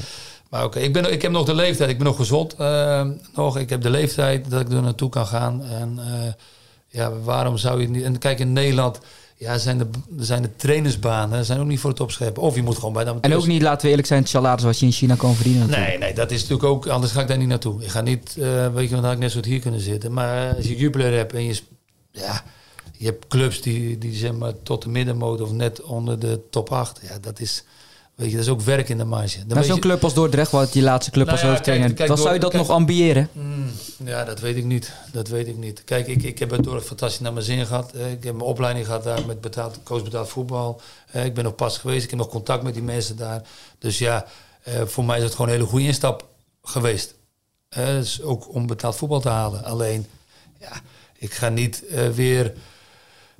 maar 0.50 0.64
oké, 0.64 0.80
ik, 0.80 0.94
ben, 0.94 1.12
ik 1.12 1.22
heb 1.22 1.32
nog 1.32 1.46
de 1.46 1.54
leeftijd. 1.56 1.90
Ik 1.90 1.98
ben 1.98 2.06
nog 2.08 2.16
gezond. 2.16 2.56
eh, 2.56 3.08
nog. 3.36 3.58
Ik 3.58 3.70
heb 3.70 3.82
de 3.82 3.90
leeftijd 3.90 4.50
dat 4.50 4.62
ik 4.62 4.72
er 4.72 4.82
naartoe 4.82 5.10
kan 5.10 5.28
gaan. 5.28 5.64
En 5.66 6.00
eh, 6.00 6.32
ja, 6.88 7.12
waarom 7.24 7.58
zou 7.58 7.82
je 7.82 7.90
niet... 7.90 8.04
En 8.04 8.18
kijk, 8.18 8.40
in 8.40 8.54
Nederland... 8.54 9.00
Ja, 9.38 9.58
zijn 9.58 9.78
de, 9.78 9.88
zijn 10.18 10.42
de 10.42 10.50
trainersbanen 10.56 11.46
zijn 11.46 11.60
ook 11.60 11.66
niet 11.66 11.80
voor 11.80 11.90
het 11.90 12.00
opscheppen. 12.00 12.44
Of 12.44 12.56
je 12.56 12.64
moet 12.64 12.76
gewoon 12.78 12.94
bij 12.94 13.04
de 13.04 13.14
En 13.22 13.36
ook 13.36 13.48
niet, 13.48 13.62
laten 13.62 13.82
we 13.82 13.88
eerlijk 13.90 14.08
zijn, 14.08 14.20
het 14.22 14.30
salaris 14.30 14.64
wat 14.64 14.80
je 14.80 14.86
in 14.86 14.92
China 14.92 15.16
kan 15.16 15.36
verdienen. 15.36 15.62
natuurlijk. 15.68 15.90
Nee, 15.90 15.98
nee, 15.98 16.14
dat 16.14 16.32
is 16.32 16.42
natuurlijk 16.42 16.70
ook... 16.70 16.88
Anders 16.88 17.12
ga 17.12 17.22
ik 17.22 17.28
daar 17.28 17.38
niet 17.38 17.48
naartoe. 17.48 17.84
Ik 17.84 17.90
ga 17.90 18.02
niet... 18.02 18.36
eh, 18.40 18.46
weet 18.46 18.64
je, 18.64 18.74
want 18.74 18.90
dan 18.90 19.04
had 19.04 19.12
ik 19.14 19.20
net 19.20 19.32
zo 19.32 19.38
goed 19.38 19.46
hier 19.46 19.60
kunnen 19.60 19.80
zitten. 19.80 20.14
Maar 20.14 20.56
als 20.56 20.66
je 20.68 20.76
Jupiler 20.76 21.14
hebt 21.14 21.34
en 21.34 21.46
je... 21.46 21.62
Ja, 22.16 22.44
je 22.98 23.06
hebt 23.06 23.28
clubs 23.28 23.62
die, 23.62 23.98
die 23.98 24.14
zeg 24.16 24.32
maar 24.34 24.54
tot 24.64 24.82
de 24.82 24.90
middenmoot 24.90 25.42
of 25.42 25.52
net 25.52 25.82
onder 25.82 26.20
de 26.20 26.40
top 26.50 26.72
8. 26.72 27.00
Ja, 27.08 27.20
dat 27.20 27.40
is... 27.40 27.64
Weet 28.16 28.30
je, 28.30 28.36
dat 28.36 28.46
is 28.46 28.52
ook 28.52 28.62
werk 28.62 28.90
in 28.90 28.98
de 28.98 29.04
marge. 29.06 29.38
Dan 29.46 29.56
Maar 29.56 29.64
zo'n 29.64 29.76
je- 29.76 29.82
club 29.82 30.04
als 30.04 30.14
Dordrecht, 30.14 30.52
wat 30.52 30.74
die 30.74 30.82
laatste 30.82 31.12
club 31.12 31.26
Nou 31.26 31.38
als 31.38 31.46
ja, 31.48 31.54
hoofdtrainer, 31.54 31.86
kijk, 31.88 31.98
kijk, 31.98 32.10
dan 32.10 32.18
zou 32.18 32.34
je 32.34 32.40
dat 32.40 32.52
kijk- 32.52 32.64
nog 32.64 32.72
ambiëren. 32.72 33.30
Mm, 33.32 33.72
ja, 34.06 34.24
dat 34.24 34.40
weet 34.40 34.56
ik 34.56 34.64
niet. 34.64 34.92
Dat 35.12 35.28
weet 35.28 35.48
ik 35.48 35.58
niet. 35.58 35.84
Kijk, 35.84 36.08
ik, 36.08 36.24
ik 36.24 36.40
heb 36.40 36.50
bij 36.50 36.58
Dordt 36.62 36.86
fantastisch 36.86 37.20
naar 37.20 37.34
mijn 37.34 37.46
zin 37.46 37.66
gehad. 37.66 37.92
Eh, 37.92 38.12
Ik 38.12 38.24
heb 38.24 38.34
mijn 38.34 38.46
opleiding 38.50 38.86
gehad 38.86 39.04
daar 39.04 39.26
met 39.26 39.42
betaald, 39.42 39.80
coach 39.84 40.04
betaald 40.04 40.30
voetbal. 40.30 40.82
Eh, 41.12 41.26
Ik 41.26 41.34
ben 41.34 41.44
nog 41.44 41.56
pas 41.56 41.78
geweest. 41.78 42.04
Ik 42.04 42.10
heb 42.10 42.20
nog 42.20 42.30
contact 42.30 42.64
met 42.64 42.74
die 42.74 42.84
mensen 42.84 43.18
daar. 43.18 43.42
Dus 43.80 43.98
ja, 43.98 44.26
eh, 44.64 44.82
voor 44.86 45.06
mij 45.06 45.18
is 45.18 45.24
het 45.24 45.32
gewoon 45.32 45.48
een 45.48 45.54
hele 45.56 45.68
goede 45.68 45.86
instap 45.86 46.28
geweest. 46.64 47.14
Dus 47.70 48.22
ook 48.22 48.54
om 48.54 48.68
betaald 48.68 48.96
voetbal 48.96 49.20
te 49.22 49.30
halen. 49.30 49.64
Alleen, 49.64 50.06
ja, 50.60 50.72
ik 51.18 51.34
ga 51.34 51.50
niet 51.50 51.86
eh, 51.86 52.10
weer... 52.10 52.54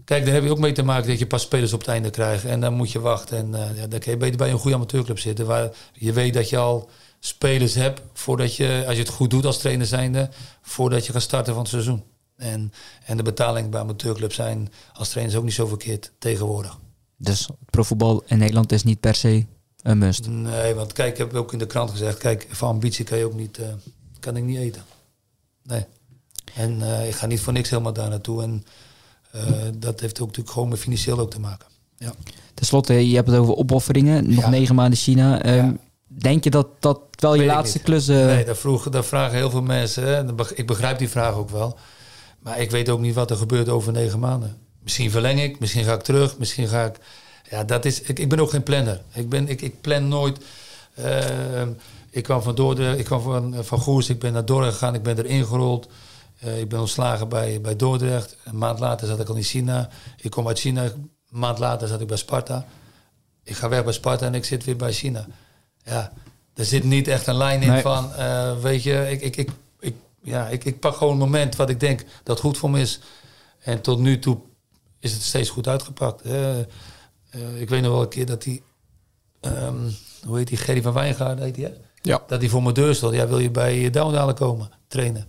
Kijk, 0.06 0.26
daar 0.26 0.34
heb 0.34 0.44
je 0.44 0.50
ook 0.50 0.60
mee 0.60 0.72
te 0.72 0.84
maken 0.84 1.10
dat 1.10 1.20
je 1.20 1.28
pas 1.28 1.42
spelers 1.42 1.74
op 1.74 1.80
het 1.80 1.88
einde 1.88 2.10
krijgt. 2.10 2.46
En 2.46 2.60
dan 2.60 2.74
moet 2.74 2.92
je 2.92 3.00
wachten. 3.00 3.38
En 3.38 3.56
eh, 3.56 3.78
ja, 3.78 3.88
dan 3.88 4.00
kun 4.00 4.12
je 4.12 4.18
beter 4.18 4.38
bij 4.38 4.52
een 4.52 4.58
goede 4.58 4.76
amateurclub 4.76 5.20
zitten. 5.20 5.46
Waar 5.46 5.70
je 5.94 6.14
weet 6.14 6.34
dat 6.34 6.50
je 6.50 6.58
al 6.58 6.90
spelers 7.20 7.74
hebt 7.74 8.02
voordat 8.14 8.56
je, 8.56 8.84
als 8.88 8.96
je 8.96 9.02
het 9.02 9.12
goed 9.12 9.30
doet 9.30 9.46
als 9.46 9.58
trainer 9.58 9.86
zijnde, 9.86 10.30
voordat 10.62 11.06
je 11.06 11.12
gaat 11.12 11.22
starten 11.22 11.54
van 11.54 11.62
het 11.62 11.72
seizoen. 11.72 12.04
En, 12.38 12.72
en 13.06 13.18
de 13.18 13.24
betalingen 13.24 13.70
bij 13.70 13.80
amateurclubs 13.80 14.36
zijn 14.36 14.72
als 14.94 15.10
trainers 15.10 15.38
ook 15.38 15.44
niet 15.44 15.54
zo 15.54 15.68
verkeerd 15.68 16.12
tegenwoordig. 16.18 16.80
Dus 17.18 17.50
profvoetbal 17.70 18.24
in 18.26 18.38
Nederland 18.38 18.72
is 18.72 18.84
niet 18.84 19.00
per 19.00 19.16
se 19.16 19.46
een 19.82 19.98
must. 19.98 20.28
Nee, 20.28 20.74
want 20.74 20.94
kijk, 20.94 21.12
ik 21.12 21.18
heb 21.18 21.34
ook 21.34 21.54
in 21.54 21.60
de 21.60 21.66
krant 21.66 21.92
gezegd, 21.92 22.18
kijk, 22.18 22.48
van 22.50 22.70
ambitie 22.70 23.06
kan 23.06 23.18
je 23.18 23.26
ook 23.26 23.34
niet, 23.34 23.58
eh, 23.58 23.68
kan 24.20 24.38
ik 24.38 24.44
niet 24.44 24.58
eten. 24.58 24.84
Nee. 25.64 25.86
En 26.56 26.82
eh, 26.82 27.08
ik 27.08 27.16
ga 27.16 27.26
niet 27.26 27.42
voor 27.42 27.54
niks 27.54 27.70
helemaal 27.70 27.94
daar 27.94 28.10
naartoe. 28.10 28.44
En 28.44 28.66
eh, 29.32 29.42
dat 29.78 30.00
heeft 30.00 30.20
ook 30.20 30.28
natuurlijk 30.28 30.54
gewoon 30.54 30.70
met 30.70 30.80
financieel 30.80 31.20
ook 31.20 31.32
te 31.32 31.40
maken. 31.40 31.68
Ja. 31.98 32.14
Ten 32.54 32.66
slotte, 32.66 33.10
je 33.10 33.16
hebt 33.16 33.28
het 33.30 33.38
over 33.40 33.56
opofferingen. 33.56 34.34
Nog 34.34 34.44
Ja. 34.44 34.50
negen 34.50 34.76
maanden 34.76 34.98
China. 35.00 35.42
Ehm, 35.42 35.56
Ja. 35.56 35.74
Denk 36.08 36.44
je 36.44 36.50
dat 36.50 36.68
dat 36.80 37.00
wel 37.20 37.34
je 37.34 37.40
Weet 37.40 37.48
laatste 37.50 37.80
klus... 37.80 38.08
eh, 38.08 38.26
Nee, 38.26 38.46
dat, 38.46 38.58
vroeg, 38.58 38.90
dat 38.90 39.06
vragen 39.06 39.38
heel 39.38 39.50
veel 39.50 39.62
mensen. 39.62 40.04
Hè. 40.04 40.24
Ik 40.56 40.66
begrijp 40.68 40.98
die 40.98 41.10
vraag 41.10 41.34
ook 41.34 41.50
wel. 41.50 41.78
Maar 42.40 42.60
ik 42.60 42.72
weet 42.72 42.90
ook 42.90 43.00
niet 43.00 43.14
wat 43.16 43.32
er 43.32 43.38
gebeurt 43.38 43.70
over 43.70 43.92
negen 43.92 44.20
maanden. 44.20 44.58
Misschien 44.84 45.12
verleng 45.12 45.42
ik, 45.42 45.60
misschien 45.60 45.84
ga 45.84 45.94
ik 45.94 46.02
terug, 46.02 46.38
misschien 46.38 46.68
ga 46.68 46.86
ik... 46.86 46.96
Ja, 47.50 47.64
dat 47.64 47.86
is... 47.86 48.02
Ik, 48.02 48.20
ik 48.20 48.30
ben 48.30 48.40
ook 48.40 48.50
geen 48.50 48.64
planner. 48.64 49.02
Ik, 49.14 49.30
ben, 49.30 49.48
ik, 49.48 49.62
ik 49.62 49.82
plan 49.82 50.08
nooit... 50.08 50.38
Ehm, 50.96 51.70
ik 52.10 52.24
kwam 52.24 52.42
van 52.42 52.56
Dordrecht, 52.56 53.00
ik 53.00 53.06
kwam 53.06 53.22
van, 53.22 53.56
van 53.64 53.80
Goers, 53.80 54.10
ik 54.10 54.20
ben 54.20 54.34
naar 54.34 54.46
Dordrecht 54.46 54.74
gegaan, 54.78 54.94
ik 54.96 55.04
ben 55.04 55.18
erin 55.18 55.46
gerold. 55.46 55.88
Eh, 56.40 56.60
ik 56.60 56.70
ben 56.70 56.80
ontslagen 56.80 57.30
bij, 57.30 57.62
bij 57.62 57.76
Dordrecht. 57.76 58.38
Een 58.44 58.58
maand 58.58 58.80
later 58.80 59.08
zat 59.08 59.20
ik 59.20 59.30
al 59.30 59.36
in 59.36 59.44
China. 59.44 59.90
Ik 60.22 60.32
kom 60.32 60.48
uit 60.48 60.60
China, 60.60 60.84
een 60.84 61.12
maand 61.30 61.60
later 61.60 61.88
zat 61.88 62.02
ik 62.02 62.08
bij 62.08 62.18
Sparta. 62.18 62.66
Ik 63.44 63.56
ga 63.56 63.70
weg 63.70 63.84
bij 63.84 63.94
Sparta 63.94 64.26
en 64.26 64.34
ik 64.36 64.46
zit 64.46 64.64
weer 64.64 64.76
bij 64.76 64.94
China. 64.94 65.28
Ja, 65.84 66.12
er 66.54 66.66
zit 66.66 66.84
niet 66.84 67.08
echt 67.08 67.28
een 67.28 67.36
lijn 67.38 67.62
in 67.62 67.70
Nee. 67.70 67.82
van, 67.82 68.14
eh, 68.14 68.58
weet 68.58 68.84
je, 68.84 69.08
ik, 69.12 69.22
ik, 69.22 69.36
ik, 69.36 69.50
ik, 69.80 69.96
ja, 70.22 70.48
ik, 70.48 70.64
ik 70.64 70.80
pak 70.80 70.96
gewoon 70.96 71.14
een 71.14 71.20
moment 71.20 71.56
wat 71.56 71.70
ik 71.70 71.80
denk 71.80 72.04
dat 72.24 72.40
goed 72.40 72.58
voor 72.58 72.70
me 72.70 72.80
is. 72.80 73.00
En 73.60 73.82
tot 73.82 74.00
nu 74.00 74.20
toe 74.20 74.38
is 75.00 75.14
het 75.14 75.22
steeds 75.22 75.50
goed 75.50 75.68
uitgepakt. 75.68 76.22
Eh, 76.22 76.60
ik 77.60 77.70
weet 77.70 77.82
nog 77.82 77.92
wel 77.92 78.02
een 78.02 78.08
keer 78.10 78.26
dat 78.26 78.42
die, 78.44 78.64
ehm, 79.42 79.90
hoe 80.26 80.38
heet 80.38 80.48
die, 80.48 80.58
Gerry 80.58 80.82
van 80.82 80.94
Wijngaarden 80.94 81.46
heet 81.46 81.56
die, 81.56 81.66
hè? 81.66 81.72
Ja. 82.02 82.22
Dat 82.28 82.40
hij 82.40 82.50
voor 82.50 82.62
mijn 82.64 82.74
deur 82.74 82.96
stond. 82.96 83.14
Ja, 83.14 83.28
wil 83.28 83.40
je 83.40 83.52
bij 83.52 83.90
Douwendalen 83.90 84.36
komen? 84.36 84.70
trainen. 84.88 85.28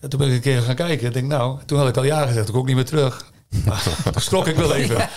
En 0.00 0.08
toen 0.08 0.18
ben 0.18 0.28
ik 0.28 0.34
een 0.34 0.40
keer 0.40 0.62
gaan 0.62 0.74
kijken. 0.74 1.06
Ik 1.06 1.12
denk, 1.12 1.26
nou, 1.26 1.58
toen 1.66 1.78
had 1.78 1.88
ik 1.88 1.96
al 1.96 2.04
ja 2.04 2.26
gezegd. 2.26 2.48
Ik 2.48 2.56
ook 2.56 2.66
niet 2.66 2.74
meer 2.76 2.84
terug. 2.84 3.32
Schrok 4.16 4.46
ik 4.46 4.56
wel 4.56 4.74
even. 4.74 5.08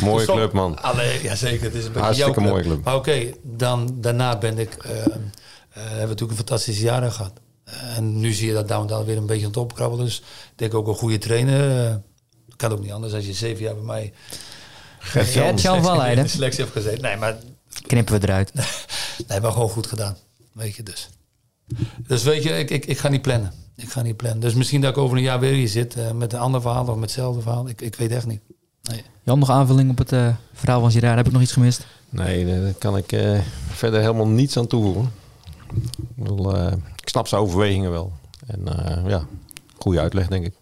Mooie 0.00 0.26
club, 0.26 0.52
man. 0.52 0.82
Allee, 0.82 1.22
ja, 1.22 1.34
zeker. 1.34 1.64
Het 1.64 1.74
is 1.74 1.84
een 1.84 1.92
beetje 1.92 2.04
Hartstikke 2.04 2.40
mooie 2.40 2.62
club. 2.62 2.84
Maar 2.84 2.94
oké, 2.96 3.30
dan 3.42 3.96
daarna 4.00 4.38
ben 4.38 4.58
ik, 4.58 4.74
eh, 4.74 4.90
eh, 4.90 5.04
hebben 5.72 6.00
we 6.00 6.06
natuurlijk 6.06 6.30
een 6.30 6.36
fantastische 6.36 6.82
jaren 6.82 7.12
gehad. 7.12 7.32
Eh, 7.64 7.96
en 7.96 8.20
nu 8.20 8.32
zie 8.32 8.46
je 8.46 8.52
dat 8.52 8.68
Down 8.68 9.04
weer 9.04 9.16
een 9.16 9.26
beetje 9.26 9.42
aan 9.42 9.50
het 9.50 9.60
opkrabbelen. 9.60 10.04
Dus 10.04 10.18
ik 10.18 10.58
denk 10.58 10.74
ook 10.74 10.88
een 10.88 10.94
goede 10.94 11.18
trainer. 11.18 11.86
eh, 11.86 11.94
kan 12.56 12.72
ook 12.72 12.80
niet 12.80 12.92
anders 12.92 13.12
als 13.12 13.26
je 13.26 13.32
zeven 13.32 13.62
jaar 13.64 13.74
bij 13.74 13.84
mij 13.84 14.12
Gert-Jan 14.98 15.82
van 15.82 15.96
Leiden. 15.96 16.24
de 16.24 16.30
selectie 16.30 16.64
hebt 16.64 16.76
gezeten. 16.76 17.02
Nee, 17.02 17.16
maar 17.16 17.36
Knippen 17.86 18.20
we 18.20 18.26
eruit. 18.26 18.52
Nee, 19.28 19.40
maar 19.40 19.52
gewoon 19.52 19.68
goed 19.68 19.86
gedaan. 19.86 20.16
Weet 20.52 20.76
je 20.76 20.82
dus. 20.82 21.08
Dus 22.06 22.22
weet 22.22 22.42
je, 22.42 22.50
ik, 22.50 22.70
ik, 22.70 22.86
ik 22.86 22.98
ga 22.98 23.08
niet 23.08 23.22
plannen. 23.22 23.52
Ik 23.82 23.90
ga 23.90 24.02
niet 24.02 24.16
plannen. 24.16 24.40
Dus 24.40 24.54
misschien 24.54 24.80
dat 24.80 24.90
ik 24.90 24.98
over 24.98 25.16
een 25.16 25.22
jaar 25.22 25.40
weer 25.40 25.52
hier 25.52 25.68
zit 25.68 25.96
eh, 25.96 26.10
met 26.10 26.32
een 26.32 26.38
ander 26.38 26.60
verhaal 26.60 26.86
of 26.86 26.94
met 26.94 27.00
hetzelfde 27.00 27.42
verhaal. 27.42 27.68
Ik, 27.68 27.80
ik 27.80 27.94
weet 27.94 28.10
echt 28.10 28.26
niet. 28.26 28.40
Nee. 28.82 29.02
Jan, 29.22 29.38
nog 29.38 29.50
aanvulling 29.50 29.90
op 29.90 29.98
het 29.98 30.12
eh, 30.12 30.34
verhaal 30.52 30.80
van 30.80 30.90
Girard? 30.90 31.16
Heb 31.16 31.26
ik 31.26 31.32
nog 31.32 31.42
iets 31.42 31.52
gemist? 31.52 31.86
Nee, 32.08 32.46
daar 32.46 32.72
kan 32.72 32.96
ik 32.96 33.12
eh, 33.12 33.38
verder 33.68 34.00
helemaal 34.00 34.28
niets 34.28 34.56
aan 34.56 34.66
toevoegen. 34.66 35.12
Ik, 36.16 36.46
eh, 36.54 36.72
ik 36.96 37.08
snap 37.08 37.28
zijn 37.28 37.40
overwegingen 37.40 37.90
wel. 37.90 38.12
En 38.46 38.86
eh, 38.86 39.08
ja, 39.08 39.26
goede 39.78 40.00
uitleg, 40.00 40.28
denk 40.28 40.44
ik. 40.44 40.54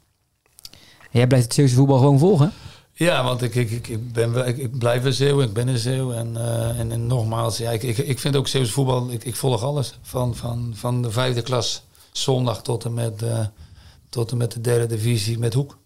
Jij 1.11 1.27
blijft 1.27 1.45
het 1.45 1.55
Zeeuwse 1.55 1.75
voetbal 1.75 1.99
gewoon 1.99 2.19
volgen? 2.19 2.53
Ja, 2.93 3.25
want 3.25 3.43
ik, 3.43 3.55
ik, 3.55 3.71
ik, 3.71 3.89
ik, 3.89 4.12
ben, 4.12 4.47
ik, 4.47 4.57
ik 4.57 4.79
blijf 4.79 5.05
een 5.05 5.12
Zeeuw, 5.12 5.41
ik 5.41 5.53
ben 5.53 5.69
een 5.69 5.79
Zeeuw. 5.79 6.12
En, 6.12 6.37
eh, 6.37 6.79
en, 6.79 6.93
en 6.93 7.07
nogmaals, 7.07 7.59
ja, 7.59 7.71
ik, 7.71 7.83
ik, 7.83 7.99
ik 7.99 8.19
vind 8.19 8.37
ook 8.37 8.49
Zeeuws 8.49 8.71
voetbal, 8.71 9.11
ik, 9.11 9.25
ik 9.25 9.37
volg 9.37 9.62
alles. 9.62 9.99
Van, 10.03 10.37
van, 10.37 10.73
van 10.75 11.03
de 11.03 11.11
vijfde 11.11 11.43
klas 11.43 11.83
zondag 12.19 12.62
tot 12.62 12.85
en, 12.85 12.95
met, 12.95 13.23
eh, 13.23 13.47
tot 14.09 14.31
en 14.31 14.37
met 14.37 14.53
de 14.53 14.61
derde 14.61 14.87
divisie 14.87 15.39
met 15.39 15.55
Hoek. 15.55 15.79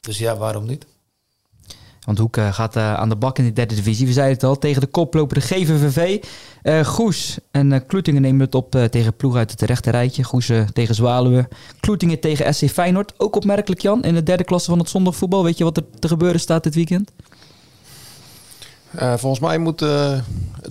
Dus 0.00 0.18
ja, 0.18 0.36
waarom 0.36 0.66
niet? 0.66 0.86
Want 2.04 2.18
Hoek 2.18 2.36
eh, 2.36 2.52
gaat 2.52 2.76
eh, 2.76 2.94
aan 2.94 3.08
de 3.08 3.16
bak 3.16 3.38
in 3.38 3.44
de 3.44 3.52
derde 3.52 3.74
divisie. 3.74 4.06
We 4.06 4.12
zeiden 4.12 4.34
het 4.34 4.44
al, 4.44 4.58
tegen 4.58 4.80
de 4.80 4.86
koploper 4.86 5.36
de 5.36 5.46
GVVV. 5.46 6.24
Eh 6.62 6.84
Goes 6.84 7.38
en 7.50 7.86
Kloetingen 7.86 8.22
nemen 8.22 8.40
het 8.40 8.54
op 8.54 8.74
eh, 8.74 8.84
tegen 8.84 9.16
ploeg 9.16 9.36
uit 9.36 9.50
het 9.50 9.62
rechte 9.62 9.90
rijtje. 9.90 10.24
Goes 10.24 10.50
tegen 10.72 10.94
Zwaluwe. 10.94 11.48
Kloetingen 11.80 12.20
tegen 12.20 12.54
SC 12.54 12.68
Feyenoord. 12.68 13.14
Ook 13.16 13.36
opmerkelijk 13.36 13.80
Jan, 13.80 14.02
in 14.02 14.14
de 14.14 14.22
derde 14.22 14.44
klasse 14.44 14.70
van 14.70 14.78
het 14.78 14.88
zondagvoetbal. 14.88 15.44
Weet 15.44 15.58
je 15.58 15.64
wat 15.64 15.76
er 15.76 15.84
te 15.98 16.08
gebeuren 16.08 16.40
staat 16.40 16.62
dit 16.62 16.74
weekend? 16.74 17.10
Eh, 18.90 19.14
volgens 19.16 19.40
mij 19.40 19.58
moet 19.58 19.82
uh, 19.82 20.18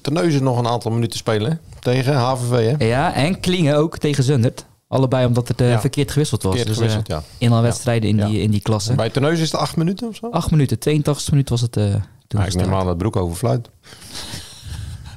Terneuzen 0.02 0.44
nog 0.44 0.58
een 0.58 0.68
aantal 0.68 0.92
minuten 0.92 1.20
spelen 1.20 1.52
hè? 1.52 1.58
tegen 1.80 2.16
HVV. 2.16 2.76
Hè? 2.78 2.86
Ja, 2.86 3.14
en 3.14 3.40
Klingen 3.40 3.76
ook 3.76 3.98
tegen 3.98 4.24
Zundert. 4.24 4.66
Allebei 4.92 5.26
omdat 5.26 5.48
het 5.48 5.62
eh, 5.62 5.70
Ja. 5.70 5.80
verkeerd 5.80 6.12
gewisseld 6.12 6.44
was. 6.44 6.56
Verkeerd 6.56 6.78
dus, 6.78 6.86
eh, 6.86 6.92
gewisseld, 6.94 7.24
ja. 7.24 7.46
in 7.46 7.52
al 7.52 7.62
wedstrijden 7.62 8.10
in, 8.10 8.18
Ja. 8.18 8.26
die, 8.26 8.42
in 8.42 8.52
die 8.52 8.62
klasse. 8.62 8.94
Bij 8.94 9.10
Terneuzen 9.10 9.44
is 9.44 9.52
het 9.52 9.62
acht 9.62 9.76
minuten 9.76 10.08
of 10.08 10.16
zo? 10.16 10.30
Acht 10.30 10.52
minuten, 10.52 10.80
82 10.80 11.32
minuten 11.32 11.52
was 11.54 11.62
het 11.62 11.78
eh 11.78 11.84
toen 12.28 12.40
Nou, 12.40 12.46
ik 12.46 12.56
neem 12.56 12.74
aan 12.74 12.86
dat 12.86 12.98
Broek 12.98 13.16
overfluit. 13.16 13.70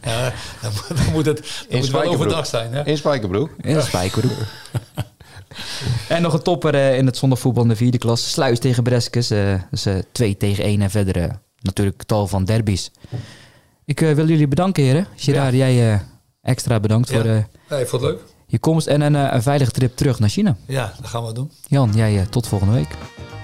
Ja, 0.02 0.32
dan, 0.62 0.72
moet- 0.72 0.96
dan 0.96 1.12
moet 1.12 1.26
het, 1.26 1.64
dan 1.70 1.78
moet 1.80 1.90
wel 1.90 2.02
overdag 2.04 2.46
zijn. 2.46 2.72
Hè? 2.72 2.84
In 2.86 2.96
Spijkerbroek. 2.96 3.50
In 3.60 3.82
spijkerbroek. 3.82 4.38
en 6.08 6.22
nog 6.22 6.32
een 6.32 6.42
topper 6.42 6.74
in 6.74 7.06
het 7.06 7.16
zondagvoetbal 7.16 7.62
in 7.62 7.68
de 7.68 7.76
vierde 7.76 7.98
klas. 7.98 8.30
Sluis 8.32 8.58
tegen 8.58 8.82
Breskes. 8.82 9.30
eh 9.30 9.54
dus 9.70 9.86
eh 9.86 9.94
2 10.12 10.36
tegen 10.36 10.64
1 10.64 10.82
en 10.82 10.90
verder 10.90 11.38
natuurlijk 11.60 12.02
tal 12.02 12.26
van 12.26 12.44
derbies. 12.44 12.90
Ik 13.84 14.00
wil 14.00 14.28
jullie 14.28 14.48
bedanken 14.48 14.82
heren. 14.82 15.06
Gerard, 15.16 15.54
jij 15.54 16.00
extra 16.42 16.80
bedankt 16.80 17.08
Ja. 17.10 17.14
voor 17.20 17.24
eh, 17.30 17.42
Ja, 17.68 17.76
ik 17.76 17.88
vond 17.88 18.02
het 18.02 18.10
leuk. 18.10 18.20
Je 18.46 18.58
komst 18.58 18.86
en 18.86 19.00
een, 19.00 19.16
eh, 19.16 19.32
een 19.32 19.42
veilige 19.42 19.70
trip 19.70 19.96
terug 19.96 20.18
naar 20.18 20.28
China. 20.28 20.56
Ja, 20.66 20.92
dat 21.00 21.10
gaan 21.10 21.24
we 21.26 21.32
doen. 21.32 21.50
Jan, 21.66 21.92
jij 21.94 22.18
eh, 22.18 22.26
tot 22.26 22.48
volgende 22.48 22.74
week. 22.74 22.88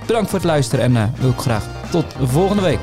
Bedankt 0.06 0.30
voor 0.30 0.38
het 0.38 0.48
luisteren 0.48 0.84
en 0.84 0.96
eh, 0.96 1.04
wil 1.20 1.30
ik 1.30 1.38
graag 1.38 1.68
tot 1.90 2.04
volgende 2.18 2.62
week. 2.62 2.78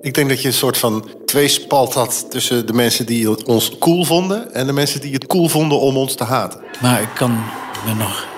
Ik 0.00 0.14
denk 0.14 0.28
dat 0.28 0.42
je 0.42 0.48
een 0.48 0.54
soort 0.54 0.78
van 0.78 1.08
tweespalt 1.24 1.94
had 1.94 2.26
tussen 2.30 2.66
de 2.66 2.72
mensen 2.72 3.06
die 3.06 3.46
ons 3.46 3.78
cool 3.78 4.04
vonden 4.04 4.54
en 4.54 4.66
de 4.66 4.72
mensen 4.72 5.00
die 5.00 5.12
het 5.12 5.26
cool 5.26 5.48
vonden 5.48 5.80
om 5.80 5.96
ons 5.96 6.14
te 6.14 6.24
haten. 6.24 6.60
Maar 6.80 7.02
ik 7.02 7.10
kan 7.14 7.30
me 7.86 7.94
nog 7.94 8.37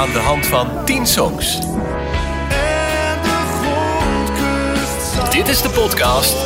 Aan 0.00 0.12
de 0.12 0.18
hand 0.18 0.46
van 0.46 0.84
10 0.84 1.06
songs. 1.06 1.58
Dit 5.30 5.48
is 5.48 5.62
de 5.62 5.70
podcast 5.74 6.36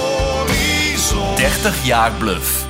30 1.37 1.87
jaar 1.87 2.13
bluff. 2.13 2.67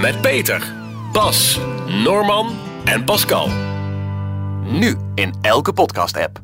Met 0.00 0.20
Peter, 0.20 0.72
Bas, 1.12 1.58
Norman 1.86 2.56
en 2.84 3.04
Pascal. 3.04 3.48
Nu 4.62 4.98
in 5.14 5.34
elke 5.40 5.72
podcast-app. 5.72 6.40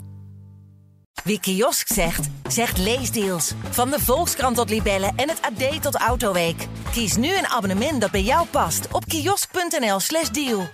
Wie 1.24 1.40
kiosk 1.40 1.92
zegt, 1.92 2.28
zegt 2.48 2.78
leesdeals. 2.78 3.52
Van 3.70 3.90
de 3.90 4.00
Volkskrant 4.00 4.56
tot 4.56 4.70
Libellen 4.70 5.12
en 5.16 5.28
het 5.28 5.40
AD 5.42 5.82
tot 5.82 5.96
Autoweek. 5.96 6.66
Kies 6.92 7.16
nu 7.16 7.36
een 7.36 7.46
abonnement 7.46 8.00
dat 8.00 8.10
bij 8.10 8.22
jou 8.22 8.46
past 8.46 8.88
op 8.92 9.04
kiosk.nl/slash 9.06 10.28
deal. 10.28 10.68